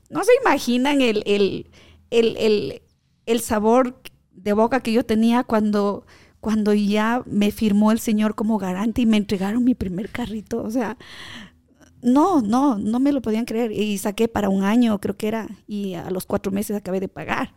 No 0.08 0.24
se 0.24 0.32
imaginan 0.42 1.02
el, 1.02 1.22
el, 1.26 1.66
el, 2.10 2.82
el 3.26 3.40
sabor 3.40 4.00
de 4.32 4.52
boca 4.54 4.80
que 4.80 4.92
yo 4.92 5.04
tenía 5.04 5.44
cuando 5.44 6.06
cuando 6.40 6.72
ya 6.74 7.22
me 7.26 7.50
firmó 7.50 7.92
el 7.92 7.98
Señor 7.98 8.34
como 8.34 8.58
garante 8.58 9.02
y 9.02 9.06
me 9.06 9.16
entregaron 9.16 9.64
mi 9.64 9.74
primer 9.74 10.10
carrito. 10.10 10.62
O 10.62 10.70
sea, 10.70 10.96
no, 12.02 12.40
no, 12.40 12.78
no 12.78 13.00
me 13.00 13.12
lo 13.12 13.22
podían 13.22 13.44
creer. 13.44 13.72
Y 13.72 13.98
saqué 13.98 14.28
para 14.28 14.48
un 14.48 14.62
año, 14.62 15.00
creo 15.00 15.16
que 15.16 15.28
era, 15.28 15.48
y 15.66 15.94
a 15.94 16.10
los 16.10 16.26
cuatro 16.26 16.52
meses 16.52 16.76
acabé 16.76 17.00
de 17.00 17.08
pagar. 17.08 17.54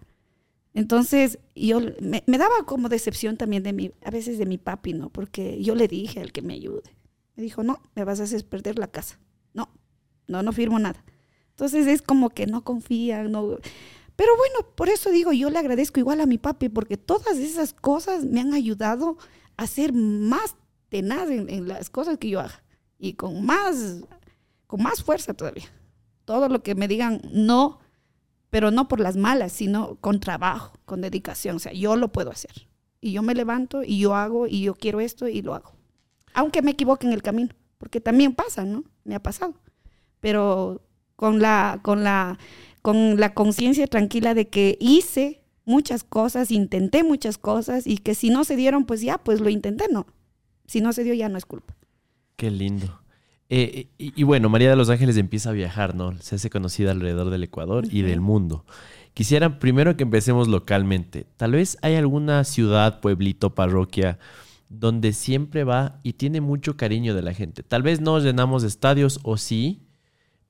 Entonces, 0.73 1.39
yo 1.55 1.81
me, 1.99 2.23
daba 2.25 2.65
como 2.65 2.87
decepción 2.87 3.37
también 3.37 3.63
de 3.63 3.73
mi, 3.73 3.91
a 4.03 4.09
veces 4.09 4.37
de 4.37 4.45
mi 4.45 4.57
papi, 4.57 4.93
¿no? 4.93 5.09
Porque 5.09 5.61
yo 5.61 5.75
le 5.75 5.87
dije 5.87 6.21
al 6.21 6.31
que 6.31 6.41
me 6.41 6.53
ayude. 6.53 6.95
Me 7.35 7.43
dijo, 7.43 7.63
no, 7.63 7.81
me 7.95 8.03
vas 8.03 8.19
a 8.19 8.23
hacer 8.23 8.45
perder 8.45 8.79
la 8.79 8.87
casa. 8.87 9.19
No, 9.53 9.69
no, 10.27 10.43
no 10.43 10.53
firmo 10.53 10.79
nada. 10.79 11.03
Entonces 11.49 11.87
es 11.87 12.01
como 12.01 12.29
que 12.29 12.47
no 12.47 12.63
confían, 12.63 13.31
no. 13.31 13.57
Pero 14.15 14.35
bueno, 14.37 14.75
por 14.75 14.89
eso 14.89 15.09
digo, 15.09 15.31
yo 15.31 15.49
le 15.49 15.59
agradezco 15.59 15.99
igual 15.99 16.21
a 16.21 16.25
mi 16.25 16.37
papi, 16.37 16.69
porque 16.69 16.97
todas 16.97 17.37
esas 17.37 17.73
cosas 17.73 18.25
me 18.25 18.41
han 18.41 18.53
ayudado 18.53 19.17
a 19.57 19.67
ser 19.67 19.93
más 19.93 20.55
tenaz 20.89 21.29
en, 21.29 21.67
las 21.67 21.89
cosas 21.89 22.17
que 22.17 22.29
yo 22.29 22.39
haga. 22.39 22.63
Y 22.99 23.13
con 23.13 23.45
más, 23.45 24.01
con 24.67 24.83
más 24.83 25.03
fuerza 25.03 25.33
todavía. 25.33 25.65
Todo 26.25 26.49
lo 26.49 26.61
que 26.61 26.75
me 26.75 26.87
digan 26.87 27.21
no, 27.31 27.79
pero 28.49 28.69
no 28.69 28.87
por 28.87 28.99
las 28.99 29.15
malas, 29.15 29.53
sino 29.53 29.95
con 29.95 30.19
trabajo, 30.19 30.77
con 30.85 31.01
dedicación. 31.01 31.55
O 31.55 31.59
sea, 31.59 31.73
yo 31.73 31.95
lo 31.95 32.11
puedo 32.11 32.29
hacer. 32.29 32.67
Y 32.99 33.13
yo 33.13 33.23
me 33.23 33.33
levanto 33.33 33.83
y 33.83 33.99
yo 33.99 34.15
hago 34.15 34.45
y 34.47 34.61
yo 34.61 34.75
quiero 34.75 34.99
esto 34.99 35.27
y 35.27 35.41
lo 35.41 35.55
hago. 35.55 35.71
Aunque 36.33 36.61
me 36.61 36.71
equivoque 36.71 37.07
en 37.07 37.13
el 37.13 37.23
camino, 37.23 37.49
porque 37.77 37.99
también 37.99 38.35
pasa, 38.35 38.63
¿no? 38.63 38.83
Me 39.03 39.15
ha 39.15 39.23
pasado. 39.23 39.55
Pero 40.19 40.81
con 41.15 41.39
la, 41.39 41.79
con 41.81 42.03
la 42.03 42.37
con 42.81 43.19
la 43.19 43.33
conciencia 43.33 43.87
tranquila 43.87 44.33
de 44.33 44.47
que 44.47 44.77
hice 44.79 45.41
muchas 45.65 46.03
cosas, 46.03 46.51
intenté 46.51 47.03
muchas 47.03 47.37
cosas 47.37 47.87
y 47.87 47.97
que 47.97 48.15
si 48.15 48.29
no 48.29 48.43
se 48.43 48.55
dieron, 48.55 48.85
pues 48.85 49.01
ya, 49.01 49.17
pues 49.17 49.39
lo 49.39 49.49
intenté, 49.49 49.85
no. 49.91 50.07
Si 50.65 50.81
no 50.81 50.93
se 50.93 51.03
dio, 51.03 51.13
ya 51.13 51.29
no 51.29 51.37
es 51.37 51.45
culpa. 51.45 51.75
Qué 52.35 52.49
lindo. 52.49 53.01
Eh, 53.49 53.89
y, 53.97 54.23
bueno, 54.23 54.47
María 54.47 54.69
de 54.69 54.77
los 54.77 54.89
Ángeles 54.89 55.17
empieza 55.17 55.49
a 55.49 55.53
viajar, 55.53 55.93
¿no? 55.93 56.17
Se 56.21 56.35
hace 56.35 56.49
conocida 56.49 56.91
alrededor 56.91 57.29
del 57.29 57.43
Ecuador 57.43 57.85
y 57.91 58.01
del 58.01 58.21
mundo. 58.21 58.65
Quisiera 59.13 59.59
primero 59.59 59.97
que 59.97 60.03
empecemos 60.03 60.47
localmente. 60.47 61.27
Tal 61.35 61.51
vez 61.51 61.77
hay 61.81 61.95
alguna 61.95 62.45
ciudad, 62.45 63.01
pueblito, 63.01 63.53
parroquia, 63.53 64.19
donde 64.69 65.11
siempre 65.11 65.65
va 65.65 65.99
y 66.01 66.13
tiene 66.13 66.39
mucho 66.39 66.77
cariño 66.77 67.13
de 67.13 67.21
la 67.21 67.33
gente. 67.33 67.61
Tal 67.61 67.83
vez 67.83 67.99
no 67.99 68.17
llenamos 68.19 68.63
estadios 68.63 69.19
o 69.23 69.35
sí, 69.35 69.81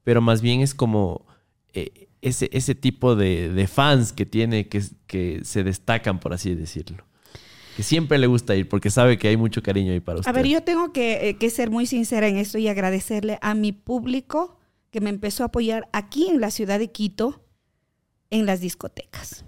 pero 0.03 0.21
más 0.21 0.43
bien 0.43 0.61
es 0.61 0.75
como 0.75 1.25
eh, 1.73 2.07
ese, 2.21 2.49
ese 2.53 2.75
tipo 2.75 3.15
de, 3.15 3.67
fans 3.71 4.13
que 4.13 4.25
tiene 4.25 4.67
que, 4.67 4.81
que 5.07 5.41
se 5.43 5.63
destacan, 5.63 6.19
por 6.19 6.33
así 6.33 6.55
decirlo. 6.55 7.05
Que 7.75 7.83
siempre 7.83 8.17
le 8.17 8.27
gusta 8.27 8.55
ir 8.55 8.67
porque 8.67 8.89
sabe 8.89 9.17
que 9.17 9.27
hay 9.29 9.37
mucho 9.37 9.63
cariño 9.63 9.93
ahí 9.93 9.99
para 9.99 10.19
usted. 10.19 10.29
A 10.29 10.33
ver, 10.33 10.47
yo 10.47 10.61
tengo 10.61 10.91
que, 10.91 11.29
eh, 11.29 11.37
que 11.37 11.49
ser 11.49 11.69
muy 11.71 11.85
sincera 11.85 12.27
en 12.27 12.37
esto 12.37 12.57
y 12.57 12.67
agradecerle 12.67 13.39
a 13.41 13.53
mi 13.55 13.71
público 13.71 14.59
que 14.91 14.99
me 14.99 15.09
empezó 15.09 15.43
a 15.43 15.47
apoyar 15.47 15.87
aquí 15.93 16.27
en 16.27 16.41
la 16.41 16.51
ciudad 16.51 16.79
de 16.79 16.91
Quito 16.91 17.45
en 18.29 18.45
las 18.45 18.59
discotecas. 18.59 19.45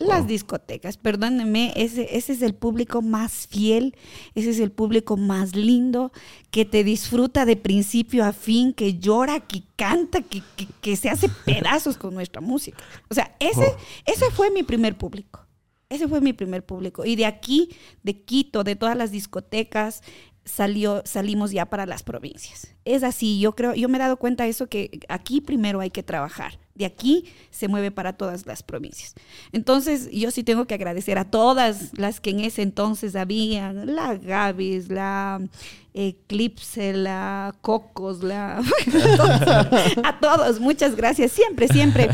Las 0.00 0.26
discotecas, 0.26 0.96
perdónenme, 0.96 1.74
ese, 1.76 2.16
ese 2.16 2.32
es 2.32 2.40
el 2.40 2.54
público 2.54 3.02
más 3.02 3.46
fiel, 3.46 3.94
ese 4.34 4.48
es 4.48 4.58
el 4.58 4.72
público 4.72 5.18
más 5.18 5.54
lindo, 5.54 6.10
que 6.50 6.64
te 6.64 6.84
disfruta 6.84 7.44
de 7.44 7.56
principio 7.56 8.24
a 8.24 8.32
fin, 8.32 8.72
que 8.72 8.98
llora, 8.98 9.40
que 9.40 9.62
canta, 9.76 10.22
que, 10.22 10.42
que, 10.80 10.96
se 10.96 11.10
hace 11.10 11.28
pedazos 11.44 11.98
con 11.98 12.14
nuestra 12.14 12.40
música. 12.40 12.82
O 13.10 13.14
sea, 13.14 13.36
ese, 13.40 13.66
oh. 13.66 13.76
ese 14.06 14.30
fue 14.30 14.50
mi 14.50 14.62
primer 14.62 14.96
público. 14.96 15.46
Ese 15.90 16.08
fue 16.08 16.22
mi 16.22 16.32
primer 16.32 16.64
público. 16.64 17.04
Y 17.04 17.16
de 17.16 17.26
aquí, 17.26 17.68
de 18.02 18.22
Quito, 18.22 18.64
de 18.64 18.76
todas 18.76 18.96
las 18.96 19.10
discotecas, 19.10 20.02
salió, 20.46 21.02
salimos 21.04 21.50
ya 21.50 21.66
para 21.66 21.84
las 21.84 22.02
provincias. 22.02 22.74
Es 22.84 23.02
así, 23.02 23.38
yo 23.38 23.54
creo, 23.54 23.74
yo 23.74 23.88
me 23.88 23.98
he 23.98 24.00
dado 24.00 24.16
cuenta 24.16 24.44
de 24.44 24.50
eso 24.50 24.66
que 24.66 25.00
aquí 25.08 25.40
primero 25.40 25.80
hay 25.80 25.90
que 25.90 26.02
trabajar. 26.02 26.58
De 26.80 26.86
aquí 26.86 27.26
se 27.50 27.68
mueve 27.68 27.90
para 27.90 28.14
todas 28.14 28.46
las 28.46 28.62
provincias. 28.62 29.14
Entonces, 29.52 30.10
yo 30.10 30.30
sí 30.30 30.42
tengo 30.42 30.66
que 30.66 30.72
agradecer 30.72 31.18
a 31.18 31.26
todas 31.26 31.90
las 31.98 32.20
que 32.20 32.30
en 32.30 32.40
ese 32.40 32.62
entonces 32.62 33.16
habían, 33.16 33.94
la 33.94 34.14
Gavis, 34.14 34.88
la 34.88 35.42
Eclipse, 35.92 36.94
la 36.94 37.54
Cocos, 37.60 38.22
la... 38.22 38.62
a 40.04 40.20
todos, 40.20 40.58
muchas 40.58 40.96
gracias. 40.96 41.32
Siempre, 41.32 41.68
siempre 41.68 42.08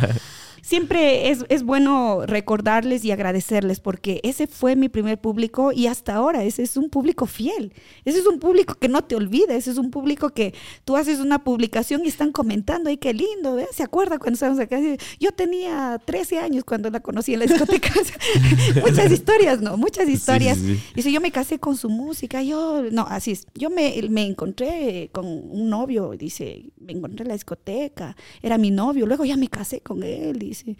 siempre 0.66 1.30
es, 1.30 1.44
es, 1.48 1.62
bueno 1.62 2.26
recordarles 2.26 3.04
y 3.04 3.12
agradecerles 3.12 3.78
porque 3.78 4.20
ese 4.24 4.48
fue 4.48 4.74
mi 4.74 4.88
primer 4.88 5.16
público 5.16 5.70
y 5.70 5.86
hasta 5.86 6.16
ahora 6.16 6.42
ese 6.42 6.64
es 6.64 6.76
un 6.76 6.90
público 6.90 7.26
fiel. 7.26 7.72
Ese 8.04 8.18
es 8.18 8.26
un 8.26 8.40
público 8.40 8.74
que 8.74 8.88
no 8.88 9.04
te 9.04 9.14
olvida, 9.14 9.54
ese 9.54 9.70
es 9.70 9.78
un 9.78 9.92
público 9.92 10.30
que 10.30 10.54
tú 10.84 10.96
haces 10.96 11.20
una 11.20 11.44
publicación 11.44 12.04
y 12.04 12.08
están 12.08 12.32
comentando, 12.32 12.90
ay, 12.90 12.96
qué 12.96 13.14
lindo, 13.14 13.60
¿se 13.70 13.84
acuerda 13.84 14.18
cuando 14.18 14.34
estábamos 14.34 14.60
acá? 14.60 14.80
Yo 15.20 15.30
tenía 15.30 16.00
13 16.04 16.40
años 16.40 16.64
cuando 16.64 16.90
la 16.90 16.98
conocí 16.98 17.34
en 17.34 17.40
la 17.40 17.46
discoteca. 17.46 17.92
Muchas 18.84 19.12
historias, 19.12 19.60
¿no? 19.60 19.76
Muchas 19.76 20.08
historias. 20.08 20.58
Y 20.96 21.02
si 21.02 21.12
yo 21.12 21.20
me 21.20 21.30
casé 21.30 21.60
con 21.60 21.76
su 21.76 21.90
música, 21.90 22.42
yo, 22.42 22.82
no, 22.90 23.06
así 23.08 23.30
es. 23.30 23.46
Yo 23.54 23.70
me, 23.70 24.02
me 24.10 24.26
encontré 24.26 25.10
con 25.12 25.26
un 25.26 25.70
novio, 25.70 26.10
dice, 26.18 26.64
me 26.80 26.92
encontré 26.92 27.22
en 27.22 27.28
la 27.28 27.34
discoteca, 27.34 28.16
era 28.42 28.58
mi 28.58 28.72
novio, 28.72 29.06
luego 29.06 29.24
ya 29.24 29.36
me 29.36 29.46
casé 29.46 29.80
con 29.80 30.02
él, 30.02 30.40
dice 30.40 30.55
dice, 30.64 30.76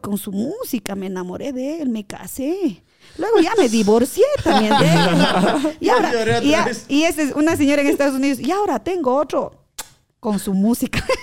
con 0.00 0.18
su 0.18 0.32
música 0.32 0.94
me 0.94 1.06
enamoré 1.06 1.52
de 1.52 1.80
él, 1.80 1.88
me 1.88 2.06
casé. 2.06 2.82
Luego 3.18 3.38
ya 3.40 3.54
me 3.56 3.68
divorcié 3.68 4.24
también 4.42 4.74
de 4.78 4.86
él. 4.86 5.76
Y, 5.80 5.88
ahora, 5.88 6.42
y, 6.42 6.54
y 6.88 7.04
esa 7.04 7.22
es 7.22 7.32
una 7.32 7.56
señora 7.56 7.82
en 7.82 7.88
Estados 7.88 8.14
Unidos, 8.14 8.40
y 8.40 8.50
ahora 8.50 8.82
tengo 8.82 9.14
otro 9.14 9.65
con 10.26 10.40
su 10.40 10.54
música. 10.54 11.04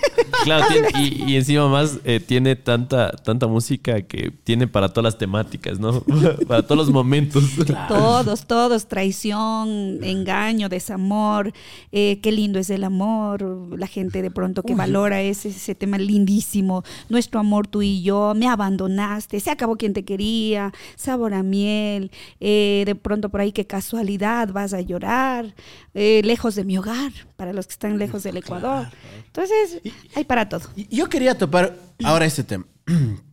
Claro, 0.42 0.66
y, 0.98 1.36
encima 1.36 1.68
más 1.68 2.00
eh, 2.04 2.20
tiene 2.20 2.54
tanta, 2.54 3.12
tanta 3.12 3.46
música 3.46 4.02
que 4.02 4.30
tiene 4.30 4.66
para 4.66 4.90
todas 4.90 5.04
las 5.04 5.18
temáticas, 5.18 5.78
¿no? 5.78 6.02
para 6.48 6.62
todos 6.62 6.76
los 6.76 6.90
momentos. 6.90 7.44
Todos, 7.88 8.46
todos, 8.46 8.86
traición, 8.86 10.02
engaño, 10.02 10.68
desamor, 10.68 11.52
eh, 11.92 12.18
qué 12.22 12.30
lindo 12.30 12.58
es 12.58 12.68
el 12.68 12.84
amor, 12.84 13.42
la 13.78 13.86
gente 13.86 14.20
de 14.20 14.30
pronto 14.30 14.62
que 14.62 14.74
valora 14.74 15.22
ese, 15.22 15.48
ese 15.48 15.74
tema 15.74 15.96
lindísimo, 15.96 16.84
nuestro 17.08 17.40
amor 17.40 17.66
tú 17.66 17.80
y 17.80 18.02
yo, 18.02 18.34
me 18.34 18.48
abandonaste, 18.48 19.40
se 19.40 19.50
acabó 19.50 19.76
quien 19.76 19.94
te 19.94 20.04
quería, 20.04 20.74
sabor 20.96 21.32
a 21.32 21.42
miel, 21.42 22.10
eh, 22.40 22.82
de 22.84 22.94
pronto 22.94 23.30
por 23.30 23.40
ahí 23.40 23.52
qué 23.52 23.66
casualidad, 23.66 24.52
vas 24.52 24.74
a 24.74 24.80
llorar, 24.82 25.54
lejos 25.94 26.54
de 26.54 26.64
mi 26.64 26.76
hogar, 26.76 27.12
para 27.36 27.52
los 27.52 27.66
que 27.66 27.72
están 27.72 27.98
lejos 27.98 28.24
del 28.24 28.36
Ecuador. 28.36 28.88
Entonces, 29.26 29.80
hay 30.14 30.24
para 30.24 30.48
todo. 30.48 30.62
Yo 30.90 31.08
quería 31.08 31.36
topar 31.36 31.76
ahora 32.02 32.24
este 32.26 32.44
tema. 32.44 32.64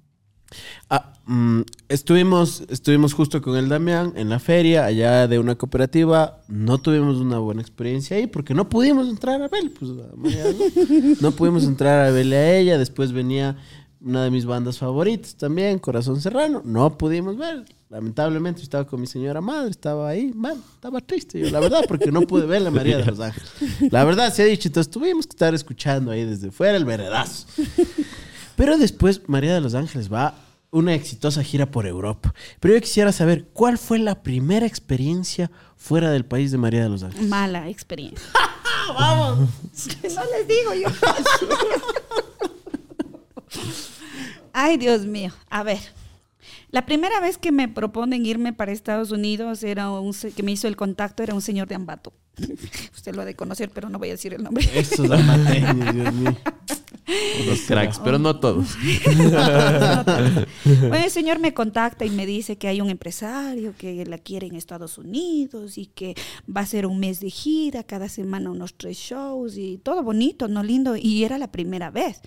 Ah, 0.89 1.13
mm, 1.25 1.61
estuvimos, 1.87 2.63
estuvimos 2.67 3.13
justo 3.13 3.41
con 3.41 3.55
el 3.55 3.69
Damián 3.69 4.11
en 4.17 4.27
la 4.27 4.37
feria, 4.37 4.83
allá 4.83 5.25
de 5.25 5.39
una 5.39 5.55
cooperativa. 5.55 6.41
No 6.49 6.77
tuvimos 6.79 7.21
una 7.21 7.39
buena 7.39 7.61
experiencia 7.61 8.17
ahí 8.17 8.27
porque 8.27 8.53
no 8.53 8.67
pudimos 8.67 9.07
entrar 9.07 9.41
a 9.41 9.47
ver. 9.47 9.71
Pues, 9.79 9.91
no 11.21 11.31
pudimos 11.31 11.63
entrar 11.63 12.05
a 12.05 12.11
verle 12.11 12.35
a 12.35 12.57
ella. 12.57 12.77
Después 12.77 13.13
venía 13.13 13.55
una 14.01 14.25
de 14.25 14.31
mis 14.31 14.45
bandas 14.45 14.79
favoritas 14.79 15.35
también, 15.35 15.79
Corazón 15.79 16.19
Serrano. 16.19 16.61
No 16.65 16.97
pudimos 16.97 17.37
ver. 17.37 17.63
Lamentablemente 17.91 18.61
estaba 18.61 18.87
con 18.87 19.01
mi 19.01 19.05
señora 19.05 19.41
madre, 19.41 19.69
estaba 19.69 20.07
ahí, 20.07 20.31
man, 20.33 20.63
estaba 20.75 21.01
triste 21.01 21.37
yo, 21.41 21.49
la 21.49 21.59
verdad, 21.59 21.81
porque 21.89 22.09
no 22.09 22.21
pude 22.21 22.45
ver 22.45 22.61
la 22.61 22.71
María 22.71 22.95
de 22.95 23.03
los 23.05 23.19
Ángeles. 23.19 23.51
La 23.91 24.05
verdad, 24.05 24.33
se 24.33 24.43
ha 24.43 24.45
dicho, 24.45 24.69
entonces 24.69 24.89
tuvimos 24.89 25.27
que 25.27 25.31
estar 25.31 25.53
escuchando 25.53 26.09
ahí 26.09 26.23
desde 26.23 26.51
fuera 26.51 26.77
el 26.77 26.85
veredazo. 26.85 27.47
Pero 28.55 28.77
después 28.77 29.27
María 29.27 29.53
de 29.53 29.59
los 29.59 29.75
Ángeles 29.75 30.09
va 30.11 30.35
una 30.71 30.93
exitosa 30.93 31.43
gira 31.43 31.65
por 31.65 31.85
Europa. 31.85 32.33
Pero 32.61 32.75
yo 32.75 32.79
quisiera 32.79 33.11
saber, 33.11 33.49
¿cuál 33.51 33.77
fue 33.77 33.99
la 33.99 34.23
primera 34.23 34.65
experiencia 34.65 35.51
fuera 35.75 36.11
del 36.11 36.23
país 36.23 36.51
de 36.51 36.57
María 36.57 36.83
de 36.83 36.89
los 36.89 37.03
Ángeles? 37.03 37.27
Mala 37.27 37.67
experiencia. 37.67 38.25
¡Vamos! 38.87 39.49
no 40.03 40.21
les 40.37 40.47
digo 40.47 40.73
yo. 40.75 40.87
Ay, 44.53 44.77
Dios 44.77 45.05
mío. 45.05 45.33
A 45.49 45.63
ver. 45.63 46.00
La 46.71 46.85
primera 46.85 47.19
vez 47.19 47.37
que 47.37 47.51
me 47.51 47.67
proponen 47.67 48.25
irme 48.25 48.53
para 48.53 48.71
Estados 48.71 49.11
Unidos 49.11 49.63
era 49.63 49.91
un 49.91 50.13
que 50.13 50.43
me 50.43 50.53
hizo 50.53 50.67
el 50.67 50.77
contacto 50.77 51.21
era 51.21 51.33
un 51.33 51.41
señor 51.41 51.67
de 51.67 51.75
Ambato. 51.75 52.13
Usted 52.95 53.13
lo 53.13 53.21
ha 53.21 53.25
de 53.25 53.35
conocer, 53.35 53.69
pero 53.73 53.89
no 53.89 53.99
voy 53.99 54.09
a 54.09 54.13
decir 54.13 54.33
el 54.33 54.43
nombre. 54.43 54.67
Estos 54.73 55.11
amateños, 55.11 55.93
Dios 55.93 56.13
mío. 56.13 56.37
Los 57.45 57.61
cracks, 57.61 57.99
pero 57.99 58.19
no 58.19 58.39
todos. 58.39 58.77
bueno, 60.65 60.95
el 60.95 61.11
señor 61.11 61.39
me 61.39 61.53
contacta 61.53 62.05
y 62.05 62.09
me 62.09 62.25
dice 62.25 62.57
que 62.57 62.69
hay 62.69 62.79
un 62.79 62.89
empresario 62.89 63.73
que 63.77 64.05
la 64.05 64.17
quiere 64.17 64.47
en 64.47 64.55
Estados 64.55 64.97
Unidos 64.97 65.77
y 65.77 65.87
que 65.87 66.15
va 66.45 66.61
a 66.61 66.65
ser 66.65 66.85
un 66.85 66.99
mes 66.99 67.19
de 67.19 67.29
gira, 67.29 67.83
cada 67.83 68.07
semana 68.07 68.51
unos 68.51 68.75
tres 68.75 68.97
shows 68.97 69.57
y 69.57 69.77
todo 69.79 70.03
bonito, 70.03 70.47
no 70.47 70.63
lindo. 70.63 70.95
Y 70.95 71.25
era 71.25 71.37
la 71.37 71.51
primera 71.51 71.89
vez. 71.89 72.21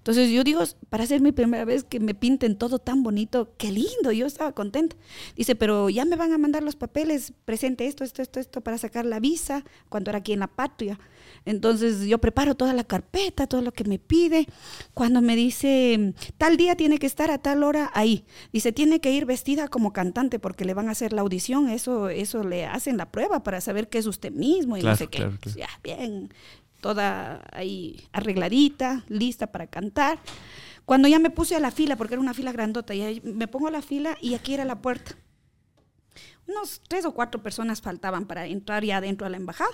Entonces 0.00 0.30
yo 0.30 0.44
digo, 0.44 0.62
para 0.88 1.04
ser 1.04 1.20
mi 1.20 1.30
primera 1.30 1.66
vez 1.66 1.84
que 1.84 2.00
me 2.00 2.14
pinten 2.14 2.56
todo 2.56 2.78
tan 2.78 3.02
bonito, 3.02 3.52
qué 3.58 3.70
lindo, 3.70 4.12
yo 4.12 4.24
estaba 4.24 4.52
contenta. 4.52 4.96
Dice, 5.36 5.54
pero 5.54 5.90
ya 5.90 6.06
me 6.06 6.16
van 6.16 6.32
a 6.32 6.38
mandar 6.38 6.62
los 6.62 6.74
papeles, 6.74 7.34
presente 7.44 7.86
esto, 7.86 8.02
esto, 8.02 8.22
esto, 8.22 8.40
esto, 8.40 8.62
para 8.62 8.78
sacar 8.78 9.04
la 9.04 9.20
visa, 9.20 9.62
cuando 9.90 10.10
era 10.10 10.20
aquí 10.20 10.32
en 10.32 10.40
la 10.40 10.46
patria. 10.46 10.98
Entonces 11.44 12.06
yo 12.06 12.18
preparo 12.18 12.54
toda 12.54 12.72
la 12.72 12.84
carpeta, 12.84 13.46
todo 13.46 13.60
lo 13.60 13.72
que 13.72 13.84
me 13.84 13.98
pide. 13.98 14.46
Cuando 14.94 15.20
me 15.20 15.36
dice, 15.36 16.14
tal 16.38 16.56
día 16.56 16.76
tiene 16.76 16.98
que 16.98 17.06
estar 17.06 17.30
a 17.30 17.36
tal 17.36 17.62
hora 17.62 17.90
ahí. 17.92 18.24
Dice, 18.54 18.72
tiene 18.72 19.00
que 19.00 19.12
ir 19.12 19.26
vestida 19.26 19.68
como 19.68 19.92
cantante 19.92 20.38
porque 20.38 20.64
le 20.64 20.72
van 20.72 20.88
a 20.88 20.92
hacer 20.92 21.12
la 21.12 21.20
audición. 21.20 21.68
Eso, 21.68 22.08
eso 22.08 22.42
le 22.42 22.64
hacen 22.64 22.96
la 22.96 23.10
prueba 23.10 23.42
para 23.42 23.60
saber 23.60 23.90
que 23.90 23.98
es 23.98 24.06
usted 24.06 24.32
mismo 24.32 24.78
y 24.78 24.82
no 24.82 24.96
sé 24.96 25.08
qué. 25.08 25.30
Ya, 25.56 25.68
bien 25.84 26.30
toda 26.80 27.42
ahí 27.52 28.08
arregladita, 28.12 29.04
lista 29.08 29.52
para 29.52 29.66
cantar. 29.66 30.18
Cuando 30.84 31.08
ya 31.08 31.18
me 31.18 31.30
puse 31.30 31.54
a 31.54 31.60
la 31.60 31.70
fila, 31.70 31.96
porque 31.96 32.14
era 32.14 32.20
una 32.20 32.34
fila 32.34 32.52
grandota, 32.52 32.94
y 32.94 33.20
me 33.20 33.48
pongo 33.48 33.68
a 33.68 33.70
la 33.70 33.82
fila 33.82 34.16
y 34.20 34.34
aquí 34.34 34.54
era 34.54 34.64
la 34.64 34.80
puerta. 34.80 35.16
Unos 36.46 36.80
tres 36.88 37.04
o 37.04 37.14
cuatro 37.14 37.42
personas 37.42 37.80
faltaban 37.80 38.26
para 38.26 38.46
entrar 38.46 38.84
ya 38.84 38.96
adentro 38.96 39.26
a 39.26 39.30
la 39.30 39.36
embajada. 39.36 39.70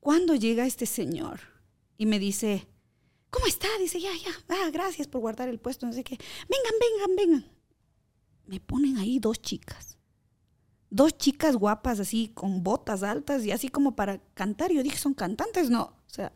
Cuando 0.00 0.34
llega 0.34 0.66
este 0.66 0.86
señor 0.86 1.40
y 1.96 2.06
me 2.06 2.18
dice, 2.18 2.68
¿cómo 3.30 3.46
está? 3.46 3.68
Dice, 3.78 4.00
ya, 4.00 4.10
ya, 4.12 4.32
ah, 4.48 4.70
gracias 4.70 5.08
por 5.08 5.20
guardar 5.20 5.48
el 5.48 5.58
puesto, 5.58 5.86
no 5.86 5.92
sé 5.92 6.04
qué. 6.04 6.18
Vengan, 6.48 6.74
vengan, 6.80 7.16
vengan. 7.16 7.52
Me 8.46 8.60
ponen 8.60 8.98
ahí 8.98 9.18
dos 9.18 9.40
chicas 9.40 9.98
dos 10.90 11.16
chicas 11.18 11.56
guapas 11.56 12.00
así 12.00 12.28
con 12.34 12.62
botas 12.62 13.02
altas 13.02 13.44
y 13.44 13.52
así 13.52 13.68
como 13.68 13.94
para 13.94 14.18
cantar. 14.34 14.72
Yo 14.72 14.82
dije, 14.82 14.98
son 14.98 15.14
cantantes, 15.14 15.70
no. 15.70 15.97
O 16.08 16.14
sea, 16.14 16.32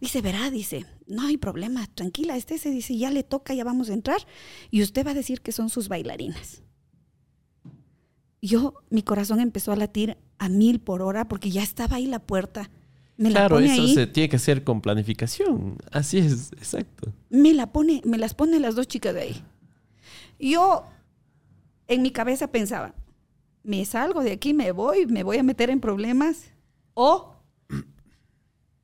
dice, 0.00 0.20
verá, 0.20 0.50
dice, 0.50 0.86
no 1.06 1.26
hay 1.26 1.36
problema, 1.36 1.86
tranquila, 1.94 2.36
este 2.36 2.58
se 2.58 2.70
dice, 2.70 2.96
ya 2.96 3.10
le 3.10 3.22
toca, 3.22 3.54
ya 3.54 3.64
vamos 3.64 3.90
a 3.90 3.94
entrar 3.94 4.26
y 4.70 4.82
usted 4.82 5.06
va 5.06 5.12
a 5.12 5.14
decir 5.14 5.40
que 5.40 5.52
son 5.52 5.70
sus 5.70 5.88
bailarinas. 5.88 6.62
Yo, 8.42 8.74
mi 8.88 9.02
corazón 9.02 9.40
empezó 9.40 9.72
a 9.72 9.76
latir 9.76 10.16
a 10.38 10.48
mil 10.48 10.80
por 10.80 11.02
hora 11.02 11.28
porque 11.28 11.50
ya 11.50 11.62
estaba 11.62 11.96
ahí 11.96 12.06
la 12.06 12.20
puerta. 12.20 12.70
Me 13.18 13.30
claro, 13.30 13.58
eso 13.58 13.86
se 13.88 14.06
tiene 14.06 14.30
que 14.30 14.36
hacer 14.36 14.64
con 14.64 14.80
planificación. 14.80 15.76
Así 15.92 16.18
es, 16.18 16.52
exacto. 16.52 17.12
Me 17.28 17.52
la 17.52 17.70
pone, 17.70 18.00
me 18.06 18.16
las 18.16 18.32
pone 18.32 18.58
las 18.60 18.76
dos 18.76 18.88
chicas 18.88 19.12
de 19.12 19.20
ahí. 19.20 19.44
Yo 20.38 20.86
en 21.86 22.00
mi 22.00 22.10
cabeza 22.12 22.50
pensaba, 22.50 22.94
me 23.62 23.84
salgo 23.84 24.22
de 24.22 24.32
aquí, 24.32 24.54
me 24.54 24.72
voy, 24.72 25.06
me 25.06 25.22
voy 25.22 25.36
a 25.36 25.42
meter 25.42 25.68
en 25.68 25.80
problemas 25.80 26.54
o 26.94 27.36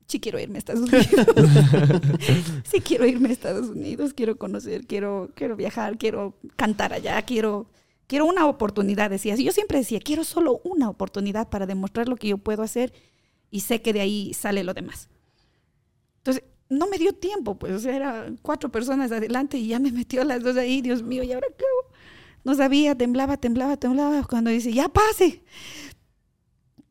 sí 0.07 0.19
quiero 0.19 0.39
irme 0.39 0.55
a 0.55 0.59
Estados 0.59 0.81
Unidos. 0.81 1.07
sí 2.63 2.81
quiero 2.81 3.05
irme 3.05 3.29
a 3.29 3.31
Estados 3.31 3.67
Unidos, 3.67 4.13
quiero 4.13 4.37
conocer, 4.37 4.85
quiero, 4.87 5.31
quiero 5.35 5.55
viajar, 5.55 5.97
quiero 5.97 6.35
cantar 6.55 6.93
allá, 6.93 7.21
quiero, 7.23 7.69
quiero 8.07 8.25
una 8.25 8.47
oportunidad, 8.47 9.09
decía. 9.09 9.35
Yo 9.35 9.51
siempre 9.51 9.79
decía, 9.79 9.99
quiero 9.99 10.23
solo 10.23 10.61
una 10.63 10.89
oportunidad 10.89 11.49
para 11.49 11.65
demostrar 11.65 12.07
lo 12.07 12.15
que 12.15 12.29
yo 12.29 12.37
puedo 12.37 12.63
hacer 12.63 12.93
y 13.51 13.61
sé 13.61 13.81
que 13.81 13.93
de 13.93 14.01
ahí 14.01 14.33
sale 14.33 14.63
lo 14.63 14.73
demás. 14.73 15.09
Entonces, 16.19 16.43
no 16.69 16.87
me 16.87 16.97
dio 16.97 17.13
tiempo, 17.13 17.57
pues, 17.57 17.73
o 17.73 17.79
sea, 17.79 17.95
eran 17.95 18.37
cuatro 18.41 18.69
personas 18.69 19.11
adelante 19.11 19.57
y 19.57 19.67
ya 19.67 19.79
me 19.79 19.91
metió 19.91 20.23
las 20.23 20.43
dos 20.43 20.57
ahí, 20.57 20.81
Dios 20.81 21.03
mío, 21.03 21.23
¿y 21.23 21.31
ahora 21.31 21.47
qué 21.57 21.63
hago? 21.63 21.93
No 22.43 22.55
sabía, 22.55 22.95
temblaba, 22.95 23.37
temblaba, 23.37 23.75
temblaba. 23.77 24.23
Cuando 24.23 24.49
dice, 24.49 24.71
ya 24.71 24.87
pase. 24.87 25.43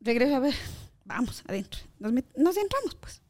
Regreso 0.01 0.37
a 0.37 0.41
ver, 0.41 0.55
vamos 1.07 1.43
adentro. 1.47 1.81
Nos, 1.99 2.13
nos 2.13 2.57
entramos, 2.57 2.95
pues. 3.01 3.23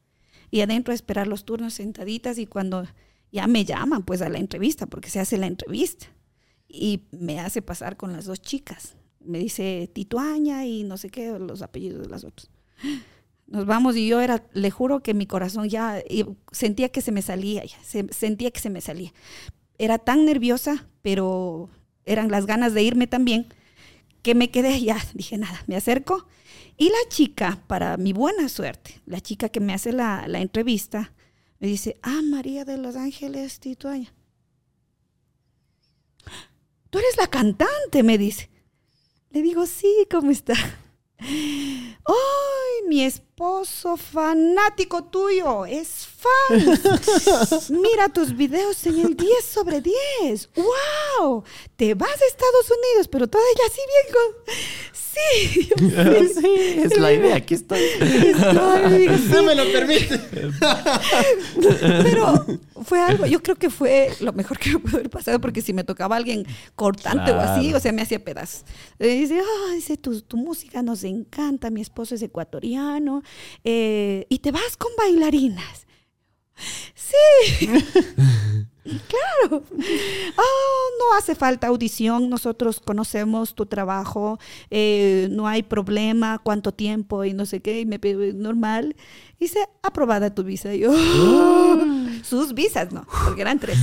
Y 0.50 0.60
adentro 0.60 0.92
a 0.92 0.94
esperar 0.94 1.26
los 1.26 1.44
turnos 1.44 1.74
sentaditas 1.74 2.38
y 2.38 2.46
cuando 2.46 2.86
ya 3.32 3.46
me 3.46 3.64
llaman, 3.64 4.04
pues 4.04 4.22
a 4.22 4.28
la 4.28 4.38
entrevista, 4.38 4.86
porque 4.86 5.10
se 5.10 5.20
hace 5.20 5.38
la 5.38 5.46
entrevista. 5.46 6.06
Y 6.68 7.04
me 7.12 7.40
hace 7.40 7.62
pasar 7.62 7.96
con 7.96 8.12
las 8.12 8.24
dos 8.24 8.40
chicas. 8.40 8.96
Me 9.20 9.38
dice 9.38 9.90
Tituaña 9.92 10.64
y 10.66 10.84
no 10.84 10.96
sé 10.96 11.10
qué, 11.10 11.38
los 11.38 11.62
apellidos 11.62 12.02
de 12.02 12.08
las 12.08 12.24
otras. 12.24 12.50
Nos 13.46 13.64
vamos 13.64 13.96
y 13.96 14.08
yo 14.08 14.20
era, 14.20 14.44
le 14.52 14.70
juro 14.70 15.02
que 15.02 15.14
mi 15.14 15.26
corazón 15.26 15.68
ya 15.68 16.02
sentía 16.50 16.88
que 16.88 17.00
se 17.00 17.12
me 17.12 17.22
salía, 17.22 17.64
ya, 17.64 17.76
sentía 18.10 18.50
que 18.50 18.60
se 18.60 18.70
me 18.70 18.80
salía. 18.80 19.12
Era 19.78 19.98
tan 19.98 20.24
nerviosa, 20.24 20.88
pero 21.02 21.70
eran 22.04 22.30
las 22.30 22.46
ganas 22.46 22.74
de 22.74 22.82
irme 22.82 23.06
también, 23.06 23.46
que 24.22 24.34
me 24.34 24.50
quedé 24.50 24.80
ya, 24.80 24.98
dije 25.14 25.38
nada, 25.38 25.62
me 25.66 25.76
acerco. 25.76 26.26
Y 26.76 26.90
la 26.90 27.08
chica, 27.08 27.62
para 27.66 27.96
mi 27.96 28.12
buena 28.12 28.48
suerte, 28.48 29.00
la 29.06 29.20
chica 29.20 29.48
que 29.48 29.60
me 29.60 29.72
hace 29.72 29.92
la, 29.92 30.26
entrevista, 30.26 31.14
me 31.58 31.68
dice, 31.68 31.98
ah, 32.02 32.20
María 32.22 32.64
de 32.64 32.76
los 32.76 32.96
Ángeles 32.96 33.60
Tituaya. 33.60 34.12
Tú 36.90 36.98
eres 36.98 37.16
la 37.16 37.28
cantante, 37.28 38.02
me 38.02 38.18
dice. 38.18 38.50
Le 39.30 39.42
digo, 39.42 39.66
sí, 39.66 40.06
¿cómo 40.10 40.30
está? 40.30 40.54
¡Ay, 41.18 42.88
mi 42.88 43.02
esposo 43.04 43.96
fanático 43.96 45.04
tuyo! 45.04 45.64
¡Es 45.66 46.06
fan! 46.06 46.78
Mira 47.82 48.08
tus 48.08 48.36
videos 48.36 48.84
en 48.86 49.00
el 49.00 49.16
10 49.16 49.44
sobre 49.44 49.80
10. 49.80 50.50
¡Wow! 50.54 51.44
Te 51.76 51.94
vas 51.94 52.10
a 52.10 52.26
Estados 52.26 52.70
Unidos, 52.70 53.08
pero 53.08 53.26
todavía 53.26 53.64
así 53.66 53.80
bien 53.92 54.14
con... 54.14 54.54
Sí, 55.16 55.70
sí, 56.40 56.80
es 56.84 56.98
la 56.98 57.12
idea, 57.12 57.36
aquí 57.36 57.54
estoy. 57.54 57.80
No 59.32 59.42
me 59.42 59.54
lo 59.54 59.64
permite. 59.72 60.20
Pero 62.02 62.46
fue 62.82 63.00
algo, 63.00 63.26
yo 63.26 63.42
creo 63.42 63.56
que 63.56 63.70
fue 63.70 64.10
lo 64.20 64.32
mejor 64.32 64.58
que 64.58 64.70
me 64.70 64.78
pudo 64.78 64.96
haber 64.96 65.10
pasado, 65.10 65.40
porque 65.40 65.60
si 65.62 65.72
me 65.72 65.84
tocaba 65.84 66.16
alguien 66.16 66.44
cortante 66.74 67.32
o 67.32 67.40
así, 67.40 67.72
o 67.74 67.80
sea, 67.80 67.92
me 67.92 68.02
hacía 68.02 68.22
pedazos. 68.22 68.64
dice, 68.98 69.40
ah, 69.40 69.72
dice, 69.74 69.96
tu, 69.96 70.20
tu, 70.22 70.36
música 70.36 70.82
nos 70.82 71.04
encanta, 71.04 71.70
mi 71.70 71.80
esposo 71.80 72.14
es 72.14 72.22
ecuatoriano, 72.22 73.22
eh, 73.64 74.26
y 74.28 74.38
te 74.38 74.52
vas 74.52 74.76
con 74.76 74.90
bailarinas. 74.96 75.86
Sí. 76.94 77.68
Claro. 78.86 79.64
Oh, 80.36 80.88
no 81.00 81.18
hace 81.18 81.34
falta 81.34 81.66
audición, 81.66 82.30
nosotros 82.30 82.80
conocemos 82.80 83.54
tu 83.54 83.66
trabajo, 83.66 84.38
eh, 84.70 85.28
no 85.32 85.48
hay 85.48 85.64
problema, 85.64 86.38
cuánto 86.38 86.72
tiempo 86.72 87.24
y 87.24 87.32
no 87.32 87.46
sé 87.46 87.60
qué, 87.60 87.80
y 87.80 87.86
me 87.86 87.98
normal. 88.34 88.94
Dice, 89.40 89.58
aprobada 89.82 90.34
tu 90.34 90.44
visa. 90.44 90.72
Y 90.72 90.80
yo, 90.80 90.92
sus 92.24 92.54
visas, 92.54 92.92
no, 92.92 93.06
porque 93.24 93.42
eran 93.42 93.58
tres. 93.58 93.78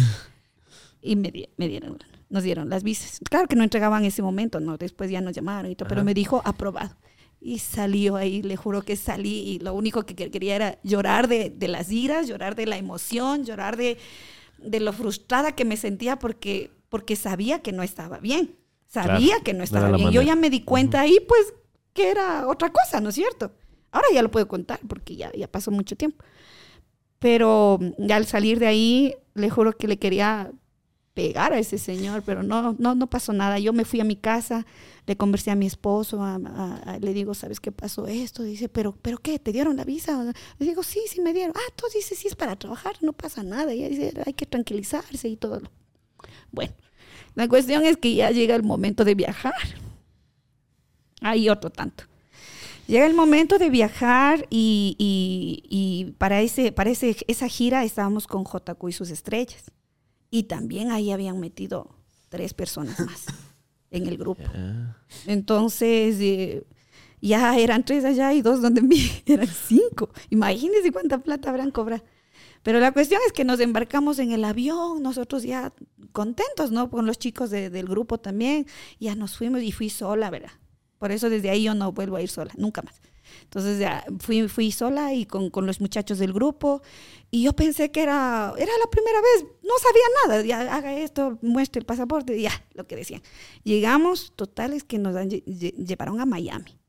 Y 1.02 1.16
me, 1.16 1.32
dieron, 1.32 1.98
nos 2.30 2.44
dieron 2.44 2.70
las 2.70 2.84
visas. 2.84 3.20
Claro 3.30 3.48
que 3.48 3.56
no 3.56 3.64
entregaban 3.64 4.04
en 4.04 4.08
ese 4.08 4.22
momento, 4.22 4.60
no, 4.60 4.78
después 4.78 5.12
ya 5.12 5.22
nos 5.22 5.34
llamaron 5.34 5.70
y 5.70 5.76
todo, 5.76 5.90
pero 5.90 6.04
me 6.04 6.14
dijo, 6.14 6.42
aprobado. 6.46 6.96
Y 7.42 7.60
salió 7.60 8.16
ahí, 8.16 8.42
le 8.42 8.56
juro 8.56 8.84
que 8.84 8.96
salí 8.96 9.40
y 9.40 9.60
lo 9.60 9.74
único 9.74 10.04
que 10.04 10.16
quería 10.16 10.56
era 10.56 10.80
llorar 10.84 11.28
de, 11.28 11.50
de 11.50 11.68
las 11.68 11.92
iras, 11.92 12.28
llorar 12.28 12.56
de 12.56 12.66
la 12.66 12.78
emoción, 12.78 13.44
llorar 13.44 13.76
de 13.76 13.98
de 14.64 14.80
lo 14.80 14.94
frustrada 14.94 15.54
que 15.54 15.66
me 15.66 15.78
sentía 15.78 16.18
porque, 16.18 16.72
porque 16.90 17.16
sabía 17.16 17.62
que 17.62 17.72
no 17.72 17.84
estaba 17.84 18.20
bien. 18.20 18.56
Sabía 18.88 19.40
que 19.44 19.54
no 19.54 19.64
estaba 19.64 19.92
bien. 19.92 20.12
Yo 20.12 20.22
ya 20.22 20.36
me 20.36 20.50
di 20.50 20.62
cuenta 20.62 21.02
ahí, 21.02 21.18
pues, 21.28 21.54
que 21.94 22.12
era 22.12 22.48
otra 22.48 22.72
cosa, 22.72 23.02
¿no 23.02 23.10
es 23.10 23.16
cierto? 23.16 23.52
Ahora 23.92 24.08
ya 24.14 24.22
lo 24.22 24.30
puedo 24.30 24.48
contar 24.48 24.80
porque 24.88 25.16
ya, 25.16 25.32
ya 25.34 25.48
pasó 25.48 25.72
mucho 25.72 25.96
tiempo. 25.96 26.24
Pero 27.24 27.80
ya 27.98 28.18
al 28.18 28.26
salir 28.26 28.60
de 28.60 28.68
ahí, 28.68 29.16
le 29.34 29.50
juro 29.50 29.72
que 29.72 29.88
le 29.88 29.98
quería 29.98 30.52
pegar 31.14 31.54
a 31.54 31.58
ese 31.58 31.78
señor, 31.78 32.22
pero 32.26 32.44
no, 32.44 32.76
no, 32.78 32.96
no 32.96 33.10
pasó 33.10 33.32
nada. 33.32 33.60
Yo 33.60 33.72
me 33.72 33.86
fui 33.86 34.02
a 34.02 34.04
mi 34.04 34.18
casa, 34.18 34.66
le 35.08 35.16
conversé 35.16 35.50
a 35.50 35.56
mi 35.56 35.66
esposo, 35.66 36.22
le 37.00 37.14
digo, 37.14 37.34
¿sabes 37.34 37.62
qué 37.62 37.72
pasó 37.72 38.08
esto? 38.08 38.44
Dice, 38.44 38.68
¿pero, 38.68 38.98
pero 39.02 39.20
qué? 39.20 39.40
¿Te 39.40 39.54
dieron 39.54 39.78
la 39.78 39.86
visa? 39.86 40.22
Le 40.60 40.66
digo, 40.66 40.84
sí, 40.84 41.00
sí 41.08 41.22
me 41.22 41.32
dieron. 41.32 41.54
Ah, 41.56 41.74
tú 41.78 41.86
dices, 41.96 42.20
sí 42.20 42.28
es 42.28 42.36
para 42.36 42.58
trabajar, 42.58 42.96
no 43.00 43.14
pasa 43.14 43.42
nada. 43.42 43.74
Y 43.74 43.88
dice, 43.88 44.12
hay 44.26 44.34
que 44.34 44.46
tranquilizarse 44.46 45.30
y 45.30 45.38
todo. 45.38 45.62
Bueno, 46.52 46.74
la 47.36 47.48
cuestión 47.48 47.86
es 47.86 47.96
que 47.96 48.16
ya 48.16 48.32
llega 48.32 48.54
el 48.54 48.64
momento 48.64 49.06
de 49.06 49.16
viajar. 49.16 49.54
Hay 51.22 51.48
otro 51.48 51.70
tanto. 51.70 52.04
Llega 52.94 53.08
el 53.08 53.16
momento 53.16 53.58
de 53.58 53.72
viajar 53.72 54.46
y, 54.52 54.96
y, 55.00 56.12
para, 56.20 56.42
ese, 56.42 56.72
para 56.72 56.92
esa 56.92 57.48
gira 57.48 57.84
estábamos 57.84 58.28
con 58.28 58.44
JQ 58.44 58.88
y 58.88 58.92
sus 58.92 59.10
estrellas. 59.10 59.72
Y 60.30 60.44
también 60.44 60.92
ahí 60.92 61.10
habían 61.10 61.40
metido 61.40 61.90
tres 62.30 62.54
personas 62.54 63.00
más 63.00 63.26
en 63.90 64.06
el 64.06 64.16
grupo. 64.16 64.44
Entonces, 65.26 66.18
eh, 66.20 66.68
ya 67.20 67.58
eran 67.58 67.84
tres 67.84 68.06
allá 68.06 68.32
y 68.32 68.44
dos 68.44 68.62
donde 68.62 68.84
mí 68.84 69.10
eran 69.26 69.48
cinco. 69.48 70.12
Imagínense 70.30 70.92
cuánta 70.92 71.18
plata 71.18 71.50
habrán 71.50 71.72
cobrado. 71.72 72.04
Pero 72.62 72.80
la 72.80 72.92
cuestión 72.92 73.22
es 73.26 73.34
que 73.34 73.44
nos 73.44 73.60
embarcamos 73.60 74.20
en 74.20 74.34
el 74.34 74.44
avión, 74.44 75.02
nosotros 75.02 75.42
ya 75.42 75.74
contentos, 76.12 76.70
¿no? 76.70 76.92
Con 76.92 77.08
los 77.08 77.18
chicos 77.18 77.50
del 77.50 77.88
grupo 77.88 78.20
también. 78.20 78.68
Ya 79.00 79.16
nos 79.16 79.36
fuimos 79.36 79.64
y 79.64 79.72
fui 79.72 79.90
sola, 79.90 80.30
¿verdad? 80.30 80.52
Por 81.04 81.12
eso 81.12 81.30
desde 81.30 81.50
ahí 81.50 81.64
yo 81.64 81.76
no 81.76 81.92
vuelvo 81.92 82.16
a 82.16 82.22
ir 82.22 82.30
sola, 82.30 82.54
nunca 82.56 82.82
más. 82.82 83.02
Entonces 83.42 83.78
ya 83.78 84.06
fui, 84.22 84.72
sola 84.72 85.14
y 85.14 85.26
con, 85.26 85.50
con, 85.50 85.66
los 85.66 85.82
muchachos 85.82 86.18
del 86.18 86.32
grupo 86.32 86.82
y 87.30 87.44
yo 87.44 87.52
pensé 87.52 87.92
que 87.92 88.04
era, 88.04 88.54
era 88.58 88.72
la 88.82 88.90
primera 88.90 89.20
vez, 89.20 89.46
no 89.64 89.74
sabía 89.80 90.04
nada, 90.26 90.46
ya 90.46 90.74
haga 90.74 90.94
esto, 90.96 91.40
muestre 91.42 91.82
el 91.82 91.86
pasaporte, 91.86 92.40
ya, 92.40 92.52
lo 92.74 92.88
que 92.88 92.96
decían. 92.96 93.22
Llegamos, 93.66 94.32
totales 94.38 94.86
que 94.86 94.98
nos 94.98 95.14
llevaron 95.28 96.22
a 96.22 96.26
Miami. 96.26 96.80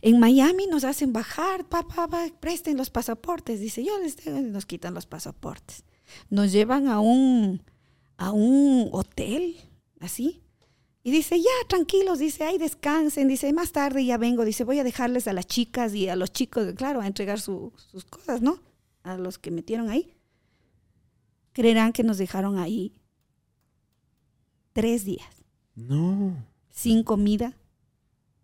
En 0.00 0.20
Miami 0.20 0.68
nos 0.68 0.84
hacen 0.84 1.12
bajar, 1.12 1.68
papá, 1.68 2.06
pa, 2.06 2.28
presten 2.38 2.76
los 2.76 2.90
pasaportes. 2.90 3.58
Dice, 3.58 3.82
yo 3.82 3.98
les 3.98 4.14
tengo, 4.14 4.40
nos 4.40 4.66
quitan 4.66 4.94
los 4.94 5.06
pasaportes. 5.06 5.82
Nos 6.30 6.52
llevan 6.52 6.86
a 6.86 7.00
un, 7.00 7.60
a 8.18 8.30
un 8.30 8.88
hotel, 8.92 9.56
así, 9.98 10.41
y 11.04 11.10
dice, 11.10 11.40
ya, 11.40 11.50
tranquilos, 11.68 12.20
dice, 12.20 12.44
ahí 12.44 12.58
descansen, 12.58 13.26
dice, 13.26 13.52
más 13.52 13.72
tarde 13.72 14.04
ya 14.04 14.18
vengo, 14.18 14.44
dice, 14.44 14.62
voy 14.62 14.78
a 14.78 14.84
dejarles 14.84 15.26
a 15.26 15.32
las 15.32 15.46
chicas 15.46 15.94
y 15.94 16.08
a 16.08 16.14
los 16.14 16.32
chicos, 16.32 16.74
claro, 16.76 17.00
a 17.00 17.08
entregar 17.08 17.40
sus 17.40 18.04
cosas, 18.08 18.40
¿no? 18.40 18.60
A 19.02 19.16
los 19.16 19.38
que 19.38 19.50
metieron 19.50 19.90
ahí. 19.90 20.14
Creerán 21.52 21.92
que 21.92 22.04
nos 22.04 22.18
dejaron 22.18 22.56
ahí 22.58 22.94
tres 24.72 25.04
días. 25.04 25.28
No. 25.74 26.36
Sin 26.70 27.02
comida, 27.02 27.58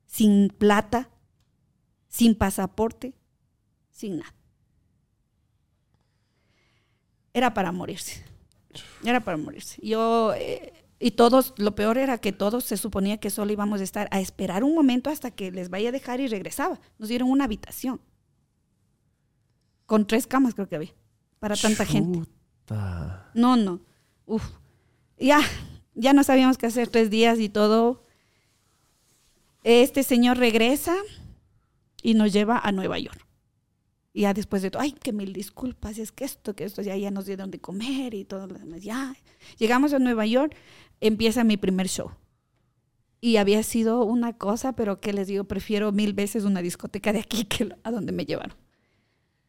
sin 0.06 0.48
plata, 0.48 1.10
sin 2.08 2.34
pasaporte, 2.34 3.14
sin 3.92 4.18
nada. 4.18 4.34
Era 7.32 7.54
para 7.54 7.70
morirse. 7.70 8.24
Era 9.04 9.20
para 9.20 9.36
morirse. 9.36 9.80
Yo... 9.80 10.34
Eh, 10.34 10.72
y 11.00 11.12
todos, 11.12 11.54
lo 11.58 11.74
peor 11.74 11.96
era 11.96 12.18
que 12.18 12.32
todos 12.32 12.64
se 12.64 12.76
suponía 12.76 13.18
que 13.18 13.30
solo 13.30 13.52
íbamos 13.52 13.80
a 13.80 13.84
estar 13.84 14.08
a 14.10 14.20
esperar 14.20 14.64
un 14.64 14.74
momento 14.74 15.10
hasta 15.10 15.30
que 15.30 15.52
les 15.52 15.70
vaya 15.70 15.90
a 15.90 15.92
dejar 15.92 16.20
y 16.20 16.26
regresaba. 16.26 16.80
Nos 16.98 17.08
dieron 17.08 17.30
una 17.30 17.44
habitación. 17.44 18.00
Con 19.86 20.06
tres 20.06 20.26
camas 20.26 20.54
creo 20.54 20.68
que 20.68 20.76
había. 20.76 20.94
Para 21.38 21.54
tanta 21.54 21.86
gente. 21.86 22.28
No, 23.34 23.56
no. 23.56 23.80
Uf. 24.26 24.44
Ya, 25.18 25.40
ya 25.94 26.12
no 26.12 26.24
sabíamos 26.24 26.58
qué 26.58 26.66
hacer 26.66 26.88
tres 26.88 27.10
días 27.10 27.38
y 27.38 27.48
todo. 27.48 28.04
Este 29.62 30.02
señor 30.02 30.38
regresa 30.38 30.96
y 32.02 32.14
nos 32.14 32.32
lleva 32.32 32.58
a 32.58 32.72
Nueva 32.72 32.98
York. 32.98 33.24
Y 34.12 34.22
ya 34.22 34.34
después 34.34 34.62
de 34.62 34.70
todo, 34.70 34.82
ay, 34.82 34.92
que 34.92 35.12
mil 35.12 35.32
disculpas, 35.32 35.96
es 35.98 36.10
que 36.10 36.24
esto, 36.24 36.56
que 36.56 36.64
esto, 36.64 36.82
ya, 36.82 36.96
ya 36.96 37.10
nos 37.10 37.26
dieron 37.26 37.52
de 37.52 37.60
comer 37.60 38.14
y 38.14 38.24
todo 38.24 38.48
lo 38.48 38.58
demás. 38.58 38.82
Ya, 38.82 39.14
llegamos 39.58 39.92
a 39.92 40.00
Nueva 40.00 40.26
York 40.26 40.56
empieza 41.00 41.44
mi 41.44 41.56
primer 41.56 41.88
show. 41.88 42.10
Y 43.20 43.36
había 43.36 43.62
sido 43.62 44.04
una 44.04 44.36
cosa, 44.36 44.74
pero 44.74 45.00
que 45.00 45.12
les 45.12 45.26
digo, 45.26 45.44
prefiero 45.44 45.90
mil 45.92 46.12
veces 46.12 46.44
una 46.44 46.62
discoteca 46.62 47.12
de 47.12 47.20
aquí 47.20 47.44
que 47.48 47.76
a 47.82 47.90
donde 47.90 48.12
me 48.12 48.24
llevaron. 48.24 48.56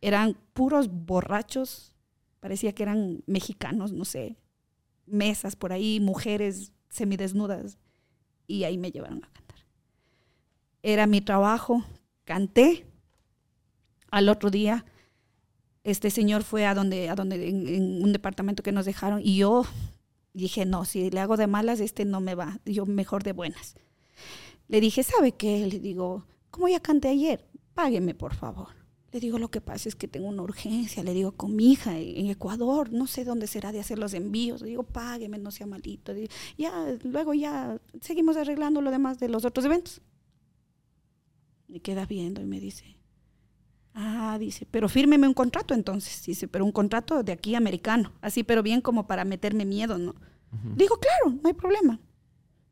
Eran 0.01 0.38
puros 0.53 0.89
borrachos, 0.89 1.93
parecía 2.39 2.73
que 2.73 2.84
eran 2.84 3.23
mexicanos, 3.27 3.91
no 3.91 4.05
sé, 4.05 4.38
mesas 5.05 5.55
por 5.55 5.73
ahí, 5.73 5.99
mujeres 5.99 6.71
semidesnudas, 6.89 7.77
y 8.47 8.63
ahí 8.63 8.77
me 8.77 8.91
llevaron 8.91 9.23
a 9.23 9.30
cantar. 9.31 9.57
Era 10.81 11.05
mi 11.05 11.21
trabajo, 11.21 11.84
canté. 12.23 12.85
Al 14.09 14.30
otro 14.30 14.49
día, 14.49 14.85
este 15.84 16.09
señor 16.09 16.43
fue 16.43 16.65
a 16.65 16.73
donde, 16.73 17.09
a 17.09 17.15
donde 17.15 17.49
en 17.49 18.01
un 18.01 18.11
departamento 18.11 18.63
que 18.63 18.71
nos 18.71 18.85
dejaron, 18.85 19.21
y 19.23 19.38
yo 19.38 19.65
dije, 20.40 20.66
no, 20.66 20.86
si 20.86 21.10
le 21.10 21.20
hago 21.20 21.38
de 21.38 21.48
malas, 21.48 21.80
este 21.80 22.06
no 22.06 22.22
me 22.22 22.36
va, 22.36 22.60
yo 22.66 22.86
mejor 22.86 23.24
de 23.24 23.34
buenas. 23.34 23.76
Le 24.68 24.82
dije, 24.82 25.03
¿sabe 25.03 25.34
qué? 25.34 25.66
Le 25.68 25.80
digo, 25.80 26.26
como 26.52 26.68
ya 26.68 26.80
canté 26.80 27.10
ayer, 27.10 27.48
págueme 27.74 28.16
por 28.16 28.36
favor. 28.36 28.70
Le 29.11 29.20
digo, 29.20 29.40
lo 29.40 29.49
que 29.49 29.60
pasa 29.60 29.90
es 29.90 29.95
que 29.95 30.07
tengo 30.07 30.28
una 30.28 30.44
urgencia, 30.44 31.03
le 31.03 31.14
digo, 31.14 31.32
con 31.32 31.56
mi 31.56 31.72
hija 31.72 31.98
en 31.98 32.28
Ecuador, 32.28 32.91
no 32.91 33.07
sé 33.07 33.26
dónde 33.26 33.48
será 33.48 33.72
de 33.72 33.80
hacer 33.80 33.98
los 33.98 34.14
envíos. 34.14 34.61
Le 34.61 34.70
digo, 34.70 34.84
págueme, 34.84 35.40
no 35.40 35.49
sea 35.49 35.66
malito. 35.66 36.14
ya, 36.57 36.95
luego 37.03 37.34
ya 37.34 37.80
seguimos 38.02 38.38
arreglando 38.38 38.82
lo 38.82 38.91
demás 38.91 39.20
de 39.20 39.30
los 39.30 39.45
otros 39.45 39.66
eventos. 39.66 40.02
Me 41.68 41.80
queda 41.80 42.06
viendo 42.06 42.41
y 42.41 42.45
me 42.45 42.60
dice, 42.60 42.99
Ah, 44.02 44.38
dice, 44.40 44.66
pero 44.70 44.88
fírmeme 44.88 45.28
un 45.28 45.34
contrato 45.34 45.74
entonces. 45.74 46.24
Dice, 46.26 46.48
pero 46.48 46.64
un 46.64 46.72
contrato 46.72 47.24
de 47.24 47.32
aquí 47.32 47.56
americano. 47.56 48.14
Así, 48.22 48.44
pero 48.44 48.64
bien 48.64 48.82
como 48.82 49.07
para 49.07 49.26
meterme 49.26 49.66
miedo, 49.66 49.98
¿no? 49.98 50.16
Digo, 50.76 50.99
claro, 50.99 51.38
no 51.41 51.47
hay 51.47 51.53
problema. 51.53 51.99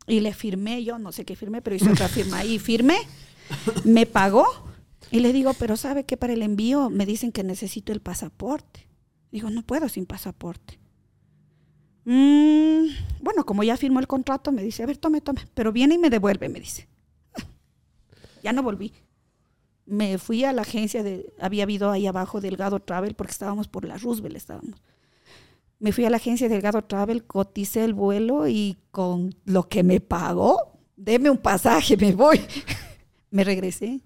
Y 0.06 0.20
le 0.20 0.32
firmé, 0.32 0.82
yo 0.84 0.98
no 0.98 1.12
sé 1.12 1.24
qué 1.24 1.36
firmé, 1.36 1.62
pero 1.62 1.76
hice 1.76 1.90
otra 1.90 2.08
firma 2.08 2.38
ahí. 2.38 2.58
Firmé, 2.58 2.98
me 3.84 4.06
pagó. 4.06 4.46
Y 5.10 5.20
le 5.20 5.32
digo, 5.32 5.54
pero 5.54 5.76
¿sabe 5.76 6.04
que 6.04 6.16
para 6.16 6.32
el 6.32 6.42
envío 6.42 6.90
me 6.90 7.06
dicen 7.06 7.32
que 7.32 7.44
necesito 7.44 7.92
el 7.92 8.00
pasaporte? 8.00 8.88
Digo, 9.30 9.50
no 9.50 9.62
puedo 9.62 9.88
sin 9.88 10.06
pasaporte. 10.06 10.78
Mm, 12.04 12.86
bueno, 13.20 13.44
como 13.44 13.62
ya 13.62 13.76
firmó 13.76 14.00
el 14.00 14.06
contrato, 14.06 14.50
me 14.50 14.62
dice, 14.62 14.82
a 14.82 14.86
ver, 14.86 14.96
tome, 14.96 15.20
tome. 15.20 15.42
Pero 15.54 15.72
viene 15.72 15.94
y 15.94 15.98
me 15.98 16.10
devuelve, 16.10 16.48
me 16.48 16.60
dice. 16.60 16.88
ya 18.42 18.52
no 18.52 18.62
volví 18.62 18.92
me 19.88 20.18
fui 20.18 20.44
a 20.44 20.52
la 20.52 20.62
agencia 20.62 21.02
de, 21.02 21.32
había 21.40 21.62
habido 21.62 21.90
ahí 21.90 22.06
abajo 22.06 22.40
Delgado 22.40 22.78
Travel, 22.80 23.14
porque 23.14 23.32
estábamos 23.32 23.68
por 23.68 23.84
la 23.84 23.96
Roosevelt, 23.96 24.36
estábamos. 24.36 24.80
Me 25.78 25.92
fui 25.92 26.04
a 26.04 26.10
la 26.10 26.16
agencia 26.16 26.48
Delgado 26.48 26.82
Travel, 26.82 27.24
coticé 27.24 27.84
el 27.84 27.94
vuelo 27.94 28.48
y 28.48 28.78
con 28.90 29.34
lo 29.44 29.68
que 29.68 29.82
me 29.82 30.00
pagó, 30.00 30.80
deme 30.96 31.30
un 31.30 31.38
pasaje, 31.38 31.96
me 31.96 32.12
voy. 32.12 32.40
me 33.30 33.44
regresé. 33.44 34.00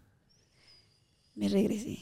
Me 1.35 1.49
regresé. 1.49 1.99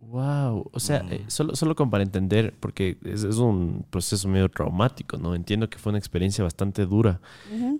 Wow, 0.00 0.70
o 0.72 0.80
sea, 0.80 1.04
eh, 1.10 1.24
solo, 1.28 1.54
solo 1.54 1.76
como 1.76 1.90
para 1.90 2.02
entender, 2.02 2.54
porque 2.58 2.96
es, 3.04 3.22
un 3.24 3.84
proceso 3.90 4.26
medio 4.26 4.48
traumático, 4.48 5.18
¿no? 5.18 5.34
Entiendo 5.34 5.68
que 5.68 5.78
fue 5.78 5.90
una 5.90 5.98
experiencia 5.98 6.42
bastante 6.42 6.86
dura. 6.86 7.20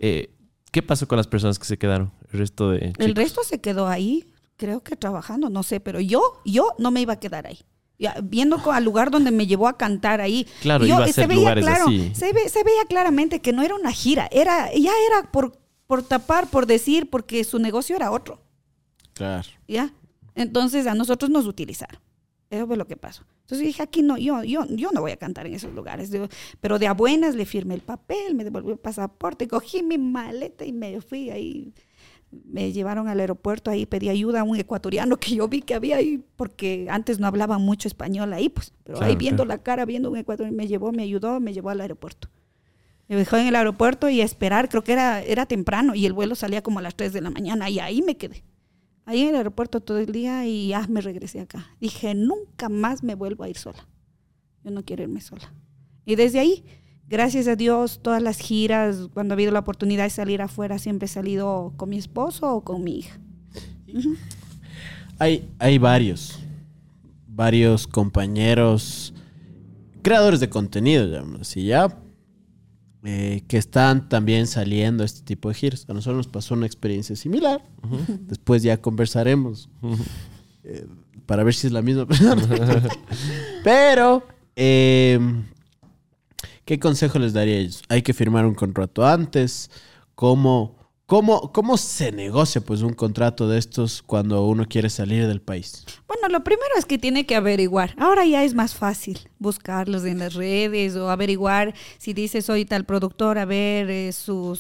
Eh, 0.00 0.30
¿Qué 0.70 0.82
pasó 0.82 1.08
con 1.08 1.16
las 1.16 1.26
personas 1.26 1.58
que 1.58 1.64
se 1.64 1.78
quedaron? 1.78 2.12
El 2.30 2.38
resto 2.38 2.70
de... 2.70 2.92
El 2.98 3.14
resto 3.14 3.42
se 3.42 3.60
quedó 3.60 3.88
ahí 3.88 4.30
creo 4.60 4.82
que 4.82 4.94
trabajando, 4.94 5.48
no 5.48 5.62
sé, 5.62 5.80
pero 5.80 6.00
yo, 6.00 6.20
yo 6.44 6.74
no 6.78 6.90
me 6.90 7.00
iba 7.00 7.14
a 7.14 7.18
quedar 7.18 7.46
ahí. 7.46 7.60
Viendo 8.22 8.60
al 8.70 8.84
lugar 8.84 9.10
donde 9.10 9.30
me 9.30 9.46
llevó 9.46 9.68
a 9.68 9.76
cantar 9.76 10.20
ahí. 10.20 10.46
Claro, 10.62 10.86
iba 10.86 10.98
a 10.98 11.06
ser 11.06 11.14
se 11.14 11.26
veía 11.26 11.54
claro, 11.54 11.86
Se, 12.14 12.32
veía 12.32 12.84
claramente 12.88 13.40
que 13.40 13.52
no 13.52 13.62
era 13.62 13.74
una 13.74 13.92
gira, 13.92 14.28
era, 14.32 14.72
ya 14.72 14.92
era 15.06 15.30
por, 15.30 15.58
por 15.86 16.02
tapar, 16.02 16.48
por 16.48 16.66
decir, 16.66 17.10
porque 17.10 17.44
su 17.44 17.58
negocio 17.58 17.96
era 17.96 18.10
otro. 18.10 18.40
Claro. 19.12 19.48
¿Ya? 19.68 19.92
Entonces 20.34 20.86
a 20.86 20.94
nosotros 20.94 21.30
nos 21.30 21.46
utilizaron. 21.46 22.00
Eso 22.48 22.66
fue 22.66 22.76
lo 22.76 22.86
que 22.86 22.96
pasó. 22.96 23.24
Entonces 23.42 23.66
dije, 23.66 23.82
aquí 23.82 24.02
no, 24.02 24.16
yo, 24.16 24.42
yo, 24.42 24.64
yo 24.68 24.90
no 24.92 25.00
voy 25.00 25.12
a 25.12 25.16
cantar 25.16 25.46
en 25.46 25.54
esos 25.54 25.72
lugares. 25.72 26.10
Pero 26.60 26.78
de 26.78 26.86
a 26.86 26.94
buenas 26.94 27.34
le 27.34 27.44
firmé 27.46 27.74
el 27.74 27.80
papel, 27.80 28.34
me 28.34 28.44
devolvió 28.44 28.72
el 28.72 28.78
pasaporte, 28.78 29.46
cogí 29.46 29.82
mi 29.82 29.98
maleta 29.98 30.64
y 30.64 30.72
me 30.72 31.00
fui 31.00 31.30
ahí 31.30 31.72
me 32.30 32.72
llevaron 32.72 33.08
al 33.08 33.20
aeropuerto, 33.20 33.70
ahí 33.70 33.86
pedí 33.86 34.08
ayuda 34.08 34.40
a 34.40 34.44
un 34.44 34.56
ecuatoriano 34.56 35.16
que 35.16 35.34
yo 35.34 35.48
vi 35.48 35.62
que 35.62 35.74
había 35.74 35.96
ahí, 35.96 36.24
porque 36.36 36.86
antes 36.90 37.18
no 37.18 37.26
hablaba 37.26 37.58
mucho 37.58 37.88
español 37.88 38.32
ahí, 38.32 38.48
pues, 38.48 38.72
pero 38.84 39.02
ahí 39.02 39.16
viendo 39.16 39.44
la 39.44 39.58
cara, 39.58 39.84
viendo 39.84 40.10
un 40.10 40.16
ecuatoriano, 40.16 40.56
me 40.56 40.68
llevó, 40.68 40.92
me 40.92 41.02
ayudó, 41.02 41.40
me 41.40 41.52
llevó 41.52 41.70
al 41.70 41.80
aeropuerto. 41.80 42.28
Me 43.08 43.16
dejó 43.16 43.36
en 43.36 43.48
el 43.48 43.56
aeropuerto 43.56 44.08
y 44.08 44.20
a 44.20 44.24
esperar, 44.24 44.68
creo 44.68 44.84
que 44.84 44.92
era, 44.92 45.20
era 45.22 45.46
temprano 45.46 45.96
y 45.96 46.06
el 46.06 46.12
vuelo 46.12 46.36
salía 46.36 46.62
como 46.62 46.78
a 46.78 46.82
las 46.82 46.94
3 46.94 47.12
de 47.12 47.20
la 47.20 47.30
mañana 47.30 47.68
y 47.68 47.80
ahí 47.80 48.02
me 48.02 48.16
quedé. 48.16 48.44
Ahí 49.04 49.22
en 49.22 49.30
el 49.30 49.34
aeropuerto 49.36 49.80
todo 49.80 49.98
el 49.98 50.12
día 50.12 50.46
y 50.46 50.68
ya 50.68 50.86
me 50.86 51.00
regresé 51.00 51.40
acá. 51.40 51.74
Dije, 51.80 52.14
nunca 52.14 52.68
más 52.68 53.02
me 53.02 53.16
vuelvo 53.16 53.42
a 53.42 53.48
ir 53.48 53.58
sola. 53.58 53.88
Yo 54.62 54.70
no 54.70 54.84
quiero 54.84 55.02
irme 55.02 55.20
sola. 55.20 55.52
Y 56.04 56.14
desde 56.14 56.38
ahí 56.38 56.64
gracias 57.10 57.48
a 57.48 57.56
Dios, 57.56 58.00
todas 58.02 58.22
las 58.22 58.38
giras, 58.38 59.08
cuando 59.12 59.32
ha 59.32 59.34
habido 59.34 59.52
la 59.52 59.58
oportunidad 59.58 60.04
de 60.04 60.10
salir 60.10 60.40
afuera, 60.40 60.78
siempre 60.78 61.06
he 61.06 61.08
salido 61.08 61.74
con 61.76 61.90
mi 61.90 61.98
esposo 61.98 62.54
o 62.54 62.64
con 62.64 62.82
mi 62.82 63.00
hija. 63.00 63.20
hay, 65.18 65.50
hay 65.58 65.76
varios, 65.78 66.38
varios 67.26 67.86
compañeros, 67.86 69.12
creadores 70.02 70.40
de 70.40 70.48
contenido, 70.48 71.06
digamos 71.06 71.40
así, 71.42 71.66
ya, 71.66 71.98
eh, 73.02 73.42
que 73.48 73.56
están 73.56 74.08
también 74.08 74.46
saliendo 74.46 75.04
este 75.04 75.22
tipo 75.22 75.48
de 75.48 75.54
giras. 75.54 75.86
A 75.88 75.94
nosotros 75.94 76.18
nos 76.18 76.28
pasó 76.28 76.54
una 76.54 76.66
experiencia 76.66 77.16
similar. 77.16 77.64
Después 78.28 78.62
ya 78.62 78.76
conversaremos 78.76 79.70
eh, 80.64 80.86
para 81.24 81.42
ver 81.42 81.54
si 81.54 81.66
es 81.66 81.72
la 81.72 81.80
misma 81.80 82.06
persona. 82.08 82.42
Pero, 83.64 84.22
em, 84.54 85.44
¿qué 86.70 86.78
consejo 86.78 87.18
les 87.18 87.32
daría 87.32 87.56
a 87.56 87.58
ellos? 87.58 87.82
Hay 87.88 88.02
que 88.02 88.14
firmar 88.14 88.46
un 88.46 88.54
contrato 88.54 89.04
antes. 89.04 89.72
¿Cómo, 90.14 90.76
cómo, 91.04 91.50
cómo 91.50 91.76
se 91.76 92.12
negocia 92.12 92.60
pues 92.60 92.82
un 92.82 92.92
contrato 92.92 93.48
de 93.48 93.58
estos 93.58 94.02
cuando 94.02 94.46
uno 94.46 94.64
quiere 94.68 94.88
salir 94.88 95.26
del 95.26 95.40
país? 95.40 95.84
Bueno, 96.06 96.28
lo 96.28 96.44
primero 96.44 96.70
es 96.78 96.84
que 96.84 96.96
tiene 96.96 97.26
que 97.26 97.34
averiguar. 97.34 97.96
Ahora 97.98 98.24
ya 98.24 98.44
es 98.44 98.54
más 98.54 98.76
fácil 98.76 99.18
buscarlos 99.40 100.04
en 100.04 100.20
las 100.20 100.34
redes 100.34 100.94
o 100.94 101.10
averiguar 101.10 101.74
si 101.98 102.12
dice 102.12 102.40
soy 102.40 102.64
tal 102.64 102.84
productor, 102.84 103.38
a 103.38 103.46
ver 103.46 103.90
eh, 103.90 104.12
su, 104.12 104.54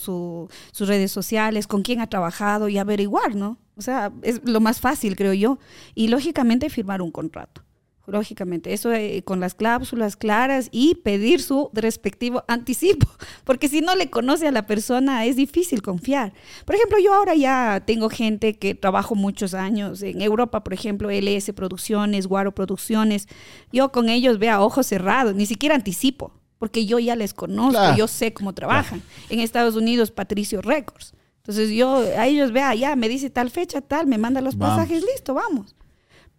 sus 0.72 0.88
redes 0.88 1.12
sociales, 1.12 1.68
con 1.68 1.82
quién 1.82 2.00
ha 2.00 2.08
trabajado 2.08 2.68
y 2.68 2.78
averiguar, 2.78 3.36
¿no? 3.36 3.56
O 3.76 3.82
sea, 3.82 4.10
es 4.22 4.40
lo 4.44 4.58
más 4.58 4.80
fácil, 4.80 5.14
creo 5.14 5.32
yo. 5.32 5.60
Y 5.94 6.08
lógicamente 6.08 6.70
firmar 6.70 7.02
un 7.02 7.12
contrato 7.12 7.62
lógicamente. 8.10 8.72
Eso 8.72 8.92
eh, 8.92 9.22
con 9.24 9.40
las 9.40 9.54
cláusulas 9.54 10.16
claras 10.16 10.68
y 10.72 10.96
pedir 10.96 11.40
su 11.40 11.70
respectivo 11.72 12.44
anticipo, 12.48 13.08
porque 13.44 13.68
si 13.68 13.80
no 13.80 13.94
le 13.94 14.10
conoce 14.10 14.48
a 14.48 14.52
la 14.52 14.66
persona 14.66 15.24
es 15.24 15.36
difícil 15.36 15.82
confiar. 15.82 16.32
Por 16.64 16.74
ejemplo, 16.74 16.98
yo 16.98 17.14
ahora 17.14 17.34
ya 17.34 17.82
tengo 17.86 18.10
gente 18.10 18.54
que 18.54 18.74
trabajo 18.74 19.14
muchos 19.14 19.54
años 19.54 20.02
en 20.02 20.20
Europa, 20.22 20.62
por 20.62 20.74
ejemplo, 20.74 21.10
LS 21.10 21.52
Producciones, 21.54 22.26
Guaro 22.26 22.54
Producciones. 22.54 23.28
Yo 23.72 23.92
con 23.92 24.08
ellos 24.08 24.38
veo 24.38 24.62
ojos 24.62 24.86
cerrados, 24.86 25.34
ni 25.34 25.46
siquiera 25.46 25.74
anticipo, 25.74 26.32
porque 26.58 26.86
yo 26.86 26.98
ya 26.98 27.16
les 27.16 27.34
conozco, 27.34 27.96
yo 27.96 28.08
sé 28.08 28.32
cómo 28.32 28.52
trabajan. 28.52 29.02
En 29.28 29.40
Estados 29.40 29.76
Unidos, 29.76 30.10
Patricio 30.10 30.60
Records. 30.60 31.14
Entonces 31.38 31.70
yo 31.70 31.96
a 31.96 32.26
ellos 32.26 32.52
vea, 32.52 32.74
ya 32.74 32.94
me 32.96 33.08
dice 33.08 33.30
tal 33.30 33.50
fecha, 33.50 33.80
tal, 33.80 34.06
me 34.06 34.18
manda 34.18 34.40
los 34.40 34.56
pasajes, 34.56 35.02
listo, 35.02 35.34
vamos 35.34 35.74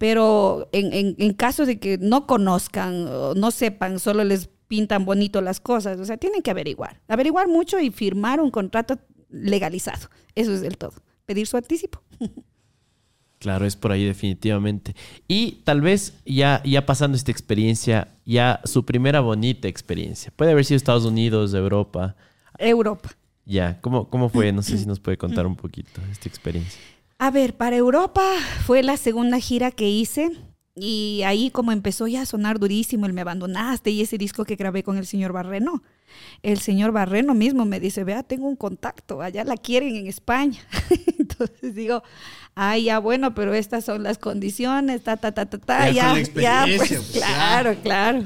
pero 0.02 0.68
en, 0.72 1.14
en, 1.16 1.32
caso 1.32 1.64
de 1.64 1.78
que 1.78 1.96
no 1.96 2.26
conozcan, 2.26 3.06
o 3.06 3.34
no 3.36 3.52
sepan, 3.52 4.00
solo 4.00 4.24
les 4.24 4.48
pintan 4.66 5.04
bonito 5.04 5.40
las 5.40 5.60
cosas, 5.60 6.00
o 6.00 6.04
sea, 6.04 6.16
tienen 6.16 6.42
que 6.42 6.50
averiguar, 6.50 7.00
averiguar 7.06 7.46
mucho 7.46 7.78
y 7.78 7.92
firmar 7.92 8.40
un 8.40 8.50
contrato 8.50 8.98
legalizado. 9.30 10.08
Eso 10.34 10.52
es 10.52 10.60
del 10.60 10.76
todo, 10.76 10.94
pedir 11.24 11.46
su 11.46 11.56
anticipo. 11.56 12.02
Claro, 13.38 13.66
es 13.66 13.74
por 13.74 13.90
ahí 13.90 14.04
definitivamente. 14.04 14.94
Y 15.26 15.62
tal 15.64 15.80
vez 15.80 16.14
ya, 16.24 16.62
ya 16.64 16.86
pasando 16.86 17.16
esta 17.16 17.32
experiencia, 17.32 18.06
ya 18.24 18.60
su 18.62 18.84
primera 18.84 19.18
bonita 19.18 19.66
experiencia. 19.66 20.32
Puede 20.36 20.52
haber 20.52 20.64
sido 20.64 20.76
Estados 20.76 21.04
Unidos, 21.04 21.52
Europa. 21.52 22.14
Europa. 22.56 23.10
Ya, 23.44 23.80
¿cómo, 23.80 24.08
cómo 24.08 24.28
fue? 24.28 24.52
No 24.52 24.62
sé 24.62 24.78
si 24.78 24.86
nos 24.86 25.00
puede 25.00 25.18
contar 25.18 25.44
un 25.46 25.56
poquito 25.56 26.00
esta 26.12 26.28
experiencia. 26.28 26.80
A 27.22 27.30
ver, 27.30 27.54
para 27.54 27.76
Europa 27.76 28.20
fue 28.66 28.82
la 28.82 28.96
segunda 28.96 29.38
gira 29.38 29.70
que 29.70 29.88
hice 29.88 30.32
y 30.74 31.22
ahí 31.24 31.50
como 31.50 31.70
empezó 31.70 32.08
ya 32.08 32.22
a 32.22 32.26
sonar 32.26 32.58
durísimo 32.58 33.06
el 33.06 33.12
Me 33.12 33.20
Abandonaste 33.20 33.90
y 33.90 34.00
ese 34.00 34.18
disco 34.18 34.44
que 34.44 34.56
grabé 34.56 34.82
con 34.82 34.98
el 34.98 35.06
señor 35.06 35.32
Barreno. 35.32 35.84
El 36.42 36.58
señor 36.58 36.90
Barreno 36.90 37.32
mismo 37.32 37.64
me 37.64 37.78
dice, 37.78 38.02
vea, 38.02 38.24
tengo 38.24 38.48
un 38.48 38.56
contacto, 38.56 39.22
allá 39.22 39.44
la 39.44 39.56
quieren 39.56 39.94
en 39.94 40.08
España. 40.08 40.58
Entonces 41.16 41.76
digo, 41.76 42.02
ay, 42.56 42.86
ya 42.86 42.98
bueno, 42.98 43.36
pero 43.36 43.54
estas 43.54 43.84
son 43.84 44.02
las 44.02 44.18
condiciones, 44.18 45.04
ta, 45.04 45.16
ta, 45.16 45.30
ta, 45.30 45.46
ta, 45.46 45.58
ta, 45.58 45.90
ya, 45.90 46.20
ya, 46.34 46.64
pues, 46.66 46.88
pues 46.88 47.10
claro, 47.12 47.76
claro. 47.84 48.24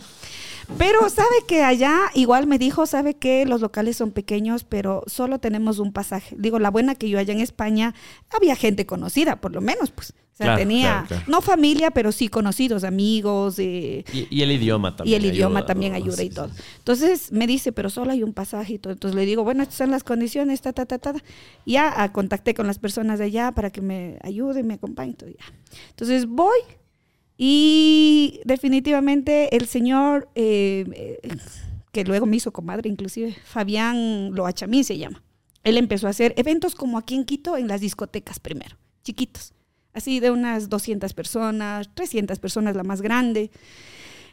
Pero 0.78 1.08
sabe 1.10 1.36
que 1.46 1.62
allá 1.62 2.10
igual 2.14 2.46
me 2.46 2.58
dijo, 2.58 2.86
sabe 2.86 3.14
que 3.14 3.46
los 3.46 3.60
locales 3.60 3.96
son 3.96 4.10
pequeños, 4.10 4.64
pero 4.64 5.02
solo 5.06 5.38
tenemos 5.38 5.78
un 5.78 5.92
pasaje. 5.92 6.34
Digo, 6.38 6.58
la 6.58 6.70
buena 6.70 6.94
que 6.94 7.08
yo 7.08 7.18
allá 7.18 7.32
en 7.32 7.40
España 7.40 7.94
había 8.30 8.56
gente 8.56 8.86
conocida, 8.86 9.40
por 9.40 9.52
lo 9.52 9.60
menos, 9.60 9.90
pues. 9.90 10.14
O 10.38 10.44
sea, 10.44 10.54
tenía, 10.54 11.06
no 11.28 11.40
familia, 11.40 11.92
pero 11.92 12.12
sí 12.12 12.28
conocidos, 12.28 12.84
amigos. 12.84 13.58
y, 13.58 14.04
el 14.12 14.52
idioma 14.52 14.94
también. 14.94 15.22
Y 15.22 15.26
el 15.26 15.34
idioma 15.34 15.64
también 15.64 15.94
ayuda 15.94 16.22
y 16.22 16.28
todo. 16.28 16.50
Entonces 16.76 17.32
me 17.32 17.46
dice, 17.46 17.72
pero 17.72 17.88
solo 17.88 18.12
hay 18.12 18.22
un 18.22 18.34
pasaje 18.34 18.74
y 18.74 18.78
todo. 18.78 18.92
Entonces 18.92 19.16
le 19.16 19.24
digo, 19.24 19.44
bueno, 19.44 19.62
estas 19.62 19.78
son 19.78 19.90
las 19.90 20.04
condiciones, 20.04 20.60
ta, 20.60 20.74
ta, 20.74 20.84
ta, 20.84 20.98
ta. 20.98 21.14
Ya 21.64 21.90
ah, 21.96 22.12
contacté 22.12 22.52
con 22.52 22.66
las 22.66 22.78
personas 22.78 23.18
de 23.18 23.24
allá 23.24 23.52
para 23.52 23.70
que 23.70 23.80
me 23.80 24.18
ayuden, 24.22 24.66
me 24.66 24.74
acompañen. 24.74 25.14
Todo, 25.14 25.30
ya. 25.30 25.54
Entonces 25.88 26.26
voy, 26.26 26.58
y 27.36 28.40
definitivamente 28.44 29.54
el 29.56 29.66
señor, 29.66 30.28
eh, 30.34 31.18
que 31.92 32.04
luego 32.04 32.26
me 32.26 32.36
hizo 32.36 32.52
comadre 32.52 32.88
inclusive, 32.88 33.36
Fabián 33.44 34.34
Loachamín 34.34 34.84
se 34.84 34.98
llama. 34.98 35.22
Él 35.62 35.78
empezó 35.78 36.06
a 36.06 36.10
hacer 36.10 36.32
eventos 36.36 36.74
como 36.74 36.96
aquí 36.96 37.14
en 37.14 37.24
Quito, 37.24 37.56
en 37.56 37.68
las 37.68 37.80
discotecas 37.80 38.38
primero, 38.38 38.76
chiquitos. 39.02 39.52
Así 39.92 40.20
de 40.20 40.30
unas 40.30 40.68
200 40.68 41.12
personas, 41.14 41.90
300 41.94 42.38
personas 42.38 42.76
la 42.76 42.84
más 42.84 43.00
grande. 43.02 43.50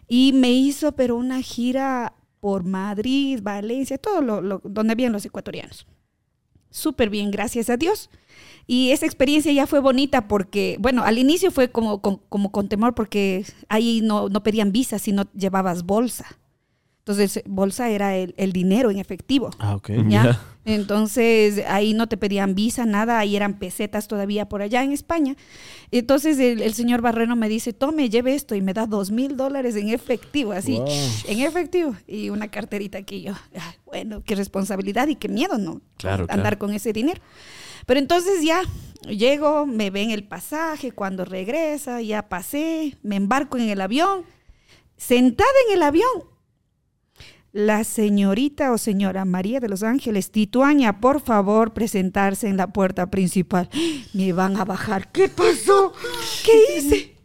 Y 0.08 0.34
me 0.34 0.52
hizo, 0.52 0.92
pero 0.92 1.16
una 1.16 1.42
gira 1.42 2.14
por 2.40 2.66
Madrid, 2.66 3.40
Valencia, 3.42 3.98
todo 3.98 4.22
lo, 4.22 4.60
donde 4.66 4.92
habían 4.92 5.14
los 5.14 5.26
ecuatorianos. 5.26 5.88
Súper 6.70 7.10
bien, 7.10 7.32
gracias 7.32 7.70
a 7.70 7.78
Dios. 7.78 8.10
Y 8.65 8.91
esa 8.91 9.06
experiencia 9.06 9.52
ya 9.52 9.68
fue 9.68 9.80
bonita 9.80 10.27
porque, 10.27 10.77
bueno, 10.80 11.03
al 11.03 11.18
inicio 11.18 11.52
fue 11.52 11.69
como, 11.69 12.02
como, 12.02 12.52
con 12.52 12.69
temor 12.69 12.95
porque 12.95 13.45
ahí 13.68 14.02
no, 14.02 14.30
no, 14.30 14.44
pedían 14.44 14.72
visa, 14.72 14.99
sino 14.99 15.26
llevabas 15.34 15.84
bolsa. 15.84 16.26
Entonces, 16.99 17.44
bolsa 17.45 17.90
era 17.90 18.15
el, 18.15 18.53
dinero 18.53 18.90
en 18.90 18.98
efectivo. 18.98 19.49
Ah, 19.60 19.76
ok. 19.76 19.90
¿Ya? 20.07 20.40
Entonces, 20.64 21.61
ahí 21.68 21.94
no 21.94 22.07
te 22.07 22.15
pedían 22.15 22.56
visa, 22.56 22.85
nada, 22.85 23.19
ahí 23.19 23.35
eran 23.35 23.60
pesetas 23.60 24.07
todavía 24.07 24.48
por 24.48 24.61
allá 24.61 24.81
en 24.81 24.94
España. 24.94 25.35
Entonces, 25.91 26.40
el, 26.40 26.73
señor 26.73 27.02
Barreno 27.02 27.35
me 27.35 27.49
dice, 27.49 27.73
tome, 27.73 28.10
lleve 28.10 28.34
esto, 28.34 28.56
y 28.56 28.61
me 28.61 28.73
da 28.73 28.85
dos 28.85 29.11
mil 29.11 29.35
dólares 29.35 29.76
en 29.76 29.90
efectivo, 29.90 30.53
así, 30.53 30.80
en 31.27 31.41
efectivo, 31.41 31.94
y 32.07 32.30
una 32.30 32.48
carterita 32.48 32.99
aquí. 32.99 33.23
Yo, 33.23 33.34
bueno, 33.85 34.23
qué 34.23 34.35
responsabilidad 34.35 35.10
y 35.10 35.18
qué 35.18 35.27
miedo, 35.27 35.57
¿no? 35.57 35.81
Claro, 35.98 36.26
Andar 36.30 36.57
con 36.57 36.73
ese 36.73 36.94
dinero. 36.94 37.19
Pero 37.85 37.99
entonces 37.99 38.43
ya 38.43 38.64
llego, 39.07 39.65
me 39.65 39.89
ven 39.89 40.11
el 40.11 40.27
pasaje, 40.27 40.91
cuando 40.91 41.26
regresa, 41.26 42.01
ya 42.01 42.30
pasé, 42.30 42.97
me 43.03 43.15
embarco 43.15 43.57
en 43.57 43.69
el 43.69 43.81
avión. 43.81 44.26
Sentada 44.97 45.49
en 45.68 45.77
el 45.77 45.84
avión, 45.84 46.34
la 47.53 47.84
señorita 47.84 48.72
o 48.72 48.80
señora 48.80 49.26
María 49.26 49.60
de 49.60 49.69
los 49.69 49.84
Ángeles 49.84 50.31
Tituaña, 50.31 50.99
por 50.99 51.22
favor, 51.22 51.73
presentarse 51.73 52.47
en 52.47 52.57
la 52.57 52.68
puerta 52.68 53.11
principal. 53.11 53.69
Me 54.14 54.34
van 54.34 54.57
a 54.57 54.65
bajar. 54.65 55.11
¿Qué 55.11 55.30
pasó? 55.30 55.93
¿Qué 56.43 56.77
hice? 56.77 57.15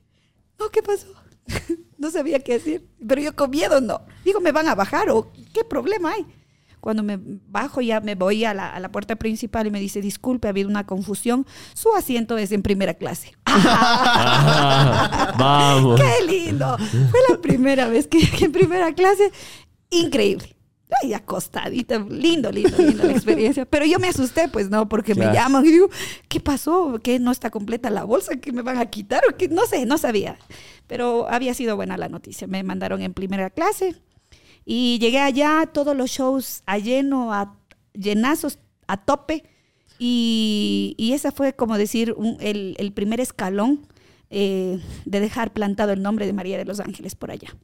No, 0.59 0.69
¿qué 0.71 0.83
pasó? 0.83 1.07
No 1.99 2.13
sabía 2.13 2.39
qué 2.39 2.53
decir, 2.53 2.87
pero 3.09 3.21
yo 3.21 3.35
con 3.35 3.51
miedo 3.51 3.81
no. 3.81 4.03
Digo, 4.25 4.41
¿me 4.41 4.53
van 4.53 4.69
a 4.69 4.77
bajar 4.77 5.11
o 5.11 5.33
qué 5.53 5.65
problema 5.65 6.13
hay? 6.13 6.25
Cuando 6.81 7.03
me 7.03 7.19
bajo 7.21 7.81
ya 7.81 8.01
me 8.01 8.15
voy 8.15 8.45
a 8.45 8.55
la, 8.55 8.89
puerta 8.93 9.17
principal 9.17 9.67
y 9.67 9.71
me 9.71 9.81
dice, 9.81 10.01
disculpe, 10.01 10.49
ha 10.49 10.51
habido 10.51 10.69
una 10.69 10.87
confusión, 10.87 11.47
su 11.75 11.95
asiento 11.95 12.39
es 12.39 12.53
en 12.53 12.63
primera 12.63 12.95
clase. 12.95 13.33
Vamos. 15.39 16.01
¡Qué 16.01 16.25
lindo! 16.27 16.77
Fue 16.79 17.21
la 17.29 17.39
primera 17.41 17.89
vez 17.89 18.07
que 18.07 18.19
en 18.45 18.53
primera 18.53 18.95
clase, 18.95 19.31
increíble. 19.91 20.55
Ay, 21.03 21.13
acostadita, 21.13 21.99
lindo, 21.99 22.51
lindo, 22.51 22.79
lindo 22.79 23.05
la 23.05 23.13
experiencia. 23.13 23.67
Pero 23.67 23.85
yo 23.85 23.99
me 23.99 24.09
asusté, 24.09 24.49
pues, 24.49 24.71
¿no? 24.71 24.89
Porque 24.89 25.15
me 25.15 25.27
llaman 25.27 25.67
y 25.67 25.71
digo, 25.71 25.91
¿qué 26.29 26.41
pasó? 26.41 26.99
¿Que 27.03 27.19
no 27.19 27.31
está 27.31 27.51
completa 27.51 27.91
la 27.91 28.05
bolsa? 28.05 28.37
¿Que 28.37 28.53
me 28.53 28.63
van 28.63 28.79
a 28.79 28.87
quitar? 28.87 29.23
¿O 29.31 29.37
que 29.37 29.49
No 29.49 29.67
sé, 29.67 29.85
no 29.85 29.99
sabía. 29.99 30.39
Pero 30.87 31.29
había 31.29 31.53
sido 31.53 31.77
buena 31.77 31.99
la 31.99 32.09
noticia. 32.09 32.47
Me 32.47 32.63
mandaron 32.63 33.03
en 33.03 33.13
primera 33.13 33.51
clase 33.51 33.97
y 34.71 34.99
llegué 34.99 35.19
allá, 35.19 35.65
todos 35.73 35.97
los 35.97 36.11
shows 36.11 36.63
a 36.67 36.77
lleno, 36.77 37.33
a 37.33 37.57
llenazos, 37.95 38.59
a 38.87 38.99
tope. 38.99 39.45
Y, 39.99 40.95
y 40.99 41.15
esa 41.15 41.33
fue 41.33 41.55
como 41.55 41.79
decir 41.79 42.15
el, 42.39 42.77
el, 42.79 42.93
primer 42.93 43.19
escalón 43.19 43.87
eh, 44.29 44.79
de 45.07 45.21
dejar 45.21 45.55
plantado 45.55 45.93
el 45.93 46.03
nombre 46.03 46.27
de 46.27 46.35
María 46.35 46.59
de 46.59 46.67
los 46.67 46.81
Ángeles 46.81 47.15
por 47.15 47.31
allá. 47.31 47.57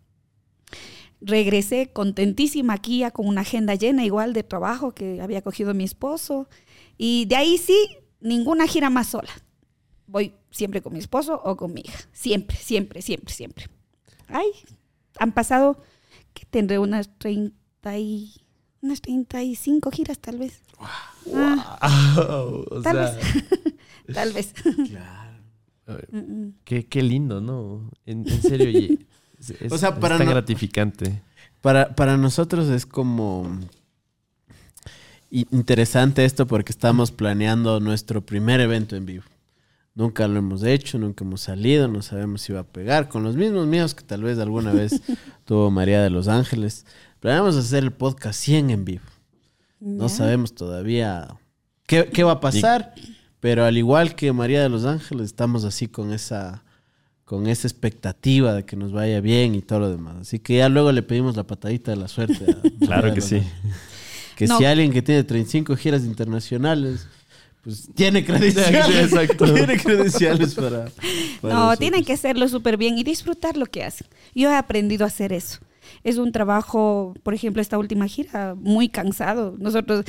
Regresé 1.21 1.91
contentísima 1.93 2.73
aquí 2.73 3.01
ya 3.01 3.11
con 3.11 3.29
una 3.29 3.43
agenda 3.43 3.75
llena 3.75 4.07
igual 4.07 4.33
de 4.33 4.43
trabajo 4.43 4.95
que 4.95 5.21
había 5.21 5.43
cogido 5.43 5.75
mi 5.75 5.85
esposo. 5.85 6.49
Y 6.97 7.27
de 7.27 7.37
ahí 7.37 7.59
sí, 7.59 7.99
ninguna 8.21 8.67
gira 8.67 8.89
más 8.89 9.09
sola. 9.09 9.31
Voy 10.07 10.33
siempre 10.51 10.81
con 10.81 10.95
mi 10.95 11.01
esposo 11.01 11.39
o 11.45 11.55
con 11.59 11.75
mi 11.75 11.83
hija. 11.83 11.99
Siempre, 12.13 12.57
siempre, 12.57 13.03
siempre, 13.03 13.35
siempre. 13.35 13.67
Ay, 14.27 14.47
han 15.19 15.33
pasado 15.33 15.83
que 16.35 16.45
tendré 16.45 16.79
unas 16.79 17.11
30 17.19 17.99
y 17.99 18.35
unas 18.83 19.01
35 19.01 19.91
giras 19.91 20.19
tal 20.19 20.39
vez. 20.39 20.61
Wow. 21.27 21.63
Ah, 21.81 22.53
tal 22.83 22.97
vez. 22.97 23.15
tal 24.15 24.33
vez. 24.33 24.53
Claro. 24.89 25.25
Qué, 26.65 26.87
qué, 26.87 27.03
lindo, 27.03 27.41
¿no? 27.41 27.91
En, 28.07 28.27
serio, 28.43 28.97
es, 29.39 29.73
o 29.73 29.79
sea, 29.79 29.99
para 29.99 30.19
tan 30.19 30.29
gratificante. 30.29 31.23
Para, 31.61 31.95
para 31.95 32.17
nosotros 32.17 32.69
es 32.69 32.85
como 32.87 33.59
interesante 35.31 36.25
esto 36.25 36.47
porque 36.47 36.73
estamos 36.73 37.11
planeando 37.11 37.81
nuestro 37.81 38.21
primer 38.25 38.61
evento 38.61 38.97
en 38.97 39.07
vivo. 39.07 39.25
Nunca 39.95 40.27
lo 40.27 40.39
hemos 40.39 40.65
hecho, 40.65 40.99
nunca 40.99 41.25
hemos 41.25 41.43
salido, 41.43 41.87
no 41.87 42.03
sabemos 42.03 42.43
si 42.43 42.53
va 42.53 42.61
a 42.61 42.67
pegar, 42.67 43.09
con 43.09 43.23
los 43.23 43.37
mismos 43.37 43.69
miedos 43.69 43.95
que 43.95 44.03
tal 44.03 44.25
vez 44.25 44.41
alguna 44.41 44.73
vez 44.73 45.01
tuvo 45.45 45.71
María 45.71 46.03
de 46.03 46.11
los 46.11 46.27
Ángeles. 46.27 46.85
Planeamos 47.21 47.57
hacer 47.57 47.85
el 47.85 47.93
podcast 47.93 48.41
100 48.41 48.71
en 48.71 48.85
vivo. 48.85 49.05
No 49.79 50.09
sabemos 50.09 50.55
todavía 50.55 51.29
qué, 51.87 52.09
qué 52.13 52.25
va 52.25 52.33
a 52.33 52.41
pasar, 52.41 52.95
pero 53.39 53.65
al 53.65 53.77
igual 53.77 54.17
que 54.17 54.33
María 54.33 54.63
de 54.63 54.69
los 54.69 54.85
Ángeles, 54.85 55.27
estamos 55.27 55.65
así 55.65 55.87
con 55.87 56.13
esa, 56.13 56.65
con 57.25 57.47
esa 57.47 57.69
expectativa 57.69 58.55
de 58.55 58.65
que 58.65 58.77
nos 58.77 58.93
vaya 58.93 59.21
bien 59.21 59.55
y 59.55 59.63
todo 59.63 59.81
lo 59.81 59.91
demás. 59.91 60.17
Así 60.23 60.39
que 60.39 60.57
ya 60.57 60.69
luego 60.69 60.91
le 60.91 61.03
pedimos 61.03 61.37
la 61.37 61.47
patadita 61.47 61.91
de 61.93 61.99
la 61.99 62.09
suerte. 62.09 62.57
claro 62.81 63.15
que 63.15 63.21
sí. 63.21 63.43
Que 64.37 64.49
si 64.49 64.65
alguien 64.65 64.93
que 64.93 65.03
tiene 65.03 65.23
35 65.23 65.77
giras 65.77 66.05
internacionales 66.05 67.07
pues 67.65 67.89
tiene 67.95 68.25
credenciales. 68.25 69.13
Exacto. 69.13 69.53
tiene 69.53 69.79
credenciales 69.79 70.55
para. 70.55 70.87
no, 71.43 71.77
tienen 71.77 72.05
que 72.05 72.13
hacerlo 72.13 72.47
súper 72.49 72.77
bien 72.77 72.99
y 72.99 73.05
disfrutar 73.05 73.57
lo 73.57 73.67
que 73.67 73.83
hacen. 73.83 74.07
Yo 74.35 74.51
he 74.51 74.57
aprendido 74.57 75.05
a 75.05 75.09
hacer 75.09 75.33
eso. 75.33 75.61
Es 76.03 76.19
un 76.19 76.33
trabajo, 76.33 77.15
por 77.23 77.35
ejemplo, 77.35 77.63
esta 77.63 77.79
última 77.79 78.07
gira, 78.07 78.55
muy 78.55 78.89
cansado. 78.89 79.55
Nosotros, 79.59 80.05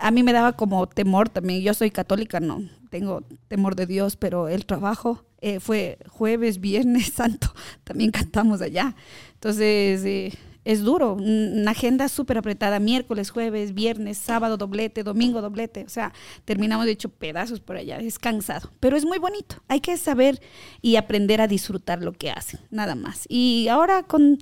a 0.00 0.10
mí 0.10 0.22
me 0.22 0.32
daba 0.32 0.52
como 0.52 0.88
temor 0.88 1.28
también. 1.28 1.62
Yo 1.62 1.74
soy 1.74 1.90
católica, 1.90 2.40
no 2.40 2.62
tengo 2.90 3.24
temor 3.48 3.74
de 3.74 3.86
Dios, 3.86 4.16
pero 4.16 4.48
el 4.48 4.66
trabajo 4.66 5.24
eh, 5.40 5.60
fue 5.60 5.98
jueves, 6.08 6.60
viernes, 6.60 7.06
santo. 7.14 7.52
También 7.84 8.10
cantamos 8.10 8.60
allá. 8.60 8.94
Entonces, 9.34 10.04
eh, 10.04 10.32
es 10.64 10.82
duro, 10.82 11.14
una 11.14 11.72
agenda 11.72 12.08
súper 12.08 12.38
apretada, 12.38 12.78
miércoles, 12.78 13.30
jueves, 13.30 13.74
viernes, 13.74 14.18
sábado 14.18 14.56
doblete, 14.56 15.02
domingo 15.02 15.40
doblete, 15.40 15.84
o 15.84 15.88
sea, 15.88 16.12
terminamos 16.44 16.86
de 16.86 16.92
hecho 16.92 17.08
pedazos 17.08 17.60
por 17.60 17.76
allá, 17.76 17.98
es 17.98 18.18
cansado, 18.18 18.70
pero 18.80 18.96
es 18.96 19.04
muy 19.04 19.18
bonito, 19.18 19.56
hay 19.68 19.80
que 19.80 19.96
saber 19.96 20.40
y 20.80 20.96
aprender 20.96 21.40
a 21.40 21.48
disfrutar 21.48 22.02
lo 22.02 22.12
que 22.12 22.30
hacen, 22.30 22.60
nada 22.70 22.94
más. 22.94 23.26
Y 23.28 23.68
ahora 23.68 24.04
con, 24.04 24.38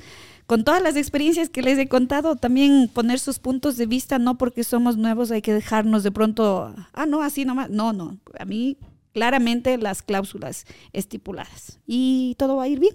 con 0.46 0.64
todas 0.64 0.82
las 0.82 0.96
experiencias 0.96 1.48
que 1.48 1.62
les 1.62 1.78
he 1.78 1.88
contado, 1.88 2.36
también 2.36 2.90
poner 2.92 3.18
sus 3.18 3.38
puntos 3.38 3.76
de 3.76 3.86
vista, 3.86 4.18
no 4.18 4.36
porque 4.36 4.64
somos 4.64 4.96
nuevos 4.96 5.30
hay 5.30 5.42
que 5.42 5.54
dejarnos 5.54 6.02
de 6.02 6.12
pronto, 6.12 6.74
ah, 6.92 7.06
no, 7.06 7.22
así 7.22 7.44
nomás, 7.44 7.70
no, 7.70 7.92
no, 7.92 8.18
a 8.38 8.44
mí 8.44 8.76
claramente 9.12 9.76
las 9.78 10.02
cláusulas 10.02 10.66
estipuladas. 10.92 11.80
Y 11.86 12.36
todo 12.38 12.56
va 12.56 12.64
a 12.64 12.68
ir 12.68 12.78
bien. 12.78 12.94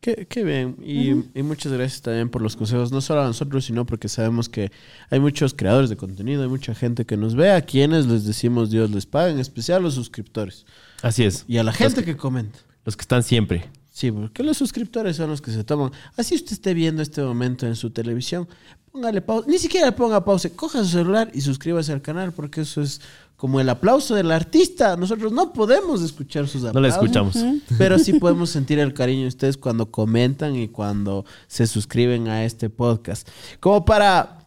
Qué, 0.00 0.26
qué 0.28 0.44
bien. 0.44 0.76
Y, 0.82 1.10
y, 1.38 1.42
muchas 1.42 1.72
gracias 1.72 2.00
también 2.00 2.30
por 2.30 2.40
los 2.40 2.56
consejos, 2.56 2.90
no 2.90 3.02
solo 3.02 3.20
a 3.20 3.26
nosotros, 3.26 3.66
sino 3.66 3.84
porque 3.84 4.08
sabemos 4.08 4.48
que 4.48 4.72
hay 5.10 5.20
muchos 5.20 5.52
creadores 5.52 5.90
de 5.90 5.96
contenido, 5.96 6.42
hay 6.42 6.48
mucha 6.48 6.74
gente 6.74 7.04
que 7.04 7.18
nos 7.18 7.34
ve, 7.34 7.50
a 7.50 7.60
quienes 7.60 8.06
les 8.06 8.24
decimos 8.24 8.70
Dios 8.70 8.90
les 8.90 9.04
pague, 9.04 9.32
en 9.32 9.38
especial 9.38 9.78
a 9.78 9.80
los 9.82 9.94
suscriptores. 9.94 10.64
Así 11.02 11.24
es. 11.24 11.44
Y 11.46 11.58
a 11.58 11.64
la 11.64 11.72
gente 11.72 12.02
que, 12.02 12.16
comenta. 12.16 12.58
Los 12.84 12.96
que 12.96 13.02
están 13.02 13.22
siempre. 13.22 13.68
Sí, 14.00 14.10
porque 14.10 14.42
los 14.42 14.56
suscriptores 14.56 15.16
son 15.16 15.28
los 15.28 15.42
que 15.42 15.50
se 15.50 15.62
toman. 15.62 15.92
Así 16.16 16.34
usted 16.34 16.52
esté 16.52 16.72
viendo 16.72 17.02
este 17.02 17.20
momento 17.20 17.66
en 17.66 17.76
su 17.76 17.90
televisión, 17.90 18.48
póngale 18.90 19.20
pausa. 19.20 19.46
Ni 19.46 19.58
siquiera 19.58 19.88
le 19.88 19.92
ponga 19.92 20.24
pausa. 20.24 20.48
Coja 20.56 20.82
su 20.82 20.88
celular 20.88 21.30
y 21.34 21.42
suscríbase 21.42 21.92
al 21.92 22.00
canal, 22.00 22.32
porque 22.32 22.62
eso 22.62 22.80
es 22.80 23.02
como 23.36 23.60
el 23.60 23.68
aplauso 23.68 24.14
del 24.14 24.32
artista. 24.32 24.96
Nosotros 24.96 25.32
no 25.32 25.52
podemos 25.52 26.00
escuchar 26.00 26.48
sus 26.48 26.64
aplausos. 26.64 26.74
No 26.74 26.80
le 26.80 26.88
escuchamos. 26.88 27.36
Pero 27.76 27.98
sí 27.98 28.14
podemos 28.14 28.48
sentir 28.48 28.78
el 28.78 28.94
cariño 28.94 29.24
de 29.24 29.28
ustedes 29.28 29.58
cuando 29.58 29.90
comentan 29.90 30.56
y 30.56 30.68
cuando 30.68 31.26
se 31.46 31.66
suscriben 31.66 32.28
a 32.28 32.46
este 32.46 32.70
podcast. 32.70 33.28
Como 33.60 33.84
para, 33.84 34.38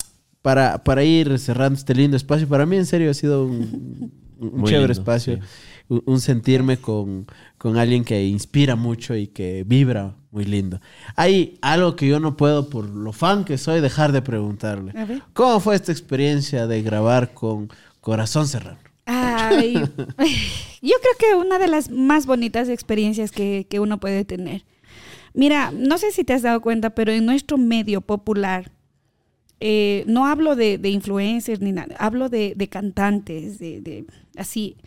para, 0.41 0.83
para 0.83 1.03
ir 1.03 1.37
cerrando 1.37 1.77
este 1.77 1.93
lindo 1.93 2.17
espacio, 2.17 2.47
para 2.47 2.65
mí 2.65 2.75
en 2.75 2.87
serio 2.87 3.11
ha 3.11 3.13
sido 3.13 3.45
un, 3.45 4.11
chévere 4.65 4.93
espacio. 4.93 5.37
Un, 5.89 6.19
sentirme 6.19 6.77
con, 6.77 7.27
con 7.57 7.77
alguien 7.77 8.03
que 8.03 8.25
inspira 8.25 8.75
mucho 8.75 9.15
y 9.15 9.27
que 9.27 9.63
vibra 9.65 10.15
muy 10.31 10.45
lindo. 10.45 10.81
Hay 11.15 11.59
algo 11.61 11.95
que 11.95 12.07
yo 12.07 12.19
no 12.19 12.35
puedo, 12.35 12.69
por 12.69 12.89
lo 12.89 13.13
fan 13.13 13.45
que 13.45 13.59
soy, 13.59 13.81
dejar 13.81 14.11
de 14.11 14.23
preguntarle. 14.23 14.93
¿Cómo 15.33 15.59
fue 15.59 15.75
esta 15.75 15.91
experiencia 15.91 16.65
de 16.65 16.81
grabar 16.81 17.33
con 17.33 17.69
Corazón 18.01 18.47
Serrano? 18.47 18.79
Ay, 19.05 19.73
yo 20.81 20.95
creo 21.01 21.17
que 21.19 21.35
una 21.35 21.59
de 21.59 21.67
las 21.67 21.91
más 21.91 22.25
bonitas 22.25 22.67
experiencias 22.69 23.31
que, 23.31 23.67
uno 23.79 23.99
puede 23.99 24.25
tener. 24.25 24.63
Mira, 25.35 25.71
no 25.71 25.97
sé 25.99 26.11
si 26.11 26.23
te 26.23 26.33
has 26.33 26.41
dado 26.41 26.61
cuenta, 26.61 26.91
pero 26.91 27.11
en 27.11 27.25
nuestro 27.25 27.57
medio 27.57 28.01
popular, 28.01 28.71
eh, 29.59 30.03
no 30.07 30.25
hablo 30.25 30.55
de, 30.55 30.79
influencers 30.83 31.61
ni 31.61 31.71
nada, 31.71 31.95
hablo 31.99 32.29
de, 32.29 32.67
cantantes, 32.71 33.59
de, 33.59 33.81
de 33.81 34.05
así, 34.35 34.77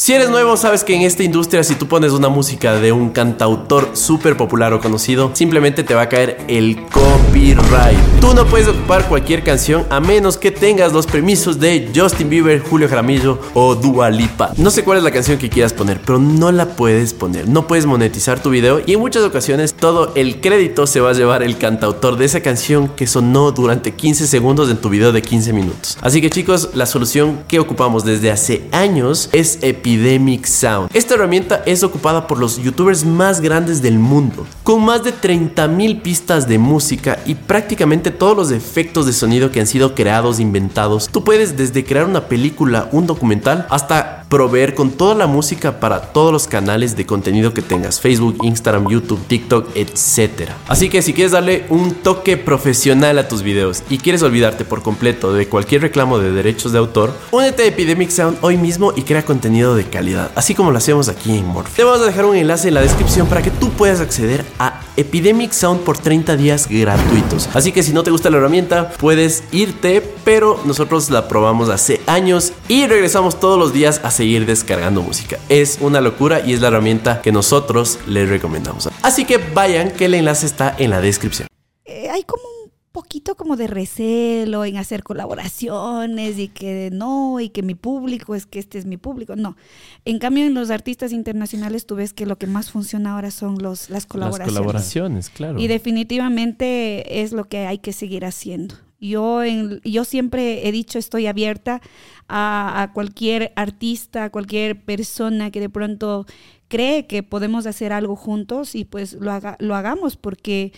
si 0.00 0.14
eres 0.14 0.30
nuevo, 0.30 0.56
sabes 0.56 0.82
que 0.82 0.94
en 0.94 1.02
esta 1.02 1.24
industria 1.24 1.62
si 1.62 1.74
tú 1.74 1.86
pones 1.86 2.12
una 2.12 2.30
música 2.30 2.72
de 2.76 2.90
un 2.90 3.10
cantautor 3.10 3.90
súper 3.92 4.34
popular 4.34 4.72
o 4.72 4.80
conocido, 4.80 5.30
simplemente 5.34 5.84
te 5.84 5.94
va 5.94 6.00
a 6.00 6.08
caer 6.08 6.38
el 6.48 6.86
copyright. 6.86 7.98
Tú 8.18 8.32
no 8.32 8.46
puedes 8.46 8.66
ocupar 8.66 9.06
cualquier 9.10 9.44
canción 9.44 9.84
a 9.90 10.00
menos 10.00 10.38
que 10.38 10.52
tengas 10.52 10.94
los 10.94 11.06
permisos 11.06 11.60
de 11.60 11.90
Justin 11.94 12.30
Bieber, 12.30 12.60
Julio 12.60 12.88
Jaramillo 12.88 13.40
o 13.52 13.74
Dua 13.74 14.08
Lipa. 14.08 14.54
No 14.56 14.70
sé 14.70 14.84
cuál 14.84 14.96
es 14.96 15.04
la 15.04 15.10
canción 15.10 15.36
que 15.36 15.50
quieras 15.50 15.74
poner, 15.74 16.00
pero 16.00 16.18
no 16.18 16.50
la 16.50 16.64
puedes 16.76 17.12
poner. 17.12 17.46
No 17.46 17.66
puedes 17.66 17.84
monetizar 17.84 18.42
tu 18.42 18.48
video 18.48 18.80
y 18.86 18.94
en 18.94 19.00
muchas 19.00 19.22
ocasiones 19.22 19.74
todo 19.74 20.12
el 20.14 20.40
crédito 20.40 20.86
se 20.86 21.00
va 21.00 21.10
a 21.10 21.12
llevar 21.12 21.42
el 21.42 21.58
cantautor 21.58 22.16
de 22.16 22.24
esa 22.24 22.40
canción 22.40 22.88
que 22.88 23.06
sonó 23.06 23.52
durante 23.52 23.92
15 23.92 24.26
segundos 24.26 24.70
en 24.70 24.78
tu 24.78 24.88
video 24.88 25.12
de 25.12 25.20
15 25.20 25.52
minutos. 25.52 25.98
Así 26.00 26.22
que 26.22 26.30
chicos, 26.30 26.70
la 26.72 26.86
solución 26.86 27.40
que 27.46 27.60
ocupamos 27.60 28.06
desde 28.06 28.30
hace 28.30 28.66
años 28.72 29.28
es 29.34 29.58
Epic 29.60 29.89
Epidemic 29.90 30.46
Sound. 30.46 30.90
Esta 30.94 31.14
herramienta 31.14 31.62
es 31.66 31.82
ocupada 31.82 32.28
por 32.28 32.38
los 32.38 32.62
youtubers 32.62 33.04
más 33.04 33.40
grandes 33.40 33.82
del 33.82 33.98
mundo, 33.98 34.46
con 34.62 34.84
más 34.84 35.02
de 35.02 35.12
30.000 35.12 36.00
pistas 36.00 36.46
de 36.46 36.58
música 36.58 37.18
y 37.26 37.34
prácticamente 37.34 38.12
todos 38.12 38.36
los 38.36 38.50
efectos 38.52 39.06
de 39.06 39.12
sonido 39.12 39.50
que 39.50 39.58
han 39.58 39.66
sido 39.66 39.96
creados, 39.96 40.38
inventados. 40.38 41.08
Tú 41.08 41.24
puedes 41.24 41.56
desde 41.56 41.84
crear 41.84 42.06
una 42.06 42.28
película, 42.28 42.88
un 42.92 43.08
documental, 43.08 43.66
hasta 43.68 44.19
proveer 44.30 44.74
con 44.74 44.92
toda 44.92 45.14
la 45.16 45.26
música 45.26 45.80
para 45.80 46.00
todos 46.00 46.32
los 46.32 46.46
canales 46.46 46.96
de 46.96 47.04
contenido 47.04 47.52
que 47.52 47.62
tengas, 47.62 48.00
Facebook, 48.00 48.38
Instagram, 48.42 48.88
YouTube, 48.88 49.20
TikTok, 49.26 49.68
etc. 49.74 50.50
Así 50.68 50.88
que 50.88 51.02
si 51.02 51.12
quieres 51.12 51.32
darle 51.32 51.66
un 51.68 51.94
toque 51.94 52.36
profesional 52.36 53.18
a 53.18 53.28
tus 53.28 53.42
videos 53.42 53.82
y 53.90 53.98
quieres 53.98 54.22
olvidarte 54.22 54.64
por 54.64 54.82
completo 54.82 55.32
de 55.32 55.48
cualquier 55.48 55.82
reclamo 55.82 56.20
de 56.20 56.30
derechos 56.30 56.70
de 56.70 56.78
autor, 56.78 57.12
únete 57.32 57.64
a 57.64 57.66
Epidemic 57.66 58.10
Sound 58.10 58.38
hoy 58.40 58.56
mismo 58.56 58.92
y 58.94 59.02
crea 59.02 59.24
contenido 59.24 59.74
de 59.74 59.84
calidad, 59.84 60.30
así 60.36 60.54
como 60.54 60.70
lo 60.70 60.78
hacemos 60.78 61.08
aquí 61.08 61.36
en 61.36 61.46
Morph. 61.46 61.74
Te 61.74 61.82
vamos 61.82 62.00
a 62.00 62.06
dejar 62.06 62.24
un 62.24 62.36
enlace 62.36 62.68
en 62.68 62.74
la 62.74 62.82
descripción 62.82 63.26
para 63.26 63.42
que 63.42 63.50
tú 63.50 63.70
puedas 63.70 64.00
acceder 64.00 64.44
a 64.60 64.80
Epidemic 64.96 65.50
Sound 65.50 65.80
por 65.80 65.98
30 65.98 66.36
días 66.36 66.68
gratuitos. 66.68 67.48
Así 67.52 67.72
que 67.72 67.82
si 67.82 67.92
no 67.92 68.04
te 68.04 68.12
gusta 68.12 68.30
la 68.30 68.36
herramienta, 68.36 68.90
puedes 68.90 69.42
irte, 69.50 70.02
pero 70.24 70.60
nosotros 70.64 71.10
la 71.10 71.26
probamos 71.26 71.68
hace 71.68 72.00
años 72.06 72.52
y 72.68 72.86
regresamos 72.86 73.40
todos 73.40 73.58
los 73.58 73.72
días 73.72 74.00
a 74.04 74.19
seguir 74.20 74.44
descargando 74.44 75.00
música. 75.00 75.38
Es 75.48 75.78
una 75.80 76.02
locura 76.02 76.46
y 76.46 76.52
es 76.52 76.60
la 76.60 76.68
herramienta 76.68 77.22
que 77.22 77.32
nosotros 77.32 77.98
les 78.06 78.28
recomendamos. 78.28 78.86
Así 79.00 79.24
que 79.24 79.38
vayan 79.38 79.92
que 79.92 80.04
el 80.04 80.12
enlace 80.12 80.44
está 80.44 80.76
en 80.78 80.90
la 80.90 81.00
descripción. 81.00 81.48
Eh, 81.86 82.10
hay 82.10 82.24
como 82.24 82.42
un 82.64 82.70
poquito 82.92 83.34
como 83.34 83.56
de 83.56 83.66
recelo 83.66 84.66
en 84.66 84.76
hacer 84.76 85.02
colaboraciones 85.04 86.38
y 86.38 86.48
que 86.48 86.90
no, 86.92 87.40
y 87.40 87.48
que 87.48 87.62
mi 87.62 87.74
público 87.74 88.34
es 88.34 88.44
que 88.44 88.58
este 88.58 88.76
es 88.76 88.84
mi 88.84 88.98
público. 88.98 89.36
No. 89.36 89.56
En 90.04 90.18
cambio, 90.18 90.44
en 90.44 90.52
los 90.52 90.68
artistas 90.68 91.12
internacionales 91.12 91.86
tú 91.86 91.94
ves 91.94 92.12
que 92.12 92.26
lo 92.26 92.36
que 92.36 92.46
más 92.46 92.70
funciona 92.70 93.14
ahora 93.14 93.30
son 93.30 93.56
los, 93.62 93.88
las 93.88 94.04
colaboraciones. 94.04 94.52
Las 94.52 94.60
colaboraciones, 94.60 95.30
claro. 95.30 95.58
Y 95.58 95.66
definitivamente 95.66 97.22
es 97.22 97.32
lo 97.32 97.48
que 97.48 97.66
hay 97.66 97.78
que 97.78 97.94
seguir 97.94 98.26
haciendo. 98.26 98.74
Yo, 99.00 99.42
yo 99.82 100.04
siempre 100.04 100.68
he 100.68 100.72
dicho, 100.72 100.98
estoy 100.98 101.26
abierta 101.26 101.80
a, 102.28 102.90
cualquier 102.92 103.52
artista, 103.56 104.24
a 104.24 104.30
cualquier 104.30 104.84
persona 104.84 105.50
que 105.50 105.60
de 105.60 105.70
pronto 105.70 106.26
cree 106.68 107.06
que 107.06 107.22
podemos 107.22 107.66
hacer 107.66 107.92
algo 107.92 108.14
juntos 108.14 108.74
y 108.74 108.84
pues 108.84 109.14
lo, 109.14 109.32
haga, 109.32 109.56
lo 109.58 109.74
hagamos, 109.74 110.16
porque 110.16 110.72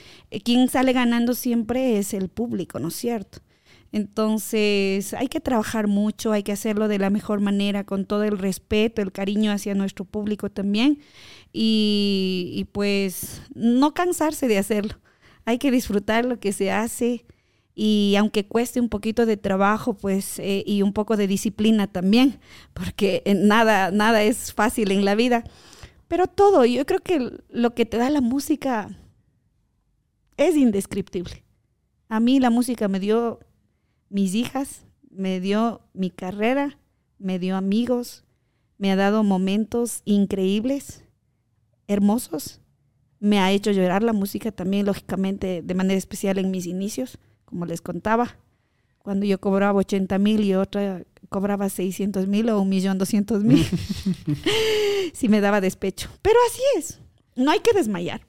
quien 0.44 0.68
sale 0.68 0.92
ganando 0.92 1.34
siempre 1.34 1.98
es 1.98 2.14
el 2.14 2.28
público, 2.28 2.78
¿no 2.78 2.88
es 2.88 2.94
cierto? 2.94 3.40
Entonces 3.90 5.12
hay 5.14 5.28
que 5.28 5.40
trabajar 5.40 5.88
mucho, 5.88 6.32
hay 6.32 6.44
que 6.44 6.52
hacerlo 6.52 6.88
de 6.88 6.98
la 6.98 7.10
mejor 7.10 7.40
manera, 7.40 7.84
con 7.84 8.06
todo 8.06 8.22
el 8.22 8.38
respeto, 8.38 9.02
el 9.02 9.12
cariño 9.12 9.50
hacia 9.52 9.74
nuestro 9.74 10.04
público 10.04 10.48
también 10.48 11.00
y 11.52 12.66
pues 12.72 13.42
no 13.54 13.92
cansarse 13.94 14.48
de 14.48 14.58
hacerlo. 14.58 14.94
Hay 15.44 15.58
que 15.58 15.70
disfrutar 15.70 16.24
lo 16.24 16.38
que 16.38 16.52
se 16.52 16.70
hace 16.70 17.26
y 17.74 18.14
aunque 18.18 18.46
cueste 18.46 18.80
un 18.80 18.88
poquito 18.88 19.24
de 19.24 19.36
trabajo, 19.36 19.94
pues, 19.94 20.38
eh, 20.38 20.62
y 20.66 20.82
un 20.82 20.92
poco 20.92 21.16
de 21.16 21.26
disciplina 21.26 21.86
también, 21.86 22.38
porque 22.74 23.22
nada, 23.36 23.90
nada 23.90 24.22
es 24.22 24.52
fácil 24.52 24.92
en 24.92 25.04
la 25.04 25.14
vida. 25.14 25.44
Pero 26.08 26.26
todo, 26.26 26.64
yo 26.66 26.84
creo 26.84 27.00
que 27.00 27.38
lo 27.48 27.74
que 27.74 27.86
te 27.86 27.96
da 27.96 28.10
la 28.10 28.20
música 28.20 28.90
es 30.36 30.56
indescriptible. 30.56 31.44
A 32.08 32.20
mí 32.20 32.40
la 32.40 32.50
música 32.50 32.88
me 32.88 33.00
dio 33.00 33.40
mis 34.10 34.34
hijas, 34.34 34.84
me 35.10 35.40
dio 35.40 35.80
mi 35.94 36.10
carrera, 36.10 36.78
me 37.18 37.38
dio 37.38 37.56
amigos, 37.56 38.24
me 38.76 38.92
ha 38.92 38.96
dado 38.96 39.24
momentos 39.24 40.02
increíbles, 40.04 41.04
hermosos. 41.86 42.60
Me 43.18 43.38
ha 43.38 43.50
hecho 43.52 43.70
llorar 43.70 44.02
la 44.02 44.12
música 44.12 44.52
también, 44.52 44.84
lógicamente, 44.84 45.62
de 45.62 45.74
manera 45.74 45.96
especial 45.96 46.38
en 46.38 46.50
mis 46.50 46.66
inicios 46.66 47.18
como 47.52 47.66
les 47.66 47.82
contaba, 47.82 48.38
cuando 48.96 49.26
yo 49.26 49.38
cobraba 49.38 49.78
80 49.78 50.16
mil 50.18 50.42
y 50.42 50.54
otra 50.54 51.04
cobraba 51.28 51.68
600 51.68 52.26
mil 52.26 52.48
o 52.48 52.62
un 52.62 52.70
millón 52.70 52.96
doscientos 52.96 53.44
mil, 53.44 53.66
si 55.12 55.28
me 55.28 55.42
daba 55.42 55.60
despecho. 55.60 56.08
Pero 56.22 56.38
así 56.48 56.62
es, 56.78 57.00
no 57.36 57.50
hay 57.50 57.60
que 57.60 57.74
desmayar. 57.74 58.26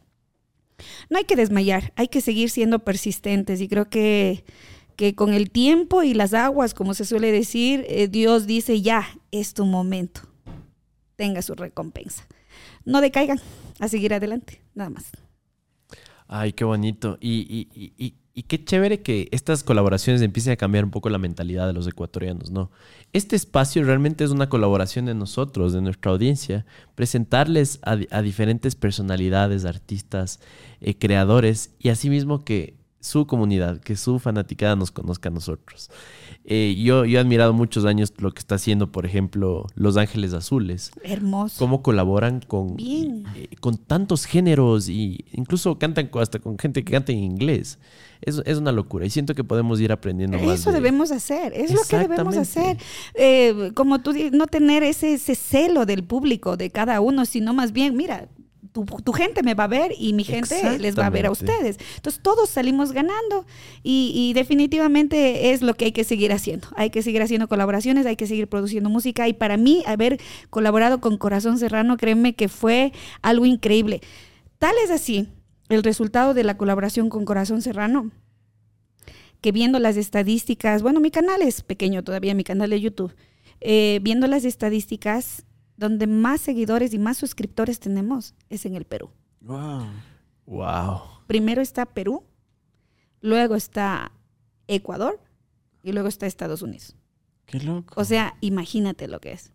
No 1.10 1.20
hay 1.20 1.24
que 1.24 1.38
desmayar, 1.38 1.94
hay 1.96 2.10
que 2.10 2.20
seguir 2.20 2.50
siendo 2.50 2.80
persistentes 2.80 3.62
y 3.62 3.70
creo 3.70 3.90
que, 3.90 4.44
que 4.98 5.16
con 5.16 5.34
el 5.34 5.52
tiempo 5.52 6.04
y 6.04 6.14
las 6.14 6.34
aguas, 6.34 6.74
como 6.74 6.94
se 6.94 7.06
suele 7.06 7.32
decir, 7.32 7.86
eh, 7.88 8.10
Dios 8.10 8.46
dice 8.46 8.82
ya, 8.82 9.08
es 9.32 9.54
tu 9.54 9.66
momento, 9.66 10.22
tenga 11.16 11.42
su 11.42 11.56
recompensa. 11.56 12.28
No 12.84 13.00
decaigan, 13.00 13.40
a 13.80 13.88
seguir 13.88 14.14
adelante, 14.14 14.62
nada 14.76 14.90
más. 14.90 15.06
Ay, 16.28 16.52
qué 16.52 16.66
bonito. 16.66 17.18
y, 17.22 17.70
y 17.74 17.94
y 17.98 18.16
qué 18.42 18.64
chévere 18.66 19.04
que 19.04 19.28
estas 19.32 19.64
colaboraciones 19.64 20.24
empiecen 20.24 20.54
a 20.54 20.56
cambiar 20.56 20.84
un 20.84 20.90
poco 20.90 21.10
la 21.10 21.20
mentalidad 21.20 21.68
de 21.68 21.74
los 21.74 21.88
ecuatorianos, 21.88 22.50
¿no? 22.50 22.72
Este 23.14 23.36
espacio 23.36 23.84
realmente 23.84 24.24
es 24.24 24.32
una 24.32 24.50
colaboración 24.50 25.06
de 25.06 25.14
nosotros, 25.14 25.72
de 25.72 25.82
nuestra 25.82 26.12
audiencia, 26.12 26.66
presentarles 26.96 27.80
a, 27.84 28.22
diferentes 28.24 28.74
personalidades, 28.74 29.66
artistas, 29.66 30.40
eh, 30.82 30.98
creadores 30.98 31.76
y 31.78 31.90
asimismo 31.90 32.44
que 32.44 32.82
su 33.04 33.28
comunidad, 33.28 33.82
que 33.82 33.98
su 33.98 34.18
fanaticada 34.18 34.76
nos 34.78 34.90
conozca 34.90 35.30
a 35.30 35.32
nosotros. 35.32 35.92
Eh, 36.46 36.76
yo, 36.82 37.06
yo 37.06 37.20
he 37.20 37.22
admirado 37.22 37.54
muchos 37.54 37.84
años 37.86 38.14
lo 38.18 38.32
que 38.32 38.40
está 38.40 38.56
haciendo, 38.56 38.92
por 38.92 39.06
ejemplo, 39.06 39.68
Los 39.76 39.98
Ángeles 39.98 40.34
Azules. 40.34 40.92
Hermoso. 41.04 41.58
Cómo 41.60 41.84
colaboran 41.84 42.40
con, 42.40 42.78
eh, 42.80 43.24
con 43.60 43.78
tantos 43.78 44.26
géneros 44.26 44.88
y 44.88 45.26
incluso 45.34 45.78
cantan 45.78 46.10
hasta 46.14 46.40
con 46.40 46.58
gente 46.58 46.84
que 46.84 46.94
canta 46.94 47.12
en 47.12 47.20
inglés. 47.20 47.78
Es, 48.26 48.42
es 48.46 48.58
una 48.58 48.72
locura 48.72 49.06
y 49.06 49.10
siento 49.10 49.36
que 49.36 49.44
podemos 49.44 49.80
ir 49.80 49.92
aprendiendo 49.92 50.38
más. 50.40 50.60
Eso 50.60 50.72
debemos 50.72 51.12
hacer, 51.12 51.54
es 51.54 51.74
lo 51.74 51.82
que 51.84 51.98
debemos 51.98 52.38
hacer. 52.38 52.78
Eh, 53.14 53.72
como 53.76 54.02
tú 54.02 54.14
no 54.32 54.48
tener 54.48 54.84
ese, 54.84 55.14
ese 55.14 55.36
celo 55.36 55.86
del 55.86 56.04
público, 56.04 56.58
de 56.58 56.70
cada 56.70 57.02
uno, 57.02 57.26
sino 57.26 57.54
más 57.54 57.72
bien, 57.72 57.96
mira, 57.96 58.28
tu, 58.74 59.14
gente 59.14 59.44
me 59.44 59.54
va 59.54 59.66
a 59.66 59.68
ver 59.68 59.94
y 59.98 60.14
mi 60.14 60.24
gente 60.24 60.80
les 60.80 60.98
va 60.98 61.06
a 61.06 61.10
ver 61.10 61.28
a 61.28 61.32
ustedes. 61.32 61.78
Entonces 61.96 62.22
todos 62.22 62.50
salimos 62.50 62.92
ganando 62.92 63.46
y, 63.84 64.34
definitivamente 64.34 65.52
es 65.52 65.62
lo 65.62 65.76
que 65.76 65.86
hay 65.86 65.92
que 65.92 66.04
seguir 66.04 66.32
haciendo. 66.34 66.68
Hay 66.76 66.90
que 66.90 67.04
seguir 67.04 67.22
haciendo 67.22 67.48
colaboraciones, 67.48 68.06
hay 68.06 68.16
que 68.16 68.28
seguir 68.28 68.48
produciendo 68.48 68.90
música 68.90 69.28
y 69.28 69.34
para 69.34 69.58
mí 69.58 69.84
haber 69.86 70.20
colaborado 70.50 71.00
con 71.00 71.18
Corazón 71.18 71.60
Serrano, 71.60 71.98
créeme 71.98 72.34
que 72.34 72.50
fue 72.50 72.94
algo 73.22 73.46
increíble. 73.46 74.02
Tal 74.58 74.74
es 74.84 74.92
así 74.92 75.28
el 75.70 75.84
resultado 75.84 76.34
de 76.34 76.44
la 76.44 76.58
colaboración 76.58 77.10
con 77.10 77.26
Corazón 77.26 77.62
Serrano 77.62 78.12
que 79.44 79.52
viendo 79.52 79.78
las 79.78 79.98
estadísticas, 79.98 80.82
bueno, 80.82 81.02
mi 81.02 81.12
canal 81.12 81.42
es 81.42 81.64
pequeño 81.64 82.02
todavía, 82.02 82.34
mi 82.34 82.46
canal 82.46 82.70
de 82.70 82.80
YouTube, 82.80 83.14
eh, 83.60 84.00
viendo 84.02 84.26
las 84.26 84.46
estadísticas, 84.46 85.46
donde 85.76 86.08
más 86.08 86.40
seguidores 86.40 86.94
y 86.94 86.98
más 86.98 87.18
suscriptores 87.18 87.82
tenemos 87.82 88.36
es 88.50 88.66
en 88.66 88.76
el 88.76 88.86
Perú. 88.86 89.10
Wow. 89.42 89.88
Wow. 90.46 91.02
Primero 91.28 91.62
está 91.62 91.86
Perú, 91.86 92.24
luego 93.20 93.56
está 93.56 94.14
Ecuador 94.68 95.20
y 95.84 95.92
luego 95.92 96.08
está 96.08 96.26
Estados 96.26 96.62
Unidos. 96.62 96.96
Qué 97.46 97.60
loco. 97.60 97.94
O 98.00 98.06
sea, 98.06 98.38
imagínate 98.40 99.10
lo 99.10 99.20
que 99.20 99.34
es. 99.34 99.52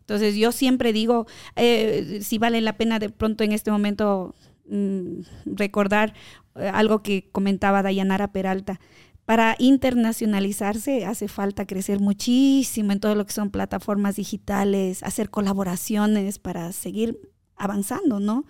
Entonces 0.00 0.34
yo 0.34 0.50
siempre 0.50 0.94
digo, 0.94 1.26
eh, 1.56 2.20
si 2.22 2.38
vale 2.38 2.62
la 2.62 2.78
pena 2.78 2.98
de 2.98 3.10
pronto 3.10 3.44
en 3.44 3.52
este 3.52 3.70
momento 3.70 4.34
mm, 4.68 5.20
recordar 5.46 6.14
eh, 6.56 6.70
algo 6.72 7.02
que 7.02 7.28
comentaba 7.32 7.82
Dayanara 7.82 8.32
Peralta 8.32 8.80
para 9.24 9.56
internacionalizarse 9.58 11.06
hace 11.06 11.28
falta 11.28 11.66
crecer 11.66 11.98
muchísimo 11.98 12.92
en 12.92 13.00
todo 13.00 13.14
lo 13.14 13.24
que 13.24 13.32
son 13.32 13.50
plataformas 13.50 14.16
digitales, 14.16 15.02
hacer 15.02 15.30
colaboraciones 15.30 16.38
para 16.38 16.72
seguir 16.72 17.32
avanzando, 17.56 18.20
¿no? 18.20 18.44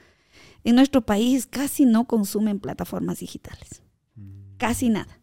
En 0.65 0.75
nuestro 0.75 1.03
país 1.03 1.47
casi 1.47 1.85
no 1.85 2.07
consumen 2.07 2.59
plataformas 2.59 3.21
digitales. 3.21 3.83
Mm. 4.17 4.57
Casi 4.57 4.89
nada. 4.89 5.21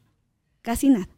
Casi 0.62 0.90
nada. 0.90 1.10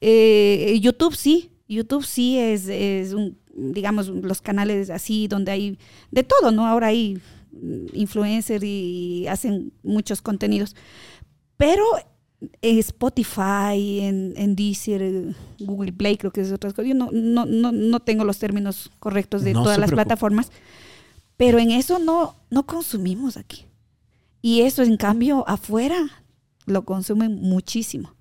Eh, 0.00 0.78
YouTube 0.82 1.14
sí. 1.14 1.52
YouTube 1.68 2.04
sí 2.04 2.38
es, 2.38 2.68
es 2.68 3.12
un, 3.12 3.38
digamos, 3.56 4.08
los 4.08 4.40
canales 4.40 4.90
así 4.90 5.26
donde 5.28 5.52
hay 5.52 5.78
de 6.10 6.22
todo, 6.22 6.52
¿no? 6.52 6.66
Ahora 6.66 6.88
hay 6.88 7.20
influencers 7.92 8.64
y 8.64 9.26
hacen 9.28 9.72
muchos 9.82 10.22
contenidos. 10.22 10.76
Pero 11.56 11.84
en 12.60 12.78
Spotify, 12.78 14.00
en, 14.00 14.34
en 14.36 14.56
Deezer, 14.56 15.34
Google 15.58 15.92
Play, 15.92 16.16
creo 16.16 16.32
que 16.32 16.42
es 16.42 16.52
otras 16.52 16.74
cosas. 16.74 16.88
Yo 16.88 16.94
no, 16.94 17.10
no, 17.12 17.46
no, 17.46 17.72
no 17.72 18.00
tengo 18.00 18.24
los 18.24 18.38
términos 18.38 18.90
correctos 18.98 19.42
de 19.42 19.52
todas 19.52 19.78
las 19.78 19.90
plataformas, 19.90 20.50
pero 21.36 21.58
en 21.58 21.70
eso 21.70 21.98
no, 21.98 22.36
no 22.50 22.66
consumimos 22.66 23.36
aquí. 23.36 23.66
Y 24.42 24.62
eso, 24.62 24.82
en 24.82 24.96
cambio, 24.96 25.44
afuera 25.48 25.96
lo 26.66 26.84
consumen 26.84 27.40
muchísimo. 27.40 28.14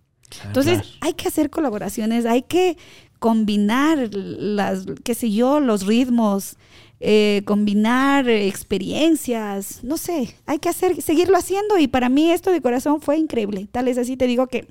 Entonces, 0.43 0.81
hay 1.01 1.13
que 1.13 1.27
hacer 1.27 1.49
colaboraciones, 1.49 2.25
hay 2.25 2.41
que 2.41 2.77
combinar 3.19 4.09
las, 4.13 4.85
qué 5.03 5.13
sé 5.13 5.31
yo, 5.31 5.59
los 5.59 5.85
ritmos, 5.85 6.57
eh, 6.99 7.41
combinar 7.45 8.29
experiencias, 8.29 9.83
no 9.83 9.97
sé, 9.97 10.35
hay 10.45 10.59
que 10.59 10.69
hacer, 10.69 11.01
seguirlo 11.01 11.37
haciendo 11.37 11.77
y 11.77 11.87
para 11.87 12.09
mí 12.09 12.31
esto 12.31 12.51
de 12.51 12.61
corazón 12.61 13.01
fue 13.01 13.17
increíble. 13.17 13.67
Tal 13.71 13.87
es 13.87 13.97
así, 13.97 14.15
te 14.15 14.27
digo 14.27 14.47
que 14.47 14.67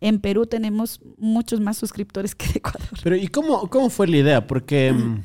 en 0.00 0.18
Perú 0.18 0.46
tenemos 0.46 1.00
muchos 1.16 1.60
más 1.60 1.78
suscriptores 1.78 2.34
que 2.34 2.46
en 2.46 2.56
Ecuador. 2.56 2.88
Pero 3.02 3.16
¿y 3.16 3.28
cómo, 3.28 3.68
cómo 3.70 3.90
fue 3.90 4.08
la 4.08 4.16
idea? 4.16 4.46
Porque 4.46 4.92
mm, 4.92 5.22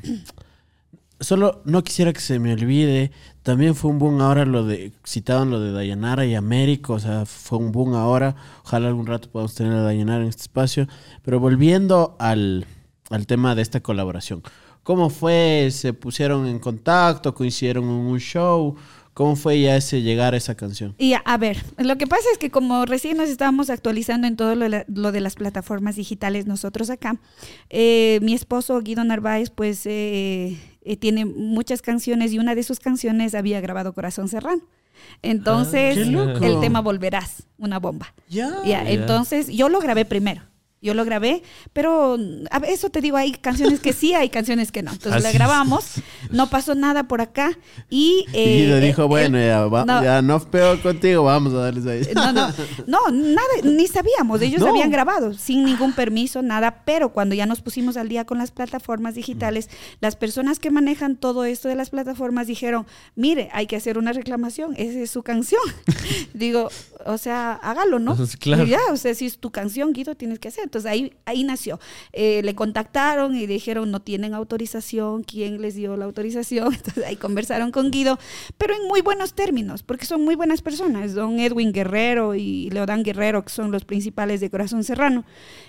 solo 1.20 1.62
no 1.64 1.82
quisiera 1.82 2.12
que 2.12 2.20
se 2.20 2.38
me 2.38 2.52
olvide, 2.52 3.10
también 3.42 3.74
fue 3.74 3.90
un 3.90 3.98
boom 3.98 4.20
ahora 4.20 4.44
lo 4.44 4.64
de, 4.64 4.92
citaban 5.04 5.50
lo 5.50 5.60
de 5.60 5.72
Dayanara 5.72 6.24
y 6.24 6.36
Américo, 6.36 6.94
o 6.94 7.00
sea, 7.00 7.26
fue 7.26 7.58
un 7.58 7.72
boom 7.72 7.94
ahora, 7.94 8.36
ojalá 8.64 8.88
algún 8.88 9.06
rato 9.06 9.28
podamos 9.28 9.54
tener 9.54 9.72
a 9.72 9.82
Dayanara 9.82 10.22
en 10.22 10.28
este 10.28 10.42
espacio, 10.42 10.86
pero 11.22 11.40
volviendo 11.40 12.16
al, 12.20 12.64
al 13.10 13.26
tema 13.26 13.56
de 13.56 13.62
esta 13.62 13.80
colaboración. 13.80 14.42
¿Cómo 14.88 15.10
fue? 15.10 15.68
¿Se 15.70 15.92
pusieron 15.92 16.46
en 16.46 16.58
contacto? 16.58 17.34
¿Coincidieron 17.34 17.84
en 17.84 17.90
un 17.90 18.18
show? 18.18 18.74
¿Cómo 19.12 19.36
fue 19.36 19.60
ya 19.60 19.76
ese 19.76 20.00
llegar 20.00 20.32
a 20.32 20.38
esa 20.38 20.54
canción? 20.54 20.94
Y 20.96 21.12
a, 21.12 21.36
ver, 21.36 21.62
lo 21.76 21.98
que 21.98 22.06
pasa 22.06 22.22
es 22.32 22.38
que 22.38 22.50
como 22.50 22.86
recién 22.86 23.18
nos 23.18 23.28
estábamos 23.28 23.68
actualizando 23.68 24.26
en 24.26 24.36
todo 24.36 24.54
lo, 24.54 25.12
de 25.12 25.20
las 25.20 25.34
plataformas 25.34 25.96
digitales 25.96 26.46
nosotros 26.46 26.88
acá, 26.88 27.20
eh, 27.68 28.18
mi 28.22 28.32
esposo 28.32 28.80
Guido 28.80 29.04
Narváez 29.04 29.50
pues 29.50 29.84
eh, 29.84 30.58
eh, 30.80 30.96
tiene 30.96 31.26
muchas 31.26 31.82
canciones 31.82 32.32
y 32.32 32.38
una 32.38 32.54
de 32.54 32.62
sus 32.62 32.80
canciones 32.80 33.34
había 33.34 33.60
grabado 33.60 33.92
Corazón 33.92 34.28
Serrano. 34.28 34.62
Entonces, 35.20 35.98
ah, 35.98 36.38
el 36.40 36.60
tema 36.60 36.80
Volverás, 36.80 37.46
una 37.58 37.78
bomba. 37.78 38.14
Ya. 38.30 38.62
Entonces, 38.90 39.48
yo 39.48 39.68
lo 39.68 39.80
grabé 39.80 40.06
primero. 40.06 40.47
Yo 40.80 40.94
lo 40.94 41.04
grabé, 41.04 41.42
pero 41.72 42.16
a 42.52 42.58
eso 42.58 42.88
te 42.88 43.00
digo, 43.00 43.16
hay 43.16 43.32
canciones 43.32 43.80
que 43.80 43.92
sí, 43.92 44.14
hay 44.14 44.28
canciones 44.28 44.70
que 44.70 44.82
no. 44.82 44.92
Entonces 44.92 45.22
la 45.24 45.32
grabamos, 45.32 45.94
no 46.30 46.48
pasó 46.50 46.76
nada 46.76 47.08
por 47.08 47.20
acá 47.20 47.58
y... 47.90 48.24
Eh, 48.32 48.58
y 48.58 48.66
le 48.66 48.80
dijo, 48.80 49.02
eh, 49.02 49.06
bueno, 49.06 49.38
ya, 49.38 50.22
no, 50.22 50.38
peor 50.38 50.80
contigo, 50.80 51.24
vamos 51.24 51.52
a 51.54 51.58
darles 51.58 51.86
ahí. 51.86 52.14
No, 52.14 52.32
no, 52.32 52.52
no, 52.86 53.10
nada, 53.10 53.48
ni 53.64 53.88
sabíamos, 53.88 54.40
ellos 54.40 54.62
habían 54.62 54.90
grabado 54.90 55.34
sin 55.34 55.64
ningún 55.64 55.94
permiso, 55.94 56.42
nada, 56.42 56.82
pero 56.84 57.12
cuando 57.12 57.34
ya 57.34 57.46
nos 57.46 57.60
pusimos 57.60 57.96
al 57.96 58.08
día 58.08 58.24
con 58.24 58.38
las 58.38 58.52
plataformas 58.52 59.16
digitales, 59.16 59.68
las 60.00 60.14
personas 60.14 60.60
que 60.60 60.70
manejan 60.70 61.16
todo 61.16 61.44
esto 61.44 61.68
de 61.68 61.74
las 61.74 61.90
plataformas 61.90 62.46
dijeron, 62.46 62.86
mire, 63.16 63.48
hay 63.52 63.66
que 63.66 63.74
hacer 63.74 63.98
una 63.98 64.12
reclamación, 64.12 64.74
esa 64.76 65.00
es 65.00 65.10
su 65.10 65.24
canción. 65.24 65.62
digo, 66.34 66.68
o 67.04 67.18
sea, 67.18 67.54
hágalo, 67.54 67.98
¿no? 67.98 68.16
Claro. 68.38 68.64
ya, 68.64 68.80
o 68.92 68.96
sea, 68.96 69.14
si 69.14 69.26
es 69.26 69.38
tu 69.38 69.50
canción, 69.50 69.92
Guido, 69.92 70.14
tienes 70.14 70.38
que 70.38 70.48
hacer. 70.48 70.67
Entonces 70.68 70.90
ahí, 70.90 71.14
ahí 71.24 71.44
nació. 71.44 71.80
Eh, 72.12 72.42
le 72.44 72.54
contactaron 72.54 73.34
y 73.34 73.46
dijeron 73.46 73.90
no 73.90 74.00
tienen 74.00 74.34
autorización, 74.34 75.24
¿quién 75.24 75.62
les 75.62 75.74
dio 75.74 75.96
la 75.96 76.04
autorización? 76.04 76.74
Entonces 76.74 77.04
ahí 77.04 77.16
conversaron 77.16 77.70
con 77.70 77.90
Guido, 77.90 78.18
pero 78.58 78.74
en 78.74 78.86
muy 78.86 79.00
buenos 79.00 79.32
términos, 79.32 79.82
porque 79.82 80.04
son 80.04 80.22
muy 80.24 80.34
buenas 80.34 80.60
personas. 80.60 81.14
Don 81.14 81.40
Edwin 81.40 81.72
Guerrero 81.72 82.34
y 82.34 82.68
Leodán 82.70 83.02
Guerrero, 83.02 83.44
que 83.44 83.50
son 83.50 83.70
los 83.70 83.86
principales 83.86 84.40
de 84.40 84.50
Corazón 84.50 84.84
Serrano. 84.84 85.24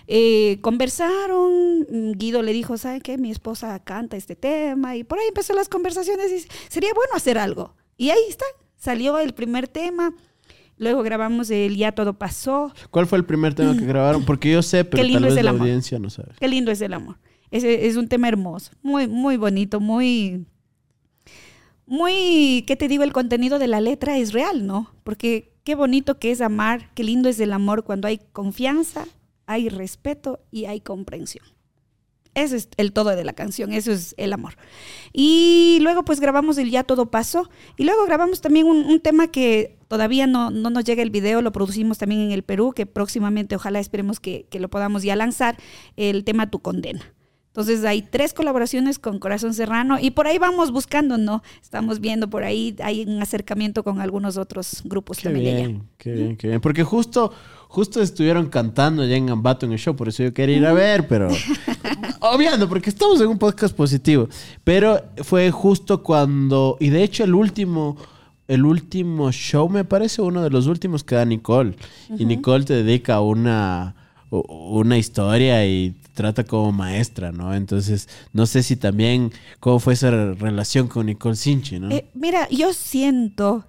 Eh, 0.07 0.59
conversaron, 0.61 1.85
Guido 2.17 2.41
le 2.41 2.51
dijo, 2.51 2.77
¿sabe 2.77 2.99
qué? 2.99 3.17
Mi 3.17 3.31
esposa 3.31 3.79
canta 3.79 4.17
este 4.17 4.35
tema 4.35 4.97
y 4.97 5.05
por 5.05 5.17
ahí 5.17 5.27
empezó 5.29 5.53
las 5.53 5.69
conversaciones 5.69 6.29
y 6.31 6.47
sería 6.67 6.93
bueno 6.93 7.13
hacer 7.15 7.37
algo. 7.37 7.73
Y 7.95 8.09
ahí 8.09 8.23
está, 8.27 8.45
salió 8.75 9.17
el 9.17 9.33
primer 9.33 9.69
tema. 9.69 10.13
Luego 10.79 11.03
grabamos 11.03 11.51
el 11.51 11.75
Ya 11.75 11.91
Todo 11.91 12.13
Pasó. 12.17 12.73
¿Cuál 12.89 13.05
fue 13.05 13.19
el 13.19 13.25
primer 13.25 13.53
tema 13.53 13.77
que 13.77 13.85
grabaron? 13.85 14.25
Porque 14.25 14.51
yo 14.51 14.63
sé, 14.63 14.85
pero 14.85 15.03
tal 15.03 15.23
vez 15.23 15.43
la 15.43 15.51
audiencia 15.51 15.99
no 15.99 16.09
sabe. 16.09 16.29
Qué 16.39 16.47
lindo 16.47 16.71
es 16.71 16.81
el 16.81 16.93
amor. 16.93 17.17
Es, 17.51 17.63
es 17.63 17.97
un 17.97 18.07
tema 18.07 18.27
hermoso, 18.27 18.71
muy, 18.81 19.07
muy 19.07 19.35
bonito, 19.35 19.79
muy, 19.79 20.45
muy, 21.85 22.63
¿qué 22.67 22.75
te 22.75 22.87
digo? 22.87 23.03
El 23.03 23.11
contenido 23.11 23.57
de 23.57 23.67
la 23.67 23.81
letra 23.81 24.17
es 24.17 24.33
real, 24.33 24.67
¿no? 24.67 24.91
Porque 25.03 25.53
qué 25.63 25.73
bonito 25.75 26.19
que 26.19 26.31
es 26.31 26.39
amar, 26.39 26.91
qué 26.93 27.03
lindo 27.03 27.27
es 27.27 27.39
el 27.39 27.51
amor 27.51 27.83
cuando 27.83 28.07
hay 28.07 28.19
confianza, 28.31 29.05
hay 29.47 29.69
respeto 29.69 30.39
y 30.51 30.65
hay 30.65 30.81
comprensión. 30.81 31.43
Ese 32.35 32.57
es 32.57 32.69
el 32.77 32.93
todo 32.93 33.15
de 33.15 33.23
la 33.23 33.33
canción, 33.33 33.73
eso 33.73 33.91
es 33.91 34.13
el 34.17 34.33
amor. 34.33 34.53
Y 35.11 35.79
luego 35.81 36.05
pues 36.05 36.19
grabamos 36.19 36.59
el 36.59 36.69
Ya 36.69 36.83
Todo 36.83 37.09
Pasó. 37.09 37.49
Y 37.75 37.85
luego 37.85 38.05
grabamos 38.05 38.39
también 38.41 38.67
un, 38.67 38.99
tema 38.99 39.27
que 39.27 39.78
todavía 39.89 40.27
no, 40.27 40.51
no, 40.51 40.69
nos 40.69 40.85
llega 40.85 41.03
el 41.03 41.09
video, 41.09 41.41
lo 41.41 41.51
producimos 41.51 41.97
también 41.97 42.21
en 42.21 42.31
el 42.31 42.43
Perú, 42.43 42.71
que 42.73 42.85
próximamente 42.85 43.55
ojalá 43.55 43.81
esperemos 43.81 44.21
que, 44.21 44.45
que 44.49 44.61
lo 44.61 44.69
podamos 44.69 45.03
ya 45.03 45.17
lanzar, 45.17 45.57
el 45.97 46.23
tema 46.23 46.49
Tu 46.49 46.59
Condena. 46.59 47.01
Entonces 47.47 47.83
hay 47.83 48.03
tres 48.03 48.33
colaboraciones 48.33 48.99
con 48.99 49.17
Corazón 49.17 49.55
Serrano 49.55 49.97
y 49.99 50.11
por 50.11 50.27
ahí 50.27 50.37
vamos 50.37 50.71
buscando, 50.71 51.17
¿no? 51.17 51.41
Estamos 51.61 51.99
viendo 51.99 52.29
por 52.29 52.43
ahí, 52.43 52.75
hay 52.81 53.03
un 53.03 53.19
acercamiento 53.21 53.83
con 53.83 53.99
algunos 53.99 54.37
otros 54.37 54.83
grupos 54.85 55.17
qué 55.17 55.23
también. 55.23 55.55
Bien, 55.55 55.83
qué 55.97 56.11
bien, 56.13 56.37
qué 56.37 56.47
bien. 56.47 56.61
Porque 56.61 56.83
justo, 56.83 57.33
justo 57.67 58.03
estuvieron 58.03 58.49
cantando 58.49 59.01
allá 59.01 59.15
en 59.15 59.31
Ambato 59.31 59.65
en 59.65 59.71
el 59.71 59.79
show, 59.79 59.95
por 59.95 60.07
eso 60.07 60.21
yo 60.21 60.33
quería 60.33 60.57
ir 60.57 60.65
a 60.67 60.73
ver, 60.73 61.07
pero 61.07 61.29
obviando, 62.21 62.69
porque 62.69 62.91
estamos 62.91 63.19
en 63.19 63.27
un 63.27 63.39
podcast 63.39 63.75
positivo. 63.75 64.29
Pero 64.63 65.01
fue 65.23 65.49
justo 65.49 66.03
cuando, 66.03 66.77
y 66.79 66.89
de 66.91 67.01
hecho 67.01 67.23
el 67.23 67.33
último 67.33 67.97
el 68.49 68.65
último 68.65 69.31
show, 69.31 69.69
me 69.69 69.85
parece 69.85 70.23
uno 70.23 70.41
de 70.41 70.49
los 70.49 70.65
últimos 70.65 71.03
que 71.03 71.13
da 71.13 71.23
Nicole. 71.23 71.75
Y 72.17 72.25
Nicole 72.25 72.65
te 72.65 72.73
dedica 72.73 73.21
una, 73.21 73.95
una 74.31 74.97
historia 74.97 75.63
y 75.67 75.95
trata 76.15 76.43
como 76.43 76.71
maestra, 76.71 77.31
¿no? 77.31 77.53
Entonces, 77.53 78.09
no 78.33 78.47
sé 78.47 78.63
si 78.63 78.75
también 78.75 79.31
cómo 79.59 79.79
fue 79.79 79.93
esa 79.93 80.33
relación 80.33 80.87
con 80.87 81.05
Nicole 81.05 81.35
Sinchi, 81.35 81.79
¿no? 81.79 81.91
Eh, 81.91 82.09
mira, 82.15 82.49
yo 82.49 82.73
siento 82.73 83.65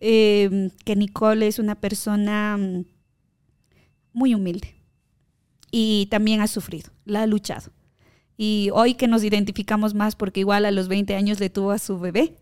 eh, 0.00 0.70
que 0.84 0.96
Nicole 0.96 1.46
es 1.46 1.60
una 1.60 1.76
persona 1.76 2.56
mm, 2.56 2.84
muy 4.12 4.34
humilde 4.34 4.74
y 5.70 6.06
también 6.06 6.40
ha 6.40 6.48
sufrido, 6.48 6.90
la 7.04 7.22
ha 7.22 7.26
luchado. 7.28 7.70
Y 8.36 8.70
hoy 8.72 8.94
que 8.94 9.06
nos 9.06 9.22
identificamos 9.22 9.94
más, 9.94 10.16
porque 10.16 10.40
igual 10.40 10.64
a 10.64 10.70
los 10.72 10.88
20 10.88 11.14
años 11.14 11.38
le 11.38 11.50
tuvo 11.50 11.70
a 11.70 11.78
su 11.78 11.98
bebé. 12.00 12.36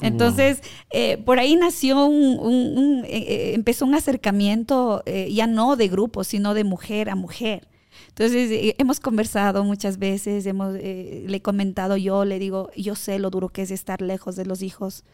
Entonces, 0.00 0.60
eh, 0.90 1.18
por 1.18 1.38
ahí 1.38 1.54
nació 1.54 2.06
un, 2.06 3.04
empezó 3.08 3.84
un 3.84 3.94
acercamiento 3.94 5.04
ya 5.30 5.46
no 5.46 5.76
de 5.76 5.88
grupo, 5.88 6.24
sino 6.24 6.54
de 6.54 6.64
mujer 6.64 7.10
a 7.10 7.14
mujer. 7.14 7.68
Entonces, 8.08 8.50
eh, 8.50 8.74
hemos 8.78 9.00
conversado 9.00 9.62
muchas 9.64 9.98
veces, 9.98 10.46
hemos, 10.46 10.74
eh, 10.76 11.24
le 11.26 11.36
he 11.36 11.42
comentado 11.42 11.98
yo, 11.98 12.24
le 12.24 12.38
digo, 12.38 12.70
yo 12.76 12.94
sé 12.94 13.18
lo 13.18 13.28
duro 13.30 13.50
que 13.50 13.62
es 13.62 13.70
estar 13.70 14.00
lejos 14.00 14.36
de 14.36 14.46
los 14.46 14.62
hijos, 14.62 15.04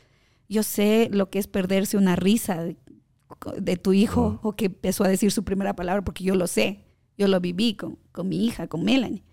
yo 0.48 0.62
sé 0.62 1.08
lo 1.10 1.28
que 1.28 1.38
es 1.40 1.48
perderse 1.48 1.96
una 1.96 2.14
risa 2.14 2.62
de, 2.62 3.76
tu 3.76 3.92
hijo 3.92 4.38
o 4.42 4.52
que 4.52 4.66
empezó 4.66 5.02
a 5.02 5.08
decir 5.08 5.32
su 5.32 5.42
primera 5.42 5.74
palabra, 5.74 6.02
porque 6.02 6.22
yo 6.22 6.36
lo 6.36 6.46
sé, 6.46 6.84
yo 7.18 7.26
lo 7.26 7.40
viví 7.40 7.74
con, 7.74 7.98
con 8.12 8.28
mi 8.28 8.44
hija, 8.44 8.68
con 8.68 8.84
Melanie. 8.84 9.24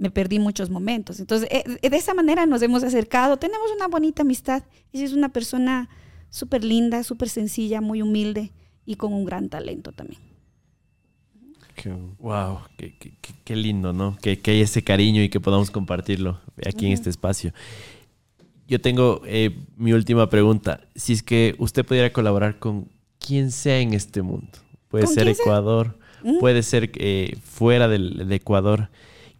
Me 0.00 0.10
perdí 0.10 0.38
muchos 0.38 0.70
momentos. 0.70 1.20
Entonces, 1.20 1.48
eh, 1.52 1.88
de 1.88 1.96
esa 1.96 2.14
manera 2.14 2.46
nos 2.46 2.62
hemos 2.62 2.82
acercado, 2.82 3.36
tenemos 3.36 3.70
una 3.76 3.86
bonita 3.86 4.22
amistad. 4.22 4.64
Ella 4.92 5.04
es 5.04 5.12
una 5.12 5.28
persona 5.28 5.90
súper 6.30 6.64
linda, 6.64 7.04
súper 7.04 7.28
sencilla, 7.28 7.80
muy 7.82 8.00
humilde 8.00 8.50
y 8.86 8.96
con 8.96 9.12
un 9.12 9.26
gran 9.26 9.50
talento 9.50 9.92
también. 9.92 10.20
Wow, 12.18 12.60
qué, 13.44 13.56
lindo, 13.56 13.92
¿no? 13.92 14.16
Que, 14.20 14.38
que 14.38 14.50
haya 14.50 14.64
ese 14.64 14.82
cariño 14.82 15.22
y 15.22 15.28
que 15.28 15.40
podamos 15.40 15.70
compartirlo 15.70 16.40
aquí 16.66 16.86
en 16.86 16.92
este 16.92 17.10
espacio. 17.10 17.52
Yo 18.68 18.80
tengo 18.80 19.22
eh, 19.26 19.56
mi 19.76 19.92
última 19.92 20.28
pregunta. 20.30 20.80
Si 20.94 21.12
es 21.12 21.22
que 21.22 21.54
usted 21.58 21.84
pudiera 21.84 22.12
colaborar 22.12 22.58
con 22.58 22.88
quien 23.18 23.50
sea 23.50 23.80
en 23.80 23.94
este 23.94 24.22
mundo, 24.22 24.50
puede 24.88 25.06
ser 25.06 25.28
Ecuador, 25.28 25.98
puede 26.38 26.62
ser 26.62 26.90
eh, 26.94 27.36
fuera 27.42 27.88
del, 27.88 28.28
de 28.28 28.34
Ecuador, 28.34 28.88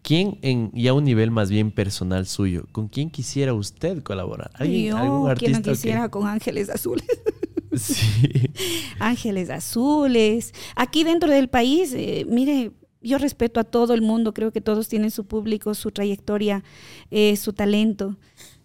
¿quién 0.03 0.39
en 0.43 0.71
ya 0.73 0.93
un 0.93 1.05
nivel 1.05 1.31
más 1.31 1.51
bien 1.51 1.71
personal 1.71 2.27
suyo, 2.27 2.67
con 2.73 2.89
quién 2.89 3.11
quisiera 3.11 3.55
usted 3.55 4.03
colaborar? 4.03 4.51
¿Alguien, 4.55 4.95
algún 4.95 5.29
artista? 5.29 5.59
no 5.59 5.63
quisiera 5.63 6.09
con 6.09 6.27
Ángeles 6.27 6.71
Azules. 6.71 7.07
Sí. 7.77 8.51
Ángeles 8.99 9.51
azules. 9.51 10.53
Aquí 10.77 11.05
dentro 11.05 11.31
del 11.31 11.49
país, 11.49 11.93
eh, 11.95 12.27
mire, 12.29 12.73
yo 13.01 13.19
respeto 13.19 13.61
a 13.61 13.65
todo 13.65 13.95
el 13.95 14.03
mundo, 14.03 14.35
creo 14.35 14.53
que 14.53 14.61
todos 14.61 14.89
tienen 14.89 15.11
su 15.11 15.25
público, 15.25 15.75
su 15.75 15.91
trayectoria, 15.91 16.65
eh, 17.11 17.37
su 17.37 17.53
talento. 17.53 18.17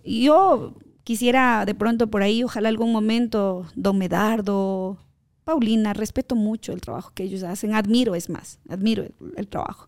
Yo 0.04 0.74
quisiera 1.04 1.66
de 1.66 1.76
pronto 1.76 2.08
por 2.08 2.24
ahí, 2.24 2.44
ojalá 2.44 2.70
algún 2.70 2.92
momento, 2.92 3.66
Don 3.76 3.98
Medardo, 3.98 4.98
Paulina, 5.44 5.94
respeto 5.94 6.36
mucho 6.36 6.74
el 6.74 6.82
trabajo 6.82 7.12
que 7.14 7.24
ellos 7.24 7.44
hacen, 7.44 7.74
admiro, 7.74 8.16
es 8.16 8.30
más, 8.30 8.60
admiro 8.68 9.06
el, 9.38 9.48
trabajo. 9.48 9.88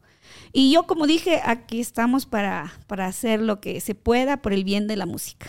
Y 0.54 0.72
yo, 0.72 0.88
como 0.88 1.08
dije, 1.08 1.42
aquí 1.44 1.80
estamos 1.80 2.26
para, 2.26 2.74
para 2.88 3.06
hacer 3.06 3.42
lo 3.42 3.60
que 3.60 3.80
se 3.80 3.96
pueda 3.96 4.42
por 4.42 4.54
el 4.54 4.64
bien 4.64 4.88
de 4.88 4.96
la 4.96 5.06
música, 5.06 5.48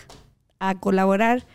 a 0.59 0.79
colaborar 0.81 1.47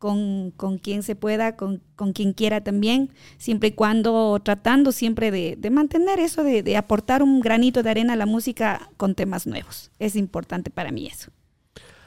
con, 0.00 0.78
quien 0.82 1.02
se 1.02 1.14
pueda, 1.14 1.56
con, 1.56 1.82
quien 2.14 2.32
quiera 2.32 2.62
también, 2.62 3.10
siempre 3.36 3.68
y 3.68 3.72
cuando 3.72 4.40
tratando 4.42 4.92
siempre 4.92 5.30
de, 5.30 5.70
mantener 5.70 6.18
eso, 6.18 6.42
de, 6.42 6.76
aportar 6.76 7.22
un 7.22 7.40
granito 7.40 7.82
de 7.82 7.90
arena 7.90 8.14
a 8.14 8.16
la 8.16 8.26
música 8.26 8.90
con 8.96 9.14
temas 9.14 9.46
nuevos. 9.46 9.90
Es 9.98 10.16
importante 10.16 10.70
para 10.70 10.90
mí 10.90 11.06
eso. 11.06 11.30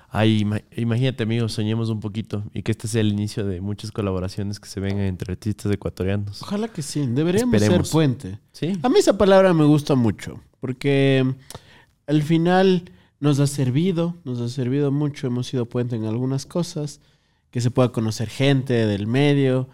Ay, 0.09 0.45
imagínate, 0.75 1.23
amigos, 1.23 1.53
soñemos 1.53 1.89
un 1.89 1.99
poquito 1.99 2.43
y 2.53 2.63
que 2.63 2.71
este 2.71 2.87
sea 2.87 3.01
el 3.01 3.11
inicio 3.11 3.45
de 3.45 3.61
muchas 3.61 3.91
colaboraciones 3.91 4.59
que 4.59 4.67
se 4.67 4.79
vengan 4.79 5.05
entre 5.05 5.31
artistas 5.31 5.71
ecuatorianos. 5.71 6.41
Ojalá 6.41 6.67
que 6.67 6.81
sí, 6.81 7.05
deberíamos 7.07 7.59
ser 7.59 7.83
puente. 7.91 8.39
¿Sí? 8.51 8.73
A 8.81 8.89
mí 8.89 8.99
esa 8.99 9.17
palabra 9.17 9.53
me 9.53 9.65
gusta 9.65 9.95
mucho, 9.95 10.39
porque 10.63 11.25
al 12.07 12.23
final 12.23 12.89
nos 13.19 13.41
ha 13.41 13.47
servido, 13.47 14.15
nos 14.23 14.39
ha 14.39 14.47
servido 14.47 14.93
mucho, 14.93 15.27
hemos 15.27 15.47
sido 15.47 15.65
puente 15.65 15.97
en 15.97 16.05
algunas 16.05 16.45
cosas 16.45 17.01
que 17.51 17.59
se 17.59 17.69
pueda 17.69 17.91
conocer 17.91 18.29
gente 18.29 18.71
del 18.85 19.05
medio, 19.05 19.67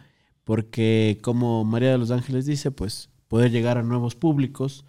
porque 0.46 1.20
como 1.22 1.64
María 1.64 1.92
de 1.92 2.00
los 2.00 2.10
Ángeles 2.10 2.48
dice, 2.48 2.72
pues 2.72 3.10
poder 3.28 3.52
llegar 3.52 3.78
a 3.78 3.84
nuevos 3.84 4.16
públicos 4.16 4.84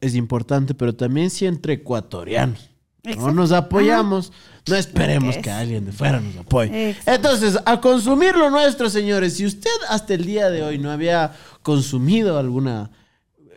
es 0.00 0.14
importante, 0.14 0.74
pero 0.74 0.94
también 0.94 1.28
si 1.30 1.46
entre 1.46 1.72
ecuatorianos. 1.72 2.70
No 3.02 3.32
nos 3.32 3.50
apoyamos, 3.50 4.32
no 4.68 4.76
esperemos 4.76 5.38
que 5.38 5.50
alguien 5.50 5.86
de 5.86 5.92
fuera 5.92 6.20
nos 6.20 6.36
apoye. 6.36 6.94
Entonces, 7.04 7.58
a 7.66 7.80
consumir 7.80 8.36
lo 8.36 8.48
nuestro, 8.48 8.88
señores. 8.88 9.34
Si 9.34 9.44
usted 9.44 9.76
hasta 9.88 10.14
el 10.14 10.24
día 10.24 10.50
de 10.50 10.62
hoy 10.62 10.78
no 10.78 10.92
había 10.92 11.32
consumido 11.64 12.38
alguna 12.38 12.92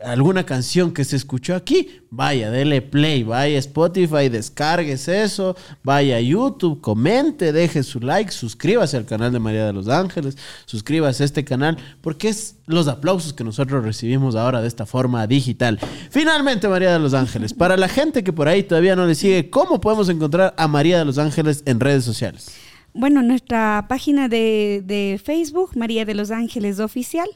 alguna 0.04 0.46
canción 0.46 0.94
que 0.94 1.04
se 1.04 1.16
escuchó 1.16 1.56
aquí, 1.56 2.02
vaya, 2.10 2.52
dele 2.52 2.82
play, 2.82 3.24
vaya 3.24 3.56
a 3.56 3.60
Spotify, 3.60 4.30
descargues 4.30 5.08
eso, 5.08 5.56
vaya 5.84 6.18
a 6.18 6.22
YouTube, 6.22 6.82
comente, 6.82 7.52
deje 7.52 7.84
su 7.84 8.00
like, 8.00 8.32
suscríbase 8.32 8.98
al 8.98 9.06
canal 9.06 9.32
de 9.32 9.40
María 9.40 9.66
de 9.66 9.74
los 9.74 9.88
Ángeles, 9.88 10.38
suscríbase 10.66 11.24
a 11.24 11.26
este 11.26 11.44
canal, 11.44 11.78
porque 12.02 12.30
es 12.30 12.56
los 12.66 12.88
aplausos 12.88 13.34
que 13.34 13.44
nosotros 13.44 13.84
recibimos 13.84 14.36
ahora 14.36 14.62
de 14.62 14.68
esta 14.68 14.86
forma 14.86 15.26
digital. 15.28 15.80
Finalmente, 16.10 16.68
María 16.68 16.94
de 16.94 17.00
los 17.00 17.14
Ángeles, 17.14 17.54
para 17.54 17.78
la 17.78 17.88
gente 17.88 18.24
que 18.24 18.34
por 18.34 18.48
ahí 18.48 18.64
todavía 18.64 18.96
no 18.96 19.06
le 19.06 19.16
sigue, 19.16 19.50
¿cómo 19.50 19.82
podemos 19.82 20.10
encontrar 20.10 20.54
a 20.58 20.68
María 20.68 21.00
de 21.00 21.06
los 21.06 21.18
Ángeles 21.18 21.64
en 21.66 21.80
redes 21.80 22.04
sociales? 22.04 22.52
Bueno, 22.94 23.22
nuestra 23.22 23.86
página 23.88 24.28
de, 24.28 24.82
de 24.84 25.22
Facebook, 25.24 25.72
María 25.76 26.06
de 26.06 26.16
los 26.16 26.32
Ángeles 26.32 26.80
Oficial. 26.80 27.30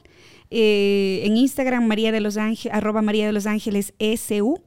Eh, 0.55 1.21
en 1.25 1.35
Instagram, 1.35 1.87
María 1.87 2.11
de 2.11 2.21
los 2.21 2.37
Ángeles, 2.37 2.75
arroba 2.75 3.01
María 3.01 3.25
de 3.25 3.33
los 3.33 3.47
Ángeles 3.47 3.95
SU. 3.97 4.61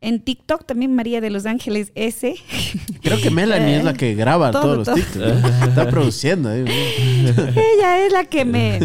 En 0.00 0.20
TikTok 0.20 0.66
también 0.66 0.96
María 0.96 1.20
de 1.20 1.30
los 1.30 1.46
Ángeles 1.46 1.92
S. 1.94 2.34
Creo 3.02 3.20
que 3.20 3.30
Melanie 3.30 3.76
es 3.76 3.84
la 3.84 3.94
que 3.94 4.16
graba 4.16 4.50
todos 4.50 4.78
los 4.78 4.92
TikToks. 4.92 5.68
Está 5.68 5.88
produciendo. 5.88 6.52
ella 6.52 8.04
es 8.04 8.12
la 8.12 8.24
que 8.24 8.44
me... 8.44 8.80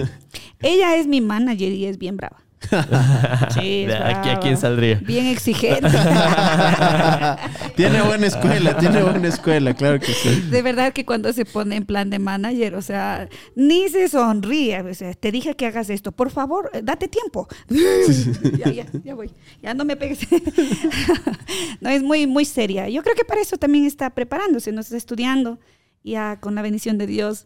Ella 0.59 0.95
es 0.95 1.07
mi 1.07 1.21
manager 1.21 1.71
y 1.71 1.85
es 1.85 1.97
bien 1.97 2.17
brava. 2.17 2.42
Sí, 3.53 3.85
es 3.87 3.93
¿A, 3.95 4.39
quién 4.39 4.57
saldría? 4.57 4.95
Bien 4.95 5.27
exigente. 5.27 5.81
tiene 7.75 8.01
buena 8.01 8.27
escuela, 8.27 8.77
tiene 8.77 9.03
buena 9.03 9.27
escuela, 9.27 9.73
claro 9.73 9.99
que 9.99 10.13
sí. 10.13 10.41
De 10.49 10.61
verdad 10.61 10.93
que 10.93 11.05
cuando 11.05 11.31
se 11.33 11.45
pone 11.45 11.75
en 11.75 11.85
plan 11.85 12.09
de 12.09 12.19
manager, 12.19 12.75
o 12.75 12.81
sea, 12.81 13.27
ni 13.55 13.89
se 13.89 14.07
sonríe. 14.09 14.81
O 14.81 14.93
sea, 14.93 15.13
te 15.13 15.31
dije 15.31 15.55
que 15.55 15.65
hagas 15.65 15.89
esto, 15.89 16.11
por 16.11 16.31
favor, 16.31 16.69
eh, 16.73 16.81
date 16.83 17.07
tiempo. 17.07 17.47
ya, 18.57 18.71
ya, 18.71 18.85
ya 19.03 19.15
voy. 19.15 19.31
Ya 19.61 19.73
no 19.73 19.85
me 19.85 19.95
pegues. 19.95 20.19
no, 21.81 21.89
es 21.89 22.01
muy, 22.03 22.27
muy 22.27 22.45
seria. 22.45 22.89
Yo 22.89 23.03
creo 23.03 23.15
que 23.15 23.25
para 23.25 23.41
eso 23.41 23.57
también 23.57 23.85
está 23.85 24.09
preparándose, 24.09 24.71
no 24.71 24.81
está 24.81 24.97
estudiando. 24.97 25.59
Ya 26.05 26.37
con 26.41 26.53
la 26.53 26.61
bendición 26.61 26.97
de 26.97 27.07
Dios, 27.07 27.45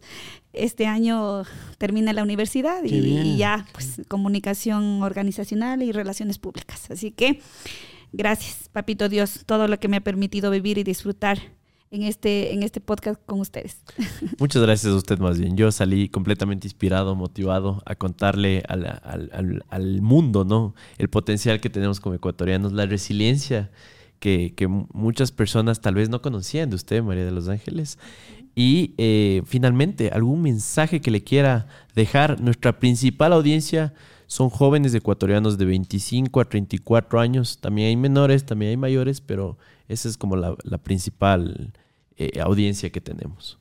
este 0.52 0.86
año 0.86 1.42
termina 1.78 2.12
la 2.12 2.22
universidad 2.22 2.82
y, 2.84 3.36
ya, 3.36 3.66
pues, 3.72 4.00
comunicación 4.08 5.02
organizacional 5.02 5.82
y 5.82 5.92
relaciones 5.92 6.38
públicas. 6.38 6.90
Así 6.90 7.10
que, 7.10 7.40
gracias, 8.12 8.68
papito 8.72 9.08
Dios, 9.08 9.42
todo 9.46 9.68
lo 9.68 9.78
que 9.78 9.88
me 9.88 9.98
ha 9.98 10.00
permitido 10.00 10.50
vivir 10.50 10.78
y 10.78 10.84
disfrutar 10.84 11.38
en 11.90 12.02
este, 12.02 12.52
en 12.52 12.62
este 12.62 12.80
podcast 12.80 13.18
con 13.24 13.40
ustedes. 13.40 13.78
Muchas 14.38 14.62
gracias 14.62 14.92
a 14.92 14.96
usted 14.96 15.18
más 15.18 15.38
bien. 15.38 15.56
Yo 15.56 15.70
salí 15.72 16.08
completamente 16.08 16.66
inspirado, 16.66 17.14
motivado 17.14 17.82
a 17.86 17.94
contarle 17.94 18.62
al, 18.68 18.84
al- 18.86 19.30
al- 19.32 19.64
al 19.68 20.02
mundo, 20.02 20.44
¿no? 20.44 20.74
El 20.98 21.08
potencial 21.08 21.60
que 21.60 21.70
tenemos 21.70 22.00
como 22.00 22.14
ecuatorianos, 22.14 22.72
la 22.72 22.84
resiliencia 22.86 23.70
que, 24.18 24.52
que 24.54 24.66
mu- 24.68 24.86
muchas 24.92 25.32
personas 25.32 25.80
tal 25.80 25.94
vez 25.94 26.08
no 26.10 26.20
conocían 26.20 26.68
de 26.70 26.76
usted, 26.76 27.02
María 27.02 27.24
de 27.24 27.30
los 27.30 27.48
Ángeles. 27.48 27.98
Y 28.60 28.96
eh, 28.98 29.42
finalmente, 29.46 30.10
algún 30.10 30.42
mensaje 30.42 31.00
que 31.00 31.12
le 31.12 31.22
quiera 31.22 31.68
dejar. 31.94 32.40
Nuestra 32.40 32.80
principal 32.80 33.32
audiencia 33.32 33.94
son 34.26 34.50
jóvenes 34.50 34.92
ecuatorianos 34.94 35.58
de 35.58 35.64
25 35.64 36.40
a 36.40 36.44
34 36.44 37.20
años. 37.20 37.60
También 37.60 37.86
hay 37.86 37.96
menores, 37.96 38.44
también 38.44 38.70
hay 38.70 38.76
mayores, 38.76 39.20
pero 39.20 39.58
esa 39.86 40.08
es 40.08 40.16
como 40.16 40.34
la, 40.34 40.56
principal 40.82 41.72
eh, 42.16 42.40
audiencia 42.40 42.90
que 42.90 43.00
tenemos. 43.00 43.60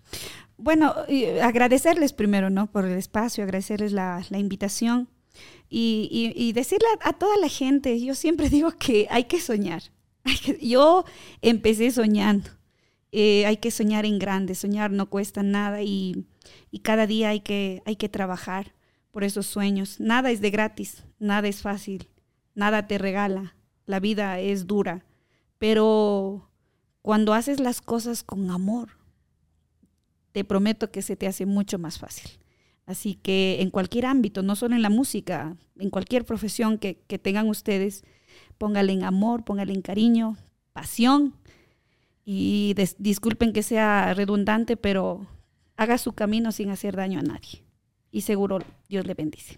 Bueno, 0.58 0.96
agradecerles 1.44 2.12
primero, 2.12 2.50
¿no? 2.50 2.66
Por 2.66 2.86
el 2.86 2.98
espacio, 2.98 3.44
agradecerles 3.44 3.92
la, 3.92 4.26
invitación 4.32 5.10
y, 5.70 6.52
decirle 6.54 6.88
a, 7.02 7.14
toda 7.14 7.38
la 7.38 7.50
gente, 7.50 8.04
yo 8.04 8.16
siempre 8.16 8.50
digo 8.58 8.72
que 8.72 9.06
hay 9.12 9.26
que 9.26 9.40
soñar. 9.40 9.84
Yo 10.60 11.06
empecé 11.44 11.92
soñando. 11.92 12.57
Eh, 13.12 13.46
hay 13.46 13.58
que 13.58 13.72
soñar 13.72 14.06
en 14.06 14.20
grande, 14.20 14.56
soñar 14.56 14.92
no 14.92 15.10
cuesta 15.10 15.44
nada 15.44 15.82
y, 15.82 16.26
y 16.72 16.80
cada 16.80 17.08
día 17.08 17.30
hay 17.30 17.40
que, 17.40 17.82
hay 17.86 17.96
que 17.96 18.10
trabajar 18.10 18.74
por 19.12 19.24
esos 19.24 19.46
sueños. 19.46 20.00
Nada 20.00 20.32
es 20.32 20.42
de 20.42 20.50
gratis, 20.50 21.06
nada 21.20 21.48
es 21.48 21.62
fácil, 21.62 22.10
nada 22.54 22.88
te 22.88 22.98
regala, 22.98 23.56
la 23.86 24.00
vida 24.00 24.40
es 24.40 24.68
dura, 24.68 25.06
pero 25.58 26.50
cuando 27.02 27.34
haces 27.34 27.60
las 27.60 27.82
cosas 27.82 28.24
con 28.24 28.52
amor, 28.52 28.90
te 30.34 30.44
prometo 30.44 30.92
que 30.92 31.02
se 31.02 31.16
te 31.16 31.28
hace 31.28 31.46
mucho 31.46 31.80
más 31.80 31.98
fácil. 31.98 32.30
Así 32.86 33.16
que 33.16 33.62
en 33.62 33.70
cualquier 33.70 34.06
ámbito, 34.06 34.44
no 34.44 34.56
solo 34.56 34.76
en 34.76 34.82
la 34.82 34.90
música, 34.90 35.58
en 35.78 35.90
cualquier 35.90 36.26
profesión 36.26 36.78
que, 36.78 37.00
que 37.08 37.18
tengan 37.18 37.48
ustedes, 37.50 38.04
póngale 38.58 38.94
en 38.94 39.04
amor, 39.04 39.44
póngale 39.44 39.74
en 39.74 39.82
cariño, 39.82 40.38
pasión. 40.74 41.34
Y 42.30 42.74
des- 42.74 42.98
disculpen 43.00 43.54
que 43.54 43.64
sea 43.64 44.14
redundante, 44.14 44.76
pero 44.76 45.26
haga 45.78 45.98
su 45.98 46.12
camino 46.12 46.52
sin 46.52 46.70
hacer 46.72 46.94
daño 46.98 47.20
a 47.20 47.22
nadie. 47.22 47.64
Y 48.12 48.22
seguro 48.22 48.60
Dios 48.90 49.08
le 49.08 49.14
bendice. 49.14 49.58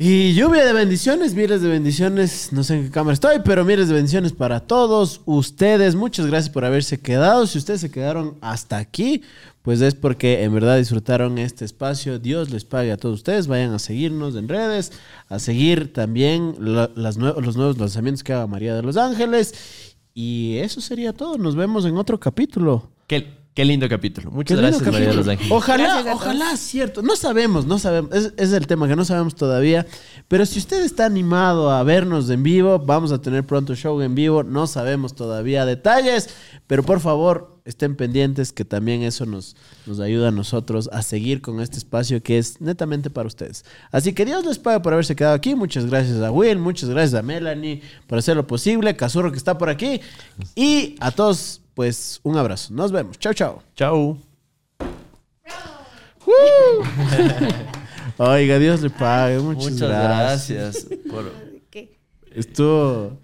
Y 0.00 0.34
lluvia 0.34 0.64
de 0.64 0.72
bendiciones, 0.72 1.34
miles 1.34 1.60
de 1.62 1.68
bendiciones. 1.68 2.52
No 2.52 2.62
sé 2.62 2.76
en 2.76 2.84
qué 2.84 2.90
cámara 2.92 3.14
estoy, 3.14 3.38
pero 3.44 3.64
miles 3.64 3.88
de 3.88 3.94
bendiciones 3.94 4.32
para 4.32 4.60
todos 4.60 5.20
ustedes. 5.24 5.96
Muchas 5.96 6.26
gracias 6.26 6.50
por 6.54 6.64
haberse 6.64 7.00
quedado. 7.00 7.48
Si 7.48 7.58
ustedes 7.58 7.80
se 7.80 7.90
quedaron 7.90 8.36
hasta 8.40 8.76
aquí, 8.76 9.22
pues 9.62 9.80
es 9.80 9.96
porque 9.96 10.44
en 10.44 10.54
verdad 10.54 10.78
disfrutaron 10.78 11.36
este 11.38 11.64
espacio. 11.64 12.20
Dios 12.20 12.50
les 12.50 12.64
pague 12.64 12.92
a 12.92 12.96
todos 12.96 13.16
ustedes. 13.16 13.48
Vayan 13.48 13.72
a 13.74 13.80
seguirnos 13.80 14.36
en 14.36 14.48
redes, 14.48 14.92
a 15.28 15.40
seguir 15.40 15.92
también 15.92 16.54
la- 16.60 16.92
las 16.94 17.16
los 17.16 17.56
nuevos 17.56 17.76
lanzamientos 17.78 18.22
que 18.22 18.32
haga 18.34 18.46
María 18.46 18.76
de 18.76 18.82
los 18.82 18.96
Ángeles. 18.96 19.52
Y 20.20 20.58
eso 20.58 20.80
sería 20.80 21.12
todo. 21.12 21.38
Nos 21.38 21.54
vemos 21.54 21.84
en 21.84 21.96
otro 21.96 22.18
capítulo. 22.18 22.90
Qué, 23.06 23.36
qué 23.54 23.64
lindo 23.64 23.88
capítulo. 23.88 24.32
Muchas 24.32 24.58
gracias, 24.58 24.82
María 24.82 25.10
de 25.10 25.14
los 25.14 25.28
Ángeles. 25.28 25.52
Ojalá, 25.52 26.12
ojalá, 26.12 26.56
cierto. 26.56 27.02
No 27.02 27.14
sabemos, 27.14 27.66
no 27.66 27.78
sabemos. 27.78 28.12
Es, 28.12 28.34
es 28.36 28.52
el 28.52 28.66
tema 28.66 28.88
que 28.88 28.96
no 28.96 29.04
sabemos 29.04 29.36
todavía. 29.36 29.86
Pero 30.26 30.44
si 30.44 30.58
usted 30.58 30.82
está 30.82 31.06
animado 31.06 31.70
a 31.70 31.84
vernos 31.84 32.28
en 32.30 32.42
vivo, 32.42 32.80
vamos 32.80 33.12
a 33.12 33.22
tener 33.22 33.46
pronto 33.46 33.76
show 33.76 34.00
en 34.00 34.16
vivo. 34.16 34.42
No 34.42 34.66
sabemos 34.66 35.14
todavía 35.14 35.64
detalles, 35.64 36.30
pero 36.66 36.82
por 36.82 36.98
favor 36.98 37.57
estén 37.68 37.96
pendientes 37.96 38.52
que 38.52 38.64
también 38.64 39.02
eso 39.02 39.26
nos, 39.26 39.54
nos 39.86 40.00
ayuda 40.00 40.28
a 40.28 40.30
nosotros 40.30 40.88
a 40.90 41.02
seguir 41.02 41.42
con 41.42 41.60
este 41.60 41.76
espacio 41.76 42.22
que 42.22 42.38
es 42.38 42.60
netamente 42.62 43.10
para 43.10 43.26
ustedes. 43.26 43.64
Así 43.92 44.14
que 44.14 44.24
Dios 44.24 44.44
les 44.46 44.58
pague 44.58 44.80
por 44.80 44.94
haberse 44.94 45.14
quedado 45.14 45.34
aquí. 45.34 45.54
Muchas 45.54 45.84
gracias 45.84 46.22
a 46.22 46.30
Will, 46.30 46.58
muchas 46.58 46.88
gracias 46.88 47.14
a 47.14 47.22
Melanie 47.22 47.82
por 48.06 48.18
hacer 48.18 48.36
lo 48.36 48.46
posible. 48.46 48.96
Cazurro 48.96 49.30
que 49.30 49.36
está 49.36 49.58
por 49.58 49.68
aquí. 49.68 50.00
Y 50.56 50.96
a 50.98 51.10
todos, 51.10 51.60
pues 51.74 52.20
un 52.22 52.38
abrazo. 52.38 52.72
Nos 52.72 52.90
vemos. 52.90 53.18
Chao, 53.18 53.34
chao. 53.34 53.62
Chao. 53.76 54.18
Oiga, 58.16 58.58
Dios 58.58 58.80
le 58.80 58.90
pague. 58.90 59.38
Muchas, 59.40 59.72
Muchas 59.72 59.88
gracias. 59.88 60.86
gracias 60.88 61.00
por. 61.10 61.30
Estuvo 62.34 63.18